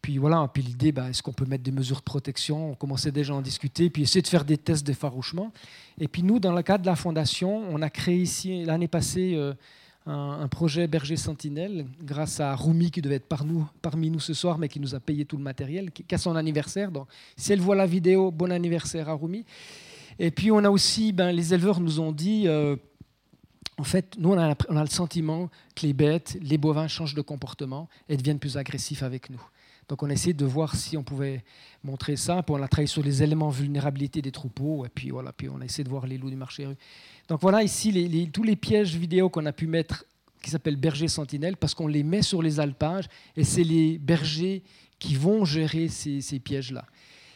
Puis 0.01 0.17
voilà, 0.17 0.51
puis 0.51 0.63
l'idée, 0.63 0.93
bah, 0.93 1.11
est-ce 1.11 1.23
qu'on 1.23 1.35
peut 1.35 1.45
mettre 1.45 1.63
des 1.63 1.73
mesures 1.73 1.99
de 1.99 2.05
protection? 2.05 2.71
On 2.71 2.75
commençait 2.75 3.13
déjà 3.13 3.35
à 3.35 3.37
en 3.37 3.43
discuter, 3.43 3.91
puis 3.91 4.01
essayer 4.01 4.23
de 4.23 4.29
faire 4.29 4.47
des 4.47 4.57
tests 4.57 4.87
d'effarouchement. 4.87 5.53
Et 6.01 6.09
puis 6.09 6.23
nous, 6.23 6.39
dans 6.41 6.53
le 6.53 6.63
cadre 6.63 6.81
de 6.81 6.89
la 6.89 6.97
fondation, 6.97 7.65
on 7.69 7.83
a 7.83 7.91
créé 7.91 8.17
ici, 8.17 8.65
l'année 8.65 8.89
passée, 8.89 9.39
un, 10.09 10.49
projet 10.49 10.87
Berger 10.87 11.17
Sentinelle, 11.17 11.87
grâce 12.03 12.41
à 12.41 12.55
Rumi, 12.55 12.91
qui 12.91 13.03
devait 13.03 13.17
être 13.17 13.29
parmi 13.83 14.11
nous 14.11 14.21
ce 14.21 14.35
soir, 14.35 14.59
mais 14.59 14.69
qui 14.69 14.81
nous 14.81 14.95
a 14.95 15.01
payé 15.01 15.25
tout 15.25 15.37
le 15.37 15.43
matériel, 15.43 15.91
qui, 15.91 16.15
a 16.15 16.19
son 16.19 16.35
anniversaire. 16.37 16.91
Donc, 16.91 17.09
si 17.37 17.53
elle 17.53 17.61
voit 17.61 17.77
la 17.77 17.87
vidéo, 17.87 18.31
bon 18.31 18.51
anniversaire 18.51 19.09
à 19.09 19.15
Rumi. 19.15 19.45
Et 20.19 20.31
puis 20.31 20.51
on 20.51 20.59
a 20.65 20.71
aussi, 20.71 21.13
ben, 21.13 21.31
les 21.31 21.55
éleveurs 21.55 21.81
nous 21.81 22.01
ont 22.01 22.13
dit... 22.13 22.45
Euh, 22.47 22.77
en 23.81 23.85
fait, 23.85 24.17
nous, 24.19 24.31
on 24.31 24.39
a, 24.39 24.57
le 24.83 24.91
sentiment 24.91 25.49
que 25.77 25.87
les 25.87 25.93
bêtes, 25.93 26.37
les 26.43 26.59
bovins 26.59 26.89
changent 26.89 27.15
de 27.15 27.21
comportement 27.21 27.89
et 28.09 28.17
deviennent 28.17 28.41
plus 28.41 28.57
agressifs 28.57 29.05
avec 29.05 29.31
nous. 29.31 29.41
Donc, 29.89 30.03
on 30.03 30.11
a 30.11 30.13
essayé 30.13 30.35
de 30.35 30.45
voir 30.45 30.75
si 30.75 30.97
on 30.97 31.05
pouvait 31.05 31.45
montrer 31.85 32.17
ça. 32.17 32.43
Puis, 32.43 32.53
on 32.53 32.61
a 32.61 32.67
travaillé 32.67 32.89
sur 32.89 33.05
les 33.05 33.23
éléments 33.23 33.51
vulnérabilité 33.51 34.21
des 34.21 34.33
troupeaux. 34.33 34.85
Et 34.85 34.89
puis, 34.89 35.11
voilà, 35.11 35.33
puis 35.33 35.49
on 35.49 35.61
a 35.61 35.65
essayé 35.65 35.85
de 35.85 35.89
voir 35.89 36.09
les 36.09 36.19
loups 36.19 36.29
du 36.29 36.37
marché. 36.37 36.67
Donc, 37.29 37.41
voilà 37.41 37.63
ici 37.63 38.31
tous 38.33 38.43
les 38.43 38.57
pièges 38.57 38.97
vidéo 38.97 39.29
qu'on 39.29 39.47
a 39.47 39.53
pu 39.53 39.67
mettre, 39.67 40.05
qui 40.43 40.51
s'appellent 40.51 40.77
bergers 40.77 41.09
sentinelles, 41.09 41.57
parce 41.57 41.75
qu'on 41.75 41.87
les 41.87 42.03
met 42.03 42.23
sur 42.23 42.43
les 42.43 42.59
alpages. 42.61 43.09
Et 43.37 43.45
c'est 43.45 43.65
les 43.65 43.99
bergers 43.99 44.63
qui 44.99 45.15
vont 45.15 45.45
gérer 45.45 45.89
ces 45.89 46.39
pièges-là. 46.39 46.85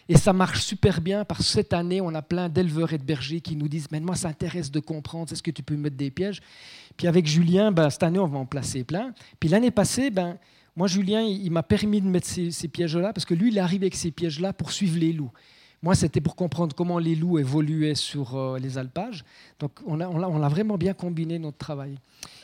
Et 0.09 0.17
ça 0.17 0.33
marche 0.33 0.63
super 0.63 1.01
bien 1.01 1.25
parce 1.25 1.41
que 1.41 1.47
cette 1.47 1.73
année, 1.73 2.01
on 2.01 2.15
a 2.15 2.23
plein 2.23 2.49
d'éleveurs 2.49 2.93
et 2.93 2.99
de 2.99 3.05
bergers 3.05 3.41
qui 3.41 3.57
nous 3.57 3.69
disent 3.69 3.89
Mais 3.91 4.01
moi, 4.01 4.17
ça 4.17 4.29
intéresse 4.29 4.71
de 4.71 4.81
comprendre, 4.81 5.33
est-ce 5.33 5.43
que 5.43 5.51
tu 5.51 5.63
peux 5.63 5.77
mettre 5.77 5.97
des 5.97 6.11
pièges? 6.11 6.41
Puis 6.97 7.07
avec 7.07 7.27
Julien, 7.27 7.71
ben, 7.71 7.89
cette 7.89 8.03
année, 8.03 8.19
on 8.19 8.27
va 8.27 8.39
en 8.39 8.47
placer 8.47 8.85
plein. 8.85 9.15
Puis 9.39 9.49
l'année 9.49 9.71
passée, 9.71 10.11
ben, 10.11 10.39
moi, 10.75 10.89
Julien, 10.89 11.23
il, 11.23 11.51
m'a 11.51 11.63
permis 11.63 12.01
de 12.01 12.07
mettre 12.07 12.27
ces, 12.27 12.69
pièges-là 12.69 13.13
parce 13.13 13.25
que 13.25 13.35
lui, 13.35 13.49
il 13.49 13.59
est 13.59 13.61
arrivé 13.61 13.85
avec 13.85 13.95
ces 13.95 14.11
pièges-là 14.11 14.53
pour 14.53 14.73
suivre 14.73 14.99
les 14.99 15.13
loups. 15.13 15.33
Moi, 15.83 15.97
c'était 15.97 16.21
pour 16.21 16.37
comprendre 16.37 16.77
comment 16.77 16.99
les 16.99 17.17
loups 17.17 17.39
évoluaient 17.39 17.97
sur 17.97 18.37
euh, 18.37 18.59
les 18.59 18.79
alpages. 18.79 19.25
Donc, 19.59 19.73
on 19.85 20.01
a, 20.01 20.49
vraiment 20.49 20.79
bien 20.79 20.95
combiné 20.95 21.41
notre 21.41 21.59
travail. 21.59 21.97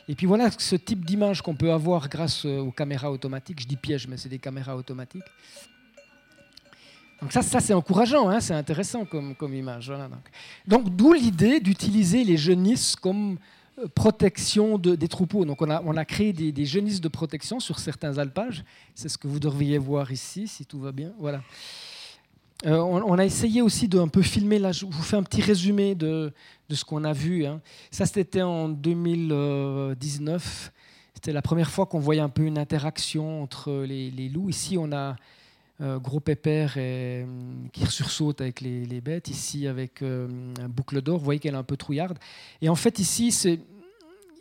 Et 0.08 0.14
puis 0.14 0.26
voilà 0.26 0.50
ce 0.56 0.74
type 0.74 1.04
d'image 1.04 1.42
qu'on 1.42 1.54
peut 1.54 1.70
avoir 1.70 2.08
grâce 2.08 2.44
euh, 2.46 2.58
aux 2.58 2.72
caméras 2.72 3.12
automatiques. 3.12 3.60
Je 3.60 3.66
dis 3.66 3.76
pièges, 3.76 4.08
mais 4.08 4.16
c'est 4.16 4.28
des 4.28 4.38
caméras 4.38 4.76
automatiques. 4.76 5.24
Donc 7.20 7.32
ça, 7.32 7.42
ça 7.42 7.60
c'est 7.60 7.74
encourageant, 7.74 8.28
hein, 8.28 8.40
c'est 8.40 8.54
intéressant 8.54 9.04
comme, 9.04 9.34
image. 9.54 9.92
donc 10.66 10.88
d'où 10.94 11.12
l'idée 11.12 11.58
d'utiliser 11.58 12.22
les 12.22 12.36
genisses 12.36 12.94
comme 12.94 13.38
euh, 13.78 13.88
protection 13.92 14.78
de, 14.78 14.94
des 14.94 15.08
troupeaux. 15.08 15.44
Donc 15.44 15.60
on 15.60 15.68
a, 15.68 15.82
on 15.84 15.96
a 15.96 16.04
créé 16.04 16.32
des, 16.32 16.52
des, 16.52 16.64
genisses 16.64 17.00
de 17.00 17.08
protection 17.08 17.58
sur 17.58 17.80
certains 17.80 18.18
alpages. 18.18 18.64
C'est 18.94 19.08
ce 19.08 19.18
que 19.18 19.26
vous 19.26 19.40
devriez 19.40 19.78
voir 19.78 20.12
ici, 20.12 20.46
si 20.46 20.64
tout 20.64 20.78
va 20.78 20.92
bien. 20.92 21.12
Voilà. 21.18 21.42
Euh, 22.66 22.78
on, 22.78 23.16
a 23.18 23.24
essayé 23.24 23.62
aussi 23.62 23.86
de 23.86 24.00
un 24.00 24.08
peu 24.08 24.22
filmer. 24.22 24.58
Là, 24.58 24.72
je 24.72 24.84
vous 24.84 25.02
fais 25.02 25.16
un 25.16 25.22
petit 25.22 25.40
résumé 25.40 25.94
de, 25.94 26.32
de 26.68 26.74
ce 26.74 26.84
qu'on 26.84 27.04
a 27.04 27.12
vu. 27.12 27.46
Hein. 27.46 27.60
Ça, 27.92 28.04
c'était 28.04 28.42
en 28.42 28.68
2019. 28.68 30.72
C'était 31.14 31.32
la 31.32 31.42
première 31.42 31.70
fois 31.70 31.86
qu'on 31.86 32.00
voyait 32.00 32.20
un 32.20 32.28
peu 32.28 32.42
une 32.42 32.58
interaction 32.58 33.42
entre 33.42 33.84
les, 33.86 34.10
les 34.10 34.28
loups. 34.28 34.50
Ici, 34.50 34.76
on 34.76 34.90
a 34.92 35.14
euh, 35.80 36.00
gros 36.00 36.18
pépère 36.18 36.76
hum, 36.76 37.68
qui 37.72 37.86
sursaute 37.86 38.40
avec 38.40 38.60
les, 38.60 39.00
bêtes. 39.00 39.28
Ici, 39.28 39.68
avec 39.68 40.02
euh, 40.02 40.26
boucle 40.68 41.00
d'or, 41.00 41.18
vous 41.18 41.24
voyez 41.24 41.38
qu'elle 41.38 41.54
est 41.54 41.58
un 41.58 41.62
peu 41.62 41.76
trouillarde. 41.76 42.18
Et 42.60 42.68
en 42.68 42.74
fait, 42.74 42.98
ici, 42.98 43.30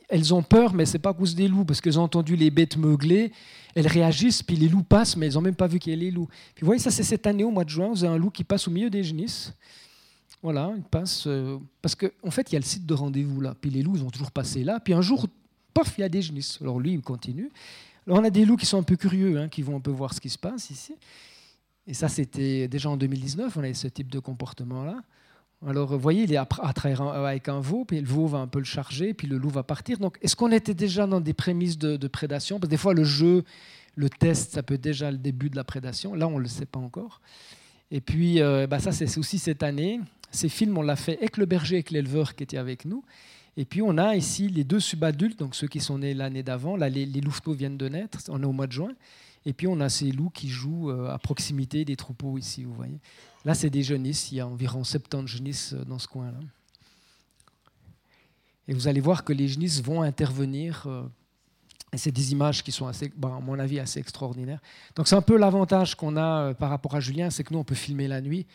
elles 0.09 0.33
ont 0.33 0.43
peur, 0.43 0.73
mais 0.73 0.85
c'est 0.85 0.99
pas 0.99 1.09
à 1.09 1.13
cause 1.13 1.35
des 1.35 1.47
loups, 1.47 1.65
parce 1.65 1.81
qu'elles 1.81 1.99
ont 1.99 2.03
entendu 2.03 2.35
les 2.35 2.49
bêtes 2.49 2.77
meugler. 2.77 3.31
Elles 3.75 3.87
réagissent, 3.87 4.41
puis 4.41 4.55
les 4.55 4.69
loups 4.69 4.83
passent, 4.83 5.17
mais 5.17 5.27
elles 5.27 5.33
n'ont 5.33 5.41
même 5.41 5.55
pas 5.55 5.67
vu 5.67 5.79
qu'il 5.79 5.93
y 5.93 5.95
a 5.95 5.99
les 5.99 6.11
loups. 6.11 6.27
Puis 6.55 6.61
vous 6.61 6.67
voyez, 6.67 6.81
ça, 6.81 6.91
c'est 6.91 7.03
cette 7.03 7.27
année, 7.27 7.43
au 7.43 7.51
mois 7.51 7.63
de 7.63 7.69
juin, 7.69 7.89
vous 7.89 8.03
avez 8.03 8.13
un 8.13 8.17
loup 8.17 8.29
qui 8.29 8.43
passe 8.43 8.67
au 8.67 8.71
milieu 8.71 8.89
des 8.89 9.03
génisses. 9.03 9.53
Voilà, 10.41 10.71
il 10.75 10.83
passe. 10.83 11.25
Euh, 11.27 11.57
parce 11.81 11.95
qu'en 11.95 12.07
en 12.23 12.31
fait, 12.31 12.51
il 12.51 12.53
y 12.53 12.55
a 12.55 12.59
le 12.59 12.65
site 12.65 12.85
de 12.85 12.93
rendez-vous 12.93 13.41
là. 13.41 13.55
Puis 13.59 13.69
les 13.69 13.81
loups, 13.81 13.97
ils 13.97 14.03
ont 14.03 14.09
toujours 14.09 14.31
passé 14.31 14.63
là. 14.63 14.79
Puis 14.79 14.93
un 14.93 15.01
jour, 15.01 15.27
pof, 15.73 15.93
il 15.97 16.01
y 16.01 16.03
a 16.03 16.09
des 16.09 16.21
génisses. 16.21 16.59
Alors 16.61 16.79
lui, 16.79 16.93
il 16.93 17.01
continue. 17.01 17.51
Alors 18.05 18.19
on 18.19 18.23
a 18.23 18.29
des 18.29 18.45
loups 18.45 18.55
qui 18.55 18.65
sont 18.65 18.79
un 18.79 18.83
peu 18.83 18.95
curieux, 18.95 19.39
hein, 19.39 19.49
qui 19.49 19.61
vont 19.61 19.75
un 19.75 19.81
peu 19.81 19.91
voir 19.91 20.13
ce 20.13 20.21
qui 20.21 20.29
se 20.29 20.37
passe 20.37 20.69
ici. 20.69 20.95
Et 21.85 21.93
ça, 21.93 22.07
c'était 22.07 22.67
déjà 22.67 22.89
en 22.89 22.97
2019, 22.97 23.55
on 23.55 23.59
avait 23.59 23.73
ce 23.73 23.87
type 23.87 24.11
de 24.11 24.19
comportement-là. 24.19 25.01
Alors, 25.65 25.89
vous 25.89 25.99
voyez, 25.99 26.23
il 26.23 26.33
est 26.33 26.37
à, 26.37 26.45
travers 26.45 27.01
avec 27.01 27.49
un 27.49 27.59
veau, 27.59 27.83
puis 27.83 27.99
le 27.99 28.05
veau 28.05 28.27
va 28.27 28.37
un 28.37 28.47
peu 28.47 28.59
le 28.59 28.65
charger, 28.65 29.13
puis 29.13 29.27
le 29.27 29.37
loup 29.37 29.49
va 29.49 29.63
partir. 29.63 29.97
Donc, 29.97 30.17
est-ce 30.21 30.35
qu'on 30.35 30.51
était 30.51 30.75
déjà 30.75 31.07
dans 31.07 31.19
des 31.19 31.33
prémices 31.33 31.79
de, 31.79 32.07
prédation? 32.07 32.59
Parce 32.59 32.67
que 32.67 32.71
des 32.71 32.77
fois, 32.77 32.93
le 32.93 33.03
jeu, 33.03 33.43
le 33.95 34.09
test, 34.09 34.53
ça 34.53 34.61
peut 34.61 34.75
être 34.75 34.81
déjà 34.81 35.09
le 35.09 35.17
début 35.17 35.49
de 35.49 35.55
la 35.55 35.63
prédation. 35.63 36.13
Là, 36.13 36.27
on 36.27 36.37
ne 36.37 36.43
le 36.43 36.47
sait 36.47 36.67
pas 36.67 36.79
encore. 36.79 37.21
Et 37.89 38.01
puis, 38.01 38.39
euh, 38.41 38.67
bah, 38.67 38.79
ça, 38.79 38.91
c'est 38.91 39.17
aussi 39.17 39.39
cette 39.39 39.63
année. 39.63 39.99
Ces 40.29 40.49
films, 40.49 40.77
on 40.77 40.83
l'a 40.83 40.95
fait 40.95 41.17
avec 41.17 41.37
le 41.37 41.45
berger, 41.45 41.77
avec 41.77 41.89
l'éleveur 41.89 42.35
qui 42.35 42.43
était 42.43 42.57
avec 42.57 42.85
nous. 42.85 43.03
Et 43.55 43.65
puis, 43.65 43.81
on 43.81 43.97
a 43.97 44.15
ici 44.15 44.49
les 44.49 44.63
deux 44.63 44.79
subadultes, 44.79 45.39
donc 45.39 45.55
ceux 45.55 45.67
qui 45.67 45.79
sont 45.79 45.97
nés 45.97 46.13
l'année 46.13 46.43
d'avant. 46.43 46.77
Là, 46.77 46.87
les, 46.87 47.07
les 47.07 47.21
louveteaux 47.21 47.53
viennent 47.53 47.77
de 47.77 47.89
naître. 47.89 48.19
On 48.29 48.43
est 48.43 48.45
au 48.45 48.51
mois 48.51 48.67
de 48.67 48.73
juin. 48.73 48.91
Et 49.47 49.53
puis 49.53 49.65
on 49.65 49.79
a 49.79 49.87
ces 49.87 50.11
loups 50.11 50.29
qui 50.29 50.49
jouent 50.49 50.91
euh, 50.91 51.09
à 51.09 51.17
proximité 51.17 51.85
des 51.85 51.95
troupeaux 51.95 52.37
ici, 52.37 52.65
vous 52.65 52.73
voyez. 52.73 52.99
Là, 53.45 53.53
c'est 53.53 53.69
des 53.69 53.81
genisses, 53.81 54.29
il 54.33 54.35
y 54.35 54.41
a 54.41 54.47
environ 54.47 54.83
70 54.83 55.25
genisses 55.25 55.71
euh, 55.71 55.85
dans 55.85 55.99
ce 55.99 56.07
coin-là. 56.09 56.37
Et 58.67 58.73
vous 58.73 58.89
allez 58.89 58.99
voir 58.99 59.23
que 59.23 59.31
les 59.31 59.47
genisses 59.47 59.81
vont 59.81 60.01
intervenir. 60.01 60.83
Euh, 60.87 61.03
et 61.93 61.97
c'est 61.97 62.11
des 62.11 62.33
images 62.33 62.61
qui 62.61 62.73
sont, 62.73 62.87
assez, 62.87 63.09
à 63.23 63.39
mon 63.39 63.57
avis, 63.57 63.79
assez 63.79 64.01
extraordinaires. 64.01 64.59
Donc 64.97 65.07
c'est 65.07 65.15
un 65.15 65.21
peu 65.21 65.37
l'avantage 65.37 65.95
qu'on 65.95 66.17
a 66.17 66.53
par 66.53 66.69
rapport 66.69 66.95
à 66.95 66.99
Julien, 66.99 67.29
c'est 67.29 67.45
que 67.45 67.53
nous, 67.53 67.59
on 67.59 67.63
peut 67.63 67.73
filmer 67.73 68.09
la 68.09 68.19
nuit. 68.19 68.45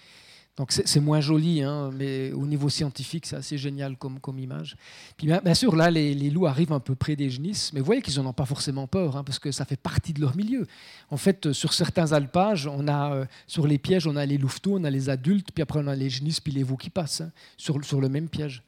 Donc 0.59 0.71
c'est 0.71 1.01
moins 1.01 1.23
joli, 1.23 1.63
hein, 1.63 1.91
mais 1.95 2.31
au 2.33 2.47
niveau 2.47 2.69
scientifique, 2.69 3.25
c'est 3.25 3.37
assez 3.37 3.57
génial 3.57 3.97
comme, 3.97 4.39
image. 4.39 4.77
Puis 5.17 5.27
bien, 5.27 5.55
sûr, 5.55 5.75
là, 5.75 5.91
les, 5.91 6.15
loups 6.29 6.47
arrivent 6.47 6.75
un 6.75 6.81
peu 6.81 6.95
près 6.95 7.17
des 7.17 7.31
genisses, 7.31 7.73
mais 7.73 7.81
vous 7.81 7.87
voyez 7.87 8.03
qu'ils 8.03 8.21
n'en 8.21 8.29
ont 8.29 8.33
pas 8.35 8.45
forcément 8.45 8.87
peur, 8.87 9.17
hein, 9.17 9.25
parce 9.25 9.39
que 9.39 9.51
ça 9.51 9.65
fait 9.65 9.79
partie 9.79 10.13
de 10.13 10.21
leur 10.21 10.37
milieu. 10.37 10.67
En 11.11 11.17
fait, 11.17 11.47
euh, 11.47 11.53
sur 11.55 11.73
certains 11.73 12.13
alpages, 12.13 12.67
on 12.67 12.87
a, 12.87 13.15
euh, 13.15 13.25
sur 13.47 13.67
les 13.67 13.79
pièges, 13.79 14.07
on 14.07 14.15
a 14.15 14.27
les 14.27 14.37
louveteaux, 14.37 14.77
on 14.79 14.85
a 14.85 14.91
les 14.91 15.09
adultes, 15.09 15.53
puis 15.55 15.63
après 15.63 15.81
on 15.83 15.87
a 15.87 15.97
les 15.97 16.11
genisses, 16.11 16.41
puis 16.41 16.53
les 16.53 16.65
veaux 16.65 16.77
qui 16.77 16.91
passent 16.91 17.23
hein, 17.23 17.33
sur, 17.57 17.83
sur 17.83 18.03
le 18.03 18.11
même 18.11 18.29
piège. 18.29 18.63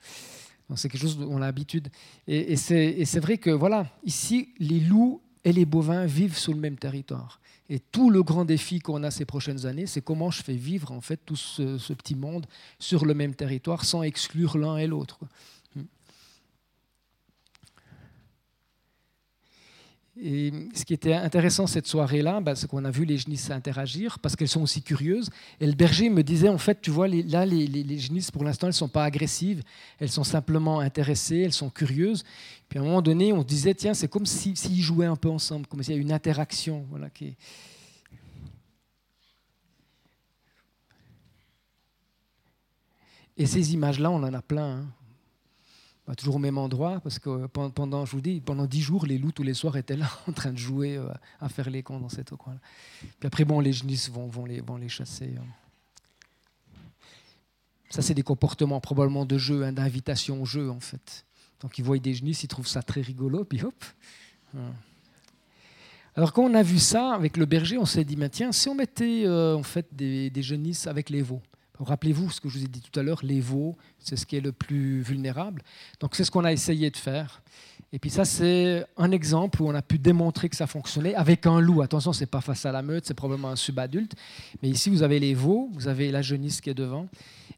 C'est 0.77 0.89
quelque 0.89 1.03
chose 1.03 1.19
dont 1.19 1.29
on 1.31 1.37
a 1.37 1.41
l'habitude. 1.41 1.89
Et, 2.27 2.55
et 2.55 2.57
c'est 2.57 3.21
vrai 3.21 3.37
que, 3.37 3.51
voilà, 3.51 3.87
ici, 4.05 4.49
les 4.59 4.81
loups 4.81 5.21
et 5.45 5.53
les 5.53 5.67
bovins 5.67 6.07
vivent 6.07 6.39
sur 6.39 6.55
le 6.55 6.59
même 6.59 6.79
territoire. 6.79 7.41
Et 7.71 7.79
tout 7.81 8.11
le 8.11 8.23
grand 8.23 8.45
défi 8.45 8.79
qu'on 8.79 9.03
a 9.03 9.11
ces 9.11 9.25
prochaines 9.25 9.65
années, 9.65 9.87
c'est 9.87 10.03
comment 10.03 10.31
je 10.31 10.43
fais 10.43 10.55
vivre 10.55 10.93
en 10.93 11.01
fait 11.01 11.21
tout 11.25 11.37
ce, 11.37 11.93
petit 11.95 12.15
monde 12.15 12.47
sur 12.79 13.07
le 13.07 13.15
même 13.15 13.35
territoire 13.35 13.85
sans 13.85 14.03
exclure 14.03 14.59
l'un 14.59 14.77
et 14.77 14.87
l'autre. 14.87 15.21
Et 20.21 20.53
ce 20.75 20.85
qui 20.85 20.95
était 20.95 21.15
intéressant 21.15 21.67
cette 21.67 21.89
soirée-là, 21.89 22.41
bah, 22.41 22.55
c'est 22.55 22.69
qu'on 22.69 22.85
a 22.85 22.91
vu 22.91 23.05
les 23.05 23.19
genisses 23.19 23.51
interagir 23.51 24.21
parce 24.21 24.37
qu'elles 24.37 24.49
sont 24.49 24.63
aussi 24.63 24.81
curieuses. 24.81 25.29
Et 25.61 25.67
le 25.67 25.73
berger 25.73 26.09
me 26.09 26.23
disait, 26.23 26.49
en 26.49 26.59
fait, 26.59 26.81
tu 26.81 26.91
vois, 26.91 27.09
là, 27.09 27.45
les, 27.45 27.67
les, 27.67 27.99
genisses, 27.99 28.31
pour 28.31 28.45
l'instant, 28.45 28.69
elles 28.69 28.75
ne 28.75 28.77
sont 28.77 28.89
pas 28.89 29.05
agressives, 29.05 29.63
elles 29.99 30.11
sont 30.11 30.23
simplement 30.23 30.79
intéressées, 30.79 31.39
elles 31.39 31.53
sont 31.53 31.69
curieuses. 31.69 32.23
Puis 32.69 32.79
à 32.79 32.83
un 32.83 32.85
moment 32.85 33.03
donné, 33.03 33.33
on 33.33 33.41
se 33.41 33.47
disait, 33.47 33.75
tiens, 33.75 33.93
c'est 33.93 34.09
comme 34.09 34.25
s'ils 34.25 34.57
si, 34.57 34.81
jouaient 34.81 35.07
un 35.07 35.17
peu 35.17 35.29
ensemble, 35.29 35.67
comme 35.67 35.83
s'il 35.83 35.95
y 35.95 35.99
a 35.99 36.01
une 36.01 36.13
interaction. 36.13 36.87
Voilà, 36.91 37.09
Et 43.37 43.47
ces 43.47 43.75
images-là, 43.75 44.13
on 44.13 44.23
en 44.23 44.33
a 44.33 44.43
plein. 44.43 44.79
Hein 44.79 44.87
pas 46.05 46.15
toujours 46.15 46.37
au 46.37 46.39
même 46.39 46.59
endroit, 46.59 47.01
parce 47.01 47.19
que 47.19 47.47
pendant, 47.47 48.05
je 48.05 48.13
vous 48.13 48.21
dis, 48.21 48.41
pendant 48.41 48.67
dix 48.67 48.83
jours, 48.83 49.07
les 49.07 49.17
loups 49.17 49.33
tous 49.33 49.43
les 49.43 49.55
soirs 49.55 49.77
étaient 49.77 49.97
là 49.97 50.09
en 50.29 50.33
train 50.33 50.53
de 50.53 50.59
jouer, 50.59 50.97
euh, 50.97 51.09
à 51.41 51.49
faire 51.49 51.71
les 51.71 51.83
cons 51.83 51.99
dans 51.99 52.11
cette 52.11 52.35
coin-là. 52.35 52.61
Puis 53.19 53.27
après, 53.27 53.45
bon, 53.45 53.61
les 53.61 53.73
genisses 53.73 54.11
vont, 54.11 54.45
les, 54.45 54.89
chasser. 54.89 55.35
Hein. 55.39 55.47
Ça, 57.89 58.03
c'est 58.03 58.15
des 58.15 58.23
comportements 58.23 58.81
probablement 58.81 59.25
de 59.25 59.39
jeu, 59.39 59.65
hein, 59.65 59.73
d'invitation 59.73 60.43
au 60.43 60.45
jeu, 60.45 60.71
en 60.71 60.81
fait. 60.81 61.25
Donc, 61.61 61.79
ils 61.79 61.85
voient 61.85 61.99
des 61.99 62.13
genisses, 62.13 62.43
ils 62.43 62.49
trouvent 62.49 62.69
ça 62.69 62.83
très 62.83 63.01
rigolo, 63.01 63.45
puis 63.45 63.63
hop. 63.63 63.85
Hein. 64.55 64.73
Alors, 66.17 66.35
quand 66.35 66.43
on 66.43 66.55
a 66.55 66.63
vu 66.63 66.79
ça 66.79 67.15
avec 67.15 67.39
le 67.39 67.47
berger, 67.47 67.79
on 67.79 67.87
s'est 67.87 68.05
dit, 68.05 68.19
tiens, 68.31 68.53
si 68.53 68.69
on 68.69 68.75
mettait 68.75 69.25
euh, 69.25 69.57
en 69.57 69.63
fait 69.63 69.87
des 69.91 70.43
genisses 70.43 70.87
avec 70.87 71.09
les 71.09 71.23
veaux, 71.23 71.41
Rappelez-vous 71.81 72.31
ce 72.31 72.41
que 72.41 72.49
je 72.49 72.59
vous 72.59 72.65
ai 72.65 72.69
dit 72.69 72.81
tout 72.81 72.99
à 72.99 73.03
l'heure, 73.03 73.21
les 73.23 73.41
veaux, 73.41 73.77
c'est 73.99 74.17
ce 74.17 74.27
qui 74.27 74.37
est 74.37 74.41
le 74.41 74.53
plus 74.53 75.01
vulnérable. 75.01 75.63
Donc 75.99 76.15
c'est 76.15 76.25
ce 76.25 76.31
qu'on 76.31 76.45
a 76.45 76.53
essayé 76.53 76.91
de 76.91 76.97
faire. 76.97 77.43
Et 77.93 77.99
puis 77.99 78.11
ça, 78.11 78.25
c'est 78.25 78.85
un 78.97 79.11
exemple 79.11 79.63
où 79.63 79.69
on 79.69 79.75
a 79.75 79.83
pu 79.83 79.99
démontrer 79.99 80.49
que 80.49 80.57
ça 80.57 80.67
fonctionnait 80.67 81.15
avec 81.15 81.47
un 81.47 81.61
loup. 81.61 81.83
Attention, 81.83 82.13
c'est 82.13 82.27
pas 82.27 82.41
face 82.41 82.67
à 82.67 82.73
la 82.73 82.83
meute, 82.83 83.07
c'est 83.07 83.15
probablement 83.15 83.51
un 83.51 83.57
subadulte. 83.57 84.15
Mais 84.63 84.69
ici, 84.69 84.91
vous 84.91 85.03
avez 85.03 85.19
les 85.19 85.35
veaux, 85.35 85.71
vous 85.73 85.89
avez 85.89 86.11
la 86.11 86.23
genisse 86.23 86.61
qui 86.61 86.71
est 86.71 86.75
devant. 86.75 87.09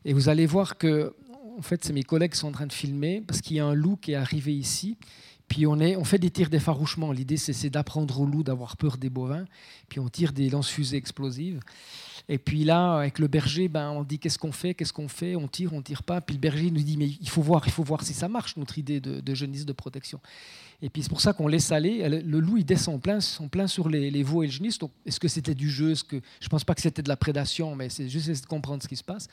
Et 0.05 0.13
vous 0.13 0.29
allez 0.29 0.47
voir 0.47 0.77
que, 0.79 1.15
en 1.59 1.63
fait, 1.63 1.85
c'est 1.85 1.93
mes 1.93 2.03
collègues 2.03 2.33
qui 2.33 2.39
sont 2.39 2.49
en 2.49 2.53
train 2.53 2.67
de 2.67 2.73
filmer 2.73 3.23
parce 3.27 3.41
qu'il 3.41 3.57
y 3.57 3.61
a 3.61 3.67
un 3.67 3.75
loup 3.75 3.97
qui 3.97 4.13
est 4.13 4.17
arrivé 4.17 4.55
ici. 4.55 4.97
Puis 5.49 5.67
on, 5.67 6.05
fait 6.05 6.19
des 6.19 6.31
tirs 6.31 6.51
d'effarouchement. 6.51 7.13
L'idée, 7.13 7.37
c'est 7.37 7.71
d'apprendre 7.71 8.21
au 8.21 8.27
loup 8.27 8.43
d'avoir 8.43 8.77
peur 8.77 8.97
des 8.97 9.11
bovins. 9.11 9.45
Puis 9.89 10.01
on 10.01 10.09
tire 10.09 10.33
des 10.33 10.51
lance-fusées 10.51 10.97
explosives. 10.97 11.61
Et 12.29 12.39
puis 12.39 12.65
là, 12.65 12.97
avec 12.99 13.21
le 13.21 13.29
berger, 13.29 13.69
ben, 13.69 13.91
on 13.91 14.03
dit 14.03 14.19
qu'est-ce 14.19 14.39
qu'on 14.39 14.51
fait, 14.51 14.75
qu'est-ce 14.75 14.93
qu'on 14.93 15.07
fait, 15.07 15.37
on 15.37 15.47
tire, 15.47 15.73
on 15.73 15.81
tire 15.81 16.03
pas. 16.03 16.21
Puis 16.21 16.35
le 16.35 16.41
berger 16.41 16.73
nous 16.73 16.83
dit 16.83 16.97
mais 16.97 17.07
il 17.07 17.29
faut 17.29 17.43
voir, 17.43 17.63
il 17.67 17.73
faut 17.73 17.85
voir 17.85 18.03
si 18.03 18.15
ça 18.15 18.27
marche 18.27 18.57
notre 18.57 18.79
idée 18.79 19.01
de, 19.01 19.21
de 19.21 19.65
de 19.65 19.73
protection. 19.73 20.21
Et 20.83 20.91
puis 20.91 21.03
c'est 21.03 21.09
pour 21.09 21.21
ça 21.21 21.33
qu'on 21.33 21.47
laisse 21.47 21.71
aller. 21.71 22.09
Le 22.09 22.41
loup 22.41 22.59
il 22.59 22.65
descend 22.65 22.97
en 22.97 22.99
plein, 22.99 23.19
en 23.39 23.49
plein 23.49 23.69
sur 23.69 23.89
les, 23.89 24.23
veaux 24.25 24.43
et 24.43 24.47
le 24.47 24.53
genisse. 24.53 24.79
Est-ce 25.07 25.21
que 25.21 25.29
c'était 25.29 25.55
du 25.55 25.71
jeu 25.71 25.95
je 26.41 26.49
pense 26.49 26.65
pas 26.65 26.75
que 26.75 26.81
c'était 26.81 27.03
de 27.03 27.09
la 27.09 27.17
prédation, 27.17 27.77
mais 27.77 27.89
c'est 27.89 28.09
juste 28.09 28.29
de 28.29 28.47
comprendre 28.47 28.83
ce 28.83 28.89
qui 28.89 28.97
se 28.97 29.05
passe. 29.05 29.29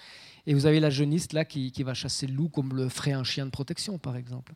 Et 0.45 0.53
vous 0.53 0.65
avez 0.67 0.79
la 0.79 0.89
jeuniste 0.91 1.33
là 1.33 1.45
qui, 1.45 1.71
qui 1.71 1.81
va 1.83 1.93
chasser 1.95 2.27
le 2.27 2.33
loup 2.33 2.49
comme 2.49 2.75
le 2.75 2.89
ferait 2.89 3.13
un 3.13 3.23
chien 3.23 3.45
de 3.45 3.51
protection 3.51 3.97
par 3.97 4.15
exemple. 4.15 4.53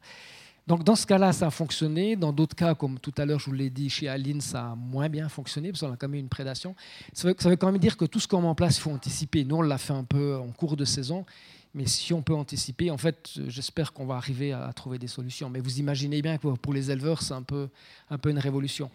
Donc 0.68 0.84
dans 0.84 0.96
ce 0.96 1.08
cas-là, 1.08 1.32
ça 1.32 1.48
a 1.48 1.50
fonctionné. 1.50 2.18
Dans 2.18 2.34
d'autres 2.34 2.56
cas, 2.56 2.76
comme 2.76 3.00
tout 3.00 3.14
à 3.18 3.26
l'heure, 3.26 3.40
je 3.40 3.46
vous 3.46 3.54
l'ai 3.54 3.70
dit, 3.70 3.90
chez 3.90 4.10
Aline, 4.10 4.42
ça 4.42 4.72
a 4.72 4.76
moins 4.76 5.08
bien 5.08 5.30
fonctionné, 5.30 5.72
parce 5.72 5.80
qu'on 5.80 5.94
a 5.94 5.96
quand 5.96 6.10
même 6.10 6.20
une 6.20 6.30
prédation. 6.30 6.76
Ça 7.14 7.30
veut, 7.30 7.56
quand 7.56 7.72
même 7.72 7.80
dire 7.80 7.96
que 7.96 8.04
tout 8.04 8.20
ce 8.20 8.28
qu'on 8.28 8.42
met 8.42 8.48
en 8.48 8.56
place, 8.56 8.78
il 8.78 8.82
faut 8.82 8.92
anticiper. 8.92 9.46
Nous, 9.46 9.56
on 9.56 9.62
l'a 9.62 9.78
fait 9.78 9.94
un 9.94 10.04
peu 10.04 10.36
en 10.36 10.50
cours 10.50 10.76
de 10.76 10.84
saison. 10.84 11.26
Mais 11.74 11.86
si 11.86 12.12
on 12.12 12.22
peut 12.22 12.34
anticiper, 12.34 12.90
en 12.90 12.98
fait, 12.98 13.30
j'espère 13.48 13.94
qu'on 13.94 14.06
va 14.06 14.16
arriver 14.16 14.52
à, 14.52 14.72
trouver 14.74 14.98
des 14.98 15.08
solutions. 15.08 15.50
Mais 15.50 15.60
vous 15.60 15.80
imaginez 15.80 16.22
bien 16.22 16.38
que 16.38 16.48
pour 16.56 16.74
les 16.74 16.90
éleveurs, 16.90 17.22
c'est 17.22 17.34
un 17.36 17.44
peu, 17.44 17.70
un 18.10 18.18
peu 18.18 18.30
une 18.30 18.40
révolution. 18.40 18.90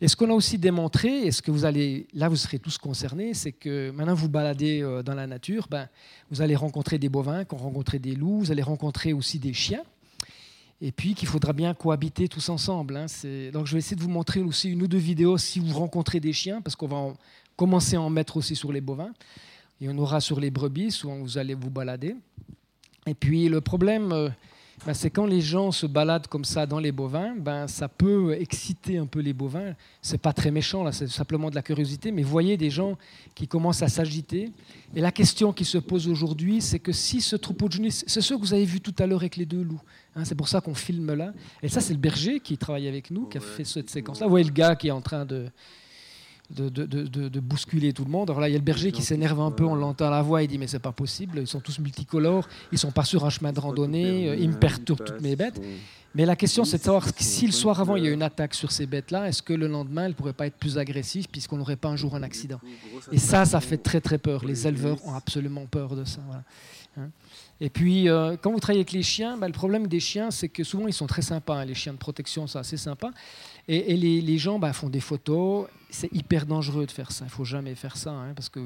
Et 0.00 0.08
ce 0.08 0.16
qu'on 0.16 0.30
a 0.30 0.32
aussi 0.32 0.56
démontré, 0.56 1.26
et 1.26 1.32
ce 1.32 1.42
que 1.42 1.50
vous 1.50 1.64
allez, 1.64 2.06
là 2.14 2.28
vous 2.28 2.36
serez 2.36 2.58
tous 2.58 2.78
concernés, 2.78 3.34
c'est 3.34 3.52
que 3.52 3.90
maintenant 3.90 4.14
vous 4.14 4.28
baladez 4.28 4.80
euh, 4.82 5.02
dans 5.02 5.14
la 5.14 5.26
nature, 5.26 5.66
ben, 5.70 5.88
vous 6.30 6.40
allez 6.40 6.56
rencontrer 6.56 6.98
des 6.98 7.08
bovins, 7.08 7.44
qu'on 7.44 7.56
rencontrer 7.56 7.98
des 7.98 8.14
loups, 8.14 8.40
vous 8.40 8.50
allez 8.50 8.62
rencontrer 8.62 9.12
aussi 9.12 9.38
des 9.38 9.52
chiens 9.52 9.82
et 10.84 10.92
puis 10.92 11.14
qu'il 11.14 11.26
faudra 11.26 11.54
bien 11.54 11.72
cohabiter 11.72 12.28
tous 12.28 12.50
ensemble. 12.50 12.98
Hein. 12.98 13.06
Donc 13.54 13.66
je 13.66 13.72
vais 13.72 13.78
essayer 13.78 13.96
de 13.96 14.02
vous 14.02 14.10
montrer 14.10 14.42
aussi 14.42 14.68
une 14.68 14.82
ou 14.82 14.86
deux 14.86 14.98
vidéos 14.98 15.38
si 15.38 15.58
vous 15.58 15.72
rencontrez 15.72 16.20
des 16.20 16.34
chiens, 16.34 16.60
parce 16.60 16.76
qu'on 16.76 16.88
va 16.88 17.14
commencer 17.56 17.96
à 17.96 18.02
en 18.02 18.10
mettre 18.10 18.36
aussi 18.36 18.54
sur 18.54 18.70
les 18.70 18.82
bovins. 18.82 19.14
Et 19.80 19.88
on 19.88 19.96
aura 19.96 20.20
sur 20.20 20.38
les 20.38 20.50
brebis, 20.50 21.00
où 21.02 21.08
vous 21.08 21.38
allez 21.38 21.54
vous 21.54 21.70
balader. 21.70 22.14
Et 23.06 23.14
puis 23.14 23.48
le 23.48 23.62
problème, 23.62 24.12
euh, 24.12 24.28
ben, 24.86 24.92
c'est 24.92 25.10
quand 25.10 25.26
les 25.26 25.40
gens 25.40 25.70
se 25.72 25.86
baladent 25.86 26.26
comme 26.26 26.44
ça 26.44 26.66
dans 26.66 26.78
les 26.78 26.92
bovins, 26.92 27.34
ben, 27.36 27.66
ça 27.66 27.88
peut 27.88 28.34
exciter 28.34 28.98
un 28.98 29.06
peu 29.06 29.20
les 29.20 29.32
bovins. 29.32 29.74
C'est 30.02 30.20
pas 30.20 30.32
très 30.32 30.50
méchant, 30.50 30.82
là, 30.82 30.92
c'est 30.92 31.08
simplement 31.08 31.50
de 31.50 31.54
la 31.54 31.62
curiosité, 31.62 32.12
mais 32.12 32.22
voyez 32.22 32.56
des 32.56 32.70
gens 32.70 32.96
qui 33.34 33.48
commencent 33.48 33.82
à 33.82 33.88
s'agiter. 33.88 34.52
Et 34.94 35.00
la 35.00 35.12
question 35.12 35.52
qui 35.52 35.64
se 35.64 35.78
pose 35.78 36.08
aujourd'hui, 36.08 36.60
c'est 36.60 36.78
que 36.78 36.92
si 36.92 37.20
ce 37.20 37.36
troupeau 37.36 37.68
de 37.68 37.74
genisse, 37.74 38.04
c'est 38.06 38.20
ce 38.20 38.34
que 38.34 38.40
vous 38.40 38.52
avez 38.52 38.64
vu 38.64 38.80
tout 38.80 38.94
à 38.98 39.06
l'heure 39.06 39.20
avec 39.20 39.36
les 39.36 39.46
deux 39.46 39.62
loups, 39.62 39.82
hein, 40.16 40.24
c'est 40.24 40.34
pour 40.34 40.48
ça 40.48 40.60
qu'on 40.60 40.74
filme 40.74 41.14
là. 41.14 41.32
Et 41.62 41.68
ça, 41.68 41.80
c'est 41.80 41.94
le 41.94 42.00
berger 42.00 42.40
qui 42.40 42.58
travaille 42.58 42.88
avec 42.88 43.10
nous, 43.10 43.26
qui 43.26 43.38
a 43.38 43.40
fait 43.40 43.64
cette 43.64 43.90
séquence-là. 43.90 44.26
Vous 44.26 44.30
voyez 44.30 44.46
le 44.46 44.52
gars 44.52 44.76
qui 44.76 44.88
est 44.88 44.92
en 44.92 45.00
train 45.00 45.24
de, 45.24 45.46
de, 46.50 46.68
de, 46.68 47.40
bousculer 47.40 47.92
tout 47.92 48.04
le 48.04 48.10
monde. 48.10 48.30
Alors 48.30 48.40
là, 48.40 48.48
il 48.48 48.52
y 48.52 48.54
a 48.54 48.58
le 48.58 48.64
berger 48.64 48.92
qui 48.92 49.02
s'énerve 49.02 49.40
un 49.40 49.50
peu, 49.50 49.64
on 49.64 49.74
l'entend 49.74 50.08
à 50.08 50.10
la 50.10 50.22
voix, 50.22 50.42
il 50.42 50.48
dit 50.48 50.58
mais 50.58 50.66
c'est 50.66 50.78
pas 50.78 50.92
possible, 50.92 51.38
ils 51.38 51.46
sont 51.46 51.60
tous 51.60 51.78
multicolores, 51.78 52.48
ils 52.70 52.78
sont 52.78 52.92
pas 52.92 53.04
sur 53.04 53.24
un 53.24 53.30
chemin 53.30 53.52
de 53.52 53.60
randonnée, 53.60 54.36
ils 54.38 54.50
me 54.50 54.58
perturbent 54.58 55.04
toutes 55.04 55.20
mes 55.20 55.36
bêtes. 55.36 55.60
Mais 56.14 56.26
la 56.26 56.36
question 56.36 56.64
c'est 56.64 56.78
de 56.78 56.82
savoir 56.82 57.08
si 57.16 57.46
le 57.46 57.52
soir 57.52 57.80
avant 57.80 57.96
il 57.96 58.04
y 58.04 58.08
a 58.08 58.10
une 58.10 58.22
attaque 58.22 58.54
sur 58.54 58.70
ces 58.70 58.86
bêtes-là, 58.86 59.28
est-ce 59.28 59.42
que 59.42 59.52
le 59.52 59.66
lendemain 59.66 60.04
elles 60.06 60.14
pourraient 60.14 60.32
pas 60.32 60.46
être 60.46 60.56
plus 60.56 60.78
agressives 60.78 61.28
puisqu'on 61.28 61.56
n'aurait 61.56 61.76
pas 61.76 61.88
un 61.88 61.96
jour 61.96 62.14
un 62.14 62.22
accident 62.22 62.60
Et 63.10 63.18
ça, 63.18 63.44
ça 63.44 63.60
fait 63.60 63.78
très 63.78 64.00
très 64.00 64.18
peur. 64.18 64.44
Les 64.44 64.66
éleveurs 64.66 65.04
ont 65.06 65.14
absolument 65.14 65.66
peur 65.66 65.96
de 65.96 66.04
ça. 66.04 66.20
Hein. 66.30 66.42
Et 67.60 67.70
puis, 67.70 68.08
euh, 68.08 68.36
quand 68.40 68.50
vous 68.50 68.60
travaillez 68.60 68.80
avec 68.80 68.92
les 68.92 69.02
chiens, 69.02 69.36
bah, 69.36 69.46
le 69.46 69.52
problème 69.52 69.86
des 69.86 70.00
chiens, 70.00 70.30
c'est 70.30 70.48
que 70.48 70.64
souvent, 70.64 70.86
ils 70.88 70.92
sont 70.92 71.06
très 71.06 71.22
sympas. 71.22 71.60
Hein. 71.60 71.64
Les 71.64 71.74
chiens 71.74 71.92
de 71.92 71.98
protection, 71.98 72.46
c'est 72.46 72.58
assez 72.58 72.76
sympa. 72.76 73.10
Et, 73.66 73.96
les, 73.96 74.38
gens 74.38 74.58
bah, 74.58 74.72
font 74.72 74.88
des 74.88 75.00
photos. 75.00 75.66
C'est 75.90 76.12
hyper 76.12 76.46
dangereux 76.46 76.86
de 76.86 76.90
faire 76.90 77.12
ça. 77.12 77.24
Il 77.24 77.30
faut 77.30 77.44
jamais 77.44 77.74
faire 77.74 77.96
ça, 77.96 78.10
hein, 78.10 78.32
parce 78.34 78.48
que 78.48 78.60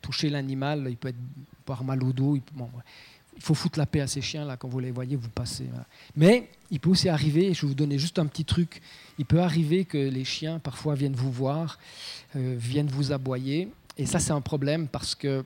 toucher 0.00 0.28
l'animal, 0.28 0.86
il 0.88 0.96
peut 0.96 1.08
être 1.08 1.16
par 1.64 1.84
mal 1.84 2.02
au 2.02 2.12
dos. 2.12 2.36
Il, 2.36 2.42
faut 3.40 3.54
foutre 3.54 3.78
la 3.78 3.86
paix 3.86 4.00
à 4.00 4.06
ces 4.06 4.20
chiens-là. 4.20 4.56
Quand 4.56 4.68
vous 4.68 4.80
les 4.80 4.90
voyez, 4.90 5.16
vous 5.16 5.30
passez. 5.30 5.66
Mais 6.16 6.50
il 6.70 6.80
peut 6.80 6.90
aussi 6.90 7.08
arriver, 7.08 7.54
je 7.54 7.62
vais 7.62 7.68
vous 7.68 7.74
donner 7.74 7.98
juste 7.98 8.18
un 8.18 8.26
petit 8.26 8.44
truc, 8.44 8.82
il 9.18 9.24
peut 9.24 9.40
arriver 9.40 9.84
que 9.84 9.96
les 9.96 10.24
chiens, 10.24 10.58
parfois, 10.58 10.94
viennent 10.94 11.14
vous 11.14 11.32
voir, 11.32 11.78
euh, 12.36 12.54
viennent 12.58 12.88
vous 12.88 13.12
aboyer. 13.12 13.68
Et 13.96 14.06
ça, 14.06 14.18
c'est 14.18 14.32
un 14.32 14.40
problème 14.40 14.86
parce 14.86 15.14
que 15.14 15.44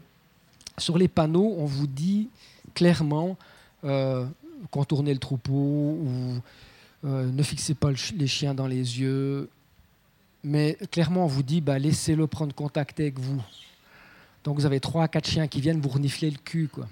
sur 0.79 0.99
les 0.99 1.09
panneaux, 1.09 1.55
on 1.59 1.65
vous 1.65 1.87
dit 1.87 2.29
clairement 2.75 3.37
euh, 3.85 4.27
le 4.75 5.19
troupeau 5.19 5.53
ou 5.53 6.41
euh, 7.05 7.31
ne 7.31 7.43
fixez 7.43 7.75
pas 7.75 7.91
les 8.17 8.27
chiens 8.27 8.55
dans 8.55 8.67
les 8.67 9.01
yeux. 9.01 9.49
Mais 10.43 10.77
clairement, 10.91 11.25
on 11.25 11.29
vous 11.29 11.43
dit 11.43 11.61
bah, 11.61 11.79
laissez-le 11.79 12.27
prendre 12.27 12.55
contact 12.55 13.01
avec 13.01 13.19
vous. 13.19 13.43
Donc 14.45 14.57
vous 14.57 14.67
avez 14.67 14.81
trois 14.81 15.05
à 15.05 15.09
quatre 15.09 15.29
chiens 15.29 15.49
qui 15.49 15.61
viennent 15.61 15.81
vous 15.81 15.89
renifler 15.89 16.31
le 16.31 16.39
cul. 16.39 16.69
Quoi. 16.69 16.89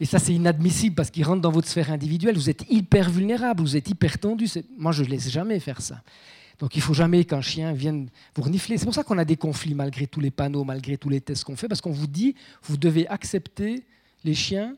Et 0.00 0.04
ça, 0.04 0.18
c'est 0.18 0.34
inadmissible 0.34 0.94
parce 0.94 1.10
qu'ils 1.10 1.24
rentrent 1.24 1.40
dans 1.40 1.50
votre 1.50 1.68
sphère 1.68 1.90
individuelle. 1.90 2.34
Vous 2.34 2.50
êtes 2.50 2.70
hyper 2.70 3.10
vulnérable, 3.10 3.62
vous 3.62 3.76
êtes 3.76 3.88
hyper 3.88 4.18
tendu. 4.18 4.46
Moi, 4.76 4.92
je 4.92 5.02
ne 5.02 5.08
laisse 5.08 5.30
jamais 5.30 5.60
faire 5.60 5.80
ça. 5.80 6.02
Donc 6.58 6.76
il 6.76 6.82
faut 6.82 6.94
jamais 6.94 7.24
qu'un 7.24 7.40
chien 7.40 7.72
vienne 7.72 8.08
vous 8.34 8.42
renifler. 8.42 8.78
C'est 8.78 8.84
pour 8.84 8.94
ça 8.94 9.02
qu'on 9.02 9.18
a 9.18 9.24
des 9.24 9.36
conflits 9.36 9.74
malgré 9.74 10.06
tous 10.06 10.20
les 10.20 10.30
panneaux, 10.30 10.64
malgré 10.64 10.96
tous 10.96 11.08
les 11.08 11.20
tests 11.20 11.44
qu'on 11.44 11.56
fait, 11.56 11.68
parce 11.68 11.80
qu'on 11.80 11.90
vous 11.90 12.06
dit, 12.06 12.34
vous 12.62 12.76
devez 12.76 13.08
accepter 13.08 13.84
les 14.24 14.34
chiens 14.34 14.76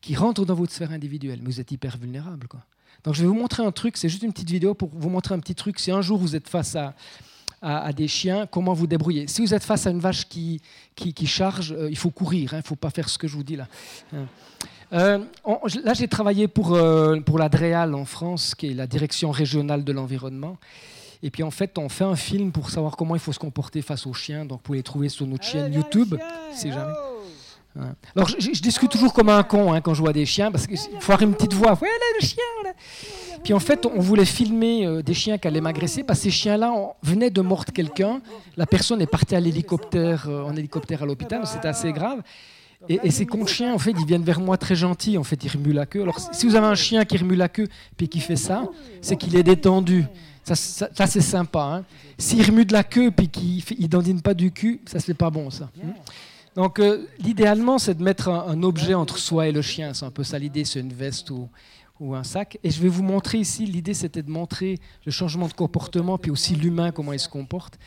qui 0.00 0.14
rentrent 0.16 0.44
dans 0.44 0.54
votre 0.54 0.72
sphère 0.72 0.92
individuelle. 0.92 1.40
Mais 1.42 1.46
vous 1.46 1.60
êtes 1.60 1.70
hyper 1.70 1.96
vulnérable. 1.96 2.48
Quoi. 2.48 2.64
Donc 3.04 3.14
je 3.14 3.22
vais 3.22 3.28
vous 3.28 3.34
montrer 3.34 3.64
un 3.64 3.72
truc, 3.72 3.96
c'est 3.96 4.08
juste 4.08 4.22
une 4.22 4.32
petite 4.32 4.50
vidéo 4.50 4.74
pour 4.74 4.90
vous 4.92 5.08
montrer 5.08 5.34
un 5.34 5.38
petit 5.38 5.54
truc. 5.54 5.78
Si 5.78 5.90
un 5.90 6.02
jour 6.02 6.18
vous 6.18 6.34
êtes 6.36 6.48
face 6.48 6.76
à, 6.76 6.94
à, 7.62 7.92
des 7.92 8.08
chiens, 8.08 8.46
comment 8.46 8.72
vous 8.72 8.86
débrouiller? 8.86 9.26
Si 9.28 9.40
vous 9.40 9.54
êtes 9.54 9.64
face 9.64 9.86
à 9.86 9.90
une 9.90 10.00
vache 10.00 10.28
qui, 10.28 10.60
qui, 10.94 11.26
charge, 11.26 11.72
euh, 11.72 11.88
il 11.90 11.96
faut 11.96 12.10
courir, 12.10 12.54
hein. 12.54 12.58
il 12.58 12.62
ne 12.62 12.66
faut 12.66 12.76
pas 12.76 12.90
faire 12.90 13.08
ce 13.08 13.18
que 13.18 13.28
je 13.28 13.36
vous 13.36 13.42
dis 13.42 13.56
là. 13.56 13.68
Hein. 14.14 14.26
Euh, 14.92 15.18
là, 15.84 15.94
j'ai 15.94 16.08
travaillé 16.08 16.48
pour, 16.48 16.74
euh, 16.74 17.20
pour 17.20 17.38
la 17.38 17.48
DREAL 17.48 17.94
en 17.94 18.04
France, 18.04 18.54
qui 18.54 18.68
est 18.70 18.74
la 18.74 18.86
direction 18.86 19.30
régionale 19.30 19.84
de 19.84 19.92
l'environnement. 19.92 20.56
Et 21.22 21.30
puis 21.30 21.42
en 21.42 21.50
fait, 21.50 21.78
on 21.78 21.88
fait 21.88 22.04
un 22.04 22.16
film 22.16 22.52
pour 22.52 22.70
savoir 22.70 22.96
comment 22.96 23.16
il 23.16 23.20
faut 23.20 23.32
se 23.32 23.38
comporter 23.40 23.82
face 23.82 24.06
aux 24.06 24.14
chiens. 24.14 24.44
Donc 24.44 24.58
vous 24.58 24.62
pouvez 24.62 24.78
les 24.78 24.84
trouver 24.84 25.08
sur 25.08 25.26
notre 25.26 25.44
chaîne 25.44 25.72
YouTube, 25.72 26.14
si 26.54 26.70
jamais. 26.70 26.92
Alors, 28.16 28.28
je, 28.28 28.60
discute 28.60 28.90
toujours 28.90 29.12
comme 29.12 29.28
un 29.28 29.42
con 29.42 29.72
hein, 29.72 29.80
quand 29.80 29.94
je 29.94 30.00
vois 30.00 30.12
des 30.12 30.26
chiens, 30.26 30.50
parce 30.50 30.66
qu'il 30.66 30.78
faut 30.78 31.12
avoir 31.12 31.22
une 31.22 31.34
petite 31.34 31.54
voix. 31.54 31.72
Ouais, 31.80 31.88
là, 31.88 32.18
le 32.20 32.26
chien, 32.26 32.44
là. 32.64 32.70
Puis 33.44 33.54
en 33.54 33.60
fait, 33.60 33.86
on 33.86 34.00
voulait 34.00 34.24
filmer 34.24 34.84
euh, 34.84 35.02
des 35.02 35.14
chiens 35.14 35.38
qui 35.38 35.46
allaient 35.46 35.60
m'agresser, 35.60 36.02
parce 36.02 36.18
que 36.18 36.24
ces 36.24 36.30
chiens-là 36.30 36.72
venaient 37.02 37.30
de 37.30 37.40
mordre 37.40 37.72
quelqu'un. 37.72 38.20
La 38.56 38.66
personne 38.66 39.00
est 39.00 39.06
partie 39.06 39.36
à 39.36 39.40
l'hélicoptère, 39.40 40.26
euh, 40.28 40.42
en 40.42 40.56
hélicoptère 40.56 41.02
à 41.02 41.06
l'hôpital, 41.06 41.46
c'était 41.46 41.68
assez 41.68 41.92
grave. 41.92 42.22
Et, 42.88 43.10
ces 43.10 43.26
cons 43.26 43.46
chiens, 43.46 43.74
en 43.74 43.78
fait, 43.78 43.90
ils 43.90 44.06
viennent 44.06 44.22
vers 44.22 44.40
moi 44.40 44.56
très 44.56 44.76
gentils. 44.76 45.18
En 45.18 45.24
fait, 45.24 45.42
ils 45.42 45.50
remuent 45.50 45.72
la 45.72 45.84
queue. 45.84 46.02
Alors, 46.02 46.20
si 46.32 46.46
vous 46.46 46.54
avez 46.54 46.66
un 46.66 46.76
chien 46.76 47.04
qui 47.04 47.18
remue 47.18 47.34
la 47.34 47.48
queue 47.48 47.66
puis 47.96 48.08
qui 48.08 48.20
fait 48.20 48.36
ça, 48.36 48.68
c'est 49.00 49.16
qu'il 49.16 49.34
est 49.34 49.42
détendu. 49.42 50.04
Ça, 50.44 50.54
c'est 51.06 51.20
sympa. 51.20 51.60
Hein. 51.60 51.84
S'il 52.16 52.44
remue 52.46 52.64
de 52.64 52.72
la 52.72 52.84
queue 52.84 53.10
puis 53.10 53.28
qu'il 53.28 53.64
ne 53.80 53.86
dandine 53.88 54.22
pas 54.22 54.32
du 54.32 54.52
cul, 54.52 54.80
ça 54.86 55.00
c'est 55.00 55.14
pas 55.14 55.28
bon, 55.28 55.50
ça. 55.50 55.68
Donc, 56.56 56.78
euh, 56.78 57.06
l'idéalement, 57.18 57.78
c'est 57.78 57.94
de 57.94 58.02
mettre 58.02 58.28
un, 58.28 58.62
objet 58.62 58.94
entre 58.94 59.18
soi 59.18 59.48
et 59.48 59.52
le 59.52 59.62
chien. 59.62 59.94
C'est 59.94 60.04
un 60.04 60.10
peu 60.10 60.24
ça 60.24 60.38
l'idée, 60.38 60.64
c'est 60.64 60.80
une 60.80 60.92
veste 60.92 61.30
ou, 61.30 61.48
un 62.14 62.24
sac. 62.24 62.58
Et 62.62 62.70
je 62.70 62.80
vais 62.80 62.88
vous 62.88 63.02
montrer 63.02 63.38
ici, 63.38 63.66
l'idée, 63.66 63.94
c'était 63.94 64.22
de 64.22 64.30
montrer 64.30 64.78
le 65.04 65.10
changement 65.10 65.48
de 65.48 65.52
comportement, 65.52 66.16
puis 66.16 66.30
aussi 66.30 66.54
l'humain, 66.54 66.92
comment 66.92 67.12
il 67.12 67.18
se 67.18 67.28
comporte. 67.28 67.78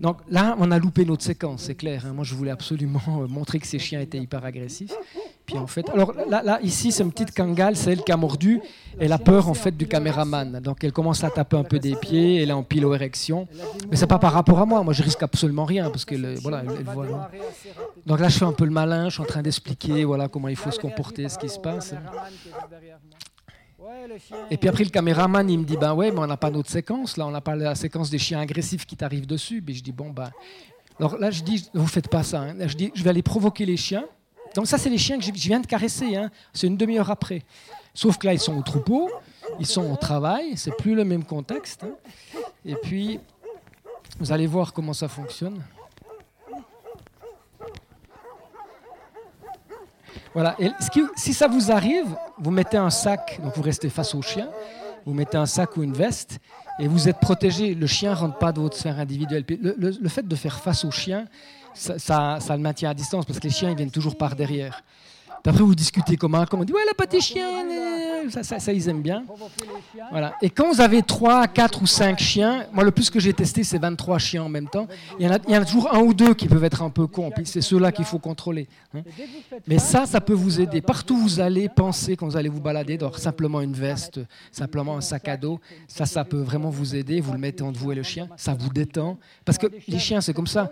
Donc 0.00 0.18
là, 0.28 0.56
on 0.58 0.70
a 0.70 0.78
loupé 0.78 1.04
notre 1.04 1.22
séquence, 1.22 1.64
c'est 1.64 1.74
clair. 1.74 2.06
Hein. 2.06 2.14
Moi, 2.14 2.24
je 2.24 2.34
voulais 2.34 2.50
absolument 2.50 3.00
euh, 3.08 3.26
montrer 3.28 3.58
que 3.58 3.66
ces 3.66 3.78
chiens 3.78 4.00
étaient 4.00 4.18
hyper 4.18 4.44
agressifs. 4.44 4.92
Puis 5.46 5.58
en 5.58 5.66
fait, 5.66 5.88
alors 5.90 6.14
là, 6.28 6.42
là 6.42 6.58
ici, 6.62 6.90
c'est 6.90 7.02
une 7.02 7.12
petite 7.12 7.34
Kangale, 7.34 7.76
c'est 7.76 7.92
elle 7.92 8.02
qui 8.02 8.12
a 8.12 8.16
mordu. 8.16 8.60
Elle 8.98 9.12
a 9.12 9.18
peur 9.18 9.48
en 9.48 9.54
fait 9.54 9.76
du 9.76 9.86
caméraman. 9.86 10.60
Donc 10.60 10.82
elle 10.84 10.92
commence 10.92 11.22
à 11.22 11.30
taper 11.30 11.56
un 11.56 11.64
peu 11.64 11.78
des 11.78 11.96
pieds, 11.96 12.42
elle 12.42 12.50
est 12.50 12.54
en 12.54 12.62
pilo-érection. 12.62 13.46
Mais 13.90 13.96
c'est 13.96 14.06
pas 14.06 14.18
par 14.18 14.32
rapport 14.32 14.58
à 14.58 14.66
moi. 14.66 14.82
Moi, 14.82 14.94
je 14.94 15.02
risque 15.02 15.22
absolument 15.22 15.64
rien 15.64 15.90
parce 15.90 16.04
que 16.04 16.40
voilà, 16.40 16.62
Donc 18.06 18.20
là, 18.20 18.28
je 18.28 18.38
fais 18.38 18.44
un 18.44 18.52
peu 18.52 18.64
le 18.64 18.70
malin. 18.70 19.08
Je 19.08 19.14
suis 19.14 19.22
en 19.22 19.26
train 19.26 19.42
d'expliquer 19.42 20.04
voilà 20.04 20.28
comment 20.28 20.48
il 20.48 20.56
faut 20.56 20.70
se 20.70 20.78
comporter, 20.78 21.28
ce 21.28 21.38
qui 21.38 21.48
se 21.48 21.58
passe. 21.58 21.94
Et 24.50 24.56
puis 24.56 24.68
après, 24.68 24.84
le 24.84 24.90
caméraman, 24.90 25.48
il 25.48 25.58
me 25.58 25.64
dit, 25.64 25.76
ben 25.76 25.94
ouais, 25.94 26.10
mais 26.10 26.20
on 26.20 26.26
n'a 26.26 26.36
pas 26.36 26.50
notre 26.50 26.70
séquence. 26.70 27.16
Là, 27.16 27.26
on 27.26 27.30
n'a 27.30 27.40
pas 27.40 27.54
la 27.54 27.74
séquence 27.74 28.10
des 28.10 28.18
chiens 28.18 28.40
agressifs 28.40 28.86
qui 28.86 28.96
t'arrivent 28.96 29.26
dessus. 29.26 29.62
Mais 29.66 29.74
je 29.74 29.82
dis, 29.82 29.92
bon, 29.92 30.10
ben... 30.10 30.30
Alors 30.98 31.18
là, 31.18 31.30
je 31.30 31.42
dis, 31.42 31.68
vous 31.74 31.86
faites 31.86 32.08
pas 32.08 32.22
ça. 32.22 32.42
Hein. 32.42 32.54
je 32.66 32.76
dis, 32.76 32.92
je 32.94 33.02
vais 33.02 33.10
aller 33.10 33.22
provoquer 33.22 33.66
les 33.66 33.76
chiens. 33.76 34.04
Donc 34.54 34.66
ça, 34.66 34.78
c'est 34.78 34.90
les 34.90 34.98
chiens 34.98 35.18
que 35.18 35.24
je 35.24 35.30
viens 35.32 35.60
de 35.60 35.66
caresser. 35.66 36.16
Hein. 36.16 36.30
C'est 36.52 36.66
une 36.66 36.76
demi-heure 36.76 37.10
après. 37.10 37.42
Sauf 37.92 38.18
que 38.18 38.26
là, 38.26 38.32
ils 38.32 38.40
sont 38.40 38.56
au 38.56 38.62
troupeau, 38.62 39.10
ils 39.58 39.66
sont 39.66 39.90
au 39.90 39.96
travail, 39.96 40.56
c'est 40.56 40.76
plus 40.76 40.94
le 40.94 41.04
même 41.04 41.24
contexte. 41.24 41.84
Hein. 41.84 41.94
Et 42.64 42.74
puis, 42.76 43.20
vous 44.18 44.32
allez 44.32 44.46
voir 44.46 44.72
comment 44.72 44.92
ça 44.92 45.08
fonctionne. 45.08 45.62
Voilà. 50.32 50.56
Si 51.16 51.32
ça 51.32 51.46
vous 51.46 51.70
arrive, 51.70 52.16
vous 52.38 52.50
mettez 52.50 52.76
un 52.76 52.90
sac, 52.90 53.40
donc 53.42 53.56
vous 53.56 53.62
restez 53.62 53.88
face 53.88 54.14
au 54.14 54.22
chien, 54.22 54.48
vous 55.06 55.14
mettez 55.14 55.36
un 55.36 55.46
sac 55.46 55.76
ou 55.76 55.82
une 55.82 55.92
veste 55.92 56.40
et 56.80 56.88
vous 56.88 57.08
êtes 57.08 57.20
protégé. 57.20 57.74
Le 57.74 57.86
chien 57.86 58.10
ne 58.10 58.16
rentre 58.16 58.38
pas 58.38 58.52
de 58.52 58.60
votre 58.60 58.76
sphère 58.76 58.98
individuelle. 58.98 59.44
Le, 59.48 60.08
fait 60.08 60.26
de 60.26 60.36
faire 60.36 60.58
face 60.58 60.84
au 60.84 60.90
chien, 60.90 61.26
ça, 61.74 62.38
le 62.50 62.58
maintient 62.58 62.90
à 62.90 62.94
distance 62.94 63.24
parce 63.24 63.38
que 63.38 63.44
les 63.44 63.52
chiens 63.52 63.70
ils 63.70 63.76
viennent 63.76 63.90
toujours 63.90 64.16
par 64.16 64.36
derrière 64.36 64.82
après, 65.46 65.62
vous 65.62 65.74
discutez 65.74 66.16
comment, 66.16 66.46
comment 66.46 66.62
on 66.62 66.64
dit, 66.64 66.72
ouais, 66.72 66.80
le 66.88 66.94
petit 66.94 67.20
chien, 67.20 67.46
ça, 68.42 68.72
ils 68.72 68.88
aiment 68.88 69.02
bien. 69.02 69.24
Voilà. 70.10 70.34
Et 70.40 70.48
quand 70.48 70.72
vous 70.72 70.80
avez 70.80 71.02
3, 71.02 71.48
4 71.48 71.82
ou 71.82 71.86
5 71.86 72.18
chiens, 72.18 72.66
moi, 72.72 72.82
le 72.82 72.90
plus 72.90 73.10
que 73.10 73.20
j'ai 73.20 73.34
testé, 73.34 73.62
c'est 73.62 73.78
23 73.78 74.18
chiens 74.18 74.44
en 74.44 74.48
même 74.48 74.68
temps. 74.68 74.88
Il 75.18 75.26
y, 75.26 75.28
en 75.28 75.34
a, 75.34 75.38
il 75.46 75.54
y 75.54 75.56
en 75.58 75.60
a 75.60 75.64
toujours 75.66 75.94
un 75.94 76.00
ou 76.00 76.14
deux 76.14 76.32
qui 76.32 76.48
peuvent 76.48 76.64
être 76.64 76.80
un 76.80 76.88
peu 76.88 77.06
cons, 77.06 77.30
puis 77.30 77.44
c'est 77.44 77.60
ceux-là 77.60 77.92
qu'il 77.92 78.06
faut 78.06 78.18
contrôler. 78.18 78.68
Hein. 78.94 79.02
Mais 79.66 79.78
ça, 79.78 80.06
ça 80.06 80.22
peut 80.22 80.32
vous 80.32 80.62
aider. 80.62 80.80
Partout 80.80 81.14
où 81.14 81.18
vous 81.18 81.40
allez, 81.40 81.68
pensez 81.68 82.16
quand 82.16 82.26
vous 82.26 82.38
allez 82.38 82.48
vous 82.48 82.62
balader, 82.62 82.96
d'avoir 82.96 83.18
simplement 83.18 83.60
une 83.60 83.74
veste, 83.74 84.20
simplement 84.50 84.96
un 84.96 85.02
sac 85.02 85.28
à 85.28 85.36
dos. 85.36 85.60
Ça, 85.88 86.06
ça 86.06 86.24
peut 86.24 86.40
vraiment 86.40 86.70
vous 86.70 86.96
aider. 86.96 87.20
Vous 87.20 87.32
le 87.32 87.38
mettez 87.38 87.62
entre 87.62 87.78
vous 87.78 87.92
et 87.92 87.94
le 87.94 88.02
chien, 88.02 88.30
ça 88.38 88.54
vous 88.54 88.70
détend. 88.70 89.18
Parce 89.44 89.58
que 89.58 89.66
les 89.88 89.98
chiens, 89.98 90.22
c'est 90.22 90.32
comme 90.32 90.46
ça. 90.46 90.70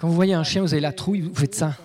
Quand 0.00 0.08
vous 0.08 0.14
voyez 0.14 0.32
un 0.32 0.44
chien, 0.44 0.62
vous 0.62 0.72
avez 0.72 0.80
la 0.80 0.92
trouille, 0.92 1.20
vous 1.20 1.34
faites 1.34 1.54
ça. 1.54 1.76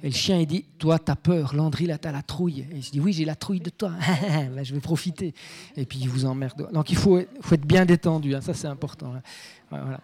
Et 0.00 0.10
le 0.10 0.14
chien, 0.14 0.38
il 0.38 0.46
dit 0.46 0.64
Toi, 0.78 1.00
t'as 1.00 1.16
peur. 1.16 1.56
Landry, 1.56 1.86
là, 1.86 1.98
t'as 1.98 2.12
la 2.12 2.22
trouille. 2.22 2.64
Et 2.72 2.80
je 2.80 2.92
dis 2.92 3.00
Oui, 3.00 3.12
j'ai 3.12 3.24
la 3.24 3.34
trouille 3.34 3.58
de 3.58 3.70
toi. 3.70 3.90
Ben, 4.54 4.64
je 4.64 4.72
vais 4.72 4.80
profiter. 4.80 5.34
Et 5.76 5.86
puis, 5.86 5.98
il 5.98 6.08
vous 6.08 6.24
emmerde. 6.24 6.70
Donc, 6.72 6.90
il 6.90 6.96
faut, 6.96 7.18
être 7.18 7.66
bien 7.66 7.84
détendu. 7.84 8.32
Hein. 8.32 8.40
Ça, 8.42 8.54
c'est 8.54 8.68
important. 8.68 9.12
Hein. 9.16 9.22
Voilà. 9.70 10.00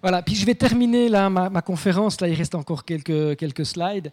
voilà. 0.00 0.22
Puis, 0.22 0.36
je 0.36 0.46
vais 0.46 0.54
terminer 0.54 1.08
ma, 1.10 1.62
conférence. 1.62 2.20
Là, 2.20 2.28
il 2.28 2.34
reste 2.34 2.54
encore 2.54 2.84
quelques, 2.84 3.66
slides. 3.66 4.12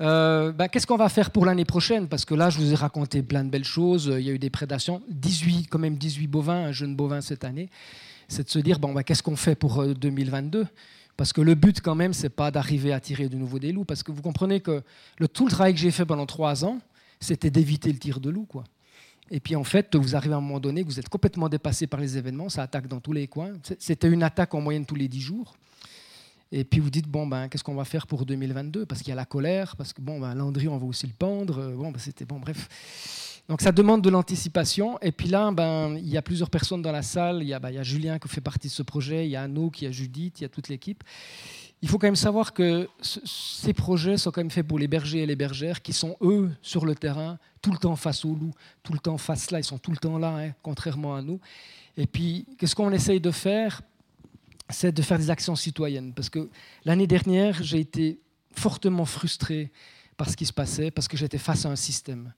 Euh, 0.00 0.52
ben, 0.52 0.68
Qu'est-ce 0.68 0.86
qu'on 0.86 0.96
va 0.96 1.10
faire 1.10 1.30
pour 1.30 1.44
l'année 1.44 1.66
prochaine? 1.66 2.08
Parce 2.08 2.24
que 2.24 2.34
là, 2.34 2.48
je 2.48 2.58
vous 2.58 2.72
ai 2.72 2.76
raconté 2.76 3.22
plein 3.22 3.44
de 3.44 3.50
belles 3.50 3.64
choses. 3.64 4.10
Il 4.16 4.24
y 4.24 4.30
a 4.30 4.32
eu 4.32 4.38
des 4.38 4.50
prédations. 4.50 5.02
18, 5.10 5.68
quand 5.68 5.78
même 5.78 5.96
18 5.96 6.26
bovins, 6.26 6.64
un 6.68 6.72
jeune 6.72 6.96
bovin 6.96 7.20
cette 7.20 7.44
année. 7.44 7.68
C'est 8.28 8.44
de 8.44 8.48
se 8.48 8.60
dire 8.60 8.78
bon, 8.78 8.94
ben, 8.94 9.02
qu'est-ce 9.02 9.22
qu'on 9.22 9.36
fait 9.36 9.54
pour 9.54 9.84
2022 9.84 10.60
euh, 10.60 10.64
parce 11.16 11.32
que 11.32 11.40
le 11.40 11.54
but, 11.54 11.80
quand 11.80 11.94
même, 11.94 12.12
c'est 12.12 12.28
pas 12.28 12.50
d'arriver 12.50 12.92
à 12.92 13.00
tirer 13.00 13.28
de 13.28 13.36
nouveau 13.36 13.58
des 13.58 13.72
loups. 13.72 13.84
Parce 13.84 14.02
que 14.02 14.12
vous 14.12 14.22
comprenez 14.22 14.60
que 14.60 14.82
le, 15.18 15.28
tout 15.28 15.46
le 15.46 15.50
travail 15.50 15.72
que 15.72 15.80
j'ai 15.80 15.90
fait 15.90 16.04
pendant 16.04 16.26
trois 16.26 16.64
ans, 16.64 16.78
c'était 17.20 17.50
d'éviter 17.50 17.90
le 17.90 17.98
tir 17.98 18.20
de 18.20 18.28
loup. 18.28 18.44
Quoi. 18.44 18.64
Et 19.30 19.40
puis, 19.40 19.56
en 19.56 19.64
fait, 19.64 19.96
vous 19.96 20.14
arrivez 20.14 20.34
à 20.34 20.38
un 20.38 20.42
moment 20.42 20.60
donné 20.60 20.82
vous 20.82 20.98
êtes 20.98 21.08
complètement 21.08 21.48
dépassé 21.48 21.86
par 21.86 22.00
les 22.00 22.18
événements. 22.18 22.48
Ça 22.48 22.62
attaque 22.62 22.86
dans 22.86 23.00
tous 23.00 23.12
les 23.12 23.28
coins. 23.28 23.54
C'était 23.78 24.08
une 24.08 24.22
attaque 24.22 24.54
en 24.54 24.60
moyenne 24.60 24.84
tous 24.84 24.94
les 24.94 25.08
dix 25.08 25.22
jours. 25.22 25.54
Et 26.52 26.64
puis 26.64 26.80
vous 26.80 26.90
dites, 26.90 27.08
bon, 27.08 27.26
ben, 27.26 27.48
qu'est-ce 27.48 27.64
qu'on 27.64 27.74
va 27.74 27.84
faire 27.84 28.06
pour 28.06 28.24
2022 28.24 28.86
Parce 28.86 29.00
qu'il 29.00 29.08
y 29.08 29.12
a 29.12 29.16
la 29.16 29.24
colère, 29.24 29.74
parce 29.76 29.92
que, 29.92 30.00
bon, 30.00 30.20
ben, 30.20 30.34
Landry, 30.34 30.68
on 30.68 30.78
va 30.78 30.86
aussi 30.86 31.06
le 31.06 31.12
pendre. 31.12 31.72
Bon, 31.72 31.90
ben, 31.90 31.98
c'était 31.98 32.26
bon, 32.26 32.38
bref. 32.38 32.68
Donc 33.48 33.60
ça 33.60 33.70
demande 33.70 34.02
de 34.02 34.10
l'anticipation. 34.10 34.98
Et 35.00 35.12
puis 35.12 35.28
là, 35.28 35.50
ben, 35.52 35.96
il 35.96 36.08
y 36.08 36.16
a 36.16 36.22
plusieurs 36.22 36.50
personnes 36.50 36.82
dans 36.82 36.92
la 36.92 37.02
salle. 37.02 37.42
Il 37.42 37.48
y, 37.48 37.54
a, 37.54 37.60
ben, 37.60 37.70
il 37.70 37.76
y 37.76 37.78
a 37.78 37.82
Julien 37.82 38.18
qui 38.18 38.28
fait 38.28 38.40
partie 38.40 38.68
de 38.68 38.72
ce 38.72 38.82
projet, 38.82 39.26
il 39.26 39.30
y 39.30 39.36
a 39.36 39.42
Anouk, 39.42 39.82
il 39.82 39.84
y 39.84 39.88
a 39.88 39.90
Judith, 39.92 40.40
il 40.40 40.42
y 40.42 40.46
a 40.46 40.48
toute 40.48 40.68
l'équipe. 40.68 41.04
Il 41.82 41.88
faut 41.88 41.98
quand 41.98 42.06
même 42.06 42.16
savoir 42.16 42.54
que 42.54 42.88
ces 43.02 43.74
projets 43.74 44.16
sont 44.16 44.30
quand 44.30 44.40
même 44.40 44.50
faits 44.50 44.66
pour 44.66 44.78
les 44.78 44.88
bergers 44.88 45.22
et 45.22 45.26
les 45.26 45.36
bergères 45.36 45.82
qui 45.82 45.92
sont, 45.92 46.16
eux, 46.22 46.50
sur 46.62 46.86
le 46.86 46.94
terrain, 46.94 47.38
tout 47.60 47.70
le 47.70 47.76
temps 47.76 47.94
face 47.96 48.24
aux 48.24 48.34
loups, 48.34 48.54
tout 48.82 48.94
le 48.94 48.98
temps 48.98 49.18
face 49.18 49.50
là. 49.50 49.60
Ils 49.60 49.64
sont 49.64 49.78
tout 49.78 49.90
le 49.90 49.98
temps 49.98 50.18
là, 50.18 50.36
hein, 50.38 50.52
contrairement 50.62 51.14
à 51.14 51.22
nous. 51.22 51.38
Et 51.96 52.06
puis, 52.06 52.46
qu'est-ce 52.58 52.74
qu'on 52.74 52.90
essaye 52.92 53.20
de 53.20 53.30
faire? 53.30 53.82
C'est 54.70 54.90
de 54.90 55.02
faire 55.02 55.18
des 55.18 55.30
actions 55.30 55.54
citoyennes. 55.54 56.12
Parce 56.14 56.30
que 56.30 56.48
l'année 56.84 57.06
dernière, 57.06 57.62
j'ai 57.62 57.78
été 57.78 58.20
fortement 58.52 59.04
frustré 59.04 59.70
par 60.16 60.30
ce 60.30 60.36
qui 60.36 60.46
se 60.46 60.52
passait, 60.52 60.90
parce 60.90 61.06
que 61.06 61.16
j'étais 61.16 61.38
face 61.38 61.66
à 61.66 61.68
un 61.68 61.76
système. 61.76 62.32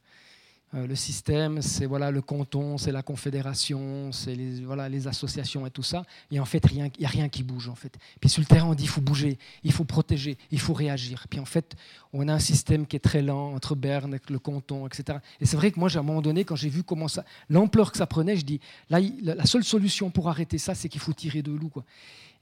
Euh, 0.74 0.86
le 0.86 0.94
système, 0.94 1.62
c'est 1.62 1.86
voilà, 1.86 2.10
le 2.10 2.20
canton, 2.20 2.76
c'est 2.76 2.92
la 2.92 3.02
confédération, 3.02 4.12
c'est 4.12 4.34
les, 4.34 4.60
voilà, 4.62 4.88
les 4.88 5.08
associations 5.08 5.66
et 5.66 5.70
tout 5.70 5.82
ça. 5.82 6.04
Et 6.30 6.38
en 6.40 6.44
fait, 6.44 6.62
il 6.70 6.82
n'y 6.82 7.06
a 7.06 7.08
rien 7.08 7.28
qui 7.30 7.42
bouge. 7.42 7.68
En 7.68 7.74
fait. 7.74 7.96
Puis 8.20 8.28
sur 8.28 8.40
le 8.40 8.46
terrain, 8.46 8.68
on 8.68 8.74
dit 8.74 8.84
il 8.84 8.88
faut 8.88 9.00
bouger, 9.00 9.38
il 9.64 9.72
faut 9.72 9.84
protéger, 9.84 10.36
il 10.50 10.60
faut 10.60 10.74
réagir. 10.74 11.26
Puis 11.30 11.40
en 11.40 11.46
fait, 11.46 11.74
on 12.12 12.28
a 12.28 12.34
un 12.34 12.38
système 12.38 12.86
qui 12.86 12.96
est 12.96 13.00
très 13.00 13.22
lent 13.22 13.54
entre 13.54 13.74
Berne, 13.74 14.18
le 14.28 14.38
canton, 14.38 14.86
etc. 14.86 15.18
Et 15.40 15.46
c'est 15.46 15.56
vrai 15.56 15.70
que 15.70 15.80
moi, 15.80 15.88
à 15.94 15.98
un 15.98 16.02
moment 16.02 16.22
donné, 16.22 16.44
quand 16.44 16.56
j'ai 16.56 16.68
vu 16.68 16.82
comment 16.82 17.08
ça, 17.08 17.24
l'ampleur 17.48 17.90
que 17.90 17.98
ça 17.98 18.06
prenait, 18.06 18.36
je 18.36 18.44
dis 18.44 18.60
là, 18.90 19.00
la 19.22 19.46
seule 19.46 19.64
solution 19.64 20.10
pour 20.10 20.28
arrêter 20.28 20.58
ça, 20.58 20.74
c'est 20.74 20.88
qu'il 20.88 21.00
faut 21.00 21.14
tirer 21.14 21.40
de 21.40 21.52
loup. 21.52 21.70
Quoi. 21.70 21.84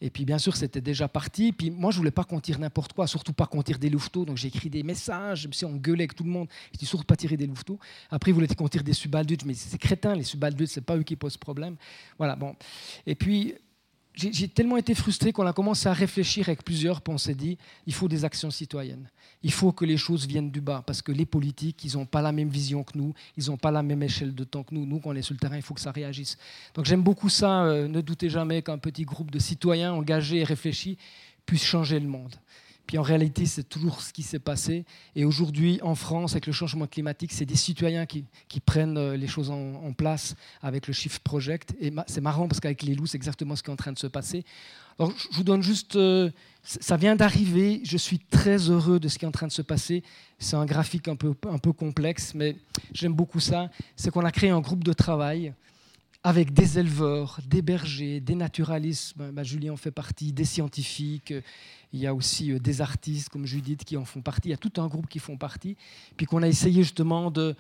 Et 0.01 0.11
puis 0.11 0.25
bien 0.25 0.39
sûr, 0.39 0.57
c'était 0.57 0.81
déjà 0.81 1.09
parti. 1.09 1.53
Puis 1.53 1.71
moi, 1.71 1.91
je 1.91 1.99
voulais 1.99 2.11
pas 2.11 2.25
qu'on 2.25 2.41
tire 2.41 2.59
n'importe 2.59 2.93
quoi, 2.93 3.07
surtout 3.07 3.33
pas 3.33 3.47
qu'on 3.47 3.63
tire 3.63 3.79
des 3.79 3.89
louveteaux. 3.89 4.25
Donc 4.25 4.37
j'ai 4.37 4.49
écrit 4.49 4.71
des 4.71 4.83
messages, 4.83 5.43
je 5.43 5.49
me 5.49 5.53
suis 5.53 5.67
gueulait 5.67 6.03
avec 6.05 6.15
tout 6.15 6.25
le 6.25 6.31
monde. 6.31 6.49
Je 6.73 6.79
dis 6.79 6.87
surtout 6.87 7.07
pas 7.07 7.17
tirer 7.17 7.37
des 7.37 7.47
louveteaux. 7.47 7.79
Après, 8.11 8.31
ils 8.31 8.35
voulaient 8.35 8.47
qu'on 8.49 8.69
tire 8.69 8.85
des 8.85 8.93
subaldudes, 8.93 9.45
mais 9.45 9.55
c'est 9.55 9.79
crétin, 9.79 10.15
les 10.15 10.23
subaldudes, 10.23 10.69
c'est 10.69 10.81
pas 10.81 10.97
eux 10.97 11.03
qui 11.03 11.17
posent 11.17 11.37
problème. 11.37 11.77
Voilà, 12.19 12.37
bon. 12.37 12.55
Et 13.07 13.15
puis, 13.15 13.55
j'ai 14.17 14.49
tellement 14.49 14.79
été 14.79 14.95
frustré 14.95 15.31
qu'on 15.31 15.47
a 15.47 15.53
commencé 15.53 15.89
à 15.89 15.93
réfléchir 15.93 16.49
avec 16.49 16.65
plusieurs, 16.65 17.03
puis 17.03 17.13
on 17.13 17.19
s'est 17.19 17.35
dit, 17.35 17.59
il 17.87 17.93
faut 17.93 18.09
des 18.09 18.25
actions 18.25 18.51
citoyennes. 18.51 19.11
Il 19.43 19.53
faut 19.53 19.73
que 19.73 19.85
les 19.85 19.99
choses 19.99 20.27
viennent 20.27 20.51
du 20.51 20.63
bas, 20.63 20.83
parce 20.87 21.03
que 21.03 21.13
les 21.13 21.27
politiques, 21.27 21.85
ils 21.85 21.97
n'ont 21.99 22.07
pas 22.07 22.23
la 22.23 22.33
même 22.33 22.49
vision 22.49 22.83
que 22.83 22.97
nous, 22.97 23.13
ils 23.37 23.47
n'ont 23.49 23.59
pas 23.59 23.71
la 23.71 23.83
même 23.83 24.03
échelle 24.03 24.35
de 24.35 24.45
temps 24.45 24.63
que 24.63 24.75
nous. 24.75 24.87
Nous, 24.87 25.01
quand 25.01 25.11
on 25.11 25.15
est 25.15 25.23
sur 25.23 25.35
le 25.35 25.39
terrain, 25.39 25.57
il 25.57 25.63
faut 25.63 25.75
que 25.75 25.81
ça 25.81 25.93
réagisse. 25.93 26.39
Donc 26.75 26.87
j'aime 26.87 27.03
beaucoup 27.03 27.29
ça. 27.29 27.65
Euh, 27.65 27.89
ne 27.89 28.01
doutez 28.01 28.31
jamais 28.31 28.63
qu'un 28.63 28.79
petit 28.79 29.05
groupe 29.05 29.31
de 29.31 29.39
citoyens 29.39 29.93
engagés 29.93 30.39
et 30.39 30.45
réfléchis 30.45 30.97
puisse 31.45 31.65
changer 31.65 32.01
le 32.01 32.09
monde. 32.09 32.35
Puis 32.87 32.99
en 32.99 33.03
réalité, 33.03 33.47
c'est 33.47 33.69
toujours 33.69 34.01
ce 34.01 34.13
qui 34.13 34.23
s'est 34.23 34.39
passé. 34.39 34.85
Et 35.15 35.25
aujourd'hui, 35.25 35.81
en 35.83 35.95
France, 35.95 36.33
avec 36.33 36.47
le 36.47 36.53
changement 36.53 36.87
climatique, 36.87 37.33
c'est 37.33 37.45
des 37.45 37.57
citoyens 37.57 38.07
qui, 38.07 38.25
prennent 38.65 38.97
euh, 38.97 39.17
les 39.17 39.27
choses 39.27 39.51
en, 39.51 39.93
place 39.93 40.35
avec 40.63 40.87
le 40.87 40.93
Shift 40.93 41.23
Project. 41.23 41.75
Et 41.81 41.93
c'est 42.07 42.21
marrant 42.21 42.49
parce 42.49 42.61
qu'avec 42.61 42.83
les 42.83 42.95
loups, 42.95 43.07
c'est 43.07 43.17
exactement 43.17 43.57
ce 43.57 43.63
qui 43.63 43.71
est 43.71 43.73
en 43.73 43.77
train 43.77 43.93
de 43.93 43.99
se 43.99 44.07
passer. 44.07 44.45
Alors, 44.99 45.13
je 45.19 45.37
vous 45.37 45.45
donne 45.45 45.63
juste. 45.63 45.97
Euh, 45.97 46.31
ça 46.63 46.97
vient 46.97 47.17
d'arriver. 47.17 47.81
Je 47.85 47.97
suis 47.97 48.19
très 48.19 48.57
heureux 48.71 48.99
de 48.99 49.09
ce 49.09 49.19
qui 49.19 49.25
est 49.25 49.29
en 49.29 49.33
train 49.33 49.47
de 49.47 49.53
se 49.53 49.63
passer. 49.63 50.03
C'est 50.39 50.57
un 50.57 50.67
graphique 50.67 51.09
un 51.09 51.17
peu, 51.17 51.33
complexe, 51.73 52.35
mais 52.35 52.57
j'aime 52.93 53.13
beaucoup 53.13 53.41
ça. 53.41 53.71
C'est 53.95 54.11
qu'on 54.11 54.25
a 54.25 54.33
créé 54.33 54.51
un 54.51 54.61
groupe 54.61 54.85
de 54.85 54.93
travail 54.93 55.53
avec 56.25 56.53
des 56.53 56.81
éleveurs, 56.81 57.39
des 57.47 57.63
bergers, 57.63 58.19
des 58.19 58.35
naturalistes, 58.35 59.17
ben, 59.17 59.31
ben, 59.31 59.45
Julien 59.45 59.75
en 59.75 59.77
fait 59.77 59.93
partie, 59.93 60.33
des 60.33 60.45
scientifiques, 60.45 61.33
il 61.93 62.01
y 62.01 62.07
a 62.07 62.15
aussi 62.15 62.53
euh, 62.53 62.59
des 62.59 62.81
artistes 62.81 63.29
comme 63.29 63.47
Judith 63.47 63.85
qui 63.85 63.97
en 63.97 64.05
font 64.05 64.21
partie, 64.21 64.49
il 64.49 64.51
y 64.51 64.55
a 64.55 64.59
tout 64.59 64.73
un 64.81 64.87
groupe 64.87 65.09
qui 65.09 65.19
font 65.19 65.37
partie, 65.37 65.77
puis 66.17 66.27
qu'on 66.27 66.43
a 66.43 66.49
essayé 66.49 66.83
justement 66.83 67.31
de, 67.31 67.55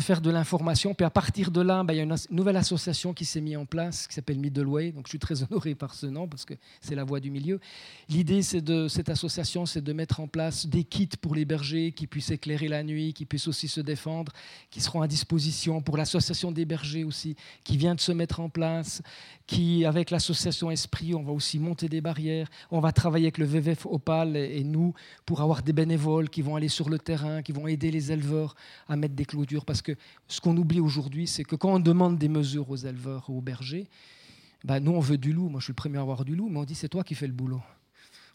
faire 0.00 0.20
de 0.20 0.30
l'information. 0.30 0.94
Puis 0.94 1.04
à 1.04 1.10
partir 1.10 1.50
de 1.50 1.60
là, 1.60 1.84
ben, 1.84 1.94
il 1.94 1.96
y 1.98 2.00
a 2.00 2.02
une 2.02 2.16
nouvelle 2.30 2.56
association 2.56 3.12
qui 3.12 3.24
s'est 3.24 3.40
mise 3.40 3.56
en 3.56 3.66
place 3.66 4.06
qui 4.06 4.14
s'appelle 4.14 4.38
Middleway, 4.38 4.92
donc 4.92 5.06
je 5.06 5.10
suis 5.10 5.18
très 5.18 5.42
honoré 5.50 5.74
par 5.74 5.94
ce 5.94 6.06
nom 6.06 6.26
parce 6.28 6.44
que 6.44 6.54
c'est 6.80 6.94
la 6.94 7.04
voix 7.04 7.20
du 7.20 7.30
milieu. 7.30 7.60
L'idée 8.08 8.42
c'est 8.42 8.62
de 8.62 8.88
cette 8.88 9.08
association, 9.08 9.66
c'est 9.66 9.82
de 9.82 9.92
mettre 9.92 10.20
en 10.20 10.28
place 10.28 10.66
des 10.66 10.84
kits 10.84 11.08
pour 11.20 11.34
les 11.34 11.44
bergers 11.44 11.92
qui 11.92 12.06
puissent 12.06 12.30
éclairer 12.30 12.68
la 12.68 12.82
nuit, 12.82 13.12
qui 13.12 13.26
puissent 13.26 13.48
aussi 13.48 13.68
se 13.68 13.80
défendre, 13.80 14.32
qui 14.70 14.80
seront 14.80 15.02
à 15.02 15.08
disposition 15.08 15.80
pour 15.80 15.96
l'association 15.96 16.52
des 16.52 16.64
bergers 16.64 17.04
aussi, 17.04 17.36
qui 17.64 17.76
vient 17.76 17.94
de 17.94 18.00
se 18.00 18.12
mettre 18.12 18.40
en 18.40 18.48
place, 18.48 19.02
qui 19.46 19.84
avec 19.84 20.10
l'association 20.10 20.70
Esprit, 20.70 21.14
on 21.14 21.22
va 21.22 21.32
aussi 21.32 21.58
monter 21.58 21.88
des 21.88 22.00
barrières, 22.00 22.48
on 22.70 22.80
va 22.80 22.92
travailler 22.92 23.26
avec 23.26 23.38
le 23.38 23.41
VVF 23.44 23.86
Opal 23.86 24.36
et 24.36 24.64
nous 24.64 24.94
pour 25.26 25.40
avoir 25.40 25.62
des 25.62 25.72
bénévoles 25.72 26.28
qui 26.30 26.42
vont 26.42 26.56
aller 26.56 26.68
sur 26.68 26.88
le 26.88 26.98
terrain, 26.98 27.42
qui 27.42 27.52
vont 27.52 27.66
aider 27.66 27.90
les 27.90 28.12
éleveurs 28.12 28.54
à 28.88 28.96
mettre 28.96 29.14
des 29.14 29.24
clôtures. 29.24 29.64
Parce 29.64 29.82
que 29.82 29.92
ce 30.28 30.40
qu'on 30.40 30.56
oublie 30.56 30.80
aujourd'hui, 30.80 31.26
c'est 31.26 31.44
que 31.44 31.56
quand 31.56 31.74
on 31.74 31.80
demande 31.80 32.18
des 32.18 32.28
mesures 32.28 32.70
aux 32.70 32.76
éleveurs 32.76 33.28
ou 33.28 33.38
aux 33.38 33.42
bergers, 33.42 33.88
ben 34.64 34.80
nous 34.80 34.92
on 34.92 35.00
veut 35.00 35.18
du 35.18 35.32
loup. 35.32 35.48
Moi 35.48 35.60
je 35.60 35.64
suis 35.64 35.72
le 35.72 35.76
premier 35.76 35.98
à 35.98 36.02
avoir 36.02 36.24
du 36.24 36.36
loup, 36.36 36.48
mais 36.48 36.58
on 36.58 36.64
dit 36.64 36.74
c'est 36.74 36.88
toi 36.88 37.04
qui 37.04 37.14
fais 37.14 37.26
le 37.26 37.32
boulot. 37.32 37.62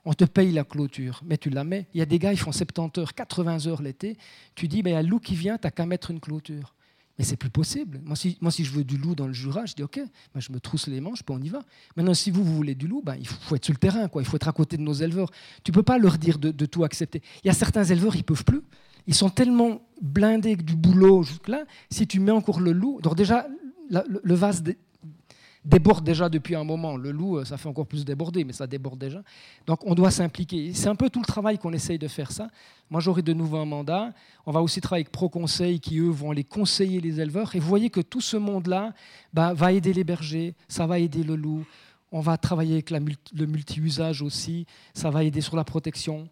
On 0.05 0.13
te 0.13 0.23
paye 0.23 0.53
la 0.53 0.63
clôture, 0.63 1.21
mais 1.25 1.37
tu 1.37 1.49
la 1.49 1.65
mets. 1.65 1.87
Il 1.93 1.99
y 1.99 2.01
a 2.01 2.05
des 2.05 2.17
gars, 2.17 2.31
ils 2.31 2.39
font 2.39 2.53
70 2.53 3.01
heures, 3.01 3.13
80 3.13 3.67
heures 3.67 3.81
l'été. 3.81 4.17
Tu 4.55 4.69
dis, 4.69 4.81
ben, 4.81 4.91
il 4.91 4.93
y 4.93 4.95
a 4.95 5.01
le 5.01 5.09
loup 5.09 5.19
qui 5.19 5.35
vient, 5.35 5.57
tu 5.57 5.67
n'as 5.67 5.71
qu'à 5.71 5.85
mettre 5.85 6.11
une 6.11 6.21
clôture. 6.21 6.73
Mais 7.17 7.23
c'est 7.23 7.35
plus 7.35 7.49
possible. 7.49 7.99
Moi 8.05 8.15
si, 8.15 8.37
moi, 8.41 8.51
si 8.51 8.63
je 8.63 8.71
veux 8.71 8.83
du 8.83 8.97
loup 8.97 9.15
dans 9.15 9.27
le 9.27 9.33
Jura, 9.33 9.65
je 9.65 9.73
dis 9.73 9.83
OK, 9.83 9.99
ben, 10.33 10.39
je 10.39 10.51
me 10.51 10.59
trousse 10.59 10.87
les 10.87 11.01
manches, 11.01 11.23
puis 11.23 11.35
on 11.37 11.41
y 11.41 11.49
va. 11.49 11.61
Maintenant, 11.95 12.13
si 12.13 12.29
vous, 12.29 12.43
vous 12.43 12.55
voulez 12.55 12.75
du 12.75 12.87
loup, 12.87 13.01
ben, 13.03 13.15
il 13.19 13.27
faut, 13.27 13.55
être 13.55 13.65
sur 13.65 13.73
le 13.73 13.79
terrain, 13.79 14.07
quoi. 14.07 14.21
il 14.21 14.25
faut 14.25 14.35
être 14.35 14.47
à 14.47 14.51
côté 14.51 14.77
de 14.77 14.83
nos 14.83 14.93
éleveurs. 14.93 15.31
Tu 15.63 15.71
ne 15.71 15.73
peux 15.73 15.83
pas 15.83 15.97
leur 15.97 16.17
dire 16.17 16.37
de, 16.37 16.65
tout 16.65 16.83
accepter. 16.83 17.21
Il 17.43 17.47
y 17.47 17.49
a 17.49 17.53
certains 17.53 17.83
éleveurs, 17.83 18.15
ils 18.15 18.19
ne 18.19 18.23
peuvent 18.23 18.45
plus. 18.45 18.61
Ils 19.07 19.15
sont 19.15 19.29
tellement 19.29 19.81
blindés 20.01 20.55
du 20.57 20.75
boulot 20.75 21.23
jusque-là. 21.23 21.65
Si 21.89 22.07
tu 22.07 22.19
mets 22.19 22.31
encore 22.31 22.59
le 22.59 22.71
loup, 22.71 22.99
déjà, 23.15 23.47
le 23.89 24.35
vase 24.35 24.63
déborde 25.67 26.03
déjà 26.03 26.29
depuis 26.29 26.55
un 26.55 26.63
moment. 26.63 26.97
Le 26.97 27.11
loup, 27.11 27.37
euh, 27.37 27.45
ça 27.45 27.57
fait 27.57 27.67
encore 27.67 27.85
plus 27.85 28.05
déborder, 28.05 28.43
mais 28.43 28.53
ça 28.53 28.65
déborde 28.65 28.97
déjà. 28.97 29.21
Donc 29.65 29.85
on 29.85 29.93
doit 29.93 30.11
s'impliquer. 30.11 30.73
C'est 30.73 30.87
un 30.87 30.95
peu 30.95 31.09
tout 31.09 31.19
le 31.19 31.25
travail 31.25 31.57
qu'on 31.57 31.73
essaye 31.73 31.99
de 31.99 32.07
faire 32.07 32.31
ça. 32.31 32.47
Moi, 32.89 33.01
j'aurai 33.01 33.21
de 33.21 33.33
nouveau 33.33 33.57
un 33.57 33.65
mandat. 33.65 34.13
On 34.45 34.51
va 34.51 34.61
aussi 34.61 34.79
travailler 34.79 35.03
avec 35.03 35.11
ProConseil 35.11 35.79
qui, 35.79 35.99
eux, 35.99 36.09
vont 36.09 36.31
aller 36.31 36.45
conseiller 36.45 37.01
les 37.01 37.19
éleveurs. 37.19 37.53
Et 37.55 37.59
vous 37.59 37.67
voyez 37.67 37.89
que 37.89 38.01
tout 38.01 38.21
ce 38.21 38.37
monde-là 38.37 38.93
bah, 39.33 39.53
va 39.53 39.73
aider 39.73 39.93
les 39.93 40.05
bergers, 40.05 40.55
ça 40.69 40.87
va 40.87 40.99
aider 40.99 41.23
le 41.23 41.35
loup. 41.35 41.65
On 42.13 42.21
va 42.21 42.37
travailler 42.37 42.75
avec 42.75 42.89
le 42.89 43.45
multi-usage 43.45 44.21
aussi, 44.21 44.65
ça 44.93 45.09
va 45.09 45.25
aider 45.25 45.41
sur 45.41 45.57
la 45.57 45.65
protection. 45.65 46.29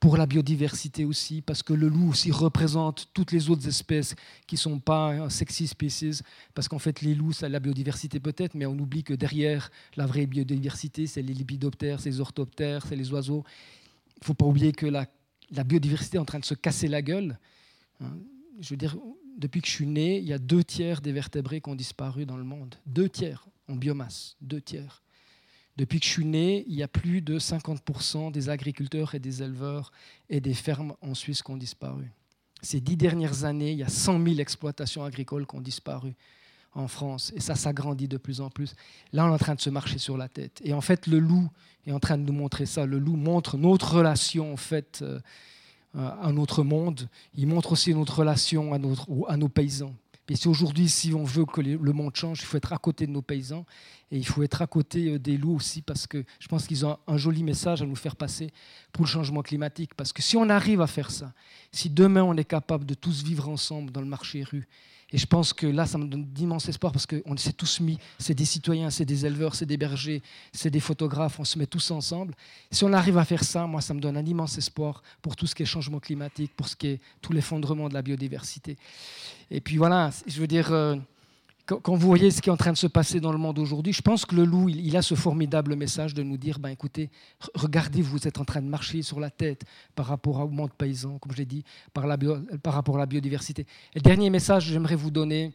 Pour 0.00 0.16
la 0.16 0.26
biodiversité 0.26 1.04
aussi, 1.04 1.42
parce 1.42 1.62
que 1.62 1.72
le 1.72 1.88
loup 1.88 2.10
aussi 2.10 2.30
représente 2.30 3.08
toutes 3.14 3.32
les 3.32 3.50
autres 3.50 3.66
espèces 3.66 4.14
qui 4.46 4.54
ne 4.54 4.60
sont 4.60 4.78
pas 4.78 5.28
sexy 5.28 5.66
species, 5.66 6.22
parce 6.54 6.68
qu'en 6.68 6.78
fait 6.78 7.00
les 7.02 7.14
loups, 7.14 7.32
c'est 7.32 7.48
la 7.48 7.58
biodiversité 7.58 8.20
peut-être, 8.20 8.54
mais 8.54 8.66
on 8.66 8.78
oublie 8.78 9.02
que 9.02 9.14
derrière 9.14 9.70
la 9.96 10.06
vraie 10.06 10.26
biodiversité, 10.26 11.06
c'est 11.06 11.22
les 11.22 11.34
lépidoptères, 11.34 12.00
c'est 12.00 12.10
les 12.10 12.20
orthoptères, 12.20 12.86
c'est 12.86 12.96
les 12.96 13.12
oiseaux. 13.12 13.44
Il 14.16 14.20
ne 14.20 14.26
faut 14.26 14.34
pas 14.34 14.46
oublier 14.46 14.72
que 14.72 14.86
la, 14.86 15.06
biodiversité 15.64 16.16
est 16.16 16.20
en 16.20 16.24
train 16.24 16.38
de 16.38 16.44
se 16.44 16.54
casser 16.54 16.86
la 16.86 17.02
gueule. 17.02 17.38
Hein. 18.00 18.16
Je 18.60 18.70
veux 18.70 18.76
dire, 18.76 18.96
depuis 19.36 19.60
que 19.60 19.68
je 19.68 19.72
suis 19.72 19.86
né, 19.86 20.18
il 20.18 20.26
y 20.26 20.32
a 20.32 20.38
deux 20.38 20.62
tiers 20.62 21.00
des 21.00 21.12
vertébrés 21.12 21.60
qui 21.60 21.70
ont 21.70 21.76
disparu 21.76 22.24
dans 22.24 22.36
le 22.36 22.44
monde. 22.44 22.76
Deux 22.86 23.08
tiers 23.08 23.48
en 23.68 23.76
biomasse, 23.76 24.36
deux 24.40 24.60
tiers. 24.60 25.02
Depuis 25.78 26.00
que 26.00 26.06
je 26.06 26.10
suis 26.10 26.24
né, 26.24 26.64
il 26.66 26.74
y 26.74 26.82
a 26.82 26.88
plus 26.88 27.22
de 27.22 27.38
50% 27.38 28.32
des 28.32 28.48
agriculteurs 28.48 29.14
et 29.14 29.20
des 29.20 29.44
éleveurs 29.44 29.92
et 30.28 30.40
des 30.40 30.52
fermes 30.52 30.94
en 31.00 31.14
Suisse 31.14 31.40
qui 31.40 31.52
ont 31.52 31.56
disparu. 31.56 32.10
Ces 32.62 32.80
dix 32.80 32.96
dernières 32.96 33.44
années, 33.44 33.70
il 33.70 33.78
y 33.78 33.84
a 33.84 33.88
100 33.88 34.24
000 34.24 34.40
exploitations 34.40 35.04
agricoles 35.04 35.46
qui 35.46 35.54
ont 35.54 35.60
disparu 35.60 36.16
en 36.74 36.88
France. 36.88 37.32
Et 37.36 37.40
ça 37.40 37.54
s'agrandit 37.54 38.08
de 38.08 38.16
plus 38.16 38.40
en 38.40 38.50
plus. 38.50 38.74
Là, 39.12 39.24
on 39.24 39.28
est 39.28 39.34
en 39.34 39.38
train 39.38 39.54
de 39.54 39.60
se 39.60 39.70
marcher 39.70 39.98
sur 39.98 40.16
la 40.16 40.28
tête. 40.28 40.60
Et 40.64 40.74
en 40.74 40.80
fait, 40.80 41.06
le 41.06 41.20
loup 41.20 41.48
est 41.86 41.92
en 41.92 42.00
train 42.00 42.18
de 42.18 42.24
nous 42.24 42.32
montrer 42.32 42.66
ça. 42.66 42.84
Le 42.84 42.98
loup 42.98 43.14
montre 43.14 43.56
notre 43.56 43.94
relation, 43.94 44.52
en 44.52 44.56
fait, 44.56 44.98
euh, 45.02 45.20
à 45.94 46.32
notre 46.32 46.64
monde. 46.64 47.08
Il 47.34 47.46
montre 47.46 47.70
aussi 47.70 47.94
notre 47.94 48.18
relation 48.18 48.72
à, 48.72 48.78
à 49.28 49.36
nos 49.36 49.48
paysans. 49.48 49.94
Et 50.30 50.36
si 50.36 50.48
aujourd'hui, 50.48 50.88
si 50.88 51.14
on 51.14 51.24
veut 51.24 51.46
que 51.46 51.60
le 51.60 51.92
monde 51.92 52.14
change, 52.14 52.40
il 52.40 52.44
faut 52.44 52.56
être 52.58 52.72
à 52.72 52.78
côté 52.78 53.06
de 53.06 53.12
nos 53.12 53.22
paysans 53.22 53.64
et 54.10 54.18
il 54.18 54.26
faut 54.26 54.42
être 54.42 54.60
à 54.62 54.66
côté 54.66 55.12
euh, 55.12 55.18
des 55.18 55.36
loups 55.36 55.56
aussi 55.56 55.82
parce 55.82 56.06
que 56.06 56.24
je 56.38 56.48
pense 56.48 56.66
qu'ils 56.66 56.84
ont 56.84 56.98
un 57.06 57.16
joli 57.16 57.42
message 57.42 57.82
à 57.82 57.86
nous 57.86 57.96
faire 57.96 58.16
passer 58.16 58.50
pour 58.92 59.04
le 59.04 59.08
changement 59.10 59.42
climatique. 59.42 59.94
Parce 59.94 60.12
que 60.12 60.22
si 60.22 60.36
on 60.36 60.48
arrive 60.48 60.80
à 60.80 60.86
faire 60.86 61.10
ça, 61.10 61.32
si 61.72 61.88
demain 61.90 62.22
on 62.22 62.36
est 62.36 62.44
capable 62.44 62.84
de 62.84 62.94
tous 62.94 63.22
vivre 63.22 63.48
ensemble 63.48 63.90
dans 63.90 64.00
le 64.00 64.06
marché 64.06 64.42
rue 64.42 64.66
et 65.10 65.16
je 65.16 65.26
pense 65.26 65.54
que 65.54 65.66
là, 65.66 65.86
ça 65.86 65.96
me 65.96 66.06
donne 66.06 66.24
d'immenses 66.24 66.68
espoirs 66.68 66.92
parce 66.92 67.06
qu'on 67.06 67.36
s'est 67.36 67.54
tous 67.54 67.80
mis, 67.80 67.98
c'est 68.18 68.34
des 68.34 68.44
citoyens, 68.44 68.90
c'est 68.90 69.06
des 69.06 69.24
éleveurs, 69.24 69.54
c'est 69.54 69.64
des 69.64 69.78
bergers, 69.78 70.22
c'est 70.52 70.70
des 70.70 70.80
photographes, 70.80 71.40
on 71.40 71.44
se 71.44 71.58
met 71.58 71.66
tous 71.66 71.90
ensemble. 71.90 72.34
Si 72.70 72.84
on 72.84 72.92
arrive 72.92 73.16
à 73.16 73.24
faire 73.24 73.42
ça, 73.42 73.66
moi, 73.66 73.80
ça 73.80 73.94
me 73.94 74.00
donne 74.00 74.18
un 74.18 74.26
immense 74.26 74.58
espoir 74.58 75.02
pour 75.22 75.34
tout 75.34 75.46
ce 75.46 75.54
qui 75.54 75.62
est 75.62 75.66
changement 75.66 75.98
climatique, 75.98 76.52
pour 76.54 76.68
ce 76.68 76.76
qui 76.76 76.88
est 76.88 77.00
tout 77.22 77.32
l'effondrement 77.32 77.88
de 77.88 77.94
la 77.94 78.02
biodiversité. 78.02 78.76
Et 79.50 79.62
puis 79.62 79.78
voilà, 79.78 80.10
je 80.26 80.40
veux 80.40 80.46
dire, 80.46 80.72
euh, 80.72 80.96
quand 81.68 81.94
vous 81.94 82.06
voyez 82.06 82.30
ce 82.30 82.40
qui 82.40 82.48
est 82.48 82.52
en 82.52 82.56
train 82.56 82.72
de 82.72 82.78
se 82.78 82.86
passer 82.86 83.20
dans 83.20 83.30
le 83.30 83.36
monde 83.36 83.58
aujourd'hui, 83.58 83.92
je 83.92 84.00
pense 84.00 84.24
que 84.24 84.34
le 84.34 84.44
loup, 84.44 84.70
il, 84.70 84.96
a 84.96 85.02
ce 85.02 85.14
formidable 85.14 85.76
message 85.76 86.14
de 86.14 86.22
nous 86.22 86.38
dire, 86.38 86.58
ben 86.58 86.70
écoutez, 86.70 87.10
regardez, 87.54 88.00
vous 88.00 88.26
êtes 88.26 88.38
en 88.38 88.44
train 88.44 88.62
de 88.62 88.68
marcher 88.68 89.02
sur 89.02 89.20
la 89.20 89.28
tête 89.28 89.64
par 89.94 90.06
rapport 90.06 90.40
au 90.40 90.48
monde 90.48 90.72
paysan, 90.72 91.18
comme 91.18 91.32
je 91.32 91.36
l'ai 91.36 91.44
dit, 91.44 91.64
par, 91.92 92.04
rapport 92.04 92.96
à 92.96 92.98
la 92.98 93.06
biodiversité. 93.06 93.66
Et 93.94 94.00
dernier 94.00 94.30
message 94.30 94.66
que 94.66 94.72
j'aimerais 94.72 94.94
vous 94.94 95.10
donner, 95.10 95.52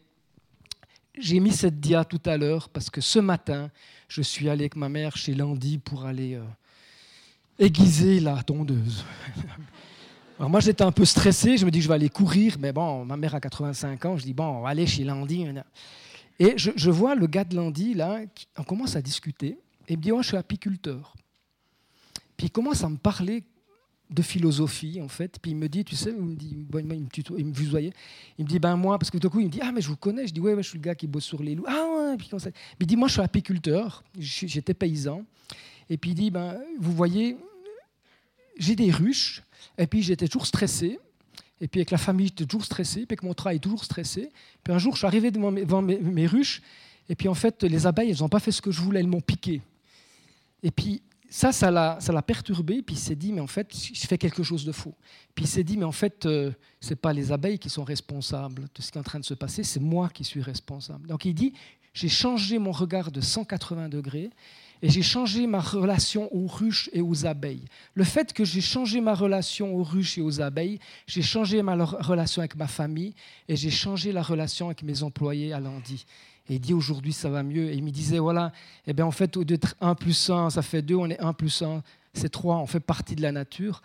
j'ai 1.18 1.40
mis 1.40 1.50
cette 1.50 1.80
dia 1.80 2.04
tout 2.04 2.22
à 2.26 2.36
l'heure 2.36 2.68
parce 2.68 2.90
que 2.90 3.00
ce 3.00 3.18
matin, 3.18 3.70
je 4.06 4.22
suis 4.22 4.48
allé 4.48 4.62
avec 4.62 4.76
ma 4.76 4.88
mère 4.88 5.16
chez 5.16 5.34
Landy 5.34 5.78
pour 5.78 6.04
aller 6.04 6.34
euh, 6.34 6.44
aiguiser 7.58 8.20
la 8.20 8.40
tondeuse. 8.42 9.04
Alors 10.38 10.50
moi 10.50 10.58
j'étais 10.58 10.82
un 10.82 10.90
peu 10.90 11.04
stressé, 11.04 11.56
je 11.56 11.64
me 11.64 11.70
dis 11.70 11.80
je 11.80 11.86
vais 11.86 11.94
aller 11.94 12.08
courir, 12.08 12.56
mais 12.58 12.72
bon, 12.72 13.04
ma 13.04 13.16
mère 13.16 13.36
a 13.36 13.40
85 13.40 14.04
ans, 14.04 14.16
je 14.16 14.24
dis 14.24 14.34
bon, 14.34 14.64
aller 14.64 14.84
chez 14.84 15.04
Landy. 15.04 15.46
Et 16.38 16.54
je, 16.56 16.90
vois 16.90 17.14
le 17.14 17.26
gars 17.26 17.44
de 17.44 17.54
Landy, 17.54 17.94
là, 17.94 18.20
on 18.56 18.64
commence 18.64 18.96
à 18.96 19.02
discuter, 19.02 19.58
et 19.86 19.92
il 19.92 19.98
me 19.98 20.02
dit, 20.02 20.10
moi, 20.10 20.22
je 20.22 20.28
suis 20.28 20.36
apiculteur. 20.36 21.14
Puis 22.36 22.46
il 22.46 22.50
commence 22.50 22.82
à 22.82 22.88
me 22.88 22.96
parler 22.96 23.44
de 24.10 24.22
philosophie, 24.22 25.00
en 25.00 25.08
fait. 25.08 25.38
Puis 25.40 25.52
il 25.52 25.56
me 25.56 25.68
dit, 25.68 25.84
tu 25.84 25.94
sais, 25.94 26.10
il 26.10 26.22
me, 26.22 26.34
dit, 26.34 26.50
il 26.52 26.58
me, 26.58 26.80
il 26.80 27.00
me 27.00 27.08
il 27.38 28.44
me 28.44 28.48
dit, 28.48 28.58
ben 28.58 28.76
moi, 28.76 28.98
parce 28.98 29.10
que 29.10 29.18
tout 29.18 29.30
coup, 29.30 29.40
il 29.40 29.46
me 29.46 29.50
dit, 29.50 29.60
ah, 29.62 29.72
mais 29.72 29.80
je 29.80 29.88
vous 29.88 29.96
connais. 29.96 30.26
Je 30.26 30.34
dis, 30.34 30.40
ouais, 30.40 30.54
ouais 30.54 30.62
je 30.62 30.68
suis 30.70 30.78
le 30.78 30.84
gars 30.84 30.94
qui 30.94 31.06
bosse 31.06 31.24
sur 31.24 31.42
les 31.42 31.54
loups. 31.54 31.66
Ah, 31.68 31.86
ouais, 31.90 32.16
puis 32.16 32.28
comme 32.28 32.40
ça. 32.40 32.50
il 32.80 32.86
dit, 32.86 32.96
moi, 32.96 33.08
je 33.08 33.14
suis 33.14 33.22
apiculteur, 33.22 34.02
j'étais 34.18 34.74
paysan. 34.74 35.24
Et 35.88 35.96
puis 35.96 36.10
il 36.10 36.14
dit, 36.14 36.30
ben, 36.30 36.58
vous 36.78 36.92
voyez, 36.92 37.36
j'ai 38.56 38.74
des 38.74 38.90
ruches, 38.90 39.42
et 39.78 39.86
puis 39.86 40.02
j'étais 40.02 40.26
toujours 40.26 40.46
stressé. 40.46 40.98
Et 41.64 41.66
puis 41.66 41.80
avec 41.80 41.92
la 41.92 41.98
famille, 41.98 42.26
j'étais 42.26 42.44
toujours 42.44 42.66
stressé. 42.66 43.06
Puis 43.06 43.14
avec 43.14 43.22
mon 43.22 43.32
travail, 43.32 43.58
toujours 43.58 43.82
stressé. 43.82 44.28
Puis 44.62 44.74
un 44.74 44.76
jour, 44.76 44.92
je 44.92 44.98
suis 44.98 45.06
arrivé 45.06 45.30
devant 45.30 45.80
mes, 45.80 46.26
ruches. 46.26 46.60
Et 47.08 47.14
puis 47.14 47.26
en 47.26 47.32
fait, 47.32 47.62
les 47.62 47.86
abeilles, 47.86 48.10
elles 48.10 48.20
n'ont 48.20 48.28
pas 48.28 48.38
fait 48.38 48.52
ce 48.52 48.60
que 48.60 48.70
je 48.70 48.82
voulais, 48.82 49.00
elles 49.00 49.06
m'ont 49.06 49.22
piqué. 49.22 49.62
Et 50.62 50.70
puis 50.70 51.00
ça, 51.30 51.52
ça 51.52 51.70
l'a, 51.70 52.22
perturbé. 52.22 52.82
Puis 52.82 52.96
il 52.96 52.98
s'est 52.98 53.16
dit, 53.16 53.32
mais 53.32 53.40
en 53.40 53.46
fait, 53.46 53.74
je 53.74 54.06
fais 54.06 54.18
quelque 54.18 54.42
chose 54.42 54.66
de 54.66 54.72
faux. 54.72 54.94
Puis 55.34 55.46
il 55.46 55.48
s'est 55.48 55.64
dit, 55.64 55.78
mais 55.78 55.86
en 55.86 55.92
fait, 55.92 56.26
euh, 56.26 56.52
ce 56.82 56.90
n'est 56.90 56.96
pas 56.96 57.14
les 57.14 57.32
abeilles 57.32 57.58
qui 57.58 57.70
sont 57.70 57.84
responsables 57.84 58.68
de 58.74 58.82
ce 58.82 58.92
qui 58.92 58.98
est 58.98 59.00
en 59.00 59.04
train 59.04 59.20
de 59.20 59.24
se 59.24 59.32
passer, 59.32 59.62
c'est 59.62 59.80
moi 59.80 60.10
qui 60.10 60.22
suis 60.22 60.42
responsable. 60.42 61.08
Donc 61.08 61.24
il 61.24 61.32
dit, 61.32 61.54
j'ai 61.94 62.10
changé 62.10 62.58
mon 62.58 62.72
regard 62.72 63.10
de 63.10 63.22
180 63.22 63.88
degrés 63.88 64.28
et 64.84 64.90
j'ai 64.90 65.00
changé 65.00 65.46
ma 65.46 65.60
relation 65.60 66.28
aux 66.30 66.46
ruches 66.46 66.90
et 66.92 67.00
aux 67.00 67.24
abeilles. 67.24 67.64
Le 67.94 68.04
fait 68.04 68.34
que 68.34 68.44
j'ai 68.44 68.60
changé 68.60 69.00
ma 69.00 69.14
relation 69.14 69.74
aux 69.74 69.82
ruches 69.82 70.18
et 70.18 70.20
aux 70.20 70.42
abeilles, 70.42 70.78
j'ai 71.06 71.22
changé 71.22 71.62
ma 71.62 71.74
relation 71.74 72.42
avec 72.42 72.54
ma 72.54 72.66
famille 72.66 73.14
et 73.48 73.56
j'ai 73.56 73.70
changé 73.70 74.12
la 74.12 74.20
relation 74.20 74.66
avec 74.66 74.82
mes 74.82 75.02
employés 75.02 75.54
à 75.54 75.58
Landy. 75.58 76.04
Et 76.50 76.56
il 76.56 76.60
dit 76.60 76.74
aujourd'hui 76.74 77.14
ça 77.14 77.30
va 77.30 77.42
mieux. 77.42 77.70
Et 77.70 77.76
il 77.76 77.82
me 77.82 77.90
disait 77.90 78.18
voilà, 78.18 78.52
eh 78.86 78.92
bien 78.92 79.06
en 79.06 79.10
fait, 79.10 79.38
au 79.38 79.44
d'être 79.44 79.74
1 79.80 79.94
plus 79.94 80.28
1, 80.28 80.50
ça 80.50 80.60
fait 80.60 80.82
2, 80.82 80.94
on 80.96 81.08
est 81.08 81.18
1 81.18 81.32
plus 81.32 81.62
1, 81.62 81.82
c'est 82.12 82.28
3, 82.28 82.56
on 82.56 82.66
fait 82.66 82.78
partie 82.78 83.16
de 83.16 83.22
la 83.22 83.32
nature. 83.32 83.80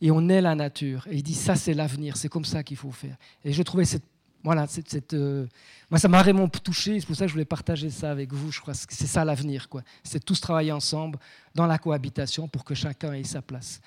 Et 0.00 0.12
on 0.12 0.28
est 0.28 0.40
la 0.40 0.54
nature. 0.54 1.08
Et 1.10 1.16
il 1.16 1.24
dit 1.24 1.34
ça 1.34 1.56
c'est 1.56 1.74
l'avenir, 1.74 2.16
c'est 2.16 2.28
comme 2.28 2.44
ça 2.44 2.62
qu'il 2.62 2.76
faut 2.76 2.92
faire. 2.92 3.16
Et 3.44 3.52
je 3.52 3.62
trouvais 3.64 3.86
cette 3.86 4.04
voilà, 4.44 4.66
cette, 4.66 5.14
euh, 5.14 5.46
moi, 5.90 5.98
ça 5.98 6.06
m'a 6.06 6.22
vraiment 6.22 6.46
touché. 6.48 7.00
C'est 7.00 7.06
pour 7.06 7.16
ça 7.16 7.24
que 7.24 7.28
je 7.28 7.32
voulais 7.32 7.46
partager 7.46 7.88
ça 7.88 8.10
avec 8.10 8.30
vous. 8.32 8.52
Je 8.52 8.60
crois 8.60 8.74
que 8.74 8.94
c'est 8.94 9.06
ça 9.06 9.24
l'avenir. 9.24 9.68
C'est 10.02 10.22
tous 10.22 10.38
travailler 10.38 10.70
ensemble 10.70 11.18
dans 11.54 11.66
la 11.66 11.78
cohabitation 11.78 12.46
pour 12.46 12.62
que 12.62 12.74
chacun 12.74 13.14
ait 13.14 13.24
sa 13.24 13.40
place. 13.40 13.80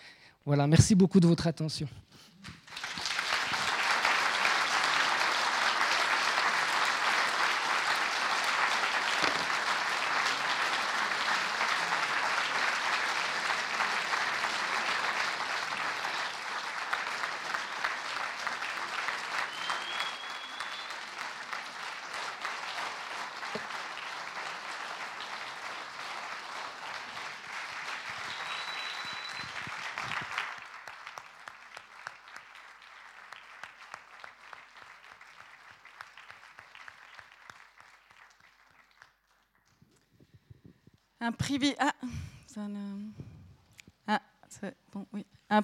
Voilà, 0.45 0.65
merci 0.65 0.95
beaucoup 0.95 1.19
de 1.19 1.27
votre 1.27 1.45
attention. 1.45 1.87
Ah, 41.79 41.93
ah 44.07 44.19
un, 45.49 45.63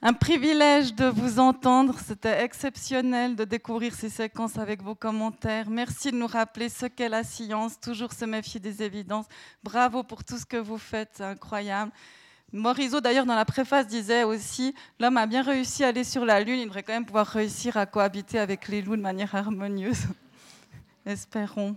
un, 0.00 0.12
privilège 0.14 0.94
de 0.94 1.06
vous 1.06 1.38
entendre. 1.38 1.98
C'était 1.98 2.42
exceptionnel 2.42 3.36
de 3.36 3.44
découvrir 3.44 3.94
ces 3.94 4.08
séquences 4.08 4.56
avec 4.56 4.82
vos 4.82 4.94
commentaires. 4.94 5.68
Merci 5.68 6.10
de 6.10 6.16
nous 6.16 6.26
rappeler 6.26 6.70
ce 6.70 6.86
qu'est 6.86 7.08
la 7.08 7.22
science, 7.22 7.78
toujours 7.80 8.12
se 8.12 8.24
méfier 8.24 8.58
des 8.60 8.82
évidences. 8.82 9.26
Bravo 9.62 10.02
pour 10.02 10.24
tout 10.24 10.38
ce 10.38 10.46
que 10.46 10.56
vous 10.56 10.78
faites, 10.78 11.10
c'est 11.14 11.24
incroyable. 11.24 11.92
Morisot, 12.52 13.00
d'ailleurs, 13.00 13.26
dans 13.26 13.34
la 13.34 13.44
préface, 13.44 13.86
disait 13.86 14.24
aussi 14.24 14.74
L'homme 15.00 15.18
a 15.18 15.26
bien 15.26 15.42
réussi 15.42 15.84
à 15.84 15.88
aller 15.88 16.04
sur 16.04 16.24
la 16.24 16.40
Lune, 16.40 16.60
il 16.60 16.64
devrait 16.66 16.82
quand 16.82 16.94
même 16.94 17.04
pouvoir 17.04 17.26
réussir 17.26 17.76
à 17.76 17.84
cohabiter 17.84 18.38
avec 18.38 18.68
les 18.68 18.80
loups 18.80 18.96
de 18.96 19.02
manière 19.02 19.34
harmonieuse. 19.34 20.06
Espérons. 21.04 21.76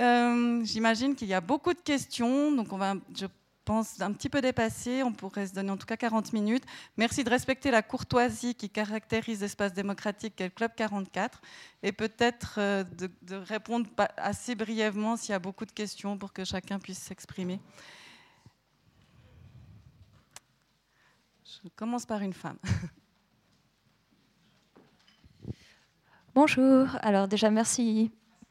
Euh, 0.00 0.64
j'imagine 0.64 1.14
qu'il 1.14 1.28
y 1.28 1.34
a 1.34 1.42
beaucoup 1.42 1.74
de 1.74 1.80
questions, 1.80 2.52
donc 2.52 2.72
on 2.72 2.78
va, 2.78 2.94
je 3.14 3.26
pense, 3.66 4.00
un 4.00 4.12
petit 4.12 4.30
peu 4.30 4.40
dépasser. 4.40 5.02
On 5.02 5.12
pourrait 5.12 5.46
se 5.46 5.52
donner 5.52 5.70
en 5.70 5.76
tout 5.76 5.86
cas 5.86 5.98
40 5.98 6.32
minutes. 6.32 6.64
Merci 6.96 7.22
de 7.22 7.28
respecter 7.28 7.70
la 7.70 7.82
courtoisie 7.82 8.54
qui 8.54 8.70
caractérise 8.70 9.42
l'espace 9.42 9.74
démocratique 9.74 10.34
qu'est 10.36 10.44
le 10.44 10.50
Club 10.50 10.72
44 10.74 11.42
et 11.82 11.92
peut-être 11.92 12.54
euh, 12.58 12.82
de, 12.82 13.10
de, 13.22 13.36
répondre 13.36 13.86
assez 14.16 14.54
brièvement 14.54 15.16
s'il 15.16 15.32
y 15.32 15.34
a 15.34 15.38
beaucoup 15.38 15.66
de 15.66 15.72
questions 15.72 16.16
pour 16.16 16.32
que 16.32 16.44
chacun 16.44 16.78
puisse 16.78 16.98
s'exprimer. 16.98 17.60
Je 21.44 21.68
commence 21.76 22.06
par 22.06 22.22
une 22.22 22.32
femme. 22.32 22.58
Bonjour. 26.34 26.86
Alors 27.02 27.28
déjà, 27.28 27.50
merci 27.50 28.10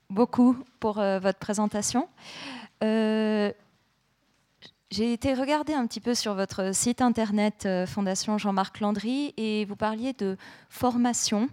beaucoup 0.09 0.57
pour 0.79 0.99
euh, 0.99 1.19
votre 1.19 1.39
présentation. 1.39 2.07
Euh, 2.83 3.51
J'ai 4.91 5.13
été 5.13 5.33
regarder 5.33 5.73
un 5.73 5.85
petit 5.85 5.99
peu 5.99 6.15
sur 6.15 6.33
votre 6.33 6.73
site 6.73 7.01
internet 7.01 7.65
euh, 7.65 7.85
Fondation 7.85 8.37
Jean-Marc 8.37 8.79
Landry 8.79 9.33
et 9.37 9.65
vous 9.65 9.75
parliez 9.75 10.13
de 10.13 10.37
formation 10.69 11.49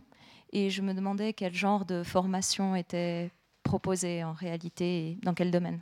et 0.53 0.71
je 0.71 0.83
me 0.83 0.95
demandais 0.95 1.33
quel 1.33 1.55
genre 1.55 1.85
de 1.85 2.03
formation 2.03 2.77
était 2.77 3.31
proposée 3.63 4.25
en 4.25 4.33
réalité 4.33 4.85
et 4.85 5.19
dans 5.23 5.35
quel 5.35 5.51
domaine. 5.51 5.81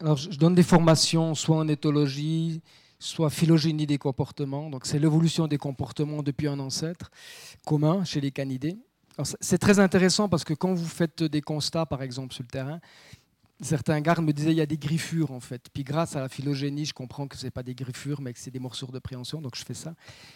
Alors, 0.00 0.16
je 0.16 0.36
donne 0.36 0.56
des 0.56 0.64
formations 0.64 1.36
soit 1.36 1.58
en 1.58 1.68
éthologie, 1.68 2.60
soit 2.98 3.30
phylogénie 3.30 3.86
des 3.86 3.98
comportements. 3.98 4.68
Donc, 4.68 4.84
c'est 4.84 4.98
l'évolution 4.98 5.46
des 5.46 5.58
comportements 5.58 6.24
depuis 6.24 6.48
un 6.48 6.58
ancêtre 6.58 7.12
commun 7.64 8.02
chez 8.04 8.20
les 8.20 8.32
canidés. 8.32 8.76
C'est 9.40 9.58
très 9.58 9.78
intéressant 9.78 10.28
parce 10.28 10.44
que 10.44 10.54
quand 10.54 10.74
vous 10.74 10.86
faites 10.86 11.22
des 11.22 11.40
constats, 11.40 11.86
par 11.86 12.02
exemple, 12.02 12.34
sur 12.34 12.42
le 12.44 12.48
terrain, 12.48 12.80
certains 13.60 14.00
gardes 14.00 14.24
me 14.24 14.32
disaient 14.32 14.52
il 14.52 14.56
y 14.56 14.62
a 14.62 14.66
des 14.66 14.78
griffures 14.78 15.32
en 15.32 15.40
fait. 15.40 15.68
Puis 15.72 15.84
grâce 15.84 16.16
à 16.16 16.20
la 16.20 16.28
phylogénie, 16.28 16.84
je 16.84 16.94
comprends 16.94 17.26
que 17.26 17.36
ce 17.36 17.46
n'est 17.46 17.50
pas 17.50 17.62
des 17.62 17.74
griffures, 17.74 18.20
mais 18.20 18.32
que 18.32 18.38
c'est 18.38 18.50
des 18.50 18.60
morsures 18.60 18.92
de 18.92 18.98
préhension, 18.98 19.40
donc 19.40 19.56
je 19.56 19.64
fais 19.64 19.74
ça. 19.74 19.94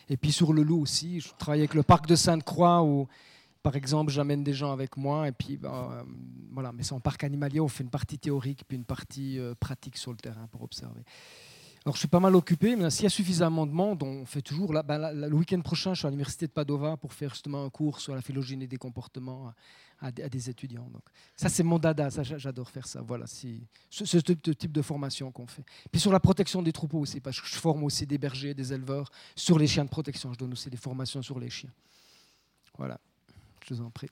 Et 0.09 0.16
puis 0.16 0.32
sur 0.32 0.52
le 0.52 0.62
loup 0.62 0.80
aussi, 0.80 1.20
je 1.20 1.28
travaille 1.38 1.60
avec 1.60 1.74
le 1.74 1.82
parc 1.82 2.06
de 2.06 2.16
Sainte-Croix 2.16 2.82
où, 2.82 3.06
par 3.62 3.76
exemple, 3.76 4.10
j'amène 4.10 4.42
des 4.42 4.54
gens 4.54 4.72
avec 4.72 4.96
moi. 4.96 5.28
Et 5.28 5.32
puis, 5.32 5.56
ben, 5.56 5.72
euh, 5.72 6.02
voilà, 6.50 6.72
mais 6.72 6.82
c'est 6.82 6.94
en 6.94 7.00
parc 7.00 7.22
animalier, 7.22 7.60
on 7.60 7.68
fait 7.68 7.84
une 7.84 7.90
partie 7.90 8.18
théorique 8.18 8.64
puis 8.66 8.76
une 8.76 8.84
partie 8.84 9.38
euh, 9.38 9.54
pratique 9.54 9.96
sur 9.96 10.10
le 10.10 10.16
terrain 10.16 10.48
pour 10.50 10.62
observer. 10.62 11.02
Alors 11.84 11.96
je 11.96 11.98
suis 11.98 12.09
pas 12.09 12.20
mal 12.20 12.36
occupé, 12.36 12.76
mais 12.76 12.90
s'il 12.90 13.04
y 13.04 13.06
a 13.06 13.10
suffisamment 13.10 13.66
de 13.66 13.72
monde, 13.72 14.02
on 14.04 14.24
fait 14.24 14.42
toujours. 14.42 14.72
Là, 14.72 14.84
ben, 14.84 15.10
le 15.12 15.34
week-end 15.34 15.60
prochain, 15.60 15.94
je 15.94 15.98
suis 15.98 16.06
à 16.06 16.10
l'université 16.10 16.46
de 16.46 16.52
Padova 16.52 16.96
pour 16.96 17.12
faire 17.12 17.30
justement 17.30 17.64
un 17.64 17.70
cours 17.70 18.00
sur 18.00 18.14
la 18.14 18.22
phylogénie 18.22 18.68
des 18.68 18.76
comportements 18.76 19.52
à, 20.00 20.12
des 20.12 20.48
étudiants. 20.48 20.88
Donc, 20.92 21.02
ça, 21.36 21.48
c'est 21.48 21.64
mon 21.64 21.80
dada, 21.80 22.10
ça, 22.10 22.22
j'adore 22.22 22.70
faire 22.70 22.86
ça. 22.86 23.02
Voilà, 23.02 23.26
c'est 23.26 23.59
ce, 23.90 24.18
type 24.18 24.72
de 24.72 24.82
formation 24.82 25.32
qu'on 25.32 25.46
fait. 25.46 25.64
Puis 25.90 26.00
sur 26.00 26.12
la 26.12 26.20
protection 26.20 26.62
des 26.62 26.72
troupeaux 26.72 27.00
aussi, 27.00 27.20
parce 27.20 27.40
que 27.40 27.46
je 27.48 27.56
forme 27.56 27.82
aussi 27.82 28.06
des 28.06 28.18
bergers, 28.18 28.54
des 28.54 28.72
éleveurs 28.72 29.10
sur 29.34 29.59
les 29.59 29.66
chiens 29.66 29.84
de 29.84 29.90
protection. 29.90 30.32
Je 30.32 30.38
donne 30.38 30.52
aussi 30.52 30.70
des 30.70 30.76
formations 30.76 31.22
sur 31.22 31.40
les 31.40 31.50
chiens. 31.50 31.72
Voilà, 32.78 32.98
je 33.66 33.74
vous 33.74 33.82
en 33.82 33.90
prie. 33.90 34.09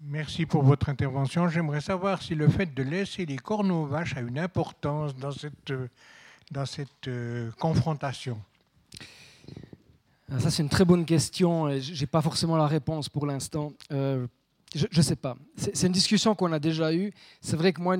Merci 0.00 0.46
pour 0.46 0.62
votre 0.62 0.88
intervention. 0.88 1.48
J'aimerais 1.48 1.80
savoir 1.80 2.22
si 2.22 2.36
le 2.36 2.48
fait 2.48 2.72
de 2.72 2.82
laisser 2.84 3.26
les 3.26 3.36
cornes 3.36 3.72
aux 3.72 3.84
vaches 3.84 4.16
a 4.16 4.20
une 4.20 4.38
importance 4.38 5.16
dans 5.16 5.32
cette 5.32 5.72
dans 6.50 6.64
cette 6.64 7.08
euh, 7.08 7.50
confrontation 7.58 8.40
Ça, 10.38 10.50
c'est 10.50 10.62
une 10.62 10.68
très 10.68 10.84
bonne 10.84 11.04
question. 11.04 11.68
Je 11.78 12.00
n'ai 12.00 12.06
pas 12.06 12.22
forcément 12.22 12.56
la 12.56 12.66
réponse 12.66 13.08
pour 13.08 13.26
l'instant. 13.26 13.72
Euh, 13.92 14.26
je 14.74 14.86
ne 14.94 15.02
sais 15.02 15.16
pas. 15.16 15.36
C'est 15.56 15.86
une 15.86 15.92
discussion 15.92 16.34
qu'on 16.34 16.52
a 16.52 16.58
déjà 16.58 16.92
eue. 16.92 17.12
C'est 17.40 17.56
vrai 17.56 17.72
que 17.72 17.80
moi, 17.80 17.96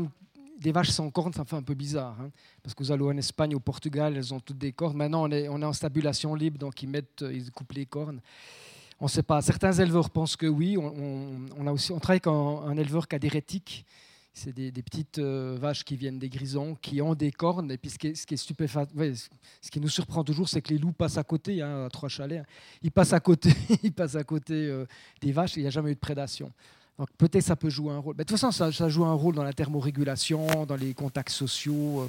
des 0.61 0.73
vaches 0.73 0.91
sans 0.91 1.11
cornes, 1.11 1.33
ça 1.33 1.45
fait 1.45 1.57
un 1.57 1.63
peu 1.63 1.75
bizarre. 1.75 2.17
Hein, 2.21 2.31
parce 2.63 2.75
que 2.75 2.83
vous 2.83 2.93
allez 2.93 3.05
en 3.05 3.17
Espagne, 3.17 3.55
au 3.55 3.61
Portugal, 3.61 4.17
elles 4.17 4.33
ont 4.33 4.41
toutes 4.41 4.59
des 4.59 4.73
cornes. 4.73 4.97
Maintenant, 4.97 5.25
on 5.25 5.31
est, 5.31 5.49
on 5.49 5.61
est 5.61 5.65
en 5.65 5.73
stabulation 5.73 6.35
libre, 6.35 6.59
donc 6.59 6.83
ils, 6.83 6.89
mettent, 6.89 7.25
ils 7.29 7.51
coupent 7.51 7.73
les 7.73 7.87
cornes. 7.87 8.21
On 9.01 9.05
ne 9.05 9.11
sait 9.11 9.23
pas. 9.23 9.41
Certains 9.43 9.73
éleveurs 9.73 10.11
pensent 10.11 10.37
que 10.37 10.47
oui. 10.47 10.77
On, 10.77 11.67
a 11.67 11.73
aussi, 11.73 11.89
travaille 12.01 12.21
avec 12.25 12.27
un, 12.27 12.77
éleveur 12.77 13.07
qui 13.07 13.17
a 13.17 13.19
des 13.19 13.29
rétiques 13.29 13.87
c'est 14.39 14.53
des, 14.53 14.71
petites 14.83 15.19
euh, 15.19 15.57
vaches 15.61 15.85
qui 15.85 15.97
viennent 15.97 16.19
des 16.19 16.29
grisons, 16.29 16.77
qui 16.81 17.03
ont 17.03 17.15
des 17.15 17.33
cornes. 17.33 17.73
Et 17.73 17.77
puis 17.77 17.91
ce 17.91 17.99
qui 17.99 18.07
est, 18.07 18.15
ce 18.15 19.71
qui 19.71 19.81
nous 19.81 19.89
surprend 19.89 20.23
toujours, 20.23 20.49
c'est 20.49 20.63
que 20.63 20.73
les 20.73 20.79
loups 20.79 20.93
passent 20.93 21.19
à 21.19 21.25
côté, 21.25 21.61
hein, 21.61 21.87
à 21.87 21.91
trois 21.91 22.09
chalets. 22.09 22.41
Hein. 22.41 22.47
Ils 22.83 22.93
passent 22.93 23.13
à 23.13 23.21
côté, 23.21 23.53
ils 23.83 23.93
passent 23.93 24.15
à 24.15 24.23
côté 24.23 24.55
euh, 24.55 24.87
des 25.21 25.33
vaches 25.33 25.57
il 25.57 25.63
n'y 25.63 25.67
a 25.67 25.71
jamais 25.71 25.91
eu 25.91 25.95
de 25.95 26.01
prédation. 26.01 26.53
Donc 26.99 27.09
peut-être 27.19 27.45
ça 27.45 27.57
peut 27.57 27.71
jouer 27.71 27.93
un 27.93 27.99
rôle. 27.99 28.15
Mais 28.17 28.25
de 28.25 28.29
toute 28.29 28.39
façon, 28.39 28.71
ça, 28.71 28.89
joue 28.89 29.05
un 29.05 29.15
rôle 29.15 29.35
dans 29.35 29.45
la 29.45 29.53
thermorégulation, 29.53 30.67
dans 30.67 30.77
les 30.77 30.95
contacts 30.95 31.31
sociaux. 31.31 32.03
Euh. 32.03 32.09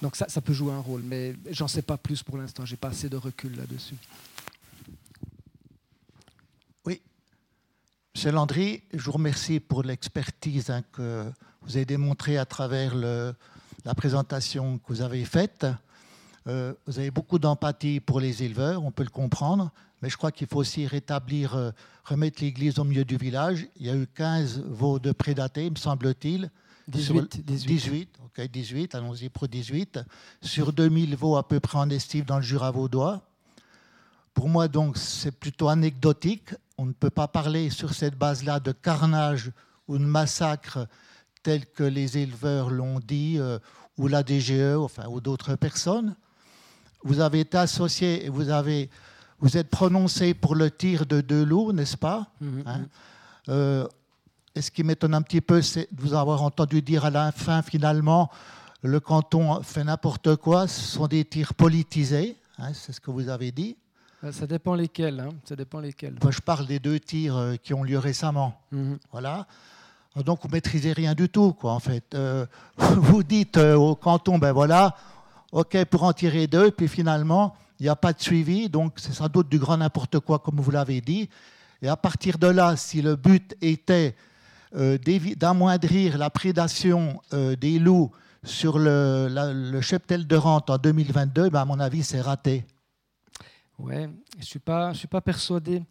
donc 0.00 0.16
ça, 0.16 0.28
ça 0.28 0.40
peut 0.40 0.52
jouer 0.52 0.72
un 0.72 0.80
rôle. 0.80 1.02
Mais 1.02 1.34
j'en 1.50 1.68
sais 1.68 1.82
pas 1.82 1.96
plus 1.96 2.22
pour 2.22 2.38
l'instant. 2.38 2.64
J'ai 2.64 2.76
pas 2.76 2.88
assez 2.88 3.08
de 3.08 3.16
recul 3.16 3.56
là-dessus. 3.56 3.96
Monsieur 8.18 8.32
Landry, 8.32 8.82
je 8.92 9.04
vous 9.04 9.12
remercie 9.12 9.60
pour 9.60 9.84
l'expertise 9.84 10.70
hein, 10.70 10.82
que 10.90 11.30
vous 11.62 11.76
avez 11.76 11.84
démontré 11.84 12.36
à 12.36 12.44
travers 12.44 12.96
la 12.96 13.94
présentation 13.94 14.78
que 14.78 14.86
vous 14.88 15.02
avez 15.02 15.24
faite. 15.24 15.68
Euh, 16.48 16.74
vous 16.88 16.98
avez 16.98 17.12
beaucoup 17.12 17.38
d'empathie 17.38 18.00
pour 18.00 18.18
les 18.18 18.42
éleveurs, 18.42 18.84
on 18.84 18.90
peut 18.90 19.04
le 19.04 19.08
comprendre, 19.08 19.70
mais 20.02 20.10
je 20.10 20.16
crois 20.16 20.32
qu'il 20.32 20.48
faut 20.48 20.58
aussi 20.58 20.84
rétablir, 20.84 21.54
euh, 21.54 21.70
remettre 22.06 22.42
l'église 22.42 22.80
au 22.80 22.84
milieu 22.84 23.04
du 23.04 23.16
village. 23.16 23.68
Il 23.76 23.86
y 23.86 23.90
a 23.90 23.94
eu 23.94 24.08
15 24.08 24.64
veaux 24.66 24.98
de 24.98 25.12
prédatés, 25.12 25.70
me 25.70 25.76
semble-t-il. 25.76 26.50
18, 26.88 27.46
18. 27.46 28.18
ok, 28.24 28.50
18, 28.50 28.96
allons-y 28.96 29.28
pour 29.28 29.46
18. 29.46 30.00
Sur 30.42 30.72
2000 30.72 31.14
veaux 31.14 31.36
à 31.36 31.46
peu 31.46 31.60
près 31.60 31.78
en 31.78 31.88
estive 31.88 32.24
dans 32.24 32.38
le 32.38 32.42
Jura 32.42 32.72
vaudois. 32.72 33.22
Pour 34.34 34.48
moi, 34.48 34.66
donc, 34.66 34.98
c'est 34.98 35.30
plutôt 35.30 35.68
anecdotique. 35.68 36.50
On 36.78 36.86
ne 36.86 36.92
peut 36.92 37.10
pas 37.10 37.28
parler 37.28 37.70
sur 37.70 37.92
cette 37.92 38.16
base-là 38.16 38.60
de 38.60 38.72
carnage 38.72 39.50
ou 39.88 39.98
de 39.98 40.04
massacre 40.04 40.86
tels 41.42 41.66
que 41.66 41.82
les 41.82 42.18
éleveurs 42.18 42.70
l'ont 42.70 43.00
dit, 43.00 43.36
euh, 43.38 43.58
ou 43.96 44.06
la 44.06 44.22
DGE, 44.22 44.76
enfin, 44.76 45.06
ou 45.08 45.20
d'autres 45.20 45.56
personnes. 45.56 46.14
Vous 47.02 47.20
avez 47.20 47.40
été 47.40 47.58
associé 47.58 48.24
et 48.24 48.28
vous, 48.28 48.50
avez, 48.50 48.90
vous 49.40 49.56
êtes 49.56 49.70
prononcé 49.70 50.34
pour 50.34 50.54
le 50.54 50.70
tir 50.70 51.04
de 51.04 51.20
deux 51.20 51.44
loups, 51.44 51.72
n'est-ce 51.72 51.96
pas? 51.96 52.28
Mm-hmm. 52.42 52.62
hein? 52.66 52.86
Euh, 53.48 53.86
Et 54.54 54.62
ce 54.62 54.70
qui 54.70 54.82
m'étonne 54.82 55.14
un 55.14 55.22
petit 55.22 55.40
peu, 55.40 55.62
c'est 55.62 55.88
de 55.92 56.00
vous 56.00 56.14
avoir 56.14 56.42
entendu 56.42 56.82
dire 56.82 57.04
à 57.04 57.10
la 57.10 57.32
fin, 57.32 57.62
finalement, 57.62 58.30
le 58.82 59.00
canton 59.00 59.62
fait 59.62 59.84
n'importe 59.84 60.36
quoi, 60.36 60.68
ce 60.68 60.80
sont 60.80 61.06
des 61.06 61.24
tirs 61.24 61.54
politisés, 61.54 62.36
hein, 62.58 62.72
c'est 62.72 62.92
ce 62.92 63.00
que 63.00 63.10
vous 63.10 63.28
avez 63.28 63.50
dit. 63.52 63.76
Euh, 64.24 64.32
ça 64.32 64.46
dépend 64.46 64.74
lesquels. 64.74 65.20
Hein, 65.20 65.30
ça 65.44 65.56
dépend 65.56 65.80
lesquels. 65.80 66.16
Moi, 66.22 66.32
je 66.32 66.40
parle 66.40 66.66
des 66.66 66.78
deux 66.78 66.98
tirs 66.98 67.54
qui 67.62 67.74
ont 67.74 67.82
lieu 67.82 67.98
récemment. 67.98 68.60
Mm-hmm. 68.72 68.98
Voilà. 69.12 69.46
Ah, 70.18 70.22
donc 70.22 70.40
vous 70.42 70.48
maîtrisez 70.48 70.92
rien 70.92 71.14
du 71.14 71.28
tout, 71.28 71.52
quoi, 71.52 71.72
en 71.72 71.80
fait. 71.80 72.14
Euh, 72.14 72.46
vous 72.76 73.22
dites 73.22 73.56
euh, 73.56 73.76
au 73.76 73.94
canton, 73.94 74.38
ben 74.38 74.52
voilà, 74.52 74.96
ok 75.52 75.84
pour 75.84 76.02
en 76.02 76.12
tirer 76.12 76.46
deux, 76.46 76.70
puis 76.70 76.88
finalement 76.88 77.54
il 77.78 77.84
n'y 77.84 77.88
a 77.88 77.96
pas 77.96 78.12
de 78.12 78.20
suivi, 78.20 78.68
donc 78.68 78.94
c'est 78.96 79.12
sans 79.12 79.28
doute 79.28 79.48
du 79.48 79.58
grand 79.58 79.76
n'importe 79.76 80.18
quoi, 80.18 80.40
comme 80.40 80.56
vous 80.56 80.72
l'avez 80.72 81.00
dit. 81.00 81.28
Et 81.80 81.88
à 81.88 81.96
partir 81.96 82.38
de 82.38 82.48
là, 82.48 82.74
si 82.74 83.02
le 83.02 83.14
but 83.14 83.56
était 83.62 84.16
euh, 84.74 84.98
d'amoindrir 85.36 86.18
la 86.18 86.30
prédation 86.30 87.20
des 87.32 87.78
loups 87.78 88.10
sur 88.42 88.80
le, 88.80 89.28
le, 89.30 89.80
cheptel 89.80 90.26
de 90.26 90.34
rente 90.34 90.70
en 90.70 90.78
2022, 90.78 91.50
ben 91.50 91.60
à 91.60 91.64
mon 91.64 91.78
avis, 91.78 92.02
c'est 92.02 92.20
raté. 92.20 92.64
Ouais, 93.78 94.08
je 94.34 94.38
ne 94.38 94.44
suis, 94.44 94.58
pas, 94.58 94.92
suis 94.92 95.08
pas 95.08 95.20
persuadé. 95.20 95.82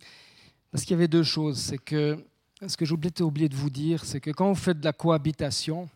Parce 0.71 0.83
qu'il 0.83 0.91
y 0.91 0.95
avait 0.95 1.07
deux 1.07 1.23
choses. 1.23 1.57
C'est 1.57 1.77
que 1.77 2.23
ce 2.65 2.75
que 2.75 2.85
j'ai 2.85 2.93
oublié 2.93 3.49
de 3.49 3.55
vous 3.55 3.69
dire, 3.69 4.03
c'est 4.03 4.19
que 4.19 4.31
quand 4.31 4.49
vous 4.49 4.55
faites 4.55 4.79
de 4.79 4.85
la 4.85 4.93
cohabitation, 4.93 5.89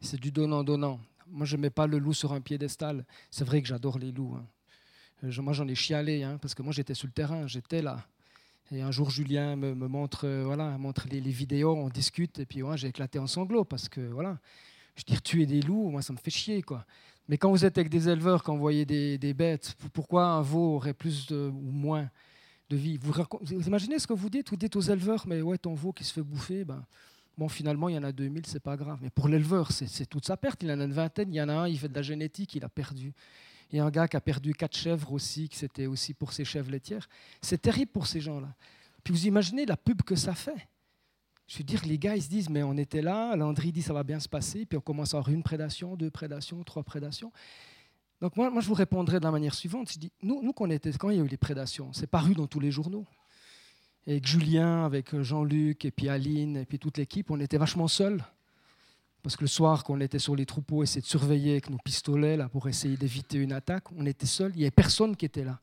c'est 0.00 0.18
du 0.18 0.32
donnant-donnant. 0.32 0.98
Moi, 1.28 1.46
je 1.46 1.56
ne 1.56 1.62
mets 1.62 1.70
pas 1.70 1.86
le 1.86 1.98
loup 1.98 2.12
sur 2.12 2.32
un 2.32 2.40
piédestal. 2.40 3.04
C'est 3.30 3.44
vrai 3.44 3.62
que 3.62 3.68
j'adore 3.68 3.98
les 3.98 4.10
loups. 4.10 4.36
Hein. 4.36 5.30
Moi, 5.38 5.52
j'en 5.52 5.68
ai 5.68 5.74
chialé, 5.74 6.22
hein, 6.22 6.38
parce 6.40 6.54
que 6.54 6.62
moi, 6.62 6.72
j'étais 6.72 6.94
sur 6.94 7.06
le 7.06 7.12
terrain, 7.12 7.46
j'étais 7.46 7.82
là. 7.82 8.04
Et 8.72 8.80
un 8.82 8.90
jour, 8.90 9.10
Julien 9.10 9.56
me, 9.56 9.74
montre, 9.74 10.26
euh, 10.26 10.44
voilà, 10.44 10.78
montre 10.78 11.06
les, 11.10 11.20
vidéos, 11.20 11.74
on 11.76 11.88
discute, 11.88 12.38
et 12.38 12.46
puis 12.46 12.62
j'ai 12.76 12.88
éclaté 12.88 13.18
en 13.18 13.26
sanglots, 13.26 13.64
parce 13.64 13.88
que, 13.88 14.00
voilà, 14.00 14.38
je 14.96 15.04
dis, 15.04 15.20
tuer 15.20 15.46
des 15.46 15.60
loups, 15.62 15.90
moi, 15.90 16.02
ça 16.02 16.12
me 16.12 16.18
fait 16.18 16.30
chier, 16.30 16.62
quoi. 16.62 16.84
Mais 17.28 17.38
quand 17.38 17.50
vous 17.50 17.64
êtes 17.64 17.78
avec 17.78 17.90
des 17.90 18.08
éleveurs, 18.08 18.42
quand 18.42 18.54
vous 18.54 18.60
voyez 18.60 18.84
des, 18.84 19.34
bêtes, 19.34 19.76
pourquoi 19.92 20.26
un 20.26 20.42
veau 20.42 20.74
aurait 20.74 20.94
plus 20.94 21.30
ou 21.30 21.52
moins 21.52 22.10
de 22.68 22.76
vie? 22.76 22.98
Vous, 23.00 23.14
imaginez 23.66 24.00
ce 24.00 24.06
que 24.06 24.12
vous 24.12 24.28
dites 24.28 24.50
Vous 24.50 24.56
dites 24.56 24.74
aux 24.74 24.80
éleveurs, 24.80 25.26
mais 25.28 25.40
ouais, 25.40 25.56
ton 25.56 25.74
veau 25.74 25.92
qui 25.92 26.02
se 26.02 26.12
fait 26.12 26.22
bouffer, 26.22 26.64
ben, 26.64 26.84
bon, 27.38 27.48
finalement, 27.48 27.88
il 27.88 27.94
y 27.94 27.98
en 27.98 28.02
a 28.02 28.10
2000, 28.10 28.46
c'est 28.46 28.58
pas 28.58 28.76
grave. 28.76 28.98
Mais 29.00 29.10
pour 29.10 29.28
l'éleveur, 29.28 29.70
c'est 29.70 30.06
toute 30.06 30.26
sa 30.26 30.36
perte. 30.36 30.62
Il 30.64 30.72
en 30.72 30.80
a 30.80 30.84
une 30.84 30.92
vingtaine, 30.92 31.32
il 31.32 31.36
y 31.36 31.42
en 31.42 31.48
a 31.48 31.52
un, 31.54 31.68
il 31.68 31.78
fait 31.78 31.88
de 31.88 31.94
la 31.94 32.02
génétique, 32.02 32.56
il 32.56 32.64
a 32.64 32.68
perdu. 32.68 33.12
Il 33.70 33.76
y 33.76 33.78
a 33.78 33.84
un 33.84 33.90
gars 33.90 34.08
qui 34.08 34.16
a 34.16 34.20
perdu 34.20 34.52
quatre 34.52 34.76
chèvres 34.76 35.12
aussi, 35.12 35.48
que 35.48 35.54
c'était 35.54 35.86
aussi 35.86 36.14
pour 36.14 36.32
ses 36.32 36.44
chèvres 36.44 36.72
laitières. 36.72 37.08
C'est 37.40 37.62
terrible 37.62 37.92
pour 37.92 38.08
ces 38.08 38.20
gens-là. 38.20 38.52
Puis 39.04 39.14
vous 39.14 39.26
imaginez 39.26 39.66
la 39.66 39.76
pub 39.76 40.02
que 40.02 40.16
ça 40.16 40.34
fait. 40.34 40.68
Je 41.50 41.58
veux 41.58 41.64
dire, 41.64 41.84
les 41.84 41.98
gars, 41.98 42.14
ils 42.14 42.22
se 42.22 42.28
disent, 42.28 42.48
mais 42.48 42.62
on 42.62 42.76
était 42.76 43.02
là, 43.02 43.34
Landry 43.34 43.72
dit, 43.72 43.82
ça 43.82 43.92
va 43.92 44.04
bien 44.04 44.20
se 44.20 44.28
passer, 44.28 44.64
puis 44.66 44.78
on 44.78 44.80
commence 44.80 45.14
à 45.14 45.18
avoir 45.18 45.34
une 45.34 45.42
prédation, 45.42 45.96
deux 45.96 46.08
prédations, 46.08 46.62
trois 46.62 46.84
prédations. 46.84 47.32
Donc 48.20 48.36
moi, 48.36 48.50
moi, 48.50 48.62
je 48.62 48.68
vous 48.68 48.74
répondrai 48.74 49.18
de 49.18 49.24
la 49.24 49.32
manière 49.32 49.54
suivante. 49.54 49.90
Je 49.92 49.98
dis, 49.98 50.12
nous, 50.22 50.44
nous 50.44 50.52
quand, 50.52 50.70
était, 50.70 50.92
quand 50.92 51.10
il 51.10 51.16
y 51.16 51.20
a 51.20 51.24
eu 51.24 51.26
les 51.26 51.36
prédations, 51.36 51.92
c'est 51.92 52.06
paru 52.06 52.34
dans 52.34 52.46
tous 52.46 52.60
les 52.60 52.70
journaux. 52.70 53.04
Et 54.06 54.12
avec 54.12 54.28
Julien, 54.28 54.84
avec 54.84 55.20
Jean-Luc, 55.20 55.84
et 55.84 55.90
puis 55.90 56.08
Aline, 56.08 56.56
et 56.56 56.64
puis 56.66 56.78
toute 56.78 56.98
l'équipe, 56.98 57.32
on 57.32 57.40
était 57.40 57.58
vachement 57.58 57.88
seuls. 57.88 58.24
Parce 59.20 59.34
que 59.34 59.42
le 59.42 59.48
soir, 59.48 59.82
quand 59.82 59.94
on 59.94 60.00
était 60.00 60.20
sur 60.20 60.36
les 60.36 60.46
troupeaux, 60.46 60.84
essayer 60.84 61.00
de 61.00 61.06
surveiller 61.06 61.50
avec 61.50 61.68
nos 61.68 61.78
pistolets 61.78 62.36
là, 62.36 62.48
pour 62.48 62.68
essayer 62.68 62.96
d'éviter 62.96 63.38
une 63.38 63.52
attaque, 63.52 63.90
on 63.96 64.06
était 64.06 64.24
seuls. 64.24 64.52
Il 64.54 64.58
n'y 64.58 64.64
avait 64.64 64.70
personne 64.70 65.16
qui 65.16 65.24
était 65.24 65.44
là. 65.44 65.58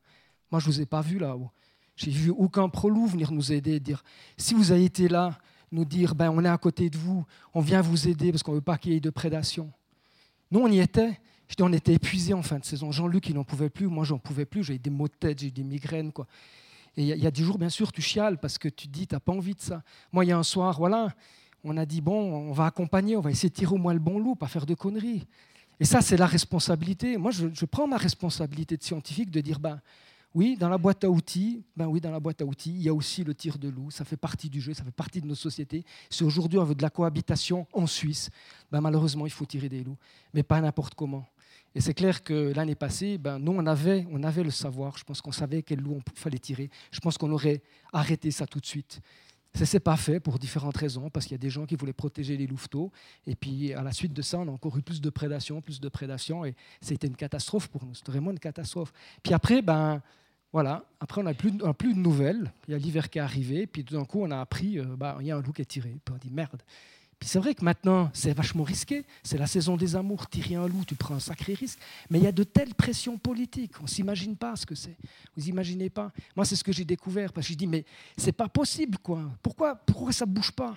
Moi, 0.50 0.60
je 0.60 0.68
ne 0.68 0.72
vous 0.74 0.80
ai 0.82 0.86
pas 0.86 1.00
vu 1.00 1.18
là-haut. 1.18 1.50
J'ai 1.96 2.10
vu 2.10 2.28
aucun 2.28 2.68
pro-loup 2.68 3.06
venir 3.06 3.32
nous 3.32 3.52
aider, 3.52 3.80
dire 3.80 4.04
si 4.36 4.52
vous 4.52 4.70
avez 4.70 4.84
été 4.84 5.08
là, 5.08 5.38
nous 5.72 5.84
dire 5.84 6.14
ben, 6.14 6.30
on 6.30 6.44
est 6.44 6.48
à 6.48 6.58
côté 6.58 6.90
de 6.90 6.96
vous, 6.96 7.24
on 7.54 7.60
vient 7.60 7.80
vous 7.80 8.08
aider 8.08 8.30
parce 8.30 8.42
qu'on 8.42 8.52
ne 8.52 8.56
veut 8.56 8.62
pas 8.62 8.78
qu'il 8.78 8.92
y 8.92 8.96
ait 8.96 9.00
de 9.00 9.10
prédation. 9.10 9.70
Nous, 10.50 10.60
on 10.60 10.68
y 10.68 10.80
était. 10.80 11.18
Je 11.48 11.54
dis, 11.54 11.62
on 11.62 11.72
était 11.72 11.94
épuisés 11.94 12.34
en 12.34 12.42
fin 12.42 12.58
de 12.58 12.64
saison. 12.64 12.92
Jean-Luc, 12.92 13.28
il 13.28 13.34
n'en 13.34 13.44
pouvait 13.44 13.70
plus. 13.70 13.86
Moi, 13.86 14.04
j'en 14.04 14.18
pouvais 14.18 14.44
plus. 14.44 14.64
J'ai 14.64 14.78
des 14.78 14.90
maux 14.90 15.08
de 15.08 15.14
tête, 15.14 15.38
j'ai 15.38 15.50
des 15.50 15.62
migraines. 15.62 16.12
Quoi. 16.12 16.26
Et 16.96 17.02
il 17.02 17.18
y, 17.18 17.26
a 17.26 17.30
des 17.30 17.42
jours, 17.42 17.58
bien 17.58 17.68
sûr, 17.68 17.92
tu 17.92 18.02
chiales 18.02 18.38
parce 18.38 18.58
que 18.58 18.68
tu 18.68 18.88
te 18.88 18.92
dis, 18.92 19.06
tu 19.06 19.14
n'as 19.14 19.20
pas 19.20 19.32
envie 19.32 19.54
de 19.54 19.60
ça. 19.60 19.82
Moi, 20.12 20.24
il 20.24 20.28
y 20.28 20.32
a 20.32 20.38
un 20.38 20.42
soir, 20.42 20.78
voilà, 20.78 21.14
on 21.64 21.76
a 21.76 21.86
dit, 21.86 22.00
bon, 22.00 22.50
on 22.50 22.52
va 22.52 22.66
accompagner, 22.66 23.16
on 23.16 23.20
va 23.20 23.30
essayer 23.30 23.48
de 23.48 23.54
tirer 23.54 23.72
au 23.72 23.78
moins 23.78 23.92
le 23.92 24.00
bon 24.00 24.18
loup, 24.18 24.34
pas 24.34 24.48
faire 24.48 24.66
de 24.66 24.74
conneries. 24.74 25.26
Et 25.80 25.84
ça, 25.84 26.00
c'est 26.00 26.16
la 26.16 26.26
responsabilité. 26.26 27.16
Moi, 27.16 27.30
je, 27.30 27.48
je, 27.52 27.64
prends 27.66 27.86
ma 27.86 27.98
responsabilité 27.98 28.76
de 28.76 28.82
scientifique 28.82 29.30
de 29.30 29.40
dire, 29.40 29.60
ben, 29.60 29.80
oui, 30.34 30.56
dans 30.58 30.68
la 30.68 30.78
boîte 30.78 31.04
à 31.04 31.10
outils, 31.10 31.64
ben 31.76 31.86
oui, 31.86 32.00
dans 32.00 32.10
la 32.10 32.20
boîte 32.20 32.42
à 32.42 32.44
outils, 32.44 32.74
il 32.74 32.82
y 32.82 32.88
a 32.88 32.94
aussi 32.94 33.24
le 33.24 33.34
tir 33.34 33.58
de 33.58 33.68
loup. 33.68 33.90
Ça 33.90 34.04
fait 34.04 34.16
partie 34.16 34.50
du 34.50 34.60
jeu, 34.60 34.74
ça 34.74 34.84
fait 34.84 34.90
partie 34.90 35.20
de 35.20 35.26
nos 35.26 35.34
sociétés. 35.34 35.84
Si 36.10 36.22
aujourd'hui 36.22 36.58
on 36.58 36.64
veut 36.64 36.74
de 36.74 36.82
la 36.82 36.90
cohabitation 36.90 37.66
en 37.72 37.86
Suisse, 37.86 38.30
ben 38.70 38.80
malheureusement 38.80 39.26
il 39.26 39.32
faut 39.32 39.46
tirer 39.46 39.68
des 39.68 39.82
loups, 39.82 39.96
mais 40.34 40.42
pas 40.42 40.60
n'importe 40.60 40.94
comment. 40.94 41.26
Et 41.74 41.80
c'est 41.80 41.94
clair 41.94 42.22
que 42.22 42.52
l'année 42.54 42.74
passée, 42.74 43.18
ben, 43.18 43.38
nous, 43.38 43.52
on 43.52 43.66
avait, 43.66 44.06
on 44.10 44.22
avait 44.22 44.42
le 44.42 44.50
savoir. 44.50 44.96
Je 44.96 45.04
pense 45.04 45.20
qu'on 45.20 45.32
savait 45.32 45.62
quel 45.62 45.80
loup 45.80 46.00
il 46.12 46.18
fallait 46.18 46.38
tirer. 46.38 46.70
Je 46.90 46.98
pense 46.98 47.18
qu'on 47.18 47.30
aurait 47.30 47.62
arrêté 47.92 48.30
ça 48.30 48.46
tout 48.46 48.58
de 48.58 48.66
suite. 48.66 49.00
Ça 49.54 49.60
ne 49.60 49.66
s'est 49.66 49.80
pas 49.80 49.96
fait 49.96 50.20
pour 50.20 50.38
différentes 50.38 50.76
raisons, 50.76 51.10
parce 51.10 51.26
qu'il 51.26 51.32
y 51.32 51.36
a 51.36 51.38
des 51.38 51.50
gens 51.50 51.66
qui 51.66 51.74
voulaient 51.74 51.92
protéger 51.92 52.36
les 52.36 52.46
louveteaux. 52.46 52.92
Et 53.26 53.34
puis, 53.34 53.72
à 53.72 53.82
la 53.82 53.92
suite 53.92 54.12
de 54.12 54.22
ça, 54.22 54.38
on 54.38 54.46
a 54.48 54.50
encore 54.50 54.76
eu 54.76 54.82
plus 54.82 55.00
de 55.00 55.10
prédation, 55.10 55.60
plus 55.60 55.80
de 55.80 55.88
prédation. 55.88 56.44
Et 56.44 56.54
c'était 56.80 57.06
une 57.06 57.16
catastrophe 57.16 57.68
pour 57.68 57.84
nous. 57.84 57.94
C'était 57.94 58.12
vraiment 58.12 58.30
une 58.30 58.38
catastrophe. 58.38 58.92
Puis 59.22 59.34
après, 59.34 59.62
ben, 59.62 60.02
voilà, 60.52 60.84
après, 61.00 61.20
on 61.20 61.24
n'a 61.24 61.34
plus, 61.34 61.52
plus, 61.76 61.94
de 61.94 61.98
nouvelles. 61.98 62.52
Il 62.68 62.72
y 62.72 62.74
a 62.74 62.78
l'hiver 62.78 63.10
qui 63.10 63.18
est 63.18 63.22
arrivé. 63.22 63.66
Puis 63.66 63.84
tout 63.84 63.94
d'un 63.94 64.04
coup, 64.04 64.22
on 64.22 64.30
a 64.30 64.40
appris, 64.40 64.78
euh, 64.78 64.96
ben, 64.96 65.16
il 65.20 65.26
y 65.26 65.30
a 65.30 65.36
un 65.36 65.42
loup 65.42 65.52
qui 65.52 65.62
est 65.62 65.66
tiré. 65.66 65.96
Puis 66.04 66.14
on 66.14 66.18
dit, 66.18 66.30
merde. 66.30 66.62
Puis 67.18 67.28
c'est 67.28 67.38
vrai 67.38 67.54
que 67.54 67.64
maintenant, 67.64 68.10
c'est 68.12 68.32
vachement 68.32 68.62
risqué. 68.62 69.04
C'est 69.22 69.38
la 69.38 69.46
saison 69.46 69.76
des 69.76 69.96
amours. 69.96 70.28
Tirer 70.28 70.54
un 70.54 70.68
loup, 70.68 70.84
tu 70.86 70.94
prends 70.94 71.16
un 71.16 71.20
sacré 71.20 71.54
risque. 71.54 71.78
Mais 72.10 72.18
il 72.18 72.24
y 72.24 72.28
a 72.28 72.32
de 72.32 72.44
telles 72.44 72.74
pressions 72.74 73.18
politiques. 73.18 73.72
On 73.80 73.84
ne 73.84 73.88
s'imagine 73.88 74.36
pas 74.36 74.54
ce 74.54 74.64
que 74.64 74.74
c'est. 74.74 74.96
Vous 75.36 75.48
imaginez 75.48 75.90
pas 75.90 76.12
Moi, 76.36 76.44
c'est 76.44 76.54
ce 76.54 76.62
que 76.62 76.72
j'ai 76.72 76.84
découvert. 76.84 77.32
Parce 77.32 77.46
que 77.46 77.52
je 77.52 77.58
dis, 77.58 77.66
mais 77.66 77.84
c'est 78.16 78.32
pas 78.32 78.48
possible, 78.48 78.98
quoi. 78.98 79.22
Pourquoi, 79.42 79.74
pourquoi 79.74 80.12
ça 80.12 80.26
ne 80.26 80.32
bouge 80.32 80.52
pas? 80.52 80.76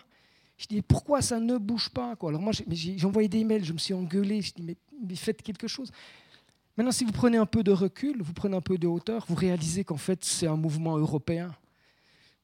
Je 0.57 0.67
dis, 0.67 0.81
pourquoi 0.81 1.21
ça 1.21 1.39
ne 1.39 1.57
bouge 1.57 1.89
pas 1.89 2.15
quoi? 2.15 2.29
Alors 2.29 2.41
moi, 2.41 2.53
j'ai 2.69 3.05
envoyé 3.05 3.27
des 3.27 3.43
mails, 3.43 3.65
je 3.65 3.73
me 3.73 3.79
suis 3.79 3.93
engueulé. 3.93 4.41
Je 4.41 4.53
dis, 4.53 4.63
mais, 4.63 4.77
mais 5.07 5.15
faites 5.15 5.41
quelque 5.41 5.67
chose. 5.67 5.91
Maintenant, 6.77 6.91
si 6.91 7.03
vous 7.03 7.11
prenez 7.11 7.37
un 7.37 7.45
peu 7.45 7.63
de 7.63 7.71
recul, 7.71 8.21
vous 8.21 8.33
prenez 8.33 8.55
un 8.55 8.61
peu 8.61 8.77
de 8.77 8.87
hauteur, 8.87 9.25
vous 9.27 9.35
réalisez 9.35 9.83
qu'en 9.83 9.97
fait, 9.97 10.23
c'est 10.23 10.47
un 10.47 10.55
mouvement 10.55 10.97
européen. 10.97 11.53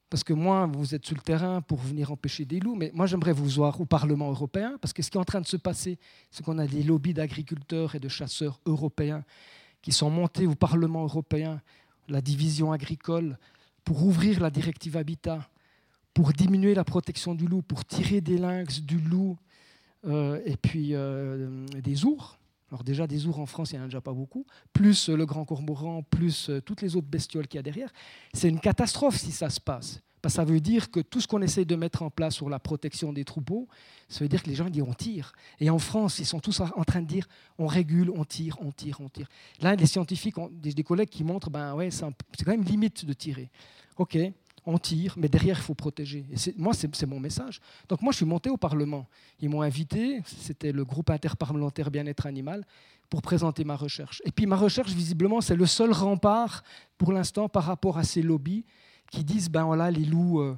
Parce 0.09 0.23
que 0.23 0.33
moi, 0.33 0.65
vous 0.71 0.95
êtes 0.95 1.05
sur 1.05 1.15
le 1.15 1.21
terrain 1.21 1.61
pour 1.61 1.79
venir 1.79 2.11
empêcher 2.11 2.45
des 2.45 2.59
loups, 2.59 2.75
mais 2.75 2.91
moi 2.93 3.07
j'aimerais 3.07 3.33
vous 3.33 3.47
voir 3.47 3.79
au 3.81 3.85
Parlement 3.85 4.29
européen, 4.29 4.77
parce 4.79 4.93
que 4.93 5.01
ce 5.01 5.11
qui 5.11 5.17
est 5.17 5.19
en 5.21 5.25
train 5.25 5.41
de 5.41 5.47
se 5.47 5.57
passer, 5.57 5.99
c'est 6.31 6.45
qu'on 6.45 6.59
a 6.59 6.67
des 6.67 6.83
lobbies 6.83 7.13
d'agriculteurs 7.13 7.95
et 7.95 7.99
de 7.99 8.07
chasseurs 8.07 8.59
européens 8.65 9.25
qui 9.81 9.91
sont 9.91 10.09
montés 10.09 10.47
au 10.47 10.55
Parlement 10.55 11.03
européen, 11.03 11.61
la 12.07 12.21
division 12.21 12.71
agricole, 12.71 13.37
pour 13.83 14.03
ouvrir 14.05 14.39
la 14.39 14.49
directive 14.49 14.95
Habitat, 14.95 15.47
pour 16.13 16.31
diminuer 16.33 16.73
la 16.73 16.83
protection 16.83 17.35
du 17.35 17.45
loup, 17.45 17.61
pour 17.61 17.85
tirer 17.85 18.21
des 18.21 18.37
lynx, 18.37 18.81
du 18.81 18.99
loup 18.99 19.37
euh, 20.05 20.41
et 20.45 20.57
puis 20.57 20.89
euh, 20.93 21.65
des 21.67 22.05
ours. 22.05 22.36
Alors 22.69 22.83
déjà, 22.83 23.07
des 23.07 23.25
ours 23.27 23.37
en 23.39 23.45
France, 23.45 23.71
il 23.71 23.75
n'y 23.75 23.81
en 23.81 23.83
a 23.83 23.87
déjà 23.87 24.01
pas 24.01 24.13
beaucoup, 24.13 24.45
plus 24.73 25.09
le 25.09 25.25
grand 25.25 25.45
cormoran, 25.45 26.03
plus 26.03 26.49
euh, 26.49 26.61
toutes 26.61 26.81
les 26.81 26.95
autres 26.95 27.07
bestioles 27.07 27.47
qu'il 27.47 27.57
y 27.57 27.59
a 27.59 27.63
derrière. 27.63 27.91
C'est 28.33 28.49
une 28.49 28.59
catastrophe 28.59 29.17
si 29.17 29.31
ça 29.31 29.49
se 29.49 29.59
passe. 29.59 30.01
Parce 30.21 30.33
que 30.33 30.37
ça 30.37 30.45
veut 30.45 30.59
dire 30.59 30.89
que 30.89 30.99
tout 30.99 31.21
ce 31.21 31.27
qu'on 31.27 31.41
essaie 31.41 31.63
de 31.63 31.75
mettre 31.75 32.01
en 32.01 32.09
place 32.09 32.35
sur 32.35 32.49
la 32.49 32.59
protection 32.59 33.13
des 33.13 33.23
troupeaux, 33.23 33.67
ça 34.09 34.23
veut 34.23 34.27
dire 34.27 34.41
que 34.41 34.49
les 34.49 34.55
gens 34.55 34.69
disent 34.69 34.83
on 34.85 34.93
tire. 34.93 35.31
Et 35.59 35.69
en 35.69 35.77
France, 35.77 36.19
ils 36.19 36.25
sont 36.25 36.39
tous 36.39 36.59
en 36.59 36.83
train 36.83 37.01
de 37.01 37.07
dire 37.07 37.27
on 37.59 37.67
régule, 37.67 38.09
on 38.09 38.25
tire, 38.25 38.57
on 38.59 38.71
tire, 38.71 38.99
on 38.99 39.09
tire. 39.09 39.27
Là, 39.61 39.75
les 39.75 39.85
scientifiques 39.85 40.35
des, 40.51 40.83
collègues 40.83 41.09
qui 41.09 41.23
montrent 41.23 41.51
ben 41.51 41.75
ouais, 41.75 41.91
c'est 41.91 42.03
quand 42.43 42.51
même 42.51 42.63
limite 42.63 43.05
de 43.05 43.13
tirer. 43.13 43.51
Ok, 43.97 44.17
on 44.67 44.77
tire, 44.77 45.15
mais 45.17 45.29
derrière, 45.29 45.57
il 45.57 45.63
faut 45.63 45.73
protéger. 45.73 46.25
Et 46.29 46.53
moi, 46.57 46.73
c'est 46.73 47.05
mon 47.05 47.21
message. 47.21 47.61
Donc 47.87 48.01
moi, 48.01 48.11
je 48.11 48.17
suis 48.17 48.25
monté 48.25 48.49
au 48.49 48.57
Parlement. 48.57 49.07
Ils 49.39 49.49
m'ont 49.49 49.61
invité, 49.61 50.21
c'était 50.25 50.73
le 50.73 50.83
groupe 50.83 51.09
interparlementaire 51.09 51.89
bien-être 51.89 52.25
animal, 52.25 52.65
pour 53.09 53.21
présenter 53.21 53.63
ma 53.63 53.77
recherche. 53.77 54.21
Et 54.25 54.31
puis 54.31 54.45
ma 54.45 54.57
recherche, 54.57 54.91
visiblement, 54.91 55.39
c'est 55.39 55.55
le 55.55 55.65
seul 55.65 55.93
rempart, 55.93 56.63
pour 56.97 57.13
l'instant, 57.13 57.47
par 57.47 57.63
rapport 57.63 57.97
à 57.97 58.03
ces 58.03 58.21
lobbies 58.21 58.65
qui 59.09 59.23
disent, 59.23 59.49
ben 59.49 59.63
voilà, 59.63 59.89
les 59.89 60.03
loups 60.03 60.41
euh, 60.41 60.57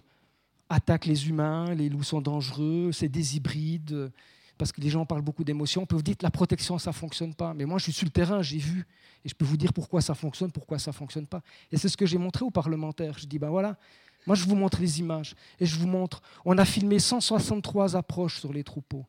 attaquent 0.70 1.06
les 1.06 1.30
humains, 1.30 1.76
les 1.76 1.88
loups 1.88 2.02
sont 2.02 2.22
dangereux, 2.22 2.90
c'est 2.92 3.10
des 3.10 3.38
hybrides, 3.38 4.12
parce 4.60 4.74
que 4.74 4.82
les 4.82 4.90
gens 4.90 5.06
parlent 5.06 5.22
beaucoup 5.22 5.46
d'émotions. 5.46 5.84
On 5.84 5.86
peut 5.86 5.96
vous 5.96 6.04
dire 6.04 6.18
que 6.18 6.24
la 6.24 6.32
protection, 6.32 6.78
ça 6.78 6.90
ne 6.90 6.94
fonctionne 6.94 7.34
pas. 7.34 7.54
Mais 7.54 7.64
moi, 7.64 7.78
je 7.80 7.84
suis 7.84 7.94
sur 7.94 8.06
le 8.06 8.12
terrain, 8.12 8.42
j'ai 8.42 8.58
vu. 8.58 8.86
Et 9.24 9.30
je 9.30 9.34
peux 9.34 9.46
vous 9.46 9.56
dire 9.56 9.72
pourquoi 9.72 10.02
ça 10.02 10.14
fonctionne, 10.14 10.52
pourquoi 10.52 10.78
ça 10.78 10.92
ne 10.92 10.96
fonctionne 10.96 11.26
pas. 11.26 11.42
Et 11.72 11.78
c'est 11.78 11.88
ce 11.88 11.96
que 11.96 12.06
j'ai 12.06 12.18
montré 12.18 12.44
aux 12.44 12.52
parlementaires. 12.52 13.18
Je 13.18 13.26
dis, 13.26 13.40
ben 13.40 13.50
voilà, 13.50 13.78
moi 14.28 14.36
je 14.36 14.44
vous 14.44 14.56
montre 14.56 14.82
les 14.82 15.00
images. 15.00 15.34
Et 15.62 15.66
je 15.66 15.78
vous 15.78 15.88
montre, 15.88 16.22
on 16.44 16.58
a 16.58 16.66
filmé 16.66 17.00
163 17.00 17.96
approches 17.96 18.42
sur 18.42 18.52
les 18.52 18.66
troupeaux. 18.66 19.06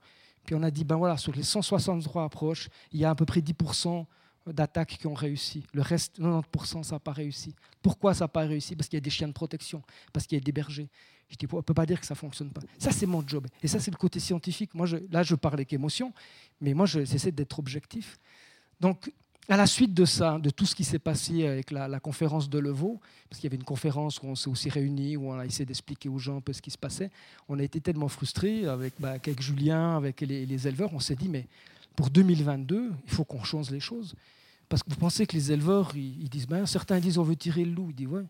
Puis 0.47 0.55
on 0.55 0.63
a 0.63 0.71
dit, 0.71 0.85
ben 0.85 0.97
voilà, 0.97 1.17
sur 1.17 1.35
les 1.35 1.43
163 1.43 2.23
approches, 2.23 2.69
il 2.93 3.01
y 3.01 3.05
a 3.05 3.11
à 3.11 3.15
peu 3.17 3.27
près 3.27 3.41
10% 3.41 4.07
d'attaques 4.47 4.99
qui 5.01 5.07
ont 5.09 5.15
réussi. 5.15 5.65
Le 5.73 5.83
reste, 5.83 6.21
90%, 6.21 6.85
ça 6.85 6.95
n'a 6.95 7.01
pas 7.01 7.13
réussi. 7.13 7.57
Pourquoi 7.83 8.15
ça 8.15 8.25
n'a 8.25 8.29
pas 8.29 8.43
réussi? 8.43 8.77
Parce 8.77 8.89
qu'il 8.89 8.97
y 8.97 9.03
a 9.03 9.03
des 9.03 9.11
chiens 9.11 9.29
de 9.29 9.33
protection, 9.33 9.83
parce 10.13 10.29
qu'il 10.29 10.39
y 10.39 10.41
a 10.41 10.45
des 10.45 10.53
bergers. 10.53 10.89
Je 11.31 11.37
dis, 11.37 11.47
on 11.53 11.59
ne 11.59 11.63
peut 11.63 11.75
pas 11.75 11.87
dire 11.87 12.01
que 12.01 12.07
ça 12.07 12.15
ne 12.15 12.19
fonctionne 12.19 12.51
pas. 12.51 12.61
Ça, 12.79 12.91
c'est 12.91 13.07
mon 13.07 13.27
job. 13.27 13.47
Et 13.63 13.69
ça, 13.69 13.79
c'est 13.79 13.91
le 13.91 13.97
côté 13.97 14.19
scientifique. 14.19 14.75
Moi, 14.75 14.87
je, 14.87 14.97
là, 15.11 15.23
je 15.23 15.35
parle 15.37 15.55
avec 15.55 15.73
émotion, 15.73 16.13
mais 16.61 16.75
moi, 16.75 16.87
j'essaie 16.87 17.31
d'être 17.31 17.59
objectif. 17.59 18.19
Donc, 18.81 19.13
à 19.49 19.57
la 19.57 19.67
suite 19.67 19.95
de 19.95 20.05
ça, 20.05 20.39
de 20.39 20.51
tout 20.51 20.65
ce 20.65 20.75
qui 20.75 20.85
s'est 20.85 21.01
passé 21.01 21.47
avec 21.47 21.73
la, 21.73 21.99
conférence 21.99 22.49
de 22.49 22.59
Levaux, 22.59 23.01
parce 23.29 23.41
qu'il 23.41 23.49
y 23.49 23.51
avait 23.51 23.57
une 23.57 23.65
conférence 23.65 24.23
où 24.23 24.27
on 24.27 24.35
s'est 24.37 24.49
aussi 24.49 24.71
réunis, 24.71 25.17
où 25.17 25.31
on 25.31 25.39
a 25.39 25.45
essayé 25.45 25.65
d'expliquer 25.65 26.09
aux 26.09 26.19
gens 26.19 26.37
un 26.37 26.41
peu 26.41 26.53
ce 26.53 26.63
qui 26.63 26.71
se 26.71 26.79
passait, 26.79 27.11
on 27.49 27.59
a 27.59 27.63
été 27.63 27.81
tellement 27.81 28.09
frustrés 28.09 28.67
avec, 28.67 28.95
bah, 29.01 29.17
Julien, 29.41 29.97
avec 29.97 30.21
les, 30.21 30.69
éleveurs, 30.69 30.91
on 30.93 31.01
s'est 31.01 31.17
dit, 31.17 31.29
mais 31.29 31.47
pour 31.97 32.11
2022, 32.11 32.93
il 33.05 33.13
faut 33.13 33.25
qu'on 33.25 33.43
change 33.43 33.71
les 33.71 33.81
choses. 33.81 34.15
Parce 34.69 34.85
que 34.85 34.91
vous 34.91 34.97
pensez 34.97 35.27
que 35.27 35.35
les 35.35 35.51
éleveurs, 35.51 35.97
ils, 35.97 36.29
disent, 36.29 36.47
ben, 36.47 36.65
certains 36.65 37.01
disent 37.01 37.19
on 37.19 37.25
veut 37.25 37.35
tirer 37.35 37.65
le 37.65 37.73
loup, 37.73 37.89
ils 37.91 37.97
disent, 37.97 38.07
ouais, 38.07 38.25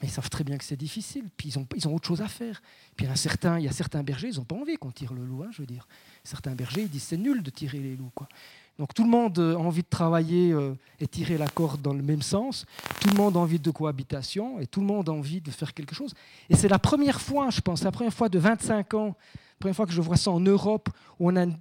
mais 0.00 0.08
ils 0.08 0.10
savent 0.10 0.28
très 0.28 0.44
bien 0.44 0.58
que 0.58 0.64
c'est 0.64 0.76
difficile, 0.76 1.24
puis 1.36 1.48
ils 1.48 1.58
ont, 1.58 1.66
ils 1.74 1.88
ont 1.88 1.94
autre 1.94 2.06
chose 2.06 2.20
à 2.20 2.28
faire. 2.28 2.60
Puis 2.96 3.06
il 3.06 3.08
y 3.08 3.12
a 3.12 3.16
certains, 3.16 3.58
il 3.58 3.64
y 3.64 3.68
a 3.68 3.72
certains 3.72 4.02
bergers, 4.02 4.28
ils 4.28 4.36
n'ont 4.36 4.44
pas 4.44 4.56
envie 4.56 4.76
qu'on 4.76 4.90
tire 4.90 5.14
le 5.14 5.24
loup, 5.24 5.42
hein, 5.42 5.48
je 5.52 5.62
veux 5.62 5.66
dire. 5.66 5.88
Certains 6.22 6.54
bergers, 6.54 6.82
ils 6.82 6.90
disent, 6.90 7.04
c'est 7.04 7.16
nul 7.16 7.42
de 7.42 7.50
tirer 7.50 7.78
les 7.78 7.96
loups. 7.96 8.12
Quoi. 8.14 8.28
Donc 8.78 8.92
tout 8.92 9.04
le 9.04 9.08
monde 9.08 9.38
a 9.38 9.58
envie 9.58 9.82
de 9.82 9.88
travailler 9.88 10.52
euh, 10.52 10.74
et 11.00 11.06
tirer 11.06 11.38
la 11.38 11.48
corde 11.48 11.80
dans 11.80 11.94
le 11.94 12.02
même 12.02 12.20
sens. 12.20 12.66
Tout 13.00 13.08
le 13.08 13.16
monde 13.16 13.36
a 13.36 13.40
envie 13.40 13.58
de 13.58 13.70
cohabitation 13.70 14.60
et 14.60 14.66
tout 14.66 14.80
le 14.80 14.86
monde 14.86 15.08
a 15.08 15.12
envie 15.12 15.40
de 15.40 15.50
faire 15.50 15.72
quelque 15.72 15.94
chose. 15.94 16.12
Et 16.50 16.56
c'est 16.56 16.68
la 16.68 16.78
première 16.78 17.20
fois, 17.20 17.48
je 17.48 17.62
pense, 17.62 17.82
la 17.82 17.92
première 17.92 18.12
fois 18.12 18.28
de 18.28 18.38
25 18.38 18.92
ans, 18.94 19.06
la 19.06 19.58
première 19.58 19.76
fois 19.76 19.86
que 19.86 19.92
je 19.92 20.02
vois 20.02 20.18
ça 20.18 20.30
en 20.30 20.40
Europe, 20.40 20.90
où 21.18 21.30
on 21.30 21.36
a 21.36 21.44
une, 21.44 21.56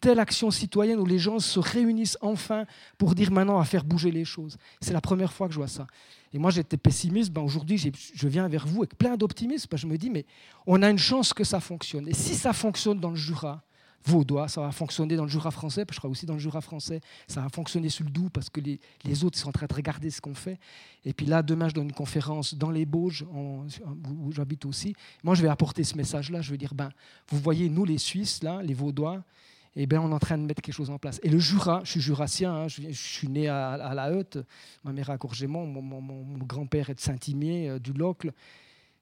telle 0.00 0.18
action 0.18 0.50
citoyenne 0.50 0.98
où 0.98 1.06
les 1.06 1.18
gens 1.18 1.38
se 1.38 1.58
réunissent 1.58 2.18
enfin 2.20 2.66
pour 2.98 3.14
dire 3.14 3.30
maintenant 3.30 3.58
à 3.58 3.64
faire 3.64 3.84
bouger 3.84 4.10
les 4.10 4.24
choses. 4.24 4.56
C'est 4.80 4.92
la 4.92 5.00
première 5.00 5.32
fois 5.32 5.46
que 5.46 5.54
je 5.54 5.58
vois 5.58 5.68
ça. 5.68 5.86
Et 6.32 6.38
moi, 6.38 6.50
j'étais 6.50 6.76
pessimiste. 6.76 7.32
Ben, 7.32 7.42
Aujourd'hui, 7.42 7.78
je 7.78 8.28
viens 8.28 8.48
vers 8.48 8.66
vous 8.66 8.82
avec 8.82 8.96
plein 8.96 9.16
d'optimisme. 9.16 9.68
je 9.76 9.86
me 9.86 9.96
dis, 9.96 10.10
mais 10.10 10.26
on 10.66 10.82
a 10.82 10.90
une 10.90 10.98
chance 10.98 11.32
que 11.32 11.44
ça 11.44 11.60
fonctionne. 11.60 12.08
Et 12.08 12.14
si 12.14 12.34
ça 12.34 12.52
fonctionne 12.52 13.00
dans 13.00 13.10
le 13.10 13.16
Jura, 13.16 13.62
vaudois, 14.06 14.48
ça 14.48 14.60
va 14.60 14.72
fonctionner 14.72 15.16
dans 15.16 15.24
le 15.24 15.28
Jura 15.28 15.50
français, 15.50 15.84
je 15.90 15.98
crois 15.98 16.08
aussi 16.08 16.26
dans 16.26 16.34
le 16.34 16.40
Jura 16.40 16.60
français, 16.60 17.00
ça 17.26 17.40
va 17.40 17.48
fonctionner 17.48 17.88
sur 17.88 18.04
le 18.04 18.10
Doubs 18.10 18.30
parce 18.30 18.48
que 18.48 18.60
les, 18.60 19.24
autres 19.24 19.38
sont 19.38 19.48
en 19.48 19.52
train 19.52 19.66
de 19.66 19.74
regarder 19.74 20.10
ce 20.10 20.20
qu'on 20.20 20.34
fait. 20.34 20.58
Et 21.04 21.12
puis 21.12 21.26
là, 21.26 21.42
demain, 21.42 21.68
je 21.68 21.74
donne 21.74 21.86
une 21.86 21.92
conférence 21.92 22.54
dans 22.54 22.70
les 22.70 22.86
Bauges, 22.86 23.24
où 23.32 24.32
j'habite 24.32 24.64
aussi. 24.64 24.94
Moi, 25.22 25.34
je 25.34 25.42
vais 25.42 25.48
apporter 25.48 25.84
ce 25.84 25.96
message-là. 25.96 26.40
Je 26.40 26.50
vais 26.50 26.58
dire, 26.58 26.74
ben, 26.74 26.90
vous 27.30 27.38
voyez, 27.38 27.68
nous, 27.68 27.84
les 27.84 27.98
Suisses, 27.98 28.42
là, 28.42 28.62
les 28.62 28.74
Vaudois, 28.74 29.22
eh 29.76 29.86
ben, 29.86 30.00
on 30.00 30.10
est 30.10 30.14
en 30.14 30.18
train 30.18 30.38
de 30.38 30.42
mettre 30.42 30.62
quelque 30.62 30.74
chose 30.74 30.90
en 30.90 30.98
place. 30.98 31.20
Et 31.22 31.28
le 31.28 31.38
Jura, 31.38 31.82
je 31.84 31.92
suis 31.92 32.00
jurassien, 32.00 32.52
hein, 32.52 32.68
je, 32.68 32.90
suis 32.92 33.28
né 33.28 33.48
à, 33.48 33.92
La 33.94 34.10
Heute, 34.10 34.38
ma 34.84 34.92
mère 34.92 35.10
à 35.10 35.18
Courgémont, 35.18 35.66
mon, 35.66 35.82
mon, 35.82 36.38
grand-père 36.38 36.88
est 36.88 36.94
de 36.94 37.00
Saint-Imier, 37.00 37.68
euh, 37.68 37.78
du 37.78 37.92
Locle. 37.92 38.32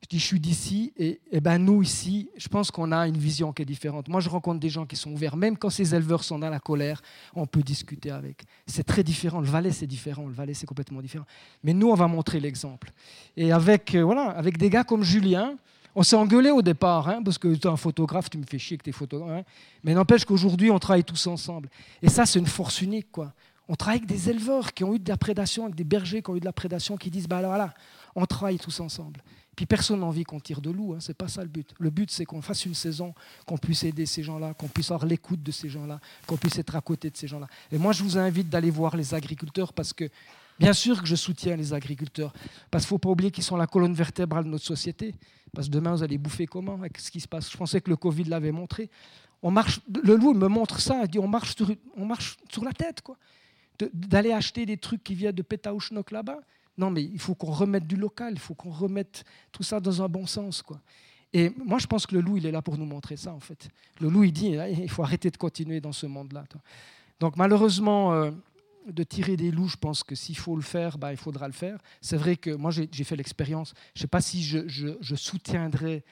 Je 0.04 0.08
dis, 0.10 0.18
je 0.18 0.26
suis 0.26 0.40
d'ici, 0.40 0.92
et, 0.98 1.18
ben 1.40 1.56
nous 1.56 1.80
ici, 1.80 2.28
je 2.36 2.46
pense 2.48 2.70
qu'on 2.70 2.92
a 2.92 3.08
une 3.08 3.16
vision 3.16 3.54
qui 3.54 3.62
est 3.62 3.64
différente. 3.64 4.06
Moi, 4.08 4.20
je 4.20 4.28
rencontre 4.28 4.60
des 4.60 4.68
gens 4.68 4.84
qui 4.84 4.96
sont 4.96 5.10
ouverts, 5.10 5.34
même 5.34 5.56
quand 5.56 5.70
ces 5.70 5.94
éleveurs 5.94 6.24
sont 6.24 6.38
dans 6.38 6.50
la 6.50 6.60
colère, 6.60 7.00
on 7.34 7.46
peut 7.46 7.62
discuter 7.62 8.10
avec. 8.10 8.42
C'est 8.66 8.84
très 8.84 9.02
différent. 9.02 9.40
Le 9.40 9.46
Valais, 9.46 9.72
c'est 9.72 9.86
différent. 9.86 10.26
Le 10.26 10.34
Valais, 10.34 10.52
c'est 10.52 10.66
complètement 10.66 11.00
différent. 11.00 11.24
Mais 11.62 11.72
nous, 11.72 11.88
on 11.88 11.94
va 11.94 12.06
montrer 12.06 12.38
l'exemple. 12.38 12.90
Et 13.34 13.50
avec, 13.50 13.94
euh, 13.94 14.02
voilà, 14.02 14.24
avec 14.32 14.58
des 14.58 14.68
gars 14.68 14.84
comme 14.84 15.04
Julien, 15.04 15.56
on 15.94 16.02
s'est 16.02 16.16
engueulé 16.16 16.50
au 16.50 16.60
départ, 16.60 17.08
hein, 17.08 17.22
parce 17.24 17.38
que 17.38 17.54
tu 17.54 17.66
es 17.66 17.70
un 17.70 17.78
photographe, 17.78 18.28
tu 18.28 18.36
me 18.36 18.44
fais 18.44 18.58
chier 18.58 18.76
que 18.76 18.82
tu 18.82 18.90
es 18.90 18.92
photographe. 18.92 19.30
Hein. 19.30 19.50
Mais 19.84 19.94
n'empêche 19.94 20.26
qu'aujourd'hui, 20.26 20.70
on 20.70 20.78
travaille 20.78 21.04
tous 21.04 21.26
ensemble. 21.28 21.70
Et 22.02 22.10
ça, 22.10 22.26
c'est 22.26 22.38
une 22.38 22.44
force 22.44 22.82
unique. 22.82 23.10
quoi. 23.10 23.32
On 23.68 23.74
travaille 23.74 24.00
avec 24.00 24.08
des 24.08 24.28
éleveurs 24.28 24.74
qui 24.74 24.84
ont 24.84 24.94
eu 24.94 24.98
de 24.98 25.08
la 25.08 25.16
prédation, 25.16 25.64
avec 25.64 25.76
des 25.76 25.84
bergers 25.84 26.20
qui 26.20 26.28
ont 26.28 26.36
eu 26.36 26.40
de 26.40 26.44
la 26.44 26.52
prédation, 26.52 26.98
qui 26.98 27.10
disent 27.10 27.26
bah 27.26 27.38
alors 27.38 27.56
là, 27.56 27.72
on 28.14 28.26
travaille 28.26 28.58
tous 28.58 28.78
ensemble. 28.80 29.22
Puis 29.54 29.66
personne 29.66 30.00
n'a 30.00 30.06
envie 30.06 30.24
qu'on 30.24 30.40
tire 30.40 30.60
de 30.60 30.70
loup, 30.70 30.94
hein, 30.94 30.98
c'est 31.00 31.16
pas 31.16 31.28
ça 31.28 31.42
le 31.42 31.48
but. 31.48 31.74
Le 31.78 31.90
but 31.90 32.10
c'est 32.10 32.24
qu'on 32.24 32.42
fasse 32.42 32.66
une 32.66 32.74
saison, 32.74 33.14
qu'on 33.46 33.58
puisse 33.58 33.84
aider 33.84 34.06
ces 34.06 34.22
gens-là, 34.22 34.54
qu'on 34.54 34.68
puisse 34.68 34.90
avoir 34.90 35.06
l'écoute 35.06 35.42
de 35.42 35.52
ces 35.52 35.68
gens-là, 35.68 36.00
qu'on 36.26 36.36
puisse 36.36 36.58
être 36.58 36.74
à 36.76 36.80
côté 36.80 37.10
de 37.10 37.16
ces 37.16 37.28
gens-là. 37.28 37.48
Et 37.70 37.78
moi 37.78 37.92
je 37.92 38.02
vous 38.02 38.18
invite 38.18 38.48
d'aller 38.48 38.70
voir 38.70 38.96
les 38.96 39.14
agriculteurs 39.14 39.72
parce 39.72 39.92
que 39.92 40.08
bien 40.58 40.72
sûr 40.72 41.00
que 41.00 41.06
je 41.06 41.16
soutiens 41.16 41.56
les 41.56 41.72
agriculteurs, 41.72 42.32
parce 42.70 42.84
qu'il 42.84 42.94
ne 42.94 42.98
faut 42.98 42.98
pas 42.98 43.10
oublier 43.10 43.30
qu'ils 43.30 43.44
sont 43.44 43.56
la 43.56 43.66
colonne 43.66 43.94
vertébrale 43.94 44.44
de 44.44 44.50
notre 44.50 44.64
société. 44.64 45.14
Parce 45.54 45.68
que 45.68 45.72
demain 45.72 45.94
vous 45.94 46.02
allez 46.02 46.18
bouffer 46.18 46.46
comment 46.46 46.74
avec 46.74 46.98
ce 46.98 47.10
qui 47.10 47.20
se 47.20 47.28
passe. 47.28 47.50
Je 47.50 47.56
pensais 47.56 47.80
que 47.80 47.88
le 47.88 47.96
Covid 47.96 48.24
l'avait 48.24 48.52
montré. 48.52 48.90
On 49.42 49.50
marche, 49.50 49.80
le 50.02 50.16
loup 50.16 50.34
me 50.34 50.48
montre 50.48 50.80
ça, 50.80 51.00
il 51.02 51.08
dit 51.08 51.18
on 51.18 51.28
marche 51.28 51.54
sur, 51.54 51.70
on 51.96 52.04
marche 52.04 52.36
sur 52.50 52.64
la 52.64 52.72
tête 52.72 53.02
quoi. 53.02 53.16
D'aller 53.92 54.32
acheter 54.32 54.66
des 54.66 54.76
trucs 54.76 55.02
qui 55.02 55.14
viennent 55.14 55.34
de 55.34 55.42
Pétaouchnok 55.42 56.10
là-bas, 56.10 56.40
non, 56.76 56.90
mais 56.90 57.02
il 57.02 57.18
faut 57.18 57.34
qu'on 57.34 57.52
remette 57.52 57.86
du 57.86 57.96
local, 57.96 58.32
il 58.32 58.38
faut 58.38 58.54
qu'on 58.54 58.70
remette 58.70 59.24
tout 59.52 59.62
ça 59.62 59.80
dans 59.80 60.02
un 60.02 60.08
bon 60.08 60.26
sens. 60.26 60.62
Quoi. 60.62 60.80
Et 61.32 61.52
moi, 61.64 61.78
je 61.78 61.86
pense 61.86 62.06
que 62.06 62.14
le 62.14 62.20
loup, 62.20 62.36
il 62.36 62.46
est 62.46 62.50
là 62.50 62.62
pour 62.62 62.78
nous 62.78 62.86
montrer 62.86 63.16
ça, 63.16 63.32
en 63.32 63.40
fait. 63.40 63.68
Le 64.00 64.08
loup, 64.08 64.24
il 64.24 64.32
dit, 64.32 64.56
il 64.78 64.90
faut 64.90 65.02
arrêter 65.02 65.30
de 65.30 65.36
continuer 65.36 65.80
dans 65.80 65.92
ce 65.92 66.06
monde-là. 66.06 66.44
Donc, 67.20 67.36
malheureusement, 67.36 68.12
euh, 68.12 68.30
de 68.88 69.02
tirer 69.02 69.36
des 69.36 69.50
loups, 69.50 69.68
je 69.68 69.76
pense 69.76 70.02
que 70.02 70.14
s'il 70.14 70.36
faut 70.36 70.56
le 70.56 70.62
faire, 70.62 70.98
bah, 70.98 71.12
il 71.12 71.16
faudra 71.16 71.46
le 71.46 71.52
faire. 71.52 71.78
C'est 72.00 72.16
vrai 72.16 72.36
que 72.36 72.50
moi, 72.50 72.70
j'ai 72.70 73.04
fait 73.04 73.16
l'expérience. 73.16 73.72
Je 73.94 74.00
ne 74.00 74.02
sais 74.02 74.08
pas 74.08 74.20
si 74.20 74.42
je, 74.42 74.68
je, 74.68 75.14
soutiendrai 75.14 76.04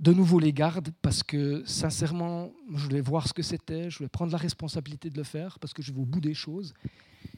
de 0.00 0.12
nouveau 0.12 0.40
les 0.40 0.52
gardes, 0.52 0.90
parce 1.00 1.22
que, 1.22 1.62
sincèrement, 1.66 2.50
je 2.74 2.84
voulais 2.84 3.00
voir 3.00 3.28
ce 3.28 3.32
que 3.32 3.42
c'était, 3.42 3.90
je 3.90 3.98
voulais 3.98 4.08
prendre 4.08 4.32
la 4.32 4.38
responsabilité 4.38 5.08
de 5.08 5.16
le 5.16 5.24
faire, 5.24 5.58
parce 5.58 5.72
que 5.72 5.82
je 5.82 5.92
vais 5.92 6.00
au 6.00 6.06
bout 6.06 6.20
des 6.20 6.34
choses. 6.34 6.74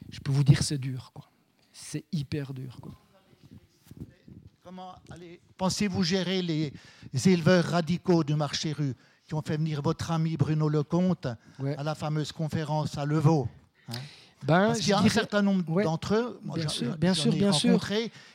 Je 0.09 0.19
peux 0.19 0.31
vous 0.31 0.43
dire, 0.43 0.63
c'est 0.63 0.77
dur. 0.77 1.11
Quoi 1.13 1.29
c'est 1.77 2.05
hyper 2.11 2.53
dur. 2.53 2.79
Quoi. 2.81 2.93
Comment 4.63 4.95
pensez-vous 5.57 6.03
gérer 6.03 6.41
les 6.41 6.73
éleveurs 7.25 7.65
radicaux 7.65 8.23
du 8.23 8.35
marché 8.35 8.73
rue 8.73 8.95
qui 9.25 9.33
ont 9.33 9.41
fait 9.41 9.57
venir 9.57 9.81
votre 9.81 10.11
ami 10.11 10.37
Bruno 10.37 10.69
Lecomte 10.69 11.27
à 11.27 11.83
la 11.83 11.95
fameuse 11.95 12.31
conférence 12.31 12.97
à 12.97 13.05
Levaux 13.05 13.47
hein? 13.89 13.93
Ben, 14.43 14.67
Parce 14.67 14.79
qu'il 14.79 14.89
y 14.89 14.93
a 14.93 14.99
un 14.99 15.09
certain 15.09 15.41
nombre 15.41 15.81
d'entre 15.81 16.13
eux, 16.13 16.39
bien 16.43 16.67
sûr, 16.67 16.95
bien 16.97 17.13
sûr, 17.15 17.31
bien 17.31 17.51
sûr. 17.51 17.79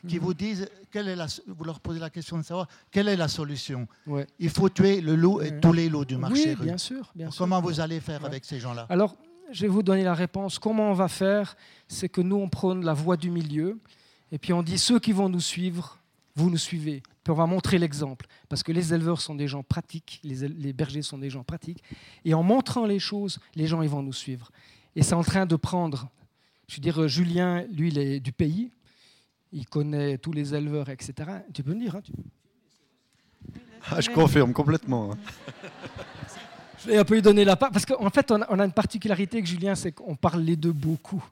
qui 0.08 0.18
vous 0.18 0.34
disent, 0.34 0.68
quelle 0.90 1.06
est 1.06 1.14
la, 1.14 1.26
vous 1.46 1.64
leur 1.64 1.78
posez 1.78 2.00
la 2.00 2.10
question 2.10 2.36
de 2.38 2.42
savoir 2.42 2.66
quelle 2.90 3.06
est 3.06 3.16
la 3.16 3.28
solution? 3.28 3.86
Il 4.38 4.50
faut 4.50 4.68
tuer 4.68 5.00
le 5.00 5.14
loup 5.14 5.40
et 5.40 5.60
tous 5.60 5.72
les 5.72 5.88
loups 5.88 6.04
du 6.04 6.16
marché 6.16 6.56
oui, 6.58 6.66
Bien 6.66 6.78
sûr, 6.78 7.12
bien 7.14 7.28
Comment 7.36 7.60
vous 7.60 7.78
allez 7.78 8.00
faire 8.00 8.24
avec 8.24 8.44
ces 8.44 8.58
gens-là? 8.58 8.86
Alors, 8.88 9.16
je 9.52 9.62
vais 9.62 9.68
vous 9.68 9.82
donner 9.82 10.02
la 10.02 10.14
réponse. 10.14 10.58
Comment 10.58 10.90
on 10.90 10.94
va 10.94 11.08
faire? 11.08 11.56
C'est 11.88 12.08
que 12.08 12.20
nous, 12.20 12.36
on 12.36 12.48
prône 12.48 12.84
la 12.84 12.94
voie 12.94 13.16
du 13.16 13.30
milieu. 13.30 13.78
Et 14.30 14.38
puis 14.38 14.52
on 14.52 14.62
dit, 14.62 14.78
ceux 14.78 14.98
qui 14.98 15.12
vont 15.12 15.28
nous 15.28 15.40
suivre, 15.40 15.98
vous 16.34 16.50
nous 16.50 16.58
suivez. 16.58 17.02
Puis 17.22 17.30
on 17.30 17.34
va 17.34 17.46
montrer 17.46 17.78
l'exemple. 17.78 18.26
Parce 18.48 18.62
que 18.62 18.72
les 18.72 18.94
éleveurs 18.94 19.20
sont 19.20 19.34
des 19.34 19.46
gens 19.46 19.62
pratiques, 19.62 20.20
les, 20.24 20.72
bergers 20.72 21.02
sont 21.02 21.18
des 21.18 21.30
gens 21.30 21.44
pratiques. 21.44 21.82
Et 22.24 22.34
en 22.34 22.42
montrant 22.42 22.86
les 22.86 22.98
choses, 22.98 23.38
les 23.54 23.66
gens, 23.66 23.82
ils 23.82 23.90
vont 23.90 24.02
nous 24.02 24.12
suivre. 24.12 24.50
Et 24.96 25.02
c'est 25.02 25.14
en 25.14 25.22
train 25.22 25.46
de 25.46 25.56
prendre. 25.56 26.08
Je 26.66 26.76
veux 26.76 26.80
dire, 26.80 27.06
Julien, 27.06 27.64
lui, 27.70 27.88
il 27.88 27.98
est 27.98 28.20
du 28.20 28.32
pays. 28.32 28.72
Il 29.52 29.66
connaît 29.66 30.16
tous 30.16 30.32
les 30.32 30.54
éleveurs, 30.54 30.88
etc. 30.88 31.12
Tu 31.52 31.62
peux 31.62 31.74
me 31.74 31.80
dire, 31.80 31.96
hein, 31.96 32.02
ah, 33.90 34.00
Je 34.00 34.10
confirme 34.10 34.54
complètement. 34.54 35.10
Hein. 36.82 36.86
Je 36.86 36.90
vais 36.92 36.98
un 36.98 37.04
peu 37.04 37.14
lui 37.14 37.22
donner 37.22 37.44
la 37.44 37.56
part, 37.56 37.70
parce 37.70 37.86
qu'en 37.86 38.10
fait, 38.10 38.30
on 38.30 38.42
a, 38.42 38.64
une 38.64 38.72
particularité 38.72 39.38
avec 39.38 39.46
Julien, 39.46 39.74
c'est 39.74 39.92
qu'on 39.92 40.16
parle 40.16 40.42
les 40.42 40.56
deux 40.56 40.72
beaucoup. 40.72 41.22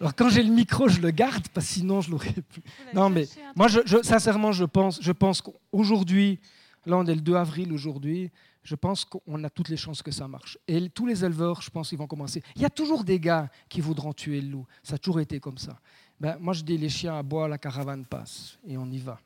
Alors 0.00 0.14
quand 0.14 0.28
j'ai 0.28 0.42
le 0.42 0.52
micro, 0.52 0.88
je 0.88 1.00
le 1.00 1.10
garde, 1.10 1.48
parce 1.48 1.66
que 1.66 1.72
sinon 1.72 2.02
je 2.02 2.10
l'aurais 2.10 2.32
plus. 2.32 2.62
Non, 2.92 3.08
mais 3.08 3.26
moi, 3.54 3.68
je, 3.68 3.80
sincèrement, 4.02 4.52
je 4.52 4.64
pense, 4.64 5.02
je 5.02 5.12
pense 5.12 5.40
qu'aujourd'hui, 5.40 6.38
là 6.84 6.98
on 6.98 7.06
est 7.06 7.14
le 7.14 7.22
2 7.22 7.34
avril 7.34 7.72
aujourd'hui, 7.72 8.30
je 8.62 8.74
pense 8.74 9.04
qu'on 9.04 9.44
a 9.44 9.48
toutes 9.48 9.68
les 9.68 9.76
chances 9.76 10.02
que 10.02 10.10
ça 10.10 10.28
marche. 10.28 10.58
Et 10.68 10.90
tous 10.90 11.06
les 11.06 11.24
éleveurs, 11.24 11.62
je 11.62 11.70
pense, 11.70 11.92
ils 11.92 11.98
vont 11.98 12.08
commencer. 12.08 12.42
Il 12.56 12.62
y 12.62 12.64
a 12.64 12.70
toujours 12.70 13.04
des 13.04 13.20
gars 13.20 13.48
qui 13.68 13.80
voudront 13.80 14.12
tuer 14.12 14.40
le 14.40 14.48
loup. 14.48 14.66
Ça 14.82 14.96
a 14.96 14.98
toujours 14.98 15.20
été 15.20 15.38
comme 15.40 15.56
ça. 15.56 15.78
Ben, 16.18 16.36
moi, 16.40 16.52
je 16.52 16.62
dis 16.62 16.76
les 16.76 16.88
chiens 16.88 17.16
à 17.16 17.22
bois, 17.22 17.46
la 17.46 17.58
caravane 17.58 18.04
passe. 18.04 18.58
Et 18.66 18.76
on 18.76 18.90
y 18.90 18.98
va. 18.98 19.20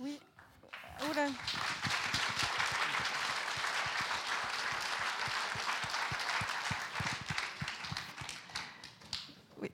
Oui. 0.00 0.18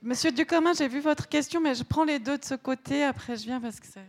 Monsieur 0.00 0.30
Ducommun, 0.30 0.74
j'ai 0.74 0.88
vu 0.88 1.00
votre 1.00 1.28
question, 1.28 1.60
mais 1.60 1.74
je 1.74 1.82
prends 1.82 2.04
les 2.04 2.18
deux 2.18 2.38
de 2.38 2.44
ce 2.44 2.54
côté, 2.54 3.02
après 3.02 3.36
je 3.36 3.44
viens 3.44 3.60
parce 3.60 3.80
que 3.80 3.86
ça... 3.86 4.00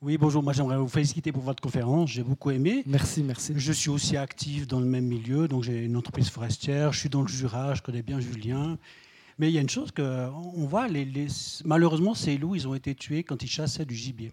Oui, 0.00 0.18
bonjour, 0.18 0.42
moi 0.42 0.52
j'aimerais 0.52 0.76
vous 0.76 0.88
féliciter 0.88 1.32
pour 1.32 1.42
votre 1.42 1.62
conférence, 1.62 2.10
j'ai 2.10 2.22
beaucoup 2.22 2.50
aimé. 2.50 2.82
Merci, 2.86 3.22
merci. 3.22 3.54
Je 3.56 3.72
suis 3.72 3.88
aussi 3.88 4.16
actif 4.16 4.66
dans 4.66 4.80
le 4.80 4.86
même 4.86 5.06
milieu, 5.06 5.48
donc 5.48 5.62
j'ai 5.62 5.84
une 5.84 5.96
entreprise 5.96 6.28
forestière, 6.28 6.92
je 6.92 7.00
suis 7.00 7.08
dans 7.08 7.22
le 7.22 7.28
Jura, 7.28 7.74
je 7.74 7.82
connais 7.82 8.02
bien 8.02 8.20
Julien. 8.20 8.78
Mais 9.38 9.48
il 9.48 9.54
y 9.54 9.58
a 9.58 9.60
une 9.60 9.70
chose 9.70 9.90
qu'on 9.92 10.66
voit, 10.66 10.88
les, 10.88 11.26
malheureusement 11.64 12.14
ces 12.14 12.36
loups, 12.36 12.54
ils 12.54 12.68
ont 12.68 12.74
été 12.74 12.94
tués 12.94 13.24
quand 13.24 13.42
ils 13.42 13.48
chassaient 13.48 13.86
du 13.86 13.94
gibier. 13.94 14.32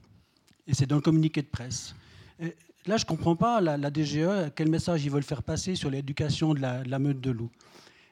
Et 0.68 0.74
c'est 0.74 0.86
dans 0.86 0.98
le 0.98 1.02
communiqué 1.02 1.42
de 1.42 1.48
presse. 1.48 1.96
là, 2.40 2.98
je 2.98 3.04
ne 3.04 3.08
comprends 3.08 3.36
pas, 3.36 3.62
la, 3.62 3.92
DGE, 3.92 4.52
quel 4.56 4.70
message 4.70 5.04
ils 5.06 5.12
veulent 5.12 5.24
faire 5.24 5.44
passer 5.44 5.76
sur 5.76 5.90
l'éducation 5.90 6.54
de 6.54 6.60
la, 6.60 6.84
de 6.84 6.90
la 6.90 7.00
meute 7.00 7.20
de 7.20 7.32
loups 7.32 7.52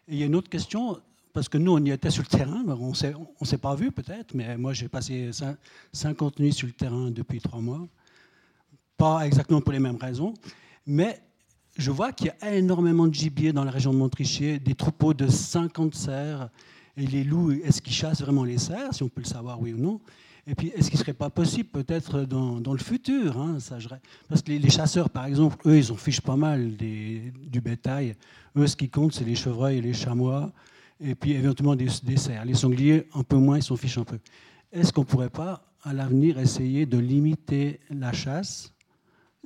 il 0.09 0.17
y 0.17 0.23
a 0.23 0.25
une 0.25 0.35
autre 0.35 0.49
question, 0.49 0.99
parce 1.33 1.47
que 1.47 1.57
nous, 1.57 1.71
on 1.71 1.83
y 1.83 1.91
était 1.91 2.09
sur 2.09 2.23
le 2.23 2.27
terrain, 2.27 2.63
on 2.67 2.89
ne 2.89 3.45
s'est 3.45 3.57
pas 3.57 3.75
vu 3.75 3.91
peut-être, 3.91 4.33
mais 4.33 4.57
moi, 4.57 4.73
j'ai 4.73 4.87
passé 4.87 5.29
50 5.93 6.39
nuits 6.39 6.53
sur 6.53 6.67
le 6.67 6.73
terrain 6.73 7.11
depuis 7.11 7.39
trois 7.39 7.61
mois. 7.61 7.87
Pas 8.97 9.25
exactement 9.25 9.61
pour 9.61 9.71
les 9.71 9.79
mêmes 9.79 9.97
raisons, 9.97 10.33
mais 10.85 11.21
je 11.77 11.91
vois 11.91 12.11
qu'il 12.11 12.27
y 12.27 12.45
a 12.45 12.55
énormément 12.55 13.07
de 13.07 13.13
gibier 13.13 13.53
dans 13.53 13.63
la 13.63 13.71
région 13.71 13.93
de 13.93 13.97
Montrichier, 13.97 14.59
des 14.59 14.75
troupeaux 14.75 15.13
de 15.13 15.27
50 15.27 15.95
cerfs. 15.95 16.49
Et 16.97 17.07
les 17.07 17.23
loups, 17.23 17.51
est-ce 17.51 17.81
qu'ils 17.81 17.93
chassent 17.93 18.21
vraiment 18.21 18.43
les 18.43 18.57
cerfs, 18.57 18.93
si 18.95 19.03
on 19.03 19.07
peut 19.07 19.21
le 19.21 19.27
savoir, 19.27 19.61
oui 19.61 19.71
ou 19.71 19.77
non? 19.77 20.01
Et 20.47 20.55
puis, 20.55 20.69
est-ce 20.69 20.89
qu'il 20.89 20.97
ne 20.97 21.03
serait 21.03 21.13
pas 21.13 21.29
possible, 21.29 21.69
peut-être 21.69 22.23
dans, 22.23 22.73
le 22.73 22.79
futur, 22.79 23.39
hein, 23.39 23.59
ça, 23.59 23.77
parce 24.27 24.41
que 24.41 24.51
les, 24.51 24.69
chasseurs, 24.69 25.09
par 25.09 25.25
exemple, 25.25 25.57
eux, 25.67 25.77
ils 25.77 25.91
en 25.91 25.95
fichent 25.95 26.21
pas 26.21 26.35
mal 26.35 26.75
du 26.75 27.61
bétail. 27.61 28.15
Eux, 28.55 28.67
ce 28.67 28.75
qui 28.75 28.89
compte, 28.89 29.13
c'est 29.13 29.25
les 29.25 29.35
chevreuils 29.35 29.77
et 29.77 29.81
les 29.81 29.93
chamois, 29.93 30.51
et 30.99 31.15
puis 31.15 31.33
éventuellement 31.33 31.75
des, 31.75 31.87
des 32.03 32.17
cerfs. 32.17 32.45
Les 32.45 32.55
sangliers, 32.55 33.07
un 33.13 33.23
peu 33.23 33.37
moins, 33.37 33.57
ils 33.57 33.63
s'en 33.63 33.75
fichent 33.75 33.97
un 33.97 34.03
peu. 34.03 34.19
Est-ce 34.71 34.91
qu'on 34.91 35.01
ne 35.01 35.05
pourrait 35.05 35.29
pas, 35.29 35.63
à 35.83 35.93
l'avenir, 35.93 36.39
essayer 36.39 36.85
de 36.85 36.97
limiter 36.97 37.79
la 37.89 38.11
chasse 38.11 38.73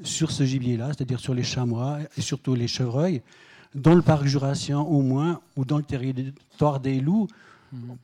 sur 0.02 0.32
ce 0.32 0.44
gibier-là, 0.44 0.88
c'est-à-dire 0.88 1.20
sur 1.20 1.34
les 1.34 1.44
chamois 1.44 2.00
et 2.18 2.22
surtout 2.22 2.56
les 2.56 2.68
chevreuils, 2.68 3.22
dans 3.76 3.96
le 3.96 4.02
parc 4.02 4.26
jurassien 4.26 4.80
au 4.80 5.02
moins, 5.02 5.42
ou 5.56 5.66
dans 5.66 5.78
le 5.78 5.84
territoire 5.84 6.80
des 6.80 7.00
loups, 7.00 7.28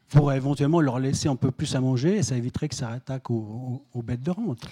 pour 0.10 0.32
éventuellement 0.34 0.82
leur 0.82 1.00
laisser 1.00 1.28
un 1.28 1.36
peu 1.36 1.52
plus 1.52 1.76
à 1.76 1.82
manger 1.82 2.18
et 2.18 2.24
ça 2.24 2.36
éviterait 2.36 2.70
que 2.70 2.76
ça 2.76 2.90
attaque 2.90 3.30
aux, 3.30 3.84
bêtes 4.04 4.24
de 4.24 4.32
rente. 4.32 4.68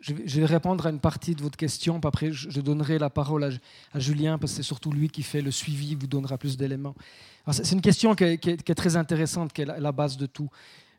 je 0.00 0.40
vais 0.40 0.46
répondre 0.46 0.86
à 0.86 0.90
une 0.90 1.00
partie 1.00 1.34
de 1.34 1.42
votre 1.42 1.56
question, 1.56 2.00
puis 2.00 2.08
après 2.08 2.32
je 2.32 2.60
donnerai 2.60 2.98
la 2.98 3.10
parole 3.10 3.58
à, 3.92 3.98
Julien 3.98 4.38
parce 4.38 4.52
que 4.52 4.56
c'est 4.56 4.62
surtout 4.62 4.92
lui 4.92 5.08
qui 5.08 5.22
fait 5.22 5.40
le 5.40 5.50
suivi, 5.50 5.94
vous 5.94 6.06
donnera 6.06 6.38
plus 6.38 6.56
d'éléments. 6.56 6.94
C'est 7.52 7.72
une 7.72 7.80
question 7.80 8.14
qui 8.14 8.24
est, 8.24 8.74
très 8.74 8.96
intéressante, 8.96 9.52
qui 9.52 9.62
est 9.62 9.66
la, 9.66 9.92
base 9.92 10.16
de 10.16 10.26
tout. 10.26 10.50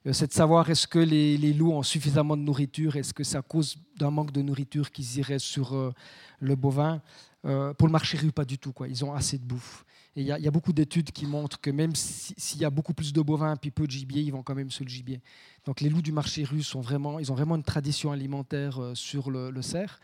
Euh, 0.06 0.14
c'est 0.14 0.28
de 0.28 0.34
savoir 0.34 0.70
est-ce 0.70 0.88
que 0.88 1.00
les, 1.00 1.54
loups 1.54 1.74
ont 1.74 1.84
suffisamment 1.84 2.38
de 2.38 2.42
nourriture, 2.42 2.96
est-ce 2.96 3.14
que 3.14 3.24
c'est 3.24 3.38
à 3.38 3.42
cause 3.42 3.78
d'un 3.98 4.12
manque 4.12 4.32
de 4.32 4.42
nourriture 4.42 4.92
qu'ils 4.92 5.18
iraient 5.20 5.40
sur 5.40 5.76
euh, 5.76 5.92
le 6.40 6.56
bovin? 6.56 7.02
Euh, 7.46 7.74
pour 7.74 7.88
le 7.88 7.92
marché 7.92 8.18
rue, 8.18 8.32
pas 8.32 8.46
du 8.46 8.58
tout. 8.58 8.72
Quoi. 8.72 8.88
Ils 8.88 9.04
ont 9.04 9.14
assez 9.14 9.38
de 9.38 9.44
bouffe. 9.44 9.86
Et 10.18 10.22
il 10.22 10.26
y, 10.26 10.48
a 10.48 10.52
beaucoup 10.52 10.74
d'études 10.74 11.12
qui 11.12 11.28
montrent 11.28 11.62
que 11.62 11.70
même 11.70 11.94
s'il 11.94 12.60
y 12.60 12.66
a 12.66 12.72
beaucoup 12.72 12.96
plus 12.96 13.14
de 13.14 13.22
bovins 13.22 13.56
puis 13.56 13.70
peu 13.70 13.86
de 13.86 13.92
gibier, 13.92 14.24
ils 14.24 14.32
vont 14.32 14.42
quand 14.42 14.56
même 14.56 14.72
sur 14.72 14.84
le 14.84 14.90
gibier. 14.90 15.22
Donc 15.64 15.80
les 15.80 15.90
loups 15.90 16.02
du 16.02 16.12
marché 16.12 16.44
russe 16.44 16.66
sont 16.66 16.82
vraiment, 16.82 17.20
ils 17.20 17.32
ont 17.32 17.36
vraiment 17.36 17.56
une 17.56 17.62
tradition 17.62 18.12
alimentaire 18.12 18.82
euh, 18.82 18.96
sur 18.96 19.30
le, 19.30 19.52
le 19.52 19.62
cerf. 19.62 20.00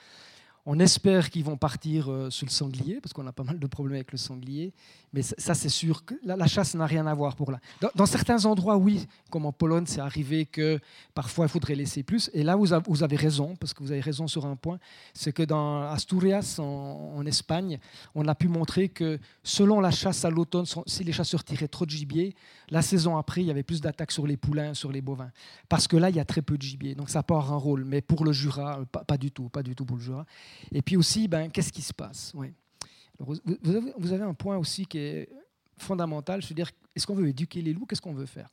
On 0.68 0.80
espère 0.80 1.32
qu'ils 1.32 1.44
vont 1.44 1.58
partir 1.58 2.12
euh, 2.12 2.30
sur 2.30 2.46
le 2.46 2.52
sanglier, 2.52 3.02
parce 3.02 3.12
qu'on 3.12 3.26
a 3.26 3.32
pas 3.32 3.44
mal 3.44 3.58
de 3.58 3.66
problèmes 3.66 3.96
avec 3.96 4.12
le 4.12 4.20
sanglier. 4.20 4.72
Mais 5.14 5.22
ça, 5.22 5.54
c'est 5.54 5.70
sûr 5.70 6.04
la, 6.24 6.48
chasse 6.48 6.74
n'a 6.76 6.86
rien 6.86 7.06
à 7.06 7.14
voir 7.14 7.36
pour 7.36 7.52
là. 7.52 7.60
Dans, 7.96 8.06
certains 8.06 8.46
endroits, 8.46 8.78
oui, 8.78 9.08
comme 9.30 9.46
en 9.46 9.52
Pologne, 9.52 9.86
c'est 9.88 10.02
arrivé 10.02 10.46
que 10.46 10.80
parfois 11.14 11.46
il 11.46 11.50
faudrait 11.50 11.76
laisser 11.76 12.04
plus. 12.04 12.30
Et 12.34 12.44
là, 12.44 12.56
vous, 12.56 13.04
avez 13.04 13.16
raison, 13.16 13.56
parce 13.56 13.74
que 13.74 13.84
vous 13.84 13.92
avez 13.92 14.02
raison 14.02 14.28
sur 14.28 14.46
un 14.46 14.56
point. 14.56 14.80
C'est 15.14 15.32
que 15.32 15.44
dans 15.44 15.84
Asturias, 15.84 16.58
en, 16.60 17.24
Espagne, 17.26 17.80
on 18.16 18.28
a 18.28 18.36
pu 18.36 18.48
montrer 18.48 18.90
que 18.90 19.20
selon 19.44 19.80
la 19.80 19.92
chasse 19.92 20.26
à 20.26 20.30
l'automne, 20.30 20.66
si 20.88 21.04
les 21.04 21.14
chasseurs 21.14 21.44
tiraient 21.44 21.68
trop 21.68 21.86
de 21.86 21.92
gibier, 21.92 22.36
la 22.70 22.82
saison 22.82 23.16
après, 23.18 23.42
il 23.42 23.48
y 23.48 23.52
avait 23.52 23.64
plus 23.64 23.82
d'attaques 23.82 24.12
sur 24.12 24.28
les 24.28 24.36
poulains, 24.36 24.74
sur 24.74 24.92
les 24.92 25.02
bovins. 25.02 25.32
Parce 25.70 25.88
que 25.88 25.96
là, 25.96 26.10
il 26.10 26.16
y 26.16 26.20
a 26.20 26.26
très 26.26 26.42
peu 26.42 26.58
de 26.58 26.62
gibier. 26.62 26.96
Donc 26.96 27.10
ça 27.10 27.20
avoir 27.20 27.54
un 27.54 27.58
rôle. 27.58 27.86
Mais 27.86 28.02
pour 28.02 28.26
le 28.26 28.32
Jura, 28.32 28.84
pas, 28.92 29.04
pas 29.04 29.18
du 29.18 29.32
tout, 29.32 29.50
pas 29.50 29.64
du 29.64 29.76
tout 29.76 29.86
pour 29.86 29.98
le 29.98 30.04
Jura. 30.04 30.26
Et 30.72 30.82
puis 30.82 30.98
aussi, 30.98 31.28
ben, 31.28 31.50
qu'est-ce 31.50 31.72
qui 31.72 31.82
se 31.82 31.94
passe? 31.94 32.34
Vous, 33.20 34.14
avez 34.14 34.24
un 34.24 34.34
point 34.34 34.58
aussi 34.58 34.86
qui 34.86 34.98
est 34.98 35.30
fondamental, 35.78 36.42
je 36.42 36.48
veux 36.48 36.56
dire, 36.56 36.72
est-ce 36.96 37.08
qu'on 37.08 37.16
veut 37.16 37.28
éduquer 37.28 37.62
les 37.62 37.74
loups 37.74 37.86
Qu'est-ce 37.86 38.02
qu'on 38.02 38.14
veut 38.14 38.26
faire? 38.26 38.50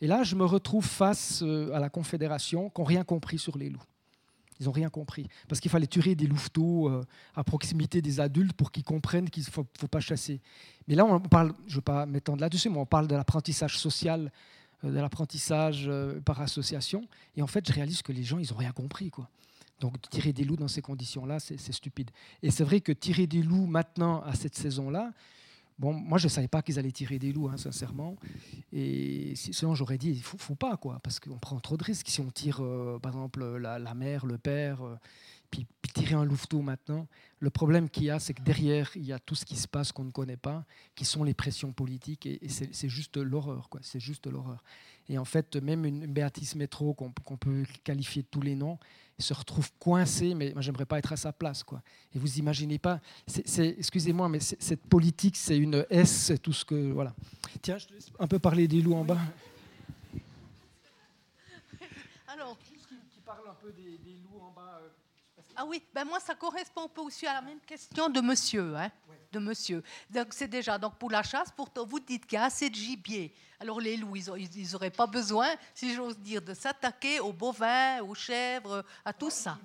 Et 0.00 0.06
là, 0.06 0.22
je 0.22 0.36
me 0.36 0.44
retrouve 0.44 0.84
face 0.84 1.42
à 1.42 1.78
la 1.78 1.88
Confédération 1.88 2.70
qui 2.70 2.80
n'ont 2.80 2.86
rien 2.86 3.04
compris 3.04 3.38
sur 3.38 3.56
les 3.58 3.70
loups. 3.70 3.82
Ils 4.62 4.66
n'ont 4.66 4.72
rien 4.72 4.90
compris. 4.90 5.28
Parce 5.48 5.60
qu'il 5.60 5.72
fallait 5.72 5.88
tuer 5.88 6.14
des 6.14 6.26
louveteaux 6.26 6.88
euh, 6.88 7.04
à 7.34 7.42
proximité 7.42 8.00
des 8.00 8.20
adultes 8.20 8.52
pour 8.52 8.70
qu'ils 8.70 8.84
comprennent 8.84 9.28
qu'il 9.28 9.42
ne 9.42 9.50
faut, 9.50 9.64
pas 9.90 9.98
chasser. 9.98 10.40
Mais 10.86 10.94
là, 10.94 11.04
on 11.04 11.18
parle, 11.18 11.52
je 11.66 11.72
ne 11.72 11.76
veux 11.76 11.82
pas 11.82 12.06
m'étendre 12.06 12.40
là-dessus, 12.40 12.70
mais 12.70 12.78
on 12.78 12.86
parle 12.86 13.08
de 13.08 13.16
l'apprentissage 13.16 13.76
social, 13.76 14.30
euh, 14.84 14.92
de 14.92 15.00
l'apprentissage 15.00 15.86
euh, 15.88 16.20
par 16.20 16.40
association. 16.40 17.08
Et 17.36 17.42
en 17.42 17.48
fait, 17.48 17.66
je 17.66 17.72
réalise 17.72 18.02
que 18.02 18.12
les 18.12 18.22
gens, 18.22 18.38
ils 18.38 18.50
n'ont 18.52 18.58
rien 18.58 18.70
compris. 18.70 19.10
Quoi. 19.10 19.28
Donc 19.82 20.00
tirer 20.10 20.32
des 20.32 20.44
loups 20.44 20.56
dans 20.56 20.68
ces 20.68 20.80
conditions-là, 20.80 21.40
c'est 21.40 21.58
stupide. 21.72 22.12
Et 22.40 22.52
c'est 22.52 22.62
vrai 22.62 22.80
que 22.80 22.92
tirer 22.92 23.26
des 23.26 23.42
loups 23.42 23.66
maintenant, 23.66 24.22
à 24.22 24.34
cette 24.34 24.54
saison-là, 24.54 25.12
Bon, 25.78 25.92
moi, 25.92 26.18
je 26.18 26.26
ne 26.26 26.28
savais 26.28 26.46
pas 26.46 26.62
qu'ils 26.62 26.78
allaient 26.78 26.92
tirer 26.92 27.18
des 27.18 27.32
loups, 27.32 27.48
hein, 27.48 27.56
sincèrement. 27.56 28.16
Et 28.72 29.34
sinon, 29.34 29.74
j'aurais 29.74 29.98
dit, 29.98 30.10
il 30.10 30.18
ne 30.18 30.22
faut, 30.22 30.54
pas, 30.54 30.76
quoi, 30.76 31.00
parce 31.02 31.18
qu'on 31.18 31.38
prend 31.38 31.58
trop 31.58 31.76
de 31.76 31.82
risques. 31.82 32.08
Si 32.08 32.20
on 32.20 32.30
tire, 32.30 32.62
euh, 32.62 33.00
par 33.00 33.10
exemple, 33.12 33.44
la, 33.56 33.94
mère, 33.94 34.24
le 34.24 34.38
père, 34.38 34.82
euh, 34.82 34.96
puis, 35.50 35.66
tirer 35.92 36.14
un 36.14 36.24
louveteau 36.24 36.62
maintenant, 36.62 37.08
le 37.40 37.50
problème 37.50 37.90
qu'il 37.90 38.04
y 38.04 38.10
a, 38.10 38.20
c'est 38.20 38.32
que 38.32 38.42
derrière, 38.42 38.90
il 38.94 39.04
y 39.04 39.12
a 39.12 39.18
tout 39.18 39.34
ce 39.34 39.44
qui 39.44 39.56
se 39.56 39.66
passe 39.66 39.90
qu'on 39.90 40.04
ne 40.04 40.12
connaît 40.12 40.36
pas, 40.36 40.64
qui 40.94 41.04
sont 41.04 41.24
les 41.24 41.34
pressions 41.34 41.72
politiques, 41.72 42.26
et, 42.26 42.40
c'est 42.48 42.88
juste 42.88 43.16
l'horreur, 43.16 43.68
quoi. 43.68 43.80
C'est 43.82 44.00
juste 44.00 44.26
l'horreur. 44.28 44.62
Et 45.08 45.18
en 45.18 45.24
fait, 45.24 45.56
même 45.56 45.84
une, 45.84 46.06
Béatrice 46.06 46.54
Métro, 46.54 46.94
qu'on 46.94 47.10
peut 47.10 47.64
qualifier 47.82 48.22
de 48.22 48.28
tous 48.30 48.40
les 48.40 48.54
noms, 48.54 48.78
se 49.22 49.32
retrouve 49.34 49.70
coincée, 49.78 50.34
mais 50.34 50.52
moi, 50.52 50.60
j'aimerais 50.62 50.86
pas 50.86 50.98
être 50.98 51.12
à 51.12 51.16
sa 51.16 51.32
place, 51.32 51.62
quoi. 51.62 51.80
Et 52.14 52.18
vous 52.18 52.38
imaginez 52.38 52.78
pas, 52.78 53.00
excusez-moi, 53.26 54.28
mais 54.28 54.40
cette 54.40 54.84
politique, 54.86 55.36
c'est 55.36 55.56
une 55.56 55.86
S, 55.90 56.10
c'est 56.10 56.38
tout 56.38 56.52
ce 56.52 56.64
que, 56.64 56.92
voilà. 56.92 57.14
Tiens, 57.62 57.78
je 57.78 57.86
te 57.86 57.94
laisse 57.94 58.10
un 58.18 58.26
peu 58.26 58.38
parler 58.38 58.68
des 58.68 58.82
loups 58.82 58.94
en 58.94 59.04
bas. 59.04 59.18
Alors, 62.28 62.58
qui, 62.58 62.74
parle 63.24 63.48
un 63.48 63.54
peu 63.54 63.72
des, 63.72 63.98
loups 64.24 64.40
en 64.40 64.50
bas. 64.50 64.80
Euh, 64.82 64.88
ah 65.56 65.64
oui, 65.66 65.82
ben 65.94 66.04
moi 66.04 66.20
ça 66.20 66.34
correspond 66.34 66.84
un 66.84 66.88
peu 66.88 67.00
aussi 67.00 67.26
à 67.26 67.34
la 67.34 67.42
même 67.42 67.60
question 67.60 68.08
de 68.08 68.20
monsieur. 68.20 68.76
Hein, 68.76 68.90
de 69.32 69.38
monsieur. 69.38 69.82
Donc 70.10 70.28
c'est 70.30 70.48
déjà 70.48 70.78
donc 70.78 70.96
pour 70.96 71.10
la 71.10 71.22
chasse, 71.22 71.50
pour, 71.50 71.68
vous 71.86 72.00
dites 72.00 72.26
qu'il 72.26 72.36
y 72.36 72.40
a 72.40 72.44
assez 72.44 72.70
de 72.70 72.74
gibier. 72.74 73.34
Alors 73.58 73.80
les 73.80 73.96
loups, 73.96 74.16
ils 74.16 74.72
n'auraient 74.72 74.90
pas 74.90 75.06
besoin, 75.06 75.48
si 75.74 75.94
j'ose 75.94 76.18
dire, 76.18 76.42
de 76.42 76.52
s'attaquer 76.54 77.20
aux 77.20 77.32
bovins, 77.32 78.00
aux 78.02 78.14
chèvres, 78.14 78.84
à 79.04 79.12
tout 79.12 79.30
ça. 79.30 79.58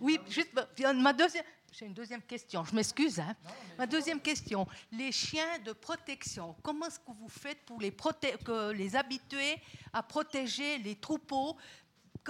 oui, 0.00 0.18
juste 0.28 0.50
ma 0.94 1.12
deuxième. 1.12 1.44
J'ai 1.72 1.86
une 1.86 1.94
deuxième 1.94 2.22
question, 2.22 2.64
je 2.64 2.74
m'excuse. 2.74 3.20
Hein. 3.20 3.34
Ma 3.78 3.86
deuxième 3.86 4.20
question, 4.20 4.66
les 4.90 5.12
chiens 5.12 5.58
de 5.64 5.72
protection, 5.72 6.56
comment 6.62 6.86
est-ce 6.86 6.98
que 6.98 7.12
vous 7.12 7.28
faites 7.28 7.64
pour 7.64 7.80
les, 7.80 7.92
que 7.92 8.72
les 8.72 8.96
habituer 8.96 9.56
à 9.92 10.02
protéger 10.02 10.78
les 10.78 10.96
troupeaux 10.96 11.56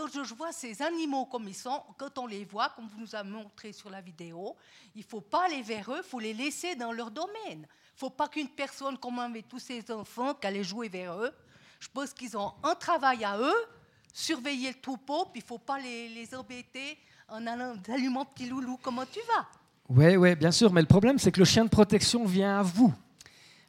quand 0.08 0.24
je 0.24 0.34
vois 0.34 0.52
ces 0.52 0.80
animaux 0.82 1.26
comme 1.26 1.48
ils 1.48 1.54
sont, 1.54 1.82
quand 1.96 2.16
on 2.18 2.26
les 2.26 2.44
voit, 2.44 2.70
comme 2.70 2.86
vous 2.86 3.00
nous 3.00 3.14
avez 3.14 3.28
montré 3.28 3.72
sur 3.72 3.90
la 3.90 4.00
vidéo, 4.00 4.56
il 4.94 5.00
ne 5.00 5.04
faut 5.04 5.20
pas 5.20 5.46
aller 5.46 5.62
vers 5.62 5.90
eux, 5.90 5.98
il 5.98 6.08
faut 6.08 6.20
les 6.20 6.32
laisser 6.32 6.74
dans 6.74 6.92
leur 6.92 7.10
domaine. 7.10 7.34
Il 7.48 7.58
ne 7.58 7.96
faut 7.96 8.10
pas 8.10 8.28
qu'une 8.28 8.48
personne, 8.48 8.96
comme 8.98 9.18
avec 9.18 9.48
tous 9.48 9.58
ces 9.58 9.90
enfants, 9.90 10.34
qu'elle 10.34 10.62
joué 10.62 10.88
vers 10.88 11.14
eux. 11.18 11.32
Je 11.78 11.88
pense 11.92 12.12
qu'ils 12.12 12.36
ont 12.36 12.52
un 12.62 12.74
travail 12.74 13.24
à 13.24 13.38
eux, 13.38 13.66
surveiller 14.12 14.68
le 14.68 14.80
troupeau, 14.80 15.26
puis 15.26 15.40
il 15.40 15.44
ne 15.44 15.48
faut 15.48 15.58
pas 15.58 15.78
les, 15.78 16.34
embêter 16.34 16.98
en 17.28 17.46
allant 17.46 17.74
allumant 17.88 18.24
petit 18.24 18.48
loulou, 18.48 18.78
comment 18.82 19.04
tu 19.10 19.20
vas? 19.20 19.46
Oui, 19.88 20.16
oui, 20.16 20.34
bien 20.34 20.50
sûr, 20.50 20.72
mais 20.72 20.80
le 20.80 20.86
problème, 20.86 21.18
c'est 21.18 21.32
que 21.32 21.40
le 21.40 21.44
chien 21.44 21.64
de 21.64 21.70
protection 21.70 22.24
vient 22.24 22.60
à 22.60 22.62
vous. 22.62 22.92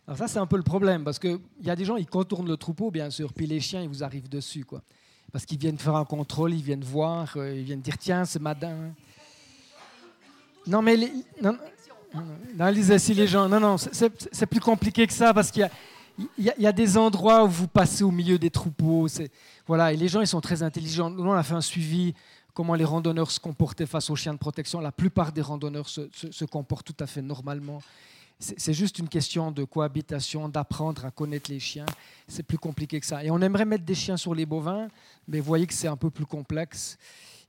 Alors 0.07 0.17
ça, 0.17 0.27
c'est 0.27 0.39
un 0.39 0.47
peu 0.47 0.57
le 0.57 0.63
problème, 0.63 1.03
parce 1.03 1.19
qu'il 1.19 1.39
y 1.61 1.69
a 1.69 1.75
des 1.75 1.85
gens, 1.85 1.95
ils 1.95 2.07
contournent 2.07 2.47
le 2.47 2.57
troupeau, 2.57 2.91
bien 2.91 3.09
sûr, 3.09 3.33
puis 3.33 3.47
les 3.47 3.59
chiens, 3.59 3.81
ils 3.81 3.89
vous 3.89 4.03
arrivent 4.03 4.29
dessus. 4.29 4.65
quoi 4.65 4.81
parce 5.31 5.45
qu'ils 5.45 5.57
viennent 5.57 5.77
faire 5.77 5.95
un 5.95 6.05
contrôle, 6.05 6.53
ils 6.53 6.63
viennent 6.63 6.83
voir, 6.83 7.33
euh, 7.37 7.55
ils 7.55 7.63
viennent 7.63 7.81
dire 7.81 7.97
tiens, 7.97 8.25
c'est 8.25 8.41
madame. 8.41 8.93
Non, 10.67 10.81
mais 10.81 10.95
les, 10.95 11.11
non, 11.41 11.57
non, 12.55 12.97
si 12.97 13.13
les 13.13 13.27
gens. 13.27 13.47
Non, 13.47 13.59
non, 13.59 13.77
c'est 13.77 14.45
plus 14.45 14.59
compliqué 14.59 15.07
que 15.07 15.13
ça 15.13 15.33
parce 15.33 15.49
qu'il 15.49 15.69
y, 16.37 16.51
y, 16.57 16.67
a, 16.67 16.71
des 16.71 16.97
endroits 16.97 17.43
où 17.45 17.47
vous 17.47 17.67
passez 17.67 18.03
au 18.03 18.11
milieu 18.11 18.37
des 18.37 18.49
troupeaux. 18.49 19.07
Voilà, 19.65 19.93
et 19.93 19.97
les 19.97 20.07
gens, 20.07 20.21
ils 20.21 20.27
sont 20.27 20.41
très 20.41 20.61
intelligents. 20.61 21.09
Nous, 21.09 21.23
on 21.23 21.33
a 21.33 21.43
fait 21.43 21.55
un 21.55 21.61
suivi 21.61 22.13
comment 22.53 22.75
les 22.75 22.85
randonneurs 22.85 23.31
se 23.31 23.39
comportaient 23.39 23.85
face 23.85 24.09
aux 24.09 24.15
chiens 24.15 24.33
de 24.33 24.39
protection. 24.39 24.81
La 24.81 24.91
plupart 24.91 25.31
des 25.31 25.41
randonneurs 25.41 25.87
se 25.89 26.45
comportent 26.45 26.85
tout 26.85 27.03
à 27.03 27.07
fait 27.07 27.21
normalement. 27.21 27.81
C'est 28.41 28.73
juste 28.73 28.97
une 28.97 29.07
question 29.07 29.51
de 29.51 29.63
cohabitation, 29.63 30.49
d'apprendre 30.49 31.05
à 31.05 31.11
connaître 31.11 31.51
les 31.51 31.59
chiens. 31.59 31.85
C'est 32.27 32.41
plus 32.41 32.57
compliqué 32.57 32.99
que 32.99 33.05
ça. 33.05 33.23
Et 33.23 33.29
on 33.29 33.39
aimerait 33.39 33.65
mettre 33.65 33.85
des 33.85 33.93
chiens 33.93 34.17
sur 34.17 34.33
les 34.33 34.47
bovins, 34.47 34.87
mais 35.27 35.39
vous 35.39 35.45
voyez 35.45 35.67
que 35.67 35.75
c'est 35.75 35.87
un 35.87 35.95
peu 35.95 36.09
plus 36.09 36.25
complexe. 36.25 36.97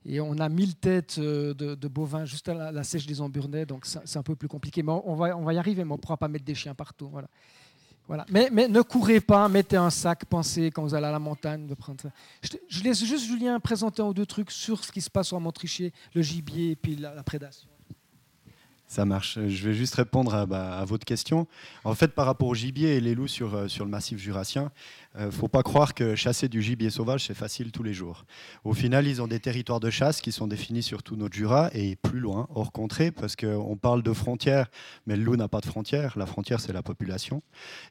Et 0.05 0.19
on 0.19 0.37
a 0.37 0.47
1000 0.49 0.75
têtes 0.75 1.15
euh, 1.17 1.55
de, 1.55 1.87
bovins 1.87 2.25
juste 2.25 2.47
à 2.47 2.71
la, 2.71 2.83
sèche 2.83 3.07
des 3.07 3.21
Emburnais, 3.21 3.65
donc 3.65 3.85
c'est 3.85 4.17
un 4.17 4.23
peu 4.23 4.35
plus 4.35 4.47
compliqué. 4.47 4.83
Mais 4.83 4.91
on 4.91 5.15
va, 5.15 5.53
y 5.53 5.57
arriver, 5.57 5.83
mais 5.83 5.91
on 5.93 5.95
ne 5.95 6.01
pourra 6.01 6.17
pas 6.17 6.27
mettre 6.27 6.45
des 6.45 6.55
chiens 6.55 6.75
partout. 6.75 7.09
Voilà. 7.09 8.25
Mais, 8.29 8.49
ne 8.51 8.81
courez 8.81 9.19
pas, 9.19 9.49
mettez 9.49 9.77
un 9.77 9.89
sac, 9.89 10.25
pensez 10.25 10.69
quand 10.69 10.83
vous 10.83 10.93
allez 10.93 11.07
à 11.07 11.11
la 11.11 11.19
montagne 11.19 11.65
de 11.65 11.73
prendre 11.73 12.01
ça. 12.01 12.09
Je, 12.69 12.83
laisse 12.83 13.03
juste 13.03 13.25
Julien 13.25 13.59
présenter 13.59 14.03
un 14.03 14.05
ou 14.05 14.13
deux 14.13 14.27
trucs 14.27 14.51
sur 14.51 14.83
ce 14.83 14.91
qui 14.91 15.01
se 15.01 15.09
passe 15.09 15.33
au 15.33 15.39
Montricher, 15.39 15.91
le 16.13 16.21
gibier 16.21 16.71
et 16.71 16.75
puis 16.75 16.97
la 16.97 17.23
prédation. 17.23 17.72
Ça 18.87 19.05
marche. 19.05 19.39
Je 19.47 19.67
vais 19.67 19.73
juste 19.73 19.95
répondre 19.95 20.45
bah, 20.45 20.77
à, 20.77 20.85
votre 20.85 21.05
question. 21.05 21.47
En 21.83 21.95
fait, 21.95 22.09
par 22.09 22.25
rapport 22.25 22.47
au 22.47 22.55
gibier 22.55 22.95
et 22.95 22.99
les 22.99 23.15
loups 23.15 23.27
sur, 23.27 23.55
euh, 23.55 23.67
le 23.79 23.85
massif 23.85 24.17
jurassien, 24.19 24.71
ne 25.19 25.29
faut 25.29 25.47
pas 25.47 25.63
croire 25.63 25.93
que 25.93 26.15
chasser 26.15 26.49
du 26.49 26.61
gibier 26.61 26.89
sauvage, 26.89 27.25
c'est 27.27 27.33
facile 27.33 27.71
tous 27.71 27.83
les 27.83 27.93
jours. 27.93 28.25
Au 28.63 28.73
final, 28.73 29.07
ils 29.07 29.21
ont 29.21 29.27
des 29.27 29.39
territoires 29.39 29.79
de 29.79 29.89
chasse 29.89 30.21
qui 30.21 30.31
sont 30.31 30.47
définis 30.47 30.83
sur 30.83 31.03
tout 31.03 31.15
notre 31.15 31.35
Jura 31.35 31.69
et 31.73 31.95
plus 31.95 32.19
loin, 32.19 32.47
hors 32.55 32.71
contrée, 32.71 33.11
parce 33.11 33.35
qu'on 33.35 33.77
parle 33.77 34.03
de 34.03 34.13
frontières, 34.13 34.69
mais 35.05 35.15
le 35.15 35.23
loup 35.23 35.35
n'a 35.35 35.47
pas 35.47 35.59
de 35.59 35.65
frontières. 35.65 36.17
La 36.17 36.25
frontière, 36.25 36.59
c'est 36.59 36.73
la 36.73 36.83
population. 36.83 37.41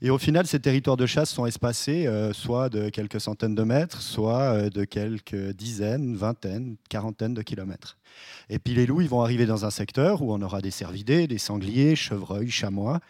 Et 0.00 0.10
au 0.10 0.18
final, 0.18 0.46
ces 0.46 0.60
territoires 0.60 0.96
de 0.96 1.06
chasse 1.06 1.30
sont 1.30 1.46
espacés 1.46 2.06
euh, 2.06 2.32
soit 2.32 2.68
de 2.68 2.88
quelques 2.88 3.20
centaines 3.20 3.54
de 3.54 3.62
mètres, 3.62 4.02
soit 4.02 4.54
euh, 4.54 4.70
de 4.70 4.84
quelques 4.84 5.52
dizaines, 5.52 6.16
vingtaines, 6.16 6.76
quarantaines 6.88 7.34
de 7.34 7.42
kilomètres. 7.42 7.98
Et 8.48 8.58
puis 8.58 8.74
les 8.74 8.86
loups, 8.86 9.00
ils 9.00 9.08
vont 9.08 9.22
arriver 9.22 9.46
dans 9.46 9.64
un 9.64 9.70
secteur 9.70 10.22
où 10.22 10.32
on 10.32 10.42
aura 10.42 10.60
des 10.60 10.70
cervidés, 10.70 11.26
des 11.26 11.38
sangliers, 11.38 11.96
chevreuils, 11.96 12.50
chamois. 12.50 13.00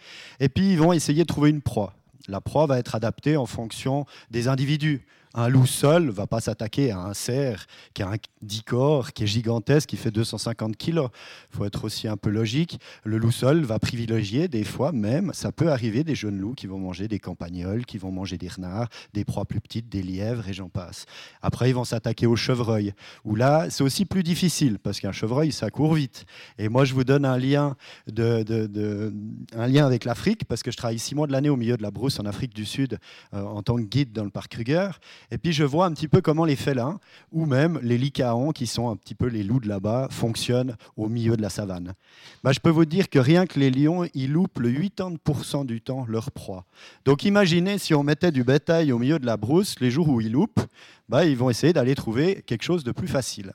Et 0.41 0.49
puis 0.49 0.73
ils 0.73 0.79
vont 0.79 0.93
essayer 0.93 1.23
de 1.23 1.29
trouver 1.29 1.51
une 1.51 1.63
proie. 1.63 1.95
La 2.29 2.41
proie 2.41 2.67
va 2.67 2.79
être 2.79 2.95
adaptée 2.95 3.37
en 3.37 3.47
fonction 3.47 4.07
des 4.31 4.49
individus. 4.49 5.05
Un 5.35 5.49
loup 5.49 5.67
seul 5.67 6.11
va 6.11 6.27
pas 6.27 6.41
s'attaquer 6.41 6.91
à 6.91 6.99
un 6.99 7.15
cerf 7.15 7.67
qui 7.95 8.03
a 8.03 8.11
un 8.11 8.17
dicor 8.43 9.13
qui 9.13 9.25
est 9.25 9.27
gigantesque, 9.27 9.89
qui 9.89 9.97
fait 9.97 10.11
250 10.11 10.77
kilos. 10.77 11.09
Il 11.51 11.57
faut 11.57 11.65
être 11.65 11.85
aussi 11.85 12.07
un 12.07 12.19
peu 12.19 12.29
logique. 12.29 12.79
Le 13.05 13.17
loup 13.17 13.33
seul 13.33 13.65
va 13.65 13.79
privilégier 13.79 14.49
des 14.49 14.65
fois 14.65 14.93
même, 14.93 15.31
ça 15.33 15.51
peut 15.51 15.71
arriver, 15.71 16.05
des 16.05 16.15
jeunes 16.15 16.39
loups 16.39 16.55
qui 16.55 16.67
vont 16.67 16.79
manger 16.79 17.09
des 17.09 17.19
campagnols, 17.19 17.87
qui 17.87 17.97
vont 17.97 18.13
manger 18.13 18.37
des 18.37 18.49
renards, 18.49 18.89
des 19.15 19.25
proies 19.25 19.47
plus 19.47 19.61
petites, 19.61 19.89
des 19.89 20.03
lièvres 20.03 20.49
et 20.49 20.53
j'en 20.53 20.69
passe. 20.69 21.07
Après, 21.41 21.71
ils 21.71 21.75
vont 21.75 21.85
s'attaquer 21.85 22.27
au 22.27 22.37
chevreuil, 22.37 22.93
où 23.25 23.35
là, 23.35 23.71
c'est 23.71 23.85
aussi 23.85 24.05
plus 24.05 24.23
difficile 24.23 24.79
parce 24.79 25.01
qu'un 25.01 25.13
chevreuil, 25.13 25.51
ça 25.51 25.71
court 25.71 25.95
vite. 25.95 26.27
Et 26.59 26.69
moi, 26.69 26.85
je 26.85 26.93
vous 26.93 27.05
donne 27.05 27.25
un 27.25 27.39
lien, 27.39 27.77
de, 28.07 29.13
un 29.57 29.67
lien 29.67 29.87
avec 29.87 30.05
l'Afrique 30.05 30.45
parce 30.45 30.63
que 30.63 30.71
je 30.71 30.77
travaille 30.77 30.99
six 30.99 31.15
mois 31.15 31.27
de 31.27 31.33
l'année 31.33 31.49
au 31.49 31.57
milieu 31.57 31.79
de 31.79 31.83
la 31.83 31.91
brousse 31.91 32.21
en 32.21 32.27
Afrique 32.27 32.55
du 32.55 32.67
Sud 32.67 32.99
euh, 33.33 33.43
en 33.43 33.63
tant 33.63 33.77
que 33.77 33.83
guide 33.83 34.13
dans 34.13 34.25
le 34.25 34.31
parc 34.31 34.53
Kruger. 34.53 34.91
Et 35.31 35.39
puis 35.39 35.53
je 35.53 35.65
vois 35.65 35.87
un 35.87 35.93
petit 35.93 36.09
peu 36.09 36.21
comment 36.21 36.45
les 36.45 36.57
félins, 36.57 36.99
ou 37.31 37.47
même 37.47 37.79
les 37.83 37.99
licaons, 37.99 38.53
qui 38.53 38.67
sont 38.67 38.91
un 38.91 38.97
petit 38.97 39.15
peu 39.15 39.27
les 39.27 39.43
loups 39.43 39.61
de 39.61 39.69
là-bas, 39.69 40.09
fonctionnent 40.11 40.77
au 40.97 41.09
milieu 41.09 41.37
de 41.37 41.43
la 41.43 41.51
savane. 41.51 41.95
Bah, 42.43 42.53
je 42.53 42.61
peux 42.61 42.71
vous 42.71 42.85
dire 42.85 43.09
que 43.09 43.19
rien 43.19 43.47
que 43.47 43.59
les 43.59 43.71
lions, 43.71 44.07
ils 44.15 44.33
loupent 44.33 44.59
le 44.59 44.71
80% 44.71 45.67
du 45.67 45.81
temps 45.81 46.05
leur 46.09 46.31
proie. 46.31 46.65
Donc 47.05 47.25
imaginez 47.25 47.79
si 47.79 47.95
on 47.95 48.03
mettait 48.03 48.33
du 48.33 48.45
bétail 48.45 48.93
au 48.93 48.99
milieu 48.99 49.19
de 49.19 49.27
la 49.27 49.37
brousse, 49.37 49.79
les 49.81 49.91
jours 49.91 50.09
où 50.09 50.21
ils 50.21 50.33
loupent, 50.33 50.61
bah, 51.09 51.25
ils 51.25 51.37
vont 51.37 51.51
essayer 51.51 51.73
d'aller 51.73 51.95
trouver 51.95 52.43
quelque 52.47 52.63
chose 52.63 52.85
de 52.85 52.93
plus 52.93 53.09
facile. 53.09 53.53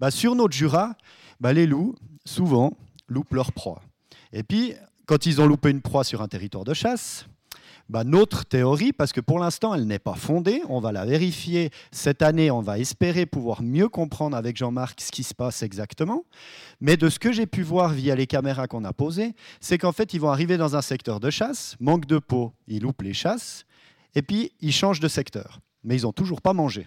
Bah, 0.00 0.10
sur 0.10 0.34
notre 0.34 0.54
Jura, 0.54 0.94
bah, 1.40 1.52
les 1.52 1.66
loups, 1.66 1.94
souvent, 2.24 2.72
loupent 3.08 3.34
leur 3.34 3.52
proie. 3.52 3.82
Et 4.32 4.42
puis, 4.42 4.74
quand 5.06 5.26
ils 5.26 5.40
ont 5.40 5.46
loupé 5.46 5.70
une 5.70 5.82
proie 5.82 6.04
sur 6.04 6.22
un 6.22 6.28
territoire 6.28 6.64
de 6.64 6.74
chasse, 6.74 7.26
bah, 7.92 8.04
notre 8.04 8.46
théorie, 8.46 8.94
parce 8.94 9.12
que 9.12 9.20
pour 9.20 9.38
l'instant, 9.38 9.74
elle 9.74 9.86
n'est 9.86 9.98
pas 9.98 10.14
fondée, 10.14 10.62
on 10.70 10.80
va 10.80 10.92
la 10.92 11.04
vérifier 11.04 11.68
cette 11.90 12.22
année, 12.22 12.50
on 12.50 12.62
va 12.62 12.78
espérer 12.78 13.26
pouvoir 13.26 13.62
mieux 13.62 13.90
comprendre 13.90 14.34
avec 14.34 14.56
Jean-Marc 14.56 15.02
ce 15.02 15.12
qui 15.12 15.22
se 15.22 15.34
passe 15.34 15.62
exactement. 15.62 16.24
Mais 16.80 16.96
de 16.96 17.10
ce 17.10 17.18
que 17.18 17.32
j'ai 17.32 17.44
pu 17.44 17.62
voir 17.62 17.90
via 17.92 18.14
les 18.14 18.26
caméras 18.26 18.66
qu'on 18.66 18.84
a 18.84 18.94
posées, 18.94 19.34
c'est 19.60 19.76
qu'en 19.76 19.92
fait, 19.92 20.14
ils 20.14 20.20
vont 20.22 20.30
arriver 20.30 20.56
dans 20.56 20.74
un 20.74 20.80
secteur 20.80 21.20
de 21.20 21.28
chasse, 21.28 21.76
manque 21.80 22.06
de 22.06 22.18
peau, 22.18 22.54
ils 22.66 22.80
loupent 22.80 23.02
les 23.02 23.12
chasses, 23.12 23.66
et 24.14 24.22
puis 24.22 24.52
ils 24.62 24.72
changent 24.72 25.00
de 25.00 25.08
secteur. 25.08 25.60
Mais 25.84 25.96
ils 25.98 26.04
n'ont 26.04 26.12
toujours 26.12 26.40
pas 26.40 26.54
mangé. 26.54 26.86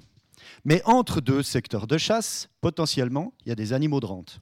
Mais 0.64 0.82
entre 0.86 1.22
deux 1.22 1.44
secteurs 1.44 1.86
de 1.86 1.99
chasse, 1.99 2.49
potentiellement, 2.61 3.32
il 3.45 3.49
y 3.49 3.52
a 3.52 3.56
des 3.56 3.73
animaux 3.73 3.99
de 3.99 4.07
rente. 4.07 4.40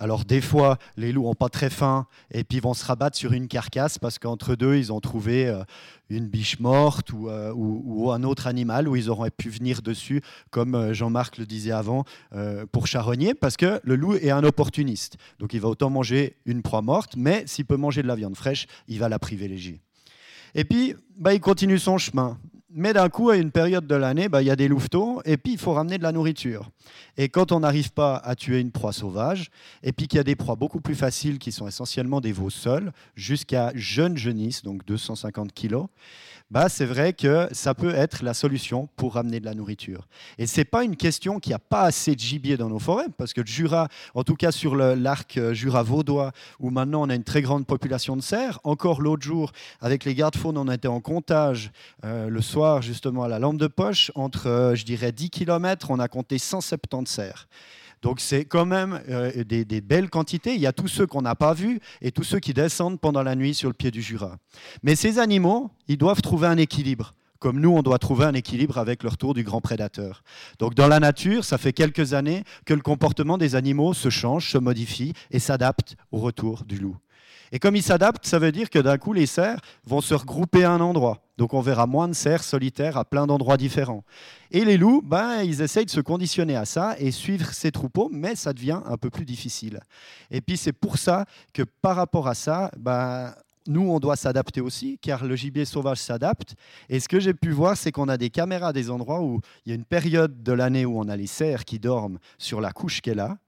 Alors 0.00 0.24
des 0.24 0.40
fois, 0.40 0.78
les 0.96 1.12
loups 1.12 1.24
n'ont 1.24 1.34
pas 1.34 1.50
très 1.50 1.68
faim 1.68 2.06
et 2.30 2.42
puis 2.42 2.58
vont 2.58 2.72
se 2.72 2.86
rabattre 2.86 3.18
sur 3.18 3.34
une 3.34 3.48
carcasse 3.48 3.98
parce 3.98 4.18
qu'entre 4.18 4.54
deux, 4.54 4.76
ils 4.76 4.94
ont 4.94 5.00
trouvé 5.00 5.46
euh, 5.46 5.62
une 6.08 6.26
biche 6.26 6.58
morte 6.58 7.10
euh, 7.12 7.52
ou, 7.54 8.10
un 8.10 8.22
autre 8.22 8.46
animal 8.46 8.88
où 8.88 8.96
ils 8.96 9.10
auraient 9.10 9.30
pu 9.30 9.50
venir 9.50 9.82
dessus, 9.82 10.22
comme 10.50 10.74
euh, 10.74 10.94
Jean-Marc 10.94 11.36
le 11.36 11.44
disait 11.44 11.72
avant, 11.72 12.04
pour 12.72 12.86
charogner, 12.86 13.34
parce 13.34 13.58
que 13.58 13.78
le 13.84 13.94
loup 13.94 14.14
est 14.14 14.30
un 14.30 14.42
opportuniste. 14.42 15.18
Donc 15.38 15.52
il 15.52 15.60
va 15.60 15.68
autant 15.68 15.90
manger 15.90 16.36
une 16.46 16.62
proie 16.62 16.80
morte, 16.80 17.14
mais 17.16 17.44
s'il 17.46 17.66
peut 17.66 17.76
manger 17.76 18.00
de 18.02 18.08
la 18.08 18.14
viande 18.14 18.36
fraîche, 18.36 18.66
il 18.88 18.98
va 18.98 19.10
la 19.10 19.18
privilégier. 19.18 19.82
Et 20.54 20.64
puis, 20.64 20.94
bah, 21.18 21.34
il 21.34 21.40
continue 21.40 21.78
son 21.78 21.98
chemin. 21.98 22.38
Mais 22.72 22.92
d'un 22.92 23.08
coup, 23.08 23.30
à 23.30 23.36
une 23.36 23.50
période 23.50 23.88
de 23.88 23.96
l'année, 23.96 24.28
bah, 24.28 24.42
il 24.42 24.46
y 24.46 24.50
a 24.50 24.54
des 24.54 24.68
louveteaux 24.68 25.20
et 25.24 25.36
puis 25.36 25.54
il 25.54 25.58
faut 25.58 25.72
ramener 25.72 25.98
de 25.98 26.04
la 26.04 26.12
nourriture. 26.12 26.70
Et 27.16 27.28
quand 27.28 27.50
on 27.50 27.60
n'arrive 27.60 27.90
pas 27.90 28.16
à 28.16 28.36
tuer 28.36 28.60
une 28.60 28.70
proie 28.70 28.92
sauvage, 28.92 29.50
et 29.82 29.90
puis 29.92 30.06
qu'il 30.06 30.18
y 30.18 30.20
a 30.20 30.24
des 30.24 30.36
proies 30.36 30.54
beaucoup 30.54 30.80
plus 30.80 30.94
faciles 30.94 31.40
qui 31.40 31.50
sont 31.50 31.66
essentiellement 31.66 32.20
des 32.20 32.30
veaux 32.30 32.48
seuls, 32.48 32.92
jusqu'à 33.16 33.72
jeunes 33.74 34.16
genisses, 34.16 34.62
donc 34.62 34.84
250 34.86 35.52
kilos, 35.52 35.86
bah, 36.50 36.68
c'est 36.68 36.84
vrai 36.84 37.12
que 37.12 37.48
ça 37.52 37.74
peut 37.74 37.94
être 37.94 38.24
la 38.24 38.34
solution 38.34 38.88
pour 38.96 39.14
ramener 39.14 39.38
de 39.38 39.44
la 39.44 39.54
nourriture. 39.54 40.08
Et 40.36 40.46
ce 40.46 40.60
n'est 40.60 40.64
pas 40.64 40.82
une 40.82 40.96
question 40.96 41.38
qu'il 41.38 41.50
n'y 41.50 41.54
a 41.54 41.60
pas 41.60 41.82
assez 41.82 42.14
de 42.14 42.20
gibier 42.20 42.56
dans 42.56 42.68
nos 42.68 42.80
forêts, 42.80 43.06
parce 43.18 43.32
que 43.32 43.46
Jura, 43.46 43.88
en 44.14 44.24
tout 44.24 44.34
cas 44.34 44.50
sur 44.50 44.74
l'arc 44.74 45.36
euh, 45.36 45.54
Jura-Vaudois, 45.54 46.32
où 46.58 46.70
maintenant 46.70 47.02
on 47.02 47.08
a 47.08 47.14
une 47.14 47.24
très 47.24 47.42
grande 47.42 47.66
population 47.66 48.16
de 48.16 48.22
cerfs, 48.22 48.58
encore 48.64 49.00
l'autre 49.00 49.22
jour, 49.22 49.52
avec 49.80 50.04
les 50.04 50.14
gardes-faunes, 50.14 50.58
on 50.58 50.70
était 50.70 50.88
en 50.88 51.00
comptage 51.00 51.70
euh, 52.04 52.28
le 52.28 52.40
soir, 52.40 52.82
justement, 52.82 53.22
à 53.22 53.28
la 53.28 53.38
lampe 53.38 53.58
de 53.58 53.68
poche, 53.68 54.10
entre, 54.16 54.48
euh, 54.48 54.74
je 54.74 54.84
dirais, 54.84 55.12
10 55.12 55.30
km, 55.30 55.90
on 55.90 56.00
a 56.00 56.08
compté 56.08 56.38
170 56.38 57.10
cerfs. 57.10 57.48
Donc 58.02 58.20
c'est 58.20 58.44
quand 58.44 58.66
même 58.66 59.00
euh, 59.08 59.44
des, 59.44 59.80
belles 59.80 60.10
quantités. 60.10 60.54
Il 60.54 60.60
y 60.60 60.66
a 60.66 60.72
tous 60.72 60.88
ceux 60.88 61.06
qu'on 61.06 61.22
n'a 61.22 61.34
pas 61.34 61.54
vus 61.54 61.80
et 62.00 62.12
tous 62.12 62.24
ceux 62.24 62.40
qui 62.40 62.54
descendent 62.54 63.00
pendant 63.00 63.22
la 63.22 63.34
nuit 63.34 63.54
sur 63.54 63.68
le 63.68 63.74
pied 63.74 63.90
du 63.90 64.02
Jura. 64.02 64.36
Mais 64.82 64.96
ces 64.96 65.18
animaux, 65.18 65.70
ils 65.88 65.98
doivent 65.98 66.22
trouver 66.22 66.46
un 66.46 66.56
équilibre 66.56 67.14
comme 67.40 67.58
nous, 67.58 67.70
on 67.70 67.82
doit 67.82 67.98
trouver 67.98 68.26
un 68.26 68.34
équilibre 68.34 68.76
avec 68.76 69.02
le 69.02 69.08
retour 69.08 69.32
du 69.32 69.42
grand 69.42 69.62
prédateur. 69.62 70.22
Donc 70.58 70.74
dans 70.74 70.86
la 70.86 71.00
nature, 71.00 71.42
ça 71.42 71.56
fait 71.56 71.72
quelques 71.72 72.12
années 72.12 72.44
que 72.66 72.74
le 72.74 72.82
comportement 72.82 73.38
des 73.38 73.54
animaux 73.54 73.94
se 73.94 74.10
change, 74.10 74.50
se 74.50 74.58
modifie 74.58 75.14
et 75.30 75.38
s'adapte 75.38 75.96
au 76.12 76.18
retour 76.18 76.64
du 76.64 76.76
loup. 76.76 76.98
Et 77.50 77.58
comme 77.58 77.74
ils 77.74 77.82
s'adaptent, 77.82 78.26
ça 78.26 78.38
veut 78.38 78.52
dire 78.52 78.70
que 78.70 78.78
d'un 78.78 78.98
coup, 78.98 79.12
les 79.12 79.26
cerfs 79.26 79.60
vont 79.84 80.00
se 80.00 80.14
regrouper 80.14 80.64
à 80.64 80.70
un 80.70 80.80
endroit. 80.80 81.22
Donc 81.40 81.54
on 81.54 81.62
verra 81.62 81.86
moins 81.86 82.06
de 82.06 82.12
cerfs 82.12 82.44
solitaires 82.44 82.98
à 82.98 83.06
plein 83.06 83.26
d'endroits 83.26 83.56
différents. 83.56 84.04
Et 84.50 84.62
les 84.66 84.76
loups, 84.76 85.00
ben, 85.02 85.42
ils 85.42 85.62
essayent 85.62 85.86
de 85.86 85.90
se 85.90 86.02
conditionner 86.02 86.54
à 86.54 86.66
ça 86.66 86.96
et 86.98 87.10
suivre 87.10 87.54
ces 87.54 87.72
troupeaux, 87.72 88.10
mais 88.12 88.36
ça 88.36 88.52
devient 88.52 88.82
un 88.84 88.98
peu 88.98 89.08
plus 89.08 89.24
difficile. 89.24 89.80
Et 90.30 90.42
puis 90.42 90.58
c'est 90.58 90.74
pour 90.74 90.98
ça 90.98 91.24
que 91.54 91.62
par 91.62 91.96
rapport 91.96 92.28
à 92.28 92.34
ça, 92.34 92.70
ben, 92.76 93.32
nous, 93.66 93.88
on 93.90 94.00
doit 94.00 94.16
s'adapter 94.16 94.60
aussi, 94.60 94.98
car 95.00 95.24
le 95.24 95.34
gibier 95.34 95.64
sauvage 95.64 95.96
s'adapte. 95.96 96.56
Et 96.90 97.00
ce 97.00 97.08
que 97.08 97.18
j'ai 97.20 97.32
pu 97.32 97.52
voir, 97.52 97.74
c'est 97.74 97.90
qu'on 97.90 98.08
a 98.08 98.18
des 98.18 98.28
caméras 98.28 98.74
des 98.74 98.90
endroits 98.90 99.22
où 99.22 99.40
il 99.64 99.70
y 99.70 99.72
a 99.72 99.76
une 99.76 99.86
période 99.86 100.42
de 100.42 100.52
l'année 100.52 100.84
où 100.84 101.00
on 101.00 101.08
a 101.08 101.16
les 101.16 101.26
cerfs 101.26 101.64
qui 101.64 101.78
dorment 101.78 102.18
sur 102.36 102.60
la 102.60 102.72
couche 102.72 103.00
qu'elle 103.00 103.20
a, 103.20 103.38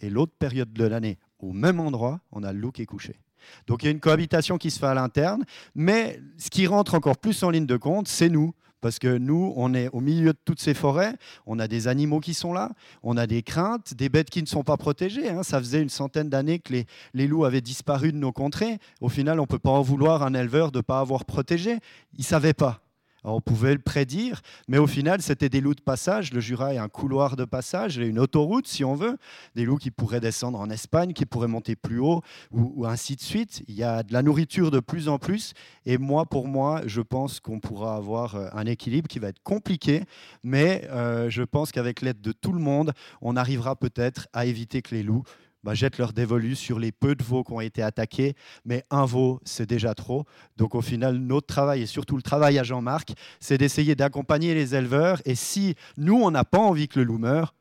et 0.00 0.08
l'autre 0.08 0.34
période 0.38 0.72
de 0.72 0.84
l'année, 0.84 1.18
au 1.40 1.52
même 1.52 1.80
endroit, 1.80 2.20
on 2.30 2.44
a 2.44 2.52
le 2.52 2.60
loup 2.60 2.70
qui 2.70 2.82
est 2.82 2.86
couché. 2.86 3.18
Donc 3.66 3.82
il 3.82 3.86
y 3.86 3.88
a 3.88 3.92
une 3.92 4.00
cohabitation 4.00 4.58
qui 4.58 4.70
se 4.70 4.78
fait 4.78 4.86
à 4.86 4.94
l'interne, 4.94 5.44
mais 5.74 6.20
ce 6.38 6.50
qui 6.50 6.66
rentre 6.66 6.94
encore 6.94 7.18
plus 7.18 7.42
en 7.42 7.50
ligne 7.50 7.66
de 7.66 7.76
compte, 7.76 8.08
c'est 8.08 8.28
nous. 8.28 8.52
Parce 8.80 8.98
que 8.98 9.18
nous, 9.18 9.52
on 9.56 9.74
est 9.74 9.88
au 9.92 10.00
milieu 10.00 10.32
de 10.32 10.38
toutes 10.42 10.60
ces 10.60 10.72
forêts, 10.72 11.14
on 11.44 11.58
a 11.58 11.68
des 11.68 11.86
animaux 11.86 12.20
qui 12.20 12.32
sont 12.32 12.54
là, 12.54 12.70
on 13.02 13.18
a 13.18 13.26
des 13.26 13.42
craintes, 13.42 13.92
des 13.92 14.08
bêtes 14.08 14.30
qui 14.30 14.40
ne 14.40 14.46
sont 14.46 14.62
pas 14.62 14.78
protégées. 14.78 15.28
Hein. 15.28 15.42
Ça 15.42 15.58
faisait 15.58 15.82
une 15.82 15.90
centaine 15.90 16.30
d'années 16.30 16.60
que 16.60 16.72
les, 16.72 16.86
les, 17.12 17.26
loups 17.26 17.44
avaient 17.44 17.60
disparu 17.60 18.10
de 18.10 18.16
nos 18.16 18.32
contrées. 18.32 18.78
Au 19.02 19.10
final, 19.10 19.38
on 19.38 19.42
ne 19.42 19.46
peut 19.46 19.58
pas 19.58 19.70
en 19.70 19.82
vouloir 19.82 20.22
un 20.22 20.32
éleveur 20.32 20.72
de 20.72 20.78
ne 20.78 20.82
pas 20.82 21.00
avoir 21.00 21.26
protégé. 21.26 21.78
Il 22.14 22.20
ne 22.20 22.24
savait 22.24 22.54
pas 22.54 22.80
on 23.24 23.40
pouvait 23.40 23.74
le 23.74 23.80
prédire, 23.80 24.40
mais 24.68 24.78
au 24.78 24.86
final, 24.86 25.20
c'était 25.22 25.48
des 25.48 25.60
loups 25.60 25.74
de 25.74 25.80
passage. 25.80 26.32
Le 26.32 26.40
Jura 26.40 26.74
est 26.74 26.78
un 26.78 26.88
couloir 26.88 27.36
de 27.36 27.44
passage, 27.44 27.98
une 27.98 28.18
autoroute, 28.18 28.66
si 28.66 28.84
on 28.84 28.94
veut. 28.94 29.18
Des 29.54 29.64
loups 29.64 29.76
qui 29.76 29.90
pourraient 29.90 30.20
descendre 30.20 30.58
en 30.58 30.70
Espagne, 30.70 31.12
qui 31.12 31.26
pourraient 31.26 31.48
monter 31.48 31.76
plus 31.76 31.98
haut, 31.98 32.22
ou, 32.50 32.86
ainsi 32.86 33.16
de 33.16 33.20
suite. 33.20 33.62
Il 33.68 33.74
y 33.74 33.82
a 33.82 34.02
de 34.02 34.12
la 34.12 34.22
nourriture 34.22 34.70
de 34.70 34.80
plus 34.80 35.08
en 35.08 35.18
plus. 35.18 35.52
Et 35.86 35.98
moi, 35.98 36.26
pour 36.26 36.48
moi, 36.48 36.82
je 36.86 37.00
pense 37.00 37.40
qu'on 37.40 37.60
pourra 37.60 37.96
avoir 37.96 38.34
euh, 38.34 38.48
un 38.52 38.66
équilibre 38.66 39.08
qui 39.08 39.18
va 39.18 39.28
être 39.28 39.42
compliqué, 39.42 40.04
mais 40.42 40.86
euh, 40.90 41.28
je 41.30 41.42
pense 41.42 41.72
qu'avec 41.72 42.00
l'aide 42.02 42.20
de 42.20 42.32
tout 42.32 42.52
le 42.52 42.60
monde, 42.60 42.92
on 43.20 43.36
arrivera 43.36 43.76
peut-être 43.76 44.28
à 44.32 44.46
éviter 44.46 44.82
que 44.82 44.94
les 44.94 45.02
loups 45.02 45.24
bah, 45.62 45.74
jettent 45.74 45.98
leur 45.98 46.12
dévolu 46.12 46.56
sur 46.56 46.78
les 46.78 46.92
peu 46.92 47.14
de 47.14 47.22
veaux 47.22 47.44
qui 47.44 47.52
ont 47.52 47.60
été 47.60 47.82
attaqués, 47.82 48.34
mais 48.64 48.84
un 48.90 49.04
veau, 49.04 49.40
c'est 49.44 49.68
déjà 49.68 49.94
trop. 49.94 50.24
Donc 50.56 50.74
au 50.74 50.80
final, 50.80 51.18
notre 51.18 51.46
travail, 51.46 51.82
et 51.82 51.86
surtout 51.86 52.16
le 52.16 52.22
travail 52.22 52.58
à 52.58 52.62
Jean-Marc, 52.62 53.12
c'est 53.40 53.58
d'essayer 53.58 53.94
d'accompagner 53.94 54.54
les 54.54 54.74
éleveurs. 54.74 55.20
Et 55.24 55.34
si 55.34 55.74
nous, 55.96 56.14
on 56.14 56.30
n'a 56.30 56.44
pas 56.44 56.58
envie 56.58 56.88
que 56.88 56.98
le 56.98 57.04
loup 57.04 57.18
meure, 57.18 57.54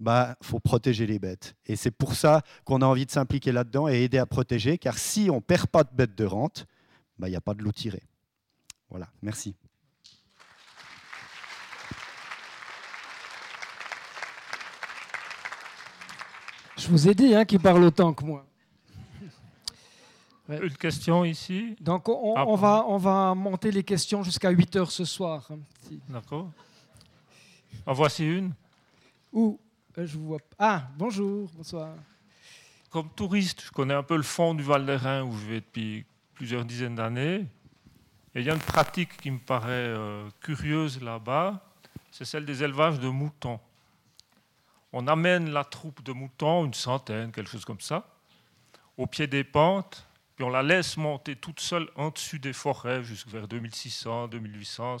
bah, 0.00 0.36
faut 0.42 0.60
protéger 0.60 1.06
les 1.06 1.18
bêtes. 1.18 1.54
Et 1.66 1.76
c'est 1.76 1.90
pour 1.90 2.14
ça 2.14 2.42
qu'on 2.64 2.82
a 2.82 2.86
envie 2.86 3.06
de 3.06 3.10
s'impliquer 3.10 3.52
là-dedans 3.52 3.88
et 3.88 4.02
aider 4.02 4.18
à 4.18 4.26
protéger, 4.26 4.78
car 4.78 4.98
si 4.98 5.28
on 5.30 5.36
ne 5.36 5.40
perd 5.40 5.66
pas 5.66 5.84
de 5.84 5.90
bêtes 5.92 6.16
de 6.16 6.24
rente, 6.24 6.66
bah, 7.18 7.28
il 7.28 7.30
n'y 7.30 7.36
a 7.36 7.40
pas 7.40 7.54
de 7.54 7.62
loup 7.62 7.72
tiré. 7.72 8.02
Voilà, 8.90 9.08
merci. 9.22 9.54
Je 16.76 16.88
vous 16.88 17.08
ai 17.08 17.14
dit 17.14 17.34
hein, 17.34 17.44
qu'il 17.44 17.60
parle 17.60 17.84
autant 17.84 18.12
que 18.12 18.24
moi. 18.24 18.44
Une 20.48 20.76
question 20.76 21.24
ici 21.24 21.74
Donc 21.80 22.08
on, 22.08 22.34
ah, 22.36 22.44
va, 22.56 22.84
on 22.86 22.98
va 22.98 23.34
monter 23.34 23.72
les 23.72 23.82
questions 23.82 24.22
jusqu'à 24.22 24.50
8 24.50 24.76
heures 24.76 24.90
ce 24.92 25.04
soir. 25.04 25.48
Hein, 25.50 25.58
D'accord. 26.08 26.50
En 27.84 27.92
voici 27.94 28.24
une. 28.24 28.52
Où 29.32 29.58
euh, 29.98 30.06
je 30.06 30.16
vous 30.16 30.26
vois. 30.26 30.38
Ah, 30.58 30.88
bonjour, 30.96 31.50
bonsoir. 31.56 31.94
Comme 32.90 33.08
touriste, 33.10 33.62
je 33.64 33.70
connais 33.72 33.94
un 33.94 34.02
peu 34.02 34.16
le 34.16 34.22
fond 34.22 34.54
du 34.54 34.62
Val 34.62 34.86
d'Airain 34.86 35.24
où 35.24 35.36
je 35.36 35.46
vais 35.46 35.60
depuis 35.60 36.04
plusieurs 36.34 36.64
dizaines 36.64 36.94
d'années. 36.94 37.46
Et 38.34 38.40
il 38.40 38.44
y 38.44 38.50
a 38.50 38.54
une 38.54 38.60
pratique 38.60 39.16
qui 39.16 39.30
me 39.30 39.38
paraît 39.38 39.70
euh, 39.70 40.28
curieuse 40.40 41.02
là-bas, 41.02 41.60
c'est 42.12 42.26
celle 42.26 42.44
des 42.44 42.62
élevages 42.62 43.00
de 43.00 43.08
moutons 43.08 43.58
on 44.98 45.06
amène 45.08 45.50
la 45.50 45.62
troupe 45.62 46.02
de 46.02 46.12
moutons, 46.12 46.64
une 46.64 46.72
centaine, 46.72 47.30
quelque 47.30 47.50
chose 47.50 47.66
comme 47.66 47.82
ça, 47.82 48.08
au 48.96 49.06
pied 49.06 49.26
des 49.26 49.44
pentes, 49.44 50.08
puis 50.34 50.42
on 50.42 50.48
la 50.48 50.62
laisse 50.62 50.96
monter 50.96 51.36
toute 51.36 51.60
seule 51.60 51.86
en 51.96 52.08
dessus 52.08 52.38
des 52.38 52.54
forêts 52.54 53.04
jusqu'à 53.04 53.30
vers 53.32 53.46
2600, 53.46 54.28
2800, 54.28 54.96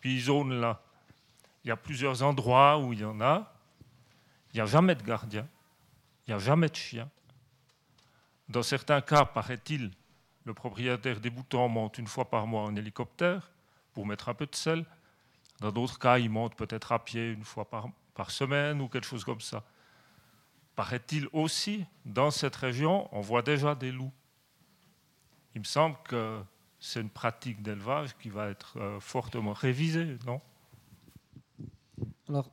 puis 0.00 0.20
zone 0.20 0.60
là. 0.60 0.82
Il 1.64 1.68
y 1.68 1.70
a 1.70 1.76
plusieurs 1.76 2.22
endroits 2.22 2.76
où 2.76 2.92
il 2.92 2.98
y 2.98 3.04
en 3.06 3.22
a. 3.22 3.54
Il 4.52 4.56
n'y 4.56 4.60
a 4.60 4.66
jamais 4.66 4.94
de 4.94 5.02
gardien, 5.02 5.48
il 6.26 6.30
n'y 6.30 6.34
a 6.34 6.38
jamais 6.38 6.68
de 6.68 6.76
chien. 6.76 7.08
Dans 8.50 8.62
certains 8.62 9.00
cas, 9.00 9.24
paraît-il, 9.24 9.92
le 10.44 10.52
propriétaire 10.52 11.20
des 11.20 11.30
moutons 11.30 11.70
monte 11.70 11.96
une 11.96 12.06
fois 12.06 12.28
par 12.28 12.46
mois 12.46 12.64
en 12.64 12.76
hélicoptère 12.76 13.50
pour 13.94 14.04
mettre 14.04 14.28
un 14.28 14.34
peu 14.34 14.44
de 14.44 14.54
sel. 14.54 14.84
Dans 15.60 15.72
d'autres 15.72 15.98
cas, 15.98 16.18
il 16.18 16.28
monte 16.28 16.54
peut-être 16.54 16.92
à 16.92 17.02
pied 17.02 17.32
une 17.32 17.44
fois 17.44 17.64
par, 17.64 17.88
mois 17.88 17.94
par 18.16 18.30
semaine 18.30 18.80
ou 18.80 18.88
quelque 18.88 19.06
chose 19.06 19.24
comme 19.24 19.40
ça. 19.40 19.62
Paraît-il 20.74 21.28
aussi, 21.32 21.84
dans 22.04 22.30
cette 22.30 22.56
région, 22.56 23.08
on 23.12 23.20
voit 23.20 23.42
déjà 23.42 23.74
des 23.74 23.92
loups. 23.92 24.12
Il 25.54 25.60
me 25.60 25.64
semble 25.64 25.96
que 26.04 26.40
c'est 26.80 27.00
une 27.00 27.10
pratique 27.10 27.62
d'élevage 27.62 28.16
qui 28.18 28.28
va 28.28 28.48
être 28.48 28.76
euh, 28.78 29.00
fortement 29.00 29.52
révisée, 29.52 30.16
non? 30.26 30.40
Alors, 32.28 32.50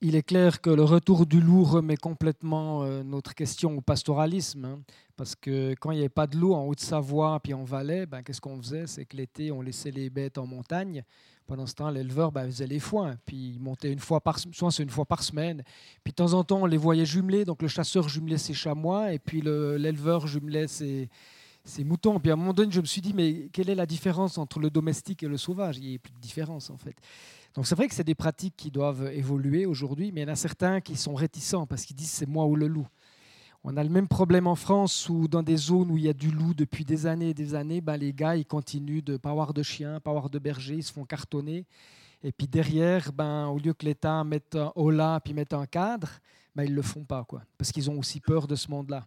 il 0.00 0.16
est 0.16 0.22
clair 0.22 0.60
que 0.60 0.70
le 0.70 0.82
retour 0.82 1.26
du 1.26 1.40
loup 1.40 1.62
remet 1.62 1.96
complètement 1.96 2.82
euh, 2.82 3.04
notre 3.04 3.34
question 3.34 3.76
au 3.76 3.80
pastoralisme. 3.80 4.64
Hein, 4.64 4.80
parce 5.16 5.36
que 5.36 5.74
quand 5.74 5.92
il 5.92 5.98
n'y 5.98 6.00
avait 6.00 6.08
pas 6.08 6.26
de 6.26 6.36
loup 6.36 6.54
en 6.54 6.64
Haute-Savoie 6.64 7.38
puis 7.40 7.54
en 7.54 7.62
Valais, 7.62 8.06
ben, 8.06 8.22
qu'est-ce 8.22 8.40
qu'on 8.40 8.60
faisait? 8.60 8.88
C'est 8.88 9.04
que 9.04 9.16
l'été, 9.16 9.52
on 9.52 9.62
laissait 9.62 9.92
les 9.92 10.10
bêtes 10.10 10.38
en 10.38 10.46
montagne. 10.46 11.04
Pendant 11.52 11.66
ce 11.66 11.74
temps, 11.74 11.90
l'éleveur 11.90 12.32
ben, 12.32 12.46
faisait 12.46 12.66
les 12.66 12.78
foins, 12.78 13.18
puis 13.26 13.50
il 13.56 13.60
montait 13.60 13.92
une 13.92 13.98
fois 13.98 14.22
par, 14.22 14.38
soit 14.38 14.78
une 14.78 14.88
fois 14.88 15.04
par 15.04 15.22
semaine. 15.22 15.62
Puis 16.02 16.12
de 16.12 16.14
temps 16.14 16.32
en 16.32 16.44
temps, 16.44 16.62
on 16.62 16.64
les 16.64 16.78
voyait 16.78 17.04
jumelés, 17.04 17.44
donc 17.44 17.60
le 17.60 17.68
chasseur 17.68 18.08
jumelait 18.08 18.38
ses 18.38 18.54
chamois, 18.54 19.12
et 19.12 19.18
puis 19.18 19.42
l'éleveur 19.42 20.26
jumelait 20.26 20.66
ses, 20.66 21.10
ses, 21.62 21.84
moutons. 21.84 22.18
Puis 22.20 22.30
à 22.30 22.32
un 22.32 22.36
moment 22.36 22.54
donné, 22.54 22.72
je 22.72 22.80
me 22.80 22.86
suis 22.86 23.02
dit, 23.02 23.12
mais 23.12 23.50
quelle 23.52 23.68
est 23.68 23.74
la 23.74 23.84
différence 23.84 24.38
entre 24.38 24.60
le 24.60 24.70
domestique 24.70 25.24
et 25.24 25.28
le 25.28 25.36
sauvage? 25.36 25.76
Il 25.76 25.90
n'y 25.90 25.96
a 25.96 25.98
plus 25.98 26.14
de 26.14 26.20
différence, 26.20 26.70
en 26.70 26.78
fait. 26.78 26.96
Donc 27.54 27.66
c'est 27.66 27.74
vrai 27.74 27.86
que 27.86 27.94
c'est 27.94 28.02
des 28.02 28.14
pratiques 28.14 28.54
qui 28.56 28.70
doivent 28.70 29.12
évoluer 29.12 29.66
aujourd'hui, 29.66 30.10
mais 30.10 30.22
il 30.22 30.24
y 30.24 30.30
en 30.30 30.32
a 30.32 30.36
certains 30.36 30.80
qui 30.80 30.96
sont 30.96 31.14
réticents 31.14 31.66
parce 31.66 31.84
qu'ils 31.84 31.96
disent 31.96 32.12
c'est 32.12 32.26
moi 32.26 32.46
ou 32.46 32.56
le 32.56 32.66
loup. 32.66 32.88
On 33.64 33.76
a 33.76 33.84
le 33.84 33.90
même 33.90 34.08
problème 34.08 34.48
en 34.48 34.56
France 34.56 35.08
où 35.08 35.28
dans 35.28 35.42
des 35.42 35.56
zones 35.56 35.92
où 35.92 35.96
il 35.96 36.04
y 36.04 36.08
a 36.08 36.12
du 36.12 36.32
loup 36.32 36.52
depuis 36.52 36.84
des 36.84 37.06
années 37.06 37.28
et 37.28 37.34
des 37.34 37.54
années, 37.54 37.80
ben 37.80 37.96
les 37.96 38.12
gars 38.12 38.34
ils 38.34 38.44
continuent 38.44 39.04
de 39.04 39.16
pas 39.16 39.30
avoir 39.30 39.54
de 39.54 39.62
chiens, 39.62 40.00
pas 40.00 40.10
avoir 40.10 40.30
de 40.30 40.40
bergers, 40.40 40.76
ils 40.76 40.82
se 40.82 40.92
font 40.92 41.04
cartonner. 41.04 41.64
Et 42.24 42.32
puis 42.32 42.48
derrière, 42.48 43.12
ben, 43.12 43.46
au 43.46 43.58
lieu 43.58 43.72
que 43.72 43.84
l'État 43.84 44.24
mette 44.24 44.56
un 44.56 44.72
holà 44.74 45.20
puis 45.24 45.32
mette 45.32 45.52
un 45.52 45.66
cadre, 45.66 46.08
ben, 46.56 46.64
ils 46.64 46.70
ne 46.70 46.76
le 46.76 46.82
font 46.82 47.04
pas, 47.04 47.24
quoi, 47.24 47.42
parce 47.56 47.70
qu'ils 47.70 47.88
ont 47.88 47.98
aussi 47.98 48.20
peur 48.20 48.46
de 48.48 48.56
ce 48.56 48.68
monde-là. 48.68 49.06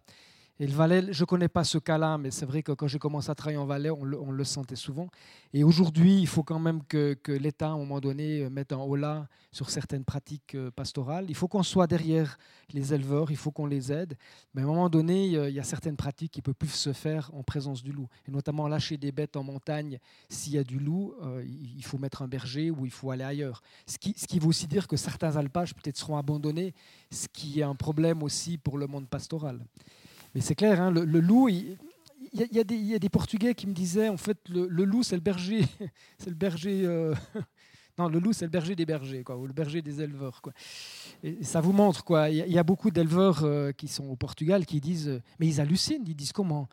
Et 0.58 0.66
le 0.66 0.72
Valais, 0.72 1.12
je 1.12 1.22
ne 1.22 1.26
connais 1.26 1.48
pas 1.48 1.64
ce 1.64 1.76
cas-là, 1.76 2.16
mais 2.16 2.30
c'est 2.30 2.46
vrai 2.46 2.62
que 2.62 2.72
quand 2.72 2.88
j'ai 2.88 2.98
commencé 2.98 3.30
à 3.30 3.34
travailler 3.34 3.58
en 3.58 3.66
Valais, 3.66 3.90
on 3.90 4.04
le, 4.04 4.44
sentait 4.44 4.74
souvent. 4.74 5.08
Et 5.52 5.64
aujourd'hui, 5.64 6.18
il 6.18 6.26
faut 6.26 6.42
quand 6.42 6.58
même 6.58 6.82
que, 6.84 7.14
l'État, 7.28 7.66
à 7.66 7.72
un 7.72 7.76
moment 7.76 8.00
donné, 8.00 8.40
euh, 8.40 8.48
mette 8.48 8.72
un 8.72 8.78
holà 8.78 9.28
sur 9.52 9.68
certaines 9.68 10.04
pratiques 10.04 10.54
euh, 10.54 10.70
pastorales. 10.70 11.26
Il 11.28 11.34
faut 11.34 11.46
qu'on 11.46 11.62
soit 11.62 11.86
derrière 11.86 12.38
les 12.72 12.94
éleveurs, 12.94 13.30
il 13.30 13.36
faut 13.36 13.50
qu'on 13.50 13.66
les 13.66 13.92
aide. 13.92 14.16
Mais 14.54 14.62
à 14.62 14.64
un 14.64 14.68
moment 14.68 14.88
donné, 14.88 15.26
il 15.26 15.52
y 15.52 15.60
a 15.60 15.62
certaines 15.62 15.96
pratiques 15.96 16.32
qui 16.32 16.40
ne 16.40 16.44
peuvent 16.44 16.54
plus 16.54 16.68
se 16.68 16.94
faire 16.94 17.30
en 17.34 17.42
présence 17.42 17.82
du 17.82 17.92
loup. 17.92 18.08
Et 18.26 18.30
notamment 18.30 18.66
lâcher 18.66 18.96
des 18.96 19.12
bêtes 19.12 19.36
en 19.36 19.42
montagne, 19.42 19.98
s'il 20.30 20.54
y 20.54 20.58
a 20.58 20.64
du 20.64 20.78
loup, 20.78 21.12
euh, 21.22 21.44
il 21.44 21.84
faut 21.84 21.98
mettre 21.98 22.22
un 22.22 22.28
berger 22.28 22.70
ou 22.70 22.86
il 22.86 22.92
faut 22.92 23.10
aller 23.10 23.24
ailleurs. 23.24 23.62
Ce 23.86 23.98
qui, 23.98 24.14
ce 24.16 24.26
qui 24.26 24.38
veut 24.38 24.48
aussi 24.48 24.66
dire 24.66 24.88
que 24.88 24.96
certains 24.96 25.36
alpages 25.36 25.74
peut-être 25.74 25.98
seront 25.98 26.16
abandonnés, 26.16 26.72
ce 27.10 27.28
qui 27.28 27.60
est 27.60 27.64
un 27.64 27.74
problème 27.74 28.22
aussi 28.22 28.56
pour 28.56 28.78
le 28.78 28.86
monde 28.86 29.06
pastoral. 29.06 29.60
Mais 30.36 30.42
c'est 30.42 30.54
clair, 30.54 30.82
hein, 30.82 30.90
le, 30.90 31.02
loup, 31.18 31.48
il, 31.48 31.78
y, 32.34 32.58
a, 32.58 32.98
des 32.98 33.08
Portugais 33.08 33.54
qui 33.54 33.66
me 33.66 33.72
disaient, 33.72 34.10
en 34.10 34.18
fait, 34.18 34.36
le, 34.50 34.66
loup, 34.84 35.02
c'est 35.02 35.16
le 35.16 35.22
berger, 35.22 35.64
c'est 36.18 36.28
le 36.28 36.36
berger. 36.36 36.82
Euh, 36.84 37.14
non, 37.98 38.08
le 38.08 38.18
loup, 38.18 38.34
c'est 38.34 38.44
le 38.44 38.50
berger 38.50 38.76
des 38.76 38.84
bergers, 38.84 39.24
ou 39.30 39.46
le 39.46 39.54
berger 39.54 39.80
des 39.80 40.02
éleveurs. 40.02 40.42
Ça 41.40 41.62
vous 41.62 41.72
montre, 41.72 42.04
quoi. 42.04 42.28
Il 42.28 42.52
y, 42.52 42.58
a 42.58 42.62
beaucoup 42.62 42.90
d'éleveurs 42.90 43.44
euh, 43.44 43.72
qui 43.72 43.88
sont 43.88 44.10
au 44.10 44.16
Portugal 44.16 44.66
qui 44.66 44.78
disent, 44.78 45.08
euh, 45.08 45.22
mais 45.40 45.46
ils 45.46 45.58
hallucinent, 45.58 46.04
ils 46.06 46.14
disent 46.14 46.32
comment? 46.32 46.68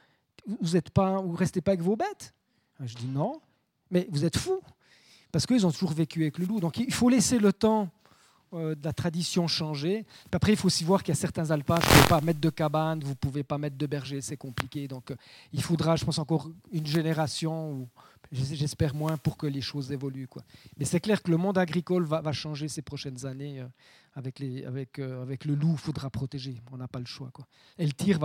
Vous 0.59 0.75
êtes 0.75 0.89
pas, 0.89 1.21
vous 1.21 1.31
restez 1.31 1.61
pas 1.61 1.71
avec 1.71 1.83
vos 1.83 1.95
bêtes? 1.95 2.33
Je 2.83 2.95
dis 2.95 3.07
non, 3.07 3.39
mais 3.91 4.09
vous 4.11 4.25
êtes 4.25 4.35
fous, 4.35 4.59
parce 5.31 5.45
qu'ils 5.45 5.65
ont 5.65 5.71
toujours 5.71 5.93
vécu 5.93 6.23
avec 6.23 6.37
le 6.37 6.47
loup. 6.47 6.59
Donc 6.59 6.79
il 6.79 6.93
faut 6.93 7.07
laisser 7.07 7.39
le 7.39 7.53
temps 7.53 7.89
euh, 8.53 8.75
de 8.75 8.83
la 8.83 8.93
tradition 8.93 9.47
changer. 9.47 10.05
après, 10.31 10.53
il 10.53 10.57
faut 10.57 10.67
aussi 10.67 10.83
voir 10.83 11.03
qu'il 11.03 11.13
y 11.13 11.17
a 11.17 11.19
certains 11.19 11.49
alpages, 11.51 11.83
vous 11.83 11.89
ne 11.89 11.95
pouvez 11.95 12.07
pas 12.09 12.21
mettre 12.21 12.39
de 12.39 12.49
cabane, 12.49 12.99
vous 13.01 13.09
ne 13.09 13.15
pouvez 13.15 13.43
pas 13.43 13.57
mettre 13.57 13.77
de 13.77 13.85
berger, 13.85 14.21
c'est 14.21 14.37
compliqué. 14.37 14.87
Donc, 14.87 15.11
euh, 15.11 15.15
il 15.53 15.61
faudra, 15.61 15.95
je 15.95 16.05
pense, 16.05 16.19
encore 16.19 16.49
une 16.71 16.85
génération, 16.85 17.71
ou 17.71 17.89
j'espère 18.31 18.95
moins, 18.95 19.17
pour 19.17 19.37
que 19.37 19.47
les 19.47 19.61
choses 19.61 19.91
évoluent. 19.91 20.27
Mais 20.77 20.85
c'est 20.85 20.99
clair 20.99 21.21
que 21.21 21.31
le 21.31 21.37
monde 21.37 21.57
agricole 21.57 22.05
va, 22.05 22.31
changer 22.31 22.67
ces 22.67 22.81
prochaines 22.81 23.25
années. 23.25 23.61
Euh, 23.61 23.67
avec, 24.15 24.39
le 24.39 25.55
loup, 25.55 25.73
il 25.73 25.79
faudra 25.79 26.09
protéger. 26.09 26.61
On 26.71 26.77
n'a 26.77 26.87
pas 26.87 26.99
le 26.99 27.05
choix. 27.05 27.31
Et 27.77 27.85
le 27.85 27.93
tir. 27.93 28.19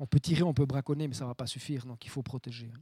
On 0.00 0.06
peut 0.06 0.18
tirer, 0.18 0.42
on 0.42 0.52
peut 0.52 0.66
braconner, 0.66 1.06
mais 1.06 1.14
ça 1.14 1.24
ne 1.24 1.28
va 1.28 1.34
pas 1.34 1.46
suffire. 1.46 1.86
Donc, 1.86 2.04
il 2.04 2.10
faut 2.10 2.22
protéger. 2.22 2.68
Hein. 2.74 2.80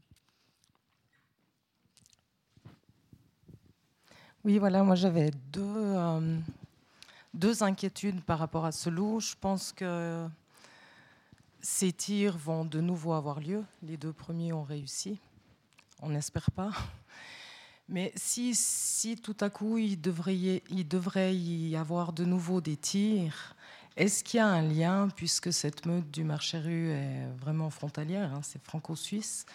Oui, 4.44 4.58
voilà, 4.58 4.82
moi 4.82 4.96
j'avais 4.96 5.30
deux, 5.52 5.62
euh, 5.62 6.36
deux 7.32 7.62
inquiétudes 7.62 8.20
par 8.22 8.40
rapport 8.40 8.64
à 8.64 8.72
ce 8.72 8.90
loup. 8.90 9.20
Je 9.20 9.36
pense 9.40 9.72
que 9.72 10.26
ces 11.60 11.92
tirs 11.92 12.36
vont 12.36 12.64
de 12.64 12.80
nouveau 12.80 13.12
avoir 13.12 13.38
lieu. 13.38 13.62
Les 13.84 13.96
deux 13.96 14.12
premiers 14.12 14.52
ont 14.52 14.64
réussi. 14.64 15.20
On 16.00 16.08
n'espère 16.08 16.50
pas. 16.50 16.72
Mais 17.88 18.12
si, 18.16 18.52
si 18.56 19.14
tout 19.14 19.36
à 19.38 19.48
coup 19.48 19.78
il 19.78 20.00
devrait, 20.00 20.64
il 20.70 20.88
devrait 20.88 21.36
y 21.36 21.76
avoir 21.76 22.12
de 22.12 22.24
nouveau 22.24 22.60
des 22.60 22.76
tirs, 22.76 23.54
est-ce 23.96 24.24
qu'il 24.24 24.38
y 24.38 24.40
a 24.40 24.46
un 24.46 24.62
lien, 24.62 25.08
puisque 25.14 25.52
cette 25.52 25.86
meute 25.86 26.10
du 26.10 26.24
marché 26.24 26.58
rue 26.58 26.90
est 26.90 27.26
vraiment 27.40 27.70
frontalière, 27.70 28.32
hein, 28.32 28.40
c'est 28.42 28.62
franco-suisse, 28.62 29.46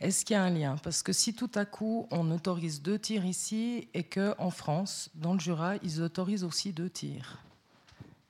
est-ce 0.00 0.24
qu'il 0.24 0.34
y 0.34 0.36
a 0.36 0.42
un 0.42 0.50
lien? 0.50 0.76
Parce 0.82 1.02
que 1.02 1.12
si 1.12 1.34
tout 1.34 1.50
à 1.54 1.64
coup 1.64 2.06
on 2.10 2.30
autorise 2.30 2.82
deux 2.82 2.98
tirs 2.98 3.24
ici 3.24 3.88
et 3.94 4.02
qu'en 4.02 4.50
France, 4.50 5.10
dans 5.14 5.34
le 5.34 5.40
Jura, 5.40 5.76
ils 5.82 6.00
autorisent 6.02 6.44
aussi 6.44 6.72
deux 6.72 6.90
tirs, 6.90 7.38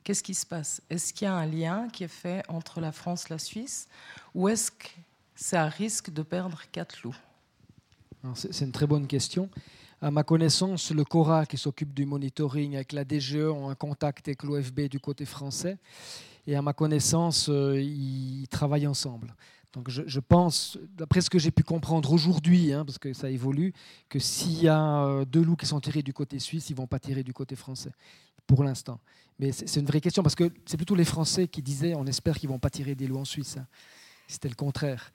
qu'est-ce 0.04 0.22
qui 0.22 0.34
se 0.34 0.44
passe? 0.44 0.82
Est-ce 0.90 1.14
qu'il 1.14 1.26
y 1.26 1.28
a 1.28 1.34
un 1.34 1.46
lien 1.46 1.88
qui 1.88 2.04
est 2.04 2.08
fait 2.08 2.42
entre 2.48 2.80
la 2.80 2.92
France 2.92 3.26
et 3.26 3.30
la 3.30 3.38
Suisse 3.38 3.88
Ou 4.34 4.48
est-ce 4.48 4.70
que 4.70 4.88
ça 5.34 5.66
risque 5.66 6.12
de 6.12 6.22
perdre 6.22 6.60
quatre 6.72 7.02
loups? 7.02 7.16
C'est 8.34 8.64
une 8.64 8.72
très 8.72 8.86
bonne 8.86 9.06
question. 9.06 9.48
À 10.02 10.10
ma 10.10 10.24
connaissance, 10.24 10.90
le 10.90 11.04
CORA 11.04 11.46
qui 11.46 11.56
s'occupe 11.56 11.94
du 11.94 12.06
monitoring 12.06 12.74
avec 12.74 12.90
la 12.90 13.04
DGE 13.04 13.36
ont 13.36 13.70
un 13.70 13.76
contact 13.76 14.26
avec 14.26 14.42
l'OFB 14.42 14.88
du 14.88 14.98
côté 14.98 15.24
français. 15.24 15.78
Et 16.48 16.56
à 16.56 16.60
ma 16.60 16.72
connaissance, 16.72 17.48
euh, 17.48 17.80
ils 17.80 18.48
travaillent 18.50 18.88
ensemble. 18.88 19.32
Donc 19.72 19.90
je, 19.90 20.18
pense, 20.18 20.76
d'après 20.96 21.20
ce 21.20 21.30
que 21.30 21.38
j'ai 21.38 21.52
pu 21.52 21.62
comprendre 21.62 22.12
aujourd'hui, 22.12 22.72
hein, 22.72 22.84
parce 22.84 22.98
que 22.98 23.12
ça 23.12 23.30
évolue, 23.30 23.72
que 24.08 24.18
s'il 24.18 24.60
y 24.60 24.66
a 24.66 25.04
euh, 25.04 25.24
deux 25.24 25.40
loups 25.40 25.54
qui 25.54 25.66
sont 25.66 25.78
tirés 25.78 26.02
du 26.02 26.12
côté 26.12 26.40
suisse, 26.40 26.68
ils 26.68 26.72
ne 26.72 26.78
vont 26.78 26.88
pas 26.88 26.98
tirer 26.98 27.22
du 27.22 27.32
côté 27.32 27.54
français, 27.54 27.92
pour 28.48 28.64
l'instant. 28.64 28.98
Mais 29.38 29.52
c'est 29.52 29.78
une 29.78 29.86
vraie 29.86 30.00
question, 30.00 30.24
parce 30.24 30.34
que 30.34 30.50
c'est 30.66 30.76
plutôt 30.76 30.96
les 30.96 31.04
Français 31.04 31.46
qui 31.46 31.62
disaient, 31.62 31.94
on 31.94 32.06
espère 32.06 32.36
qu'ils 32.38 32.48
ne 32.48 32.54
vont 32.54 32.58
pas 32.58 32.70
tirer 32.70 32.96
des 32.96 33.06
loups 33.06 33.20
en 33.20 33.24
Suisse. 33.24 33.56
Hein. 33.56 33.68
C'était 34.26 34.48
le 34.48 34.56
contraire. 34.56 35.12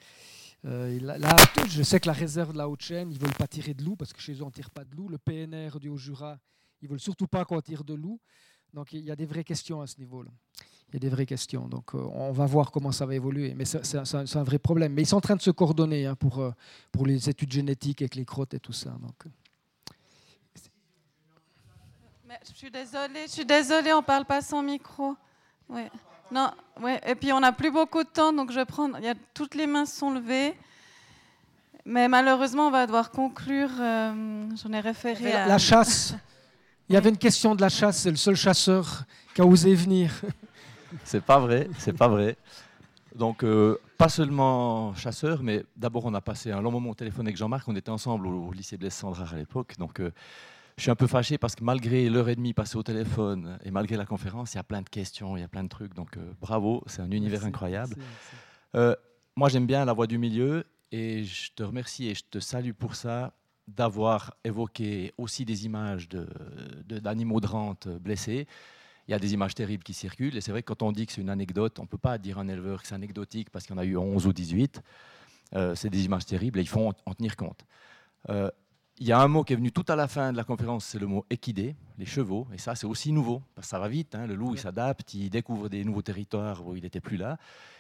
Euh, 0.65 0.99
là, 0.99 1.35
je 1.67 1.84
sais 1.84 1.99
que 1.99 2.07
la 2.07 2.13
réserve 2.13 2.53
de 2.53 2.57
la 2.57 2.67
Haute-Chaîne, 2.67 3.11
ils 3.11 3.19
ne 3.19 3.19
veulent 3.19 3.35
pas 3.35 3.47
tirer 3.47 3.73
de 3.73 3.84
loups, 3.84 3.95
parce 3.95 4.11
que 4.11 4.19
chez 4.19 4.34
eux, 4.34 4.43
on 4.43 4.47
ne 4.47 4.51
tire 4.51 4.71
pas 4.71 4.84
de 4.84 4.95
loups. 4.95 5.07
Le 5.07 5.17
PNR 5.17 5.79
du 5.79 5.89
Haut-Jura, 5.89 6.39
ils 6.81 6.85
ne 6.85 6.91
veulent 6.91 6.99
surtout 6.99 7.27
pas 7.27 7.45
qu'on 7.45 7.61
tire 7.61 7.84
de 7.84 7.93
loups. 7.93 8.19
Donc 8.73 8.91
il 8.93 9.05
y 9.05 9.11
a 9.11 9.15
des 9.15 9.25
vraies 9.25 9.45
questions 9.45 9.81
à 9.81 9.88
ce 9.88 9.97
niveau-là 9.97 10.31
il 10.89 10.93
y 10.93 10.97
a 10.97 10.99
des 10.99 11.09
vraies 11.09 11.25
questions. 11.25 11.67
Donc 11.67 11.93
euh, 11.93 11.97
on 12.13 12.31
va 12.31 12.45
voir 12.45 12.71
comment 12.71 12.91
ça 12.91 13.05
va 13.05 13.15
évoluer. 13.15 13.53
Mais 13.53 13.65
c'est 13.65 13.97
un, 13.97 14.43
vrai 14.43 14.59
problème. 14.59 14.93
Mais 14.93 15.01
ils 15.03 15.07
sont 15.07 15.17
en 15.17 15.21
train 15.21 15.35
de 15.35 15.41
se 15.41 15.51
coordonner 15.51 16.05
hein, 16.05 16.15
pour, 16.15 16.39
euh, 16.39 16.51
pour 16.91 17.05
les 17.05 17.29
études 17.29 17.51
génétiques 17.51 18.01
avec 18.01 18.15
les 18.15 18.25
crottes 18.25 18.53
et 18.53 18.59
tout 18.59 18.73
ça. 18.73 18.91
Donc. 19.01 19.25
Euh. 19.25 19.29
je 22.49 22.53
suis 22.53 22.71
désolée, 22.71 23.23
je 23.25 23.31
suis 23.31 23.45
désolée, 23.45 23.93
on 23.93 24.01
ne 24.01 24.05
parle 24.05 24.25
pas 24.25 24.41
sans 24.41 24.63
micro. 24.63 25.15
Ouais. 25.69 25.89
Non, 26.31 26.51
ouais. 26.81 27.01
Et 27.07 27.15
puis 27.15 27.31
on 27.33 27.39
n'a 27.39 27.51
plus 27.51 27.71
beaucoup 27.71 28.03
de 28.03 28.09
temps, 28.09 28.33
donc 28.33 28.51
je 28.51 28.55
vais 28.57 28.65
prendre. 28.65 28.97
Il 28.99 29.05
y 29.05 29.09
a, 29.09 29.15
toutes 29.33 29.55
les 29.55 29.67
mains 29.67 29.85
sont 29.85 30.11
levées. 30.11 30.55
Mais 31.85 32.09
malheureusement, 32.09 32.67
on 32.67 32.71
va 32.71 32.85
devoir 32.85 33.11
conclure. 33.11 33.69
J'en 33.77 34.73
ai 34.73 34.79
référé 34.79 35.33
à. 35.33 35.47
La 35.47 35.57
chasse. 35.57 36.15
Il 36.89 36.93
y 36.93 36.97
avait 36.97 37.09
une 37.09 37.17
question 37.17 37.55
de 37.55 37.61
la 37.61 37.69
chasse. 37.69 37.97
C'est 37.97 38.11
le 38.11 38.17
seul 38.17 38.35
chasseur 38.35 39.03
qui 39.33 39.41
a 39.41 39.45
osé 39.45 39.73
venir. 39.73 40.11
c'est 41.03 41.23
pas 41.23 41.39
vrai, 41.39 41.69
c'est 41.77 41.93
pas 41.93 42.07
vrai. 42.07 42.37
Donc, 43.15 43.43
euh, 43.43 43.79
pas 43.97 44.09
seulement 44.09 44.93
chasseur, 44.95 45.41
mais 45.41 45.65
d'abord, 45.75 46.05
on 46.05 46.13
a 46.13 46.21
passé 46.21 46.51
un 46.51 46.61
long 46.61 46.71
moment 46.71 46.91
au 46.91 46.93
téléphone 46.93 47.25
avec 47.25 47.35
Jean-Marc. 47.35 47.67
On 47.67 47.75
était 47.75 47.89
ensemble 47.89 48.27
au, 48.27 48.51
lycée 48.51 48.77
Blaise 48.77 48.93
Sandrard 48.93 49.33
à 49.33 49.37
l'époque. 49.37 49.73
Donc, 49.79 49.99
euh, 49.99 50.11
je 50.77 50.83
suis 50.83 50.91
un 50.91 50.95
peu 50.95 51.07
fâché 51.07 51.37
parce 51.37 51.55
que 51.55 51.63
malgré 51.63 52.09
l'heure 52.09 52.29
et 52.29 52.35
demie 52.35 52.53
passée 52.53 52.77
au 52.77 52.83
téléphone 52.83 53.57
et 53.63 53.71
malgré 53.71 53.97
la 53.97 54.05
conférence, 54.05 54.53
il 54.53 54.57
y 54.57 54.59
a 54.59 54.63
plein 54.63 54.81
de 54.81 54.89
questions, 54.89 55.35
il 55.35 55.41
y 55.41 55.43
a 55.43 55.47
plein 55.47 55.63
de 55.63 55.69
trucs. 55.69 55.93
Donc, 55.93 56.17
euh, 56.17 56.33
bravo, 56.39 56.83
c'est 56.87 57.01
un 57.01 57.11
univers 57.11 57.45
incroyable. 57.45 57.95
moi, 58.73 59.49
j'aime 59.49 59.67
bien 59.67 59.85
la 59.85 59.93
voix 59.93 60.07
du 60.07 60.17
milieu 60.17 60.65
et 60.91 61.23
je 61.23 61.51
te 61.51 61.63
remercie 61.63 62.07
et 62.07 62.15
je 62.15 62.23
te 62.29 62.39
salue 62.39 62.71
pour 62.71 62.95
ça 62.95 63.33
d'avoir 63.67 64.35
évoqué 64.43 65.13
aussi 65.17 65.43
des 65.43 65.65
images 65.65 66.07
d'animaux 66.07 67.41
de, 67.41 67.47
de 67.47 67.51
rente 67.51 67.87
blessés 67.87 68.47
il 69.07 69.11
y 69.11 69.13
a 69.13 69.19
des 69.19 69.33
images 69.33 69.55
terribles 69.55 69.83
qui 69.83 69.93
circulent. 69.93 70.35
Et 70.35 70.41
c'est 70.41 70.51
vrai 70.51 70.61
que 70.61 70.67
quand 70.67 70.83
on 70.83 70.91
dit 70.91 71.05
que 71.05 71.13
c'est 71.13 71.21
une 71.21 71.29
anecdote, 71.29 71.79
on 71.79 71.83
ne 71.83 71.87
peut 71.87 71.97
pas 71.97 72.17
dire 72.17 72.37
à 72.37 72.41
un 72.41 72.47
éleveur 72.47 72.81
que 72.81 72.87
c'est 72.87 72.95
anecdotique 72.95 73.49
parce 73.49 73.65
qu'il 73.65 73.75
y 73.75 73.79
en 73.79 73.81
a 73.81 73.85
eu 73.85 73.97
11 73.97 74.27
ou 74.27 74.33
18. 74.33 74.81
Euh, 75.55 75.75
c'est 75.75 75.89
des 75.89 76.03
images 76.03 76.25
terribles 76.25 76.59
et 76.59 76.61
il 76.61 76.67
faut 76.67 76.91
en, 77.05 77.13
tenir 77.13 77.37
compte. 77.37 77.63
Euh, 78.29 78.51
il 78.99 79.07
y 79.07 79.11
a 79.11 79.19
un 79.19 79.28
mot 79.28 79.44
qui 79.44 79.53
est 79.53 79.56
venu 79.56 79.72
tout 79.72 79.86
à 79.88 79.95
la 79.95 80.07
fin 80.07 80.32
de 80.32 80.38
la 80.38 80.44
conférence, 80.44 80.86
c'est 80.86 80.99
le 80.99 81.07
mot 81.07 81.26
équidé, 81.30 81.76
les 81.98 82.06
chevaux. 82.06 82.48
Et 82.53 82.57
ça, 82.57 82.76
c'est 82.76 82.88
aussi 82.88 83.11
nouveau, 83.11 83.44
parce 83.53 83.68
que 83.68 83.72
ça 83.72 83.80
va 83.80 83.88
vite. 83.88 84.15
Hein. 84.15 84.26
le 84.26 84.36
loup, 84.36 84.56
il 84.56 84.60
s'adapte, 84.60 85.14
il 85.14 85.30
découvre 85.30 85.69
des 85.69 85.84
nouveaux 85.84 86.02
territoires 86.02 86.65
où 86.65 86.76
il 86.76 86.84
n'était 86.84 86.99
plus 86.99 87.18
là. 87.18 87.38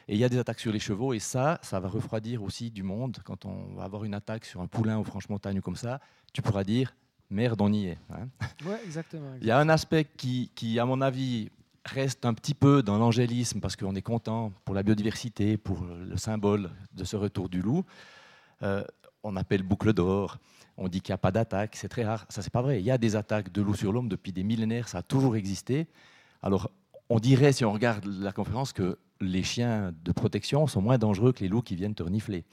Et 0.07 0.13
il 0.13 0.19
y 0.19 0.23
a 0.23 0.29
des 0.29 0.37
attaques 0.37 0.59
sur 0.59 0.71
les 0.71 0.79
chevaux. 0.79 1.13
Et 1.13 1.19
ça, 1.19 1.59
ça 1.63 1.79
va 1.79 1.89
refroidir 1.89 2.43
aussi 2.43 2.69
du 2.69 2.83
monde. 2.83 3.17
Quand 3.23 3.45
on 3.45 3.75
va 3.75 3.83
avoir 3.83 4.03
une 4.03 4.13
attaque 4.13 4.45
sur 4.45 4.61
un 4.61 4.67
poulain 4.67 4.99
ou 4.99 5.03
franche 5.03 5.27
montagne 5.29 5.57
ou 5.57 5.61
comme 5.61 5.75
ça, 5.75 5.99
tu 6.33 6.41
pourras 6.41 6.63
dire 6.63 6.93
merde, 7.29 7.61
on 7.61 7.73
y 7.73 7.87
est. 7.87 7.97
Hein. 8.09 8.27
exactement, 8.85 9.33
Il 9.41 9.47
y 9.47 9.51
a 9.51 9.59
un 9.59 9.69
aspect 9.69 10.05
qui, 10.05 10.79
à 10.79 10.85
mon 10.85 11.01
avis, 11.01 11.49
reste 11.83 12.25
un 12.25 12.33
petit 12.33 12.53
peu 12.53 12.83
dans 12.83 12.97
l'angélisme 12.97 13.59
parce 13.59 13.75
qu'on 13.75 13.95
est 13.95 14.01
content 14.01 14.51
pour 14.65 14.75
la 14.75 14.83
biodiversité, 14.83 15.57
pour 15.57 15.83
le 15.83 16.17
symbole 16.17 16.69
de 16.93 17.03
ce 17.03 17.15
retour 17.15 17.49
du 17.49 17.61
loup. 17.61 17.85
Euh, 18.63 18.83
on 19.23 19.35
appelle 19.35 19.63
boucle 19.63 19.93
d'or. 19.93 20.37
On 20.77 20.87
dit 20.87 21.01
qu'il 21.01 21.11
n'y 21.11 21.15
a 21.15 21.19
pas 21.19 21.31
d'attaque, 21.31 21.75
c'est 21.75 21.89
très 21.89 22.05
rare. 22.05 22.25
Ça, 22.29 22.41
c'est 22.41 22.51
pas 22.51 22.61
vrai. 22.61 22.79
Il 22.79 22.85
y 22.85 22.91
a 22.91 22.97
des 22.97 23.15
attaques 23.15 23.51
de 23.51 23.61
loup 23.61 23.73
sur 23.73 23.91
l'homme 23.91 24.09
depuis 24.09 24.31
des 24.31 24.43
millénaires, 24.43 24.87
ça 24.87 24.99
a 24.99 25.03
toujours 25.03 25.35
existé. 25.35 25.87
Alors, 26.41 26.71
on 27.09 27.19
dirait, 27.19 27.51
si 27.53 27.65
on 27.65 27.71
regarde 27.71 28.05
la 28.05 28.31
conférence, 28.31 28.73
que 28.73 28.99
les 29.19 29.43
chiens 29.43 29.93
de 30.03 30.11
protection 30.11 30.67
sont 30.67 30.81
moins 30.81 30.97
dangereux 30.97 31.33
que 31.33 31.39
les 31.39 31.47
loups 31.47 31.63
qui 31.63 31.75
viennent 31.75 31.95
te 31.95 32.03
renifler 32.03 32.45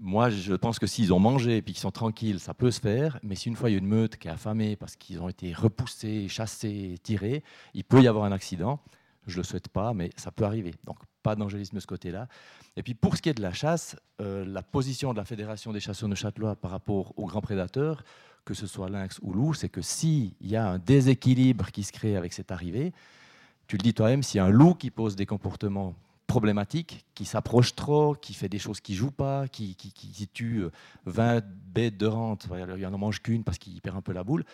moi, 0.00 0.30
je 0.30 0.54
pense 0.54 0.78
que 0.78 0.86
s'ils 0.86 1.12
ont 1.12 1.18
mangé 1.18 1.58
et 1.58 1.62
qu'ils 1.62 1.76
sont 1.76 1.90
tranquilles, 1.90 2.40
ça 2.40 2.54
peut 2.54 2.70
se 2.70 2.80
faire. 2.80 3.18
Mais 3.22 3.34
si 3.34 3.48
une 3.48 3.56
fois 3.56 3.70
il 3.70 3.74
y 3.74 3.76
a 3.76 3.78
une 3.78 3.86
meute 3.86 4.16
qui 4.16 4.28
est 4.28 4.30
affamée 4.30 4.76
parce 4.76 4.96
qu'ils 4.96 5.20
ont 5.20 5.28
été 5.28 5.52
repoussés, 5.52 6.26
chassés, 6.28 6.96
tirés, 7.02 7.44
il 7.74 7.84
peut 7.84 8.02
y 8.02 8.08
avoir 8.08 8.24
un 8.24 8.32
accident. 8.32 8.80
Je 9.26 9.36
ne 9.36 9.38
le 9.38 9.44
souhaite 9.44 9.68
pas, 9.68 9.92
mais 9.92 10.10
ça 10.16 10.30
peut 10.32 10.44
arriver. 10.44 10.74
Donc, 10.84 10.98
pas 11.22 11.36
d'angélisme 11.36 11.76
de 11.76 11.80
ce 11.80 11.86
côté-là. 11.86 12.28
Et 12.76 12.82
puis, 12.82 12.94
pour 12.94 13.16
ce 13.16 13.22
qui 13.22 13.28
est 13.28 13.34
de 13.34 13.42
la 13.42 13.52
chasse, 13.52 13.96
euh, 14.20 14.44
la 14.44 14.62
position 14.62 15.12
de 15.12 15.18
la 15.18 15.24
Fédération 15.24 15.72
des 15.72 15.80
chasseurs 15.80 16.08
de 16.08 16.14
Châtelois 16.14 16.56
par 16.56 16.70
rapport 16.70 17.12
aux 17.16 17.26
grands 17.26 17.40
prédateurs, 17.40 18.02
que 18.44 18.54
ce 18.54 18.66
soit 18.66 18.88
lynx 18.88 19.18
ou 19.22 19.32
loup, 19.32 19.54
c'est 19.54 19.68
que 19.68 19.82
s'il 19.82 20.32
y 20.40 20.56
a 20.56 20.68
un 20.68 20.78
déséquilibre 20.78 21.70
qui 21.70 21.82
se 21.82 21.92
crée 21.92 22.16
avec 22.16 22.32
cette 22.32 22.50
arrivée, 22.50 22.92
tu 23.66 23.76
le 23.76 23.82
dis 23.82 23.94
toi-même, 23.94 24.22
s'il 24.22 24.38
y 24.38 24.40
a 24.40 24.44
un 24.44 24.50
loup 24.50 24.74
qui 24.74 24.90
pose 24.90 25.14
des 25.14 25.26
comportements 25.26 25.94
problématiques, 26.26 27.04
qui 27.14 27.24
s'approche 27.24 27.74
trop, 27.74 28.14
qui 28.14 28.34
fait 28.34 28.48
des 28.48 28.58
choses 28.58 28.80
qui 28.80 28.94
jouent 28.94 29.10
pas, 29.10 29.48
qui, 29.48 29.76
tue 30.32 30.64
20 31.06 31.36
euh, 31.36 31.40
bêtes 31.74 31.96
de 31.96 32.06
rente, 32.06 32.46
il 32.76 32.88
n'en 32.88 32.98
mange 32.98 33.20
qu'une 33.20 33.42
parce 33.42 33.58
qu'il 33.58 33.80
perd 33.80 33.96
un 33.96 34.00
peu 34.00 34.12
la 34.12 34.24
boule, 34.24 34.44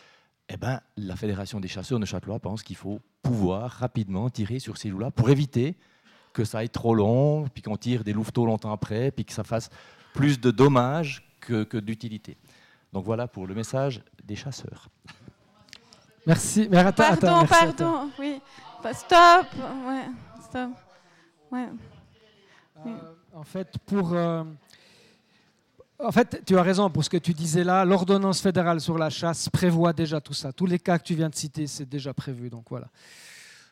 eh 0.49 0.57
ben, 0.57 0.81
la 0.97 1.17
Fédération 1.17 1.61
des 1.61 1.69
chasseurs 1.69 1.99
de 1.99 2.07
Châtelois 2.07 2.39
pense 2.39 2.63
qu'il 2.63 2.77
faut 2.77 3.01
pouvoir 3.23 3.71
rapidement 3.71 4.31
tirer 4.31 4.59
sur 4.59 4.79
ces 4.79 4.89
loups-là 4.89 5.11
pour 5.11 5.29
éviter 5.29 5.77
que 6.37 6.45
ça 6.45 6.59
aille 6.59 6.69
trop 6.69 6.95
long, 6.95 7.49
puis 7.49 7.63
qu'on 7.63 7.79
tire 7.79 8.05
des 8.05 8.13
louveteaux 8.13 8.45
longtemps 8.45 8.71
après, 8.71 9.11
puis 9.11 9.25
que 9.25 9.33
ça 9.33 9.43
fasse 9.43 9.71
plus 10.13 10.39
de 10.39 10.51
dommages 10.51 11.27
que, 11.41 11.65
que 11.65 11.79
d'utilité. 11.79 12.37
Donc 12.93 13.07
voilà 13.07 13.27
pour 13.27 13.47
le 13.47 13.55
message 13.55 14.03
des 14.23 14.37
chasseurs. 14.37 14.91
Merci. 16.27 16.69
Mais 16.71 16.93
pardon, 16.93 17.47
pardon. 17.47 18.11
Oui. 18.19 18.43
Stop. 18.93 19.47
Ouais. 19.87 20.09
Stop. 20.45 20.71
Ouais. 21.51 21.69
Euh, 22.85 22.91
en 23.33 23.45
fait, 23.45 23.79
pour. 23.87 24.13
Euh, 24.13 24.45
en 25.99 26.13
fait, 26.13 26.43
tu 26.45 26.59
as 26.59 26.63
raison 26.63 26.91
pour 26.91 27.03
ce 27.03 27.09
que 27.09 27.17
tu 27.17 27.33
disais 27.33 27.65
là. 27.65 27.87
L'ordonnance 27.87 28.43
fédérale 28.43 28.83
sur 28.83 28.99
la 28.99 29.09
chasse 29.09 29.49
prévoit 29.49 29.95
déjà 29.95 30.21
tout 30.21 30.35
ça. 30.35 30.53
Tous 30.53 30.67
les 30.67 30.79
cas 30.79 30.99
que 30.99 31.05
tu 31.05 31.15
viens 31.15 31.31
de 31.31 31.35
citer, 31.35 31.67
c'est 31.67 31.89
déjà 31.89 32.13
prévu. 32.13 32.51
Donc 32.51 32.67
voilà. 32.69 32.89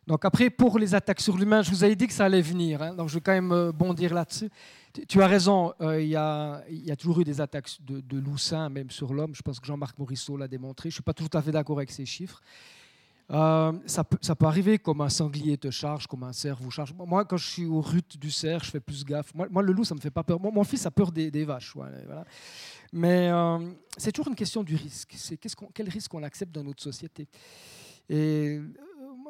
Donc 0.07 0.25
après, 0.25 0.51
pour 0.51 0.79
les 0.79 0.95
attaques 0.95 1.21
sur 1.21 1.37
l'humain, 1.37 1.63
je 1.63 1.71
vous 1.71 1.83
avais 1.83 1.97
dit 1.97 2.07
que 2.07 2.13
ça 2.13 2.27
allait 2.27 2.43
venir. 2.43 2.83
Hein. 2.83 2.95
donc 2.95 3.09
je 3.09 3.15
vais 3.15 3.21
quand 3.21 3.33
même 3.33 3.53
euh, 3.53 3.73
bondir 3.73 4.13
là-dessus. 4.13 4.51
Tu 5.09 5.23
as 5.23 5.27
raison, 5.27 5.73
euh, 5.81 6.01
il 6.01 6.09
y, 6.09 6.17
a, 6.17 6.63
toujours 6.97 7.21
eu 7.21 7.25
des 7.25 7.41
attaques 7.41 7.71
de, 7.81 8.01
de 8.01 8.19
loups 8.19 8.53
même 8.71 8.91
sur 8.91 9.13
l'homme. 9.13 9.35
Je 9.35 9.43
pense 9.43 9.59
que 9.59 9.67
Jean-Marc 9.67 9.99
Morisseau 9.99 10.37
l'a 10.37 10.47
démontré. 10.47 10.89
Je 10.89 10.95
ne 10.95 10.97
suis 10.99 11.03
pas 11.03 11.15
tout 11.15 11.29
à 11.33 11.43
fait 11.43 11.51
d'accord 11.51 11.79
avec 11.79 11.91
ces 11.91 12.07
chiffres. 12.07 12.41
Euh, 13.31 13.73
ça, 13.87 14.05
peut, 14.05 14.47
arriver 14.47 14.79
comme 14.79 15.01
un 15.01 15.09
sanglier 15.09 15.57
te 15.57 15.71
charge, 15.71 16.07
comme 16.07 16.23
un 16.23 16.33
cerf 16.33 16.59
vous 16.61 16.71
charge. 16.71 16.95
Moi, 16.95 17.25
quand 17.25 17.39
je 17.39 17.49
suis 17.49 17.65
au 17.65 17.81
rut 17.81 18.19
du 18.19 18.31
cerf, 18.31 18.63
je 18.65 18.71
fais 18.71 18.81
plus 18.81 19.05
gaffe. 19.05 19.33
Moi, 19.35 19.63
le 19.63 19.73
loup, 19.73 19.85
ça 19.85 19.95
me 19.95 20.01
fait 20.01 20.11
pas 20.11 20.23
peur. 20.23 20.39
mon 20.39 20.65
fils 20.65 20.85
a 20.87 20.91
peur 20.91 21.11
des, 21.11 21.45
vaches. 21.45 21.75
Voilà. 21.75 22.25
Mais 22.93 23.31
c'est 23.97 24.13
toujours 24.13 24.29
une 24.29 24.37
question 24.37 24.63
du 24.63 24.77
risque. 24.77 25.15
C'est 25.17 25.39
quel 25.73 25.89
risque 25.89 26.13
on 26.15 26.23
accepte 26.23 26.55
dans 26.55 26.63
notre 26.63 26.83
société? 26.83 27.27
Et 28.09 28.61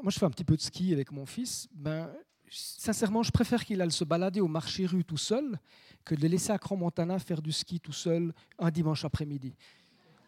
moi, 0.03 0.11
je 0.11 0.19
fais 0.19 0.27
un 0.27 0.31
petit 0.31 0.45
peu 0.45 0.57
de 0.57 0.61
ski 0.61 0.93
avec 0.93 1.13
mon 1.13 1.27
fils. 1.27 1.69
Ben, 1.73 2.11
sincèrement, 2.51 3.23
je 3.23 3.31
préfère 3.31 3.65
qu'il 3.65 3.81
aille 3.81 3.91
se 3.91 4.05
balader 4.05 4.41
au 4.41 4.49
marché 4.49 4.87
rue 4.87 5.05
tout 5.05 5.17
seul 5.17 5.59
que 6.05 6.15
de 6.15 6.23
le 6.23 6.29
laisser 6.29 6.53
à 6.53 6.59
Cran-Montana 6.59 7.19
faire 7.19 7.41
du 7.41 7.53
ski 7.53 7.81
tout 7.81 7.93
seul 7.93 8.33
un 8.59 8.71
dimanche 8.71 9.05
après-midi. 9.05 9.55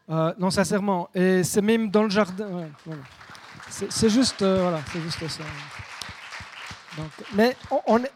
Euh, 0.09 0.33
non, 0.39 0.51
sincèrement. 0.51 1.09
Et 1.15 1.43
c'est 1.43 1.63
même 1.63 1.91
dans 1.91 2.05
le 2.05 2.11
jardin. 2.11 2.69
C'est 3.69 4.09
juste, 4.09 4.43
euh, 4.43 4.63
voilà, 4.63 4.81
c'est 4.93 5.01
juste 5.01 5.29
ça. 5.29 5.45
mais 7.35 7.57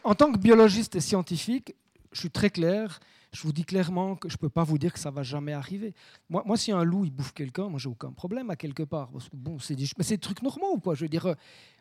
en 0.05 0.15
tant 0.15 0.33
que 0.33 0.39
biologiste 0.39 0.97
et 0.97 1.01
scientifique, 1.01 1.75
je 2.13 2.21
suis 2.21 2.31
très 2.31 2.51
clair 2.51 3.01
je 3.33 3.43
vous 3.43 3.53
dis 3.53 3.65
clairement 3.65 4.17
que 4.17 4.29
je 4.29 4.35
ne 4.35 4.39
peux 4.39 4.49
pas 4.49 4.65
vous 4.65 4.79
dire 4.79 4.93
que 4.93 4.99
ça 4.99 5.11
va 5.11 5.23
jamais 5.23 5.53
arriver. 5.53 5.95
Moi, 6.29 6.43
moi 6.47 6.57
si 6.57 6.73
un 6.73 6.83
loup 6.83 7.05
il 7.05 7.11
bouffe 7.11 7.33
quelqu'un, 7.33 7.69
moi 7.69 7.79
j'ai 7.79 7.89
aucun 7.89 8.11
problème 8.13 8.51
à 8.51 8.57
quelque 8.57 8.83
part. 8.83 9.11
Parce 9.11 9.29
que, 9.29 9.37
bon, 9.37 9.59
c'est 9.59 9.77
des, 9.77 9.87
mais 9.97 10.05
c'est 10.05 10.17
des 10.17 10.21
trucs 10.21 10.43
normaux 10.43 10.79
quoi. 10.79 10.95
Je 10.95 11.03
veux 11.03 11.09
dire, 11.09 11.27
euh, 11.27 11.35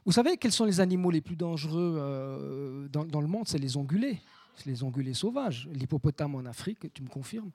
vous 0.05 0.11
savez 0.11 0.37
quels 0.37 0.51
sont 0.51 0.65
les 0.65 0.79
animaux 0.79 1.11
les 1.11 1.21
plus 1.21 1.35
dangereux 1.35 1.95
euh, 1.97 2.87
dans, 2.89 3.05
dans, 3.05 3.21
le 3.21 3.27
monde? 3.27 3.47
C'est 3.47 3.57
les 3.57 3.77
ongulés. 3.77 4.19
C'est 4.55 4.69
les 4.69 4.83
ongulés 4.83 5.13
sauvages. 5.13 5.69
L'hippopotame 5.73 6.35
en 6.35 6.45
Afrique, 6.45 6.93
tu 6.93 7.01
me 7.01 7.07
confirmes 7.07 7.51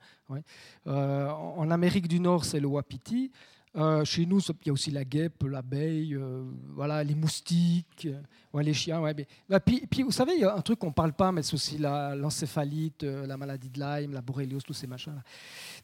euh, 0.87 1.29
en 1.29 1.69
Amérique 1.69 2.07
du 2.07 2.19
Nord, 2.19 2.45
c'est 2.45 2.59
le 2.59 2.67
wapiti. 2.67 3.31
Euh, 3.77 4.05
chez 4.05 4.25
nous, 4.25 4.39
il 4.39 4.67
y 4.67 4.69
a 4.69 4.73
aussi 4.73 4.89
la 4.89 5.03
guêpe, 5.03 5.43
l'abeille, 5.43 6.15
euh, 6.15 6.43
voilà, 6.73 7.03
les 7.03 7.15
moustiques, 7.15 8.07
euh, 8.07 8.61
les 8.61 8.73
chiens. 8.73 9.01
Ouais, 9.01 9.13
bah, 9.49 9.59
puis, 9.59 10.03
vous 10.03 10.11
savez, 10.11 10.33
il 10.35 10.41
y 10.41 10.45
a 10.45 10.55
un 10.55 10.61
truc 10.61 10.79
qu'on 10.79 10.87
ne 10.87 10.93
parle 10.93 11.11
pas, 11.11 11.31
mais 11.33 11.43
c'est 11.43 11.55
aussi 11.55 11.77
l'encéphalite, 11.77 13.03
la, 13.03 13.35
maladie 13.35 13.69
de 13.69 13.79
Lyme, 13.79 14.13
la 14.13 14.21
borréliose, 14.21 14.63
tous 14.63 14.73
ces 14.73 14.87
machins. 14.87 15.13
-là. 15.13 15.21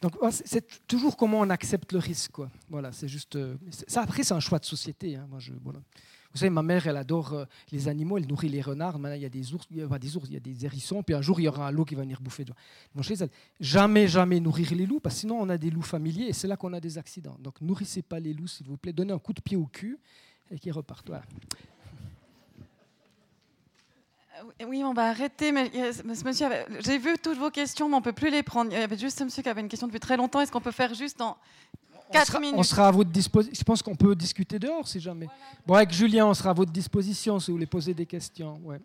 Donc, 0.00 0.16
c'est 0.30 0.86
toujours 0.86 1.16
comment 1.16 1.40
on 1.40 1.50
accepte 1.50 1.92
le 1.92 1.98
risque. 1.98 2.32
Quoi. 2.32 2.50
Voilà, 2.70 2.92
c'est 2.92 3.08
juste. 3.08 3.38
ça, 3.86 4.02
après, 4.02 4.22
c'est 4.22 4.34
un 4.34 4.40
choix 4.40 4.58
de 4.58 4.64
société. 4.64 5.16
Hein, 5.16 5.26
moi, 5.28 5.38
je, 5.38 5.52
voilà. 5.62 5.80
Vous 6.32 6.38
savez, 6.38 6.50
ma 6.50 6.62
mère, 6.62 6.86
elle 6.86 6.96
adore 6.96 7.34
euh, 7.34 7.44
les 7.70 7.88
animaux, 7.88 8.16
elle 8.16 8.26
nourrit 8.26 8.48
les 8.48 8.62
renards. 8.62 8.98
Maintenant, 8.98 9.16
il 9.16 9.22
y 9.22 9.26
a 9.26 9.28
des 9.28 9.54
ours, 9.54 9.66
il 9.70 9.78
y 9.78 9.82
a 9.82 9.98
des 9.98 10.16
ours, 10.16 10.26
il 10.28 10.34
y 10.34 10.36
a 10.36 10.40
des 10.40 10.64
hérissons, 10.64 11.02
puis 11.02 11.14
un 11.14 11.22
jour, 11.22 11.40
il 11.40 11.44
y 11.44 11.48
aura 11.48 11.68
un 11.68 11.70
loup 11.70 11.84
qui 11.84 11.94
va 11.94 12.02
venir 12.02 12.20
bouffer. 12.20 12.44
Chez 13.02 13.14
jamais, 13.60 14.08
jamais 14.08 14.40
nourrir 14.40 14.74
les 14.74 14.86
loups, 14.86 15.00
parce 15.00 15.16
que 15.16 15.20
sinon, 15.22 15.38
on 15.40 15.48
a 15.48 15.58
des 15.58 15.70
loups 15.70 15.82
familiers, 15.82 16.28
et 16.28 16.32
c'est 16.32 16.48
là 16.48 16.56
qu'on 16.56 16.72
a 16.72 16.80
des 16.80 16.98
accidents. 16.98 17.36
Donc, 17.40 17.60
nourrissez 17.60 18.02
pas 18.02 18.18
les 18.18 18.32
loups, 18.32 18.48
s'il 18.48 18.66
vous 18.66 18.76
plaît. 18.76 18.92
Donnez 18.92 19.12
un 19.12 19.18
coup 19.18 19.32
de 19.32 19.40
pied 19.40 19.56
au 19.56 19.66
cul, 19.66 19.98
et 20.50 20.58
qu'ils 20.58 20.72
repartent. 20.72 21.10
Euh, 21.10 21.18
oui, 24.66 24.82
on 24.84 24.92
va 24.92 25.08
arrêter. 25.08 25.52
Mais 25.52 25.70
monsieur, 26.24 26.48
j'ai 26.80 26.98
vu 26.98 27.16
toutes 27.22 27.38
vos 27.38 27.50
questions, 27.50 27.88
mais 27.88 27.96
on 27.96 28.00
ne 28.00 28.04
peut 28.04 28.12
plus 28.12 28.30
les 28.30 28.42
prendre. 28.42 28.72
Il 28.72 28.78
y 28.78 28.82
avait 28.82 28.98
juste 28.98 29.18
ce 29.18 29.24
monsieur 29.24 29.42
qui 29.42 29.48
avait 29.48 29.60
une 29.60 29.68
question 29.68 29.86
depuis 29.86 30.00
très 30.00 30.16
longtemps. 30.16 30.40
Est-ce 30.40 30.52
qu'on 30.52 30.60
peut 30.60 30.70
faire 30.70 30.94
juste 30.94 31.20
en 31.20 31.36
on 32.54 32.62
sera, 32.62 32.88
à 32.88 32.90
votre 32.90 33.10
disposition. 33.10 33.54
Je 33.58 33.64
pense 33.64 33.82
qu'on 33.82 33.94
peut 33.94 34.14
discuter 34.14 34.58
dehors 34.58 34.86
si 34.86 35.00
jamais. 35.00 35.28
Bon, 35.66 35.74
avec 35.74 35.92
Julien, 35.92 36.26
on 36.26 36.34
sera 36.34 36.50
à 36.50 36.52
votre 36.52 36.72
disposition 36.72 37.38
si 37.38 37.50
vous 37.50 37.56
voulez 37.56 37.66
poser 37.66 37.94
des 37.94 38.06
questions. 38.06 38.60
Ouais. 38.62 38.80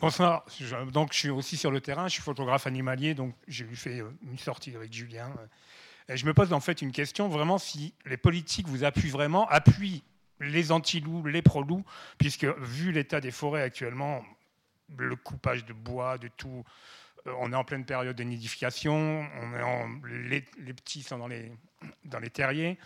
Bonsoir. 0.00 0.44
donc, 0.92 1.12
je 1.12 1.18
suis 1.18 1.30
aussi 1.30 1.56
sur 1.56 1.70
le 1.70 1.80
terrain. 1.80 2.08
Je 2.08 2.14
suis 2.14 2.22
photographe 2.22 2.66
animalier, 2.66 3.14
donc 3.14 3.34
j'ai 3.48 3.64
fait 3.64 4.00
euh, 4.00 4.10
une 4.30 4.38
sortie 4.38 4.74
avec 4.76 4.92
Julien. 4.92 5.32
Et 6.08 6.16
je 6.16 6.26
me 6.26 6.34
pose 6.34 6.52
en 6.52 6.60
fait 6.60 6.82
une 6.82 6.92
question 6.92 7.28
vraiment 7.28 7.58
si 7.58 7.94
les 8.04 8.16
politiques 8.16 8.68
vous 8.68 8.84
appuient 8.84 9.10
vraiment, 9.10 9.48
appuient 9.48 10.02
les 10.40 10.70
anti-loups, 10.70 11.26
les 11.26 11.42
pro-loups, 11.42 11.84
puisque 12.18 12.44
vu 12.44 12.92
l'état 12.92 13.20
des 13.20 13.30
forêts 13.30 13.62
actuellement, 13.62 14.22
le 14.96 15.16
coupage 15.16 15.64
de 15.64 15.72
bois, 15.72 16.18
de 16.18 16.28
tout, 16.28 16.62
euh, 16.62 17.05
on 17.38 17.52
est 17.52 17.56
en 17.56 17.64
pleine 17.64 17.84
période 17.84 18.16
de 18.16 18.22
nidification, 18.22 19.26
on 19.42 19.54
est 19.56 19.62
en, 19.62 19.88
les, 20.06 20.44
les, 20.58 20.72
petits 20.72 21.02
sont 21.02 21.18
dans 21.18 21.28
les, 21.28 21.52
dans 22.04 22.18
les 22.18 22.30
terriers, 22.30 22.78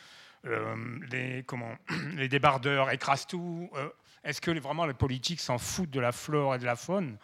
euh, 0.46 0.74
les, 1.10 1.42
comment, 1.46 1.72
les 2.16 2.28
débardeurs 2.28 2.90
écrasent 2.90 3.26
tout. 3.26 3.68
Euh, 3.76 3.88
est-ce 4.24 4.40
que 4.40 4.50
vraiment 4.58 4.86
les 4.86 4.94
politiques 4.94 5.40
s'en 5.40 5.58
foutent 5.58 5.90
de 5.90 6.00
la 6.00 6.12
flore 6.12 6.54
et 6.54 6.58
de 6.58 6.64
la 6.64 6.76
faune? 6.76 7.16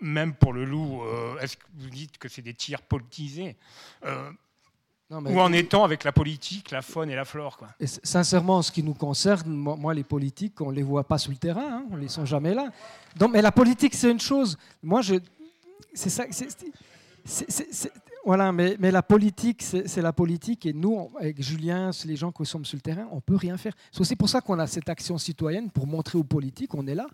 Même 0.00 0.34
pour 0.34 0.52
le 0.52 0.64
loup, 0.64 1.02
euh, 1.02 1.38
est-ce 1.38 1.56
que 1.56 1.64
vous 1.74 1.90
dites 1.90 2.18
que 2.18 2.28
c'est 2.28 2.42
des 2.42 2.54
tirs 2.54 2.82
politisés? 2.82 3.56
Ou 5.08 5.40
en 5.40 5.52
étant 5.52 5.84
avec 5.84 6.02
la 6.02 6.10
politique, 6.10 6.72
la 6.72 6.82
faune 6.82 7.10
et 7.10 7.14
la 7.14 7.24
flore 7.24 7.56
quoi? 7.56 7.68
Et 7.78 7.86
Sincèrement, 7.86 8.56
en 8.56 8.62
ce 8.62 8.72
qui 8.72 8.82
nous 8.82 8.92
concerne, 8.92 9.48
moi, 9.48 9.94
les 9.94 10.02
politiques, 10.02 10.60
on 10.60 10.70
ne 10.70 10.76
les 10.76 10.82
voit 10.82 11.04
pas 11.04 11.16
sur 11.16 11.30
le 11.30 11.36
terrain, 11.36 11.78
hein, 11.78 11.84
on 11.92 11.96
ne 11.96 12.00
les 12.00 12.08
sent 12.08 12.26
jamais 12.26 12.54
là. 12.54 12.70
Donc, 13.14 13.32
mais 13.32 13.40
la 13.40 13.52
politique, 13.52 13.94
c'est 13.94 14.10
une 14.10 14.18
chose. 14.18 14.58
Moi, 14.82 15.02
je, 15.02 15.14
c'est 15.96 16.10
ça. 16.10 16.24
C'est, 17.24 17.92
voilà, 18.24 18.52
mais, 18.52 18.76
mais 18.78 18.90
la 18.90 19.02
politique, 19.02 19.62
c'est 19.62 20.02
la 20.02 20.12
politique. 20.12 20.66
Et 20.66 20.72
nous, 20.72 21.10
avec 21.18 21.42
Julien, 21.42 21.90
les 22.04 22.16
gens 22.16 22.30
qui 22.30 22.44
sommes 22.46 22.64
sur 22.64 22.76
le 22.76 22.82
terrain, 22.82 23.08
on 23.10 23.16
ne 23.16 23.20
peut 23.20 23.36
rien 23.36 23.56
faire. 23.56 23.72
C'est 23.90 24.00
aussi 24.00 24.16
pour 24.16 24.28
ça 24.28 24.40
qu'on 24.40 24.58
a 24.58 24.66
cette 24.66 24.88
action 24.88 25.18
citoyenne, 25.18 25.70
pour 25.70 25.86
montrer 25.86 26.18
aux 26.18 26.24
politiques 26.24 26.70
qu'on 26.70 26.86
est 26.86 26.94
là. 26.94 27.06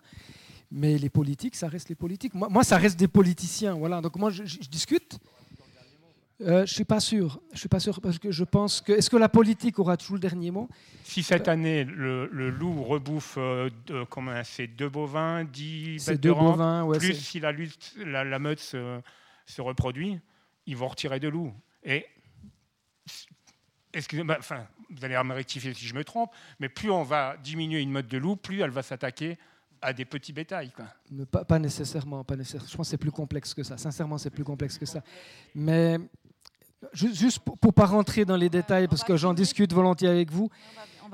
Mais 0.70 0.96
les 0.96 1.10
politiques, 1.10 1.54
ça 1.54 1.68
reste 1.68 1.90
les 1.90 1.94
politiques. 1.94 2.34
Moi, 2.34 2.48
moi 2.50 2.64
ça 2.64 2.78
reste 2.78 2.98
des 2.98 3.08
politiciens. 3.08 3.74
Voilà. 3.74 4.00
Donc 4.00 4.16
moi, 4.16 4.30
je, 4.30 4.42
discute. 4.70 5.18
Euh, 6.42 6.56
je 6.58 6.60
ne 6.60 6.66
suis 6.66 6.84
pas 6.84 7.00
sûr. 7.00 7.40
Je 7.52 7.58
suis 7.58 7.68
pas 7.68 7.80
sûr 7.80 8.00
parce 8.00 8.18
que 8.18 8.30
je 8.30 8.44
pense 8.44 8.80
que 8.80 8.92
est-ce 8.92 9.10
que 9.10 9.16
la 9.16 9.28
politique 9.28 9.78
aura 9.78 9.96
toujours 9.96 10.16
le 10.16 10.20
dernier 10.20 10.50
mot? 10.50 10.68
Si 11.04 11.22
cette 11.22 11.48
année 11.48 11.84
le, 11.84 12.26
loup 12.50 12.82
rebouffe 12.82 13.34
euh, 13.38 13.70
comment 14.10 14.42
c'est 14.44 14.66
deux 14.66 14.88
bovins, 14.88 15.44
dix 15.44 16.04
bêtes 16.06 16.20
deux 16.20 16.34
bovins, 16.34 16.84
ouais, 16.84 16.98
plus 16.98 17.14
si 17.14 17.40
la, 17.40 17.52
lutte, 17.52 17.94
la, 18.04 18.24
la 18.24 18.38
meute 18.38 18.60
se, 18.60 19.00
se 19.46 19.60
reproduit, 19.60 20.18
ils 20.66 20.76
vont 20.76 20.88
retirer 20.88 21.20
de 21.20 21.28
loup. 21.28 21.52
Et 21.84 22.06
excusez-moi, 23.92 24.36
enfin, 24.38 24.66
vous 24.90 25.04
allez 25.04 25.20
me 25.22 25.34
rectifier 25.34 25.74
si 25.74 25.86
je 25.86 25.94
me 25.94 26.04
trompe, 26.04 26.30
mais 26.60 26.68
plus 26.68 26.90
on 26.90 27.02
va 27.02 27.36
diminuer 27.42 27.80
une 27.80 27.90
mode 27.90 28.08
de 28.08 28.18
loup, 28.18 28.36
plus 28.36 28.60
elle 28.60 28.70
va 28.70 28.82
s'attaquer 28.82 29.38
à 29.82 29.92
des 29.92 30.04
petits 30.04 30.32
bétails. 30.32 30.70
Quoi. 30.70 30.86
Pas, 31.26 31.44
pas, 31.44 31.58
nécessairement, 31.58 32.22
pas 32.22 32.36
nécessairement. 32.36 32.68
Je 32.68 32.76
pense 32.76 32.86
que 32.86 32.90
c'est 32.90 32.98
plus 32.98 33.10
complexe 33.10 33.52
que 33.52 33.64
ça. 33.64 33.76
Sincèrement, 33.76 34.16
c'est 34.16 34.30
plus 34.30 34.44
complexe 34.44 34.78
que 34.78 34.86
ça. 34.86 35.02
Mais 35.54 35.98
juste 36.92 37.38
pour 37.40 37.56
ne 37.62 37.70
pas 37.70 37.86
rentrer 37.86 38.24
dans 38.24 38.36
les 38.36 38.48
détails, 38.48 38.88
parce 38.88 39.04
que 39.04 39.16
j'en 39.16 39.34
discute 39.34 39.72
volontiers 39.72 40.08
avec 40.08 40.30
vous, 40.30 40.50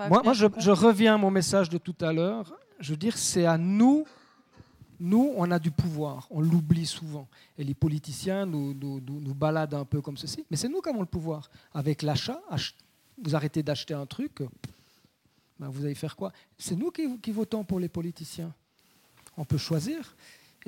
moi, 0.09 0.23
moi 0.23 0.32
je, 0.32 0.47
je, 0.59 0.70
reviens 0.70 1.15
à 1.15 1.19
mon 1.19 1.31
message 1.31 1.69
de 1.69 1.78
tout 1.78 1.97
à 2.01 2.12
l'heure. 2.12 2.55
Je 2.78 2.90
veux 2.93 2.97
dire, 2.97 3.19
c'est 3.19 3.47
à 3.47 3.59
nous 3.59 4.07
nous, 5.01 5.32
on 5.36 5.51
a 5.51 5.59
du 5.59 5.70
pouvoir, 5.70 6.27
on 6.31 6.40
l'oublie 6.40 6.86
souvent. 6.86 7.28
Et 7.57 7.65
les 7.65 7.74
politiciens 7.74 8.47
nous, 8.47 8.74
nous, 8.74 9.01
nous, 9.01 9.35
baladent 9.35 9.74
un 9.74 9.85
peu 9.85 10.01
comme 10.01 10.16
ceci. 10.16 10.45
Mais 10.51 10.57
c'est 10.57 10.69
nous 10.69 10.81
qui 10.81 10.89
avons 10.89 11.01
le 11.01 11.07
pouvoir. 11.07 11.51
Avec 11.73 12.03
l'achat, 12.03 12.40
vous 13.23 13.36
arrêtez 13.36 13.62
d'acheter 13.62 13.95
un 13.95 14.07
truc, 14.07 14.43
ben 15.59 15.69
vous 15.69 15.85
allez 15.85 15.95
faire 15.95 16.16
quoi? 16.16 16.32
C'est 16.57 16.77
nous 16.77 16.90
qui, 16.90 17.19
qui, 17.20 17.31
votons 17.31 17.65
pour 17.65 17.78
les 17.78 17.89
politiciens. 17.89 18.53
On 19.36 19.45
peut 19.45 19.59
choisir. 19.59 20.16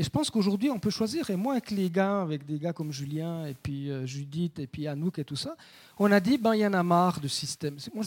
Et 0.01 0.03
je 0.03 0.09
pense 0.09 0.31
qu'aujourd'hui, 0.31 0.71
on 0.71 0.79
peut 0.79 0.89
choisir. 0.89 1.29
Et 1.29 1.37
moi, 1.37 1.53
avec 1.53 1.71
les 1.71 1.91
gars, 1.91 2.23
avec 2.23 2.47
des 2.47 2.59
gars 2.59 2.73
comme 2.73 2.91
Julien, 2.91 3.45
et 3.45 3.53
puis 3.53 3.91
euh, 3.91 4.07
Judith, 4.07 4.59
et 4.59 4.67
puis 4.67 4.87
Anouk 4.87 5.19
et 5.19 5.25
tout 5.27 5.37
ça, 5.37 5.55
on 5.99 6.11
a 6.11 6.21
dit, 6.21 6.39
ben, 6.39 6.55
il 6.55 6.61
y 6.61 6.67
en 6.67 6.73
a 6.73 6.83
marre 6.83 7.21
de 7.21 7.29
système. 7.29 7.77
Moi, 7.95 8.03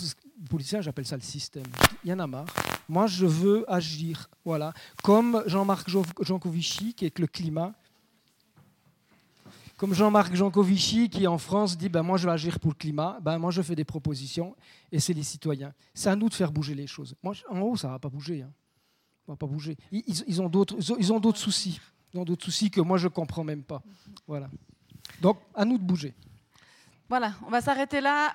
politicien, 0.49 0.81
j'appelle 0.81 1.05
ça 1.05 1.15
le 1.15 1.21
système. 1.21 1.67
Il 2.03 2.09
y 2.09 2.13
en 2.13 2.17
a 2.17 2.25
marre. 2.25 2.47
Moi, 2.89 3.05
je 3.05 3.27
veux 3.27 3.63
agir. 3.71 4.27
Voilà. 4.43 4.73
Comme 5.03 5.43
Jean-Marc 5.45 5.87
Jancovici, 6.19 6.95
qui 6.95 7.05
est 7.05 7.19
le 7.19 7.27
climat. 7.27 7.75
Comme 9.77 9.93
Jean-Marc 9.93 10.33
Jancovici, 10.33 11.09
qui 11.09 11.27
en 11.27 11.37
France 11.37 11.77
dit, 11.77 11.89
ben, 11.89 12.01
moi, 12.01 12.17
je 12.17 12.25
vais 12.25 12.33
agir 12.33 12.59
pour 12.59 12.71
le 12.71 12.75
climat. 12.75 13.19
Ben, 13.21 13.37
moi, 13.37 13.51
je 13.51 13.61
fais 13.61 13.75
des 13.75 13.85
propositions, 13.85 14.55
et 14.91 14.99
c'est 14.99 15.13
les 15.13 15.21
citoyens. 15.21 15.73
C'est 15.93 16.09
à 16.09 16.15
nous 16.15 16.29
de 16.29 16.33
faire 16.33 16.51
bouger 16.51 16.73
les 16.73 16.87
choses. 16.87 17.13
Moi, 17.21 17.35
en 17.51 17.59
haut, 17.59 17.77
ça 17.77 17.89
ne 17.89 17.93
va 17.93 17.99
pas 17.99 18.09
bouger. 18.09 18.41
Hein 18.41 18.49
va 19.31 19.35
pas 19.35 19.47
bouger. 19.47 19.77
Ils, 19.91 20.03
ils 20.27 20.41
ont 20.41 20.49
d'autres, 20.49 20.75
ils 20.99 21.13
ont 21.13 21.19
d'autres 21.19 21.39
soucis. 21.39 21.79
Ils 22.13 22.19
ont 22.19 22.25
d'autres 22.25 22.45
soucis 22.45 22.69
que 22.69 22.81
moi 22.81 22.97
je 22.97 23.07
comprends 23.07 23.43
même 23.43 23.63
pas. 23.63 23.81
Voilà. 24.27 24.49
Donc 25.21 25.39
à 25.55 25.65
nous 25.65 25.77
de 25.77 25.83
bouger. 25.83 26.13
Voilà, 27.09 27.33
on 27.45 27.49
va 27.49 27.61
s'arrêter 27.61 28.01
là. 28.01 28.33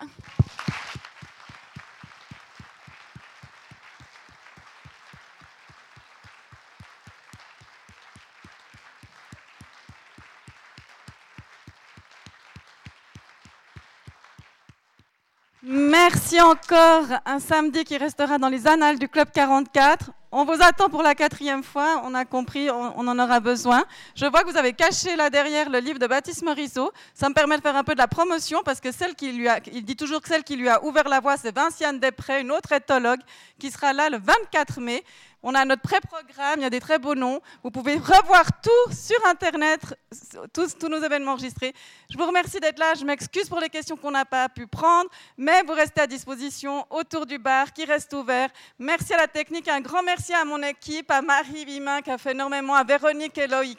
Merci 15.63 16.41
encore. 16.41 17.07
Un 17.27 17.41
samedi 17.41 17.85
qui 17.85 17.97
restera 17.99 18.39
dans 18.39 18.49
les 18.49 18.67
annales 18.67 18.99
du 18.99 19.09
Club 19.09 19.31
44. 19.31 20.13
On 20.31 20.45
vous 20.45 20.61
attend 20.61 20.91
pour 20.91 21.03
la 21.03 21.15
quatrième 21.15 21.63
fois, 21.63 22.03
on 22.05 22.15
a 22.15 22.27
compris, 22.27 22.69
on, 22.71 23.09
en 23.09 23.19
aura 23.19 23.41
besoin. 23.41 23.85
Je 24.15 24.27
vois 24.27 24.43
que 24.43 24.51
vous 24.51 24.59
avez 24.59 24.75
caché 24.75 25.17
là 25.17 25.31
derrière 25.31 25.71
le 25.71 25.79
livre 25.79 25.99
de 25.99 26.07
Baptiste 26.07 26.43
Morisot. 26.43 26.93
Ça 27.15 27.31
me 27.31 27.35
permet 27.35 27.57
de 27.57 27.63
faire 27.63 27.77
un 27.77 27.83
peu 27.83 27.95
de 27.95 27.99
la 27.99 28.09
promotion 28.09 28.61
parce 28.63 28.79
que 28.79 28.91
qui 29.15 29.49
il 29.73 29.85
dit 29.87 29.97
toujours 29.97 30.21
que 30.21 30.29
celle 30.29 30.45
qui 30.45 30.57
lui 30.57 30.69
a 30.69 30.85
ouvert 30.85 31.09
la 31.09 31.21
voie, 31.21 31.39
c'est 31.39 31.55
Vinciane 31.55 31.99
Després, 31.99 32.43
une 32.43 32.53
autre 32.53 32.73
éthologue, 32.73 33.21
qui 33.59 33.71
sera 33.71 33.95
là 33.95 34.11
le 34.11 34.19
24 34.19 34.81
mai. 34.83 35.03
On 35.43 35.55
a 35.55 35.65
notre 35.65 35.83
pré-programme, 35.83 36.59
il 36.59 36.63
y 36.63 36.67
a 36.67 36.71
des 36.71 36.81
très 36.81 36.99
beaux 36.99 37.15
noms. 37.15 37.41
Vous 37.63 37.71
pouvez 37.71 37.95
revoir 37.97 38.45
tout 38.61 38.93
sur 38.93 39.17
Internet, 39.27 39.81
tous, 40.53 40.77
tous 40.77 40.89
nos 40.89 41.01
événements 41.01 41.33
enregistrés. 41.33 41.73
Je 42.11 42.19
vous 42.19 42.27
remercie 42.27 42.59
d'être 42.59 42.79
là. 42.79 42.95
Je 42.95 43.05
m'excuse 43.05 43.49
pour 43.49 43.61
les 43.61 43.69
questions 43.69 43.97
qu'on 43.97 44.11
n'a 44.11 44.25
pas 44.25 44.49
pu 44.49 44.67
prendre, 44.67 45.09
mais 45.37 45.63
vous 45.63 45.75
restez 45.75 46.01
à 46.01 46.07
disposition 46.07 46.85
autour 46.91 47.25
du 47.25 47.39
bar 47.39 47.73
qui 47.73 47.85
reste 47.85 48.13
ouvert. 48.15 48.51
Merci 48.79 49.15
à 49.15 49.19
la 49.19 49.29
technique, 49.29 49.69
un 49.69 49.81
grand 49.81 50.03
merci 50.03 50.33
à 50.33 50.45
mon 50.45 50.63
équipe, 50.63 51.11
à 51.11 51.23
Marie 51.23 51.65
Vimin 51.65 52.03
qui 52.03 52.11
a 52.11 52.19
fait 52.19 52.33
énormément, 52.33 52.75
à 52.75 52.83
Véronique 52.83 53.39
et 53.39 53.47
Loïc. 53.47 53.79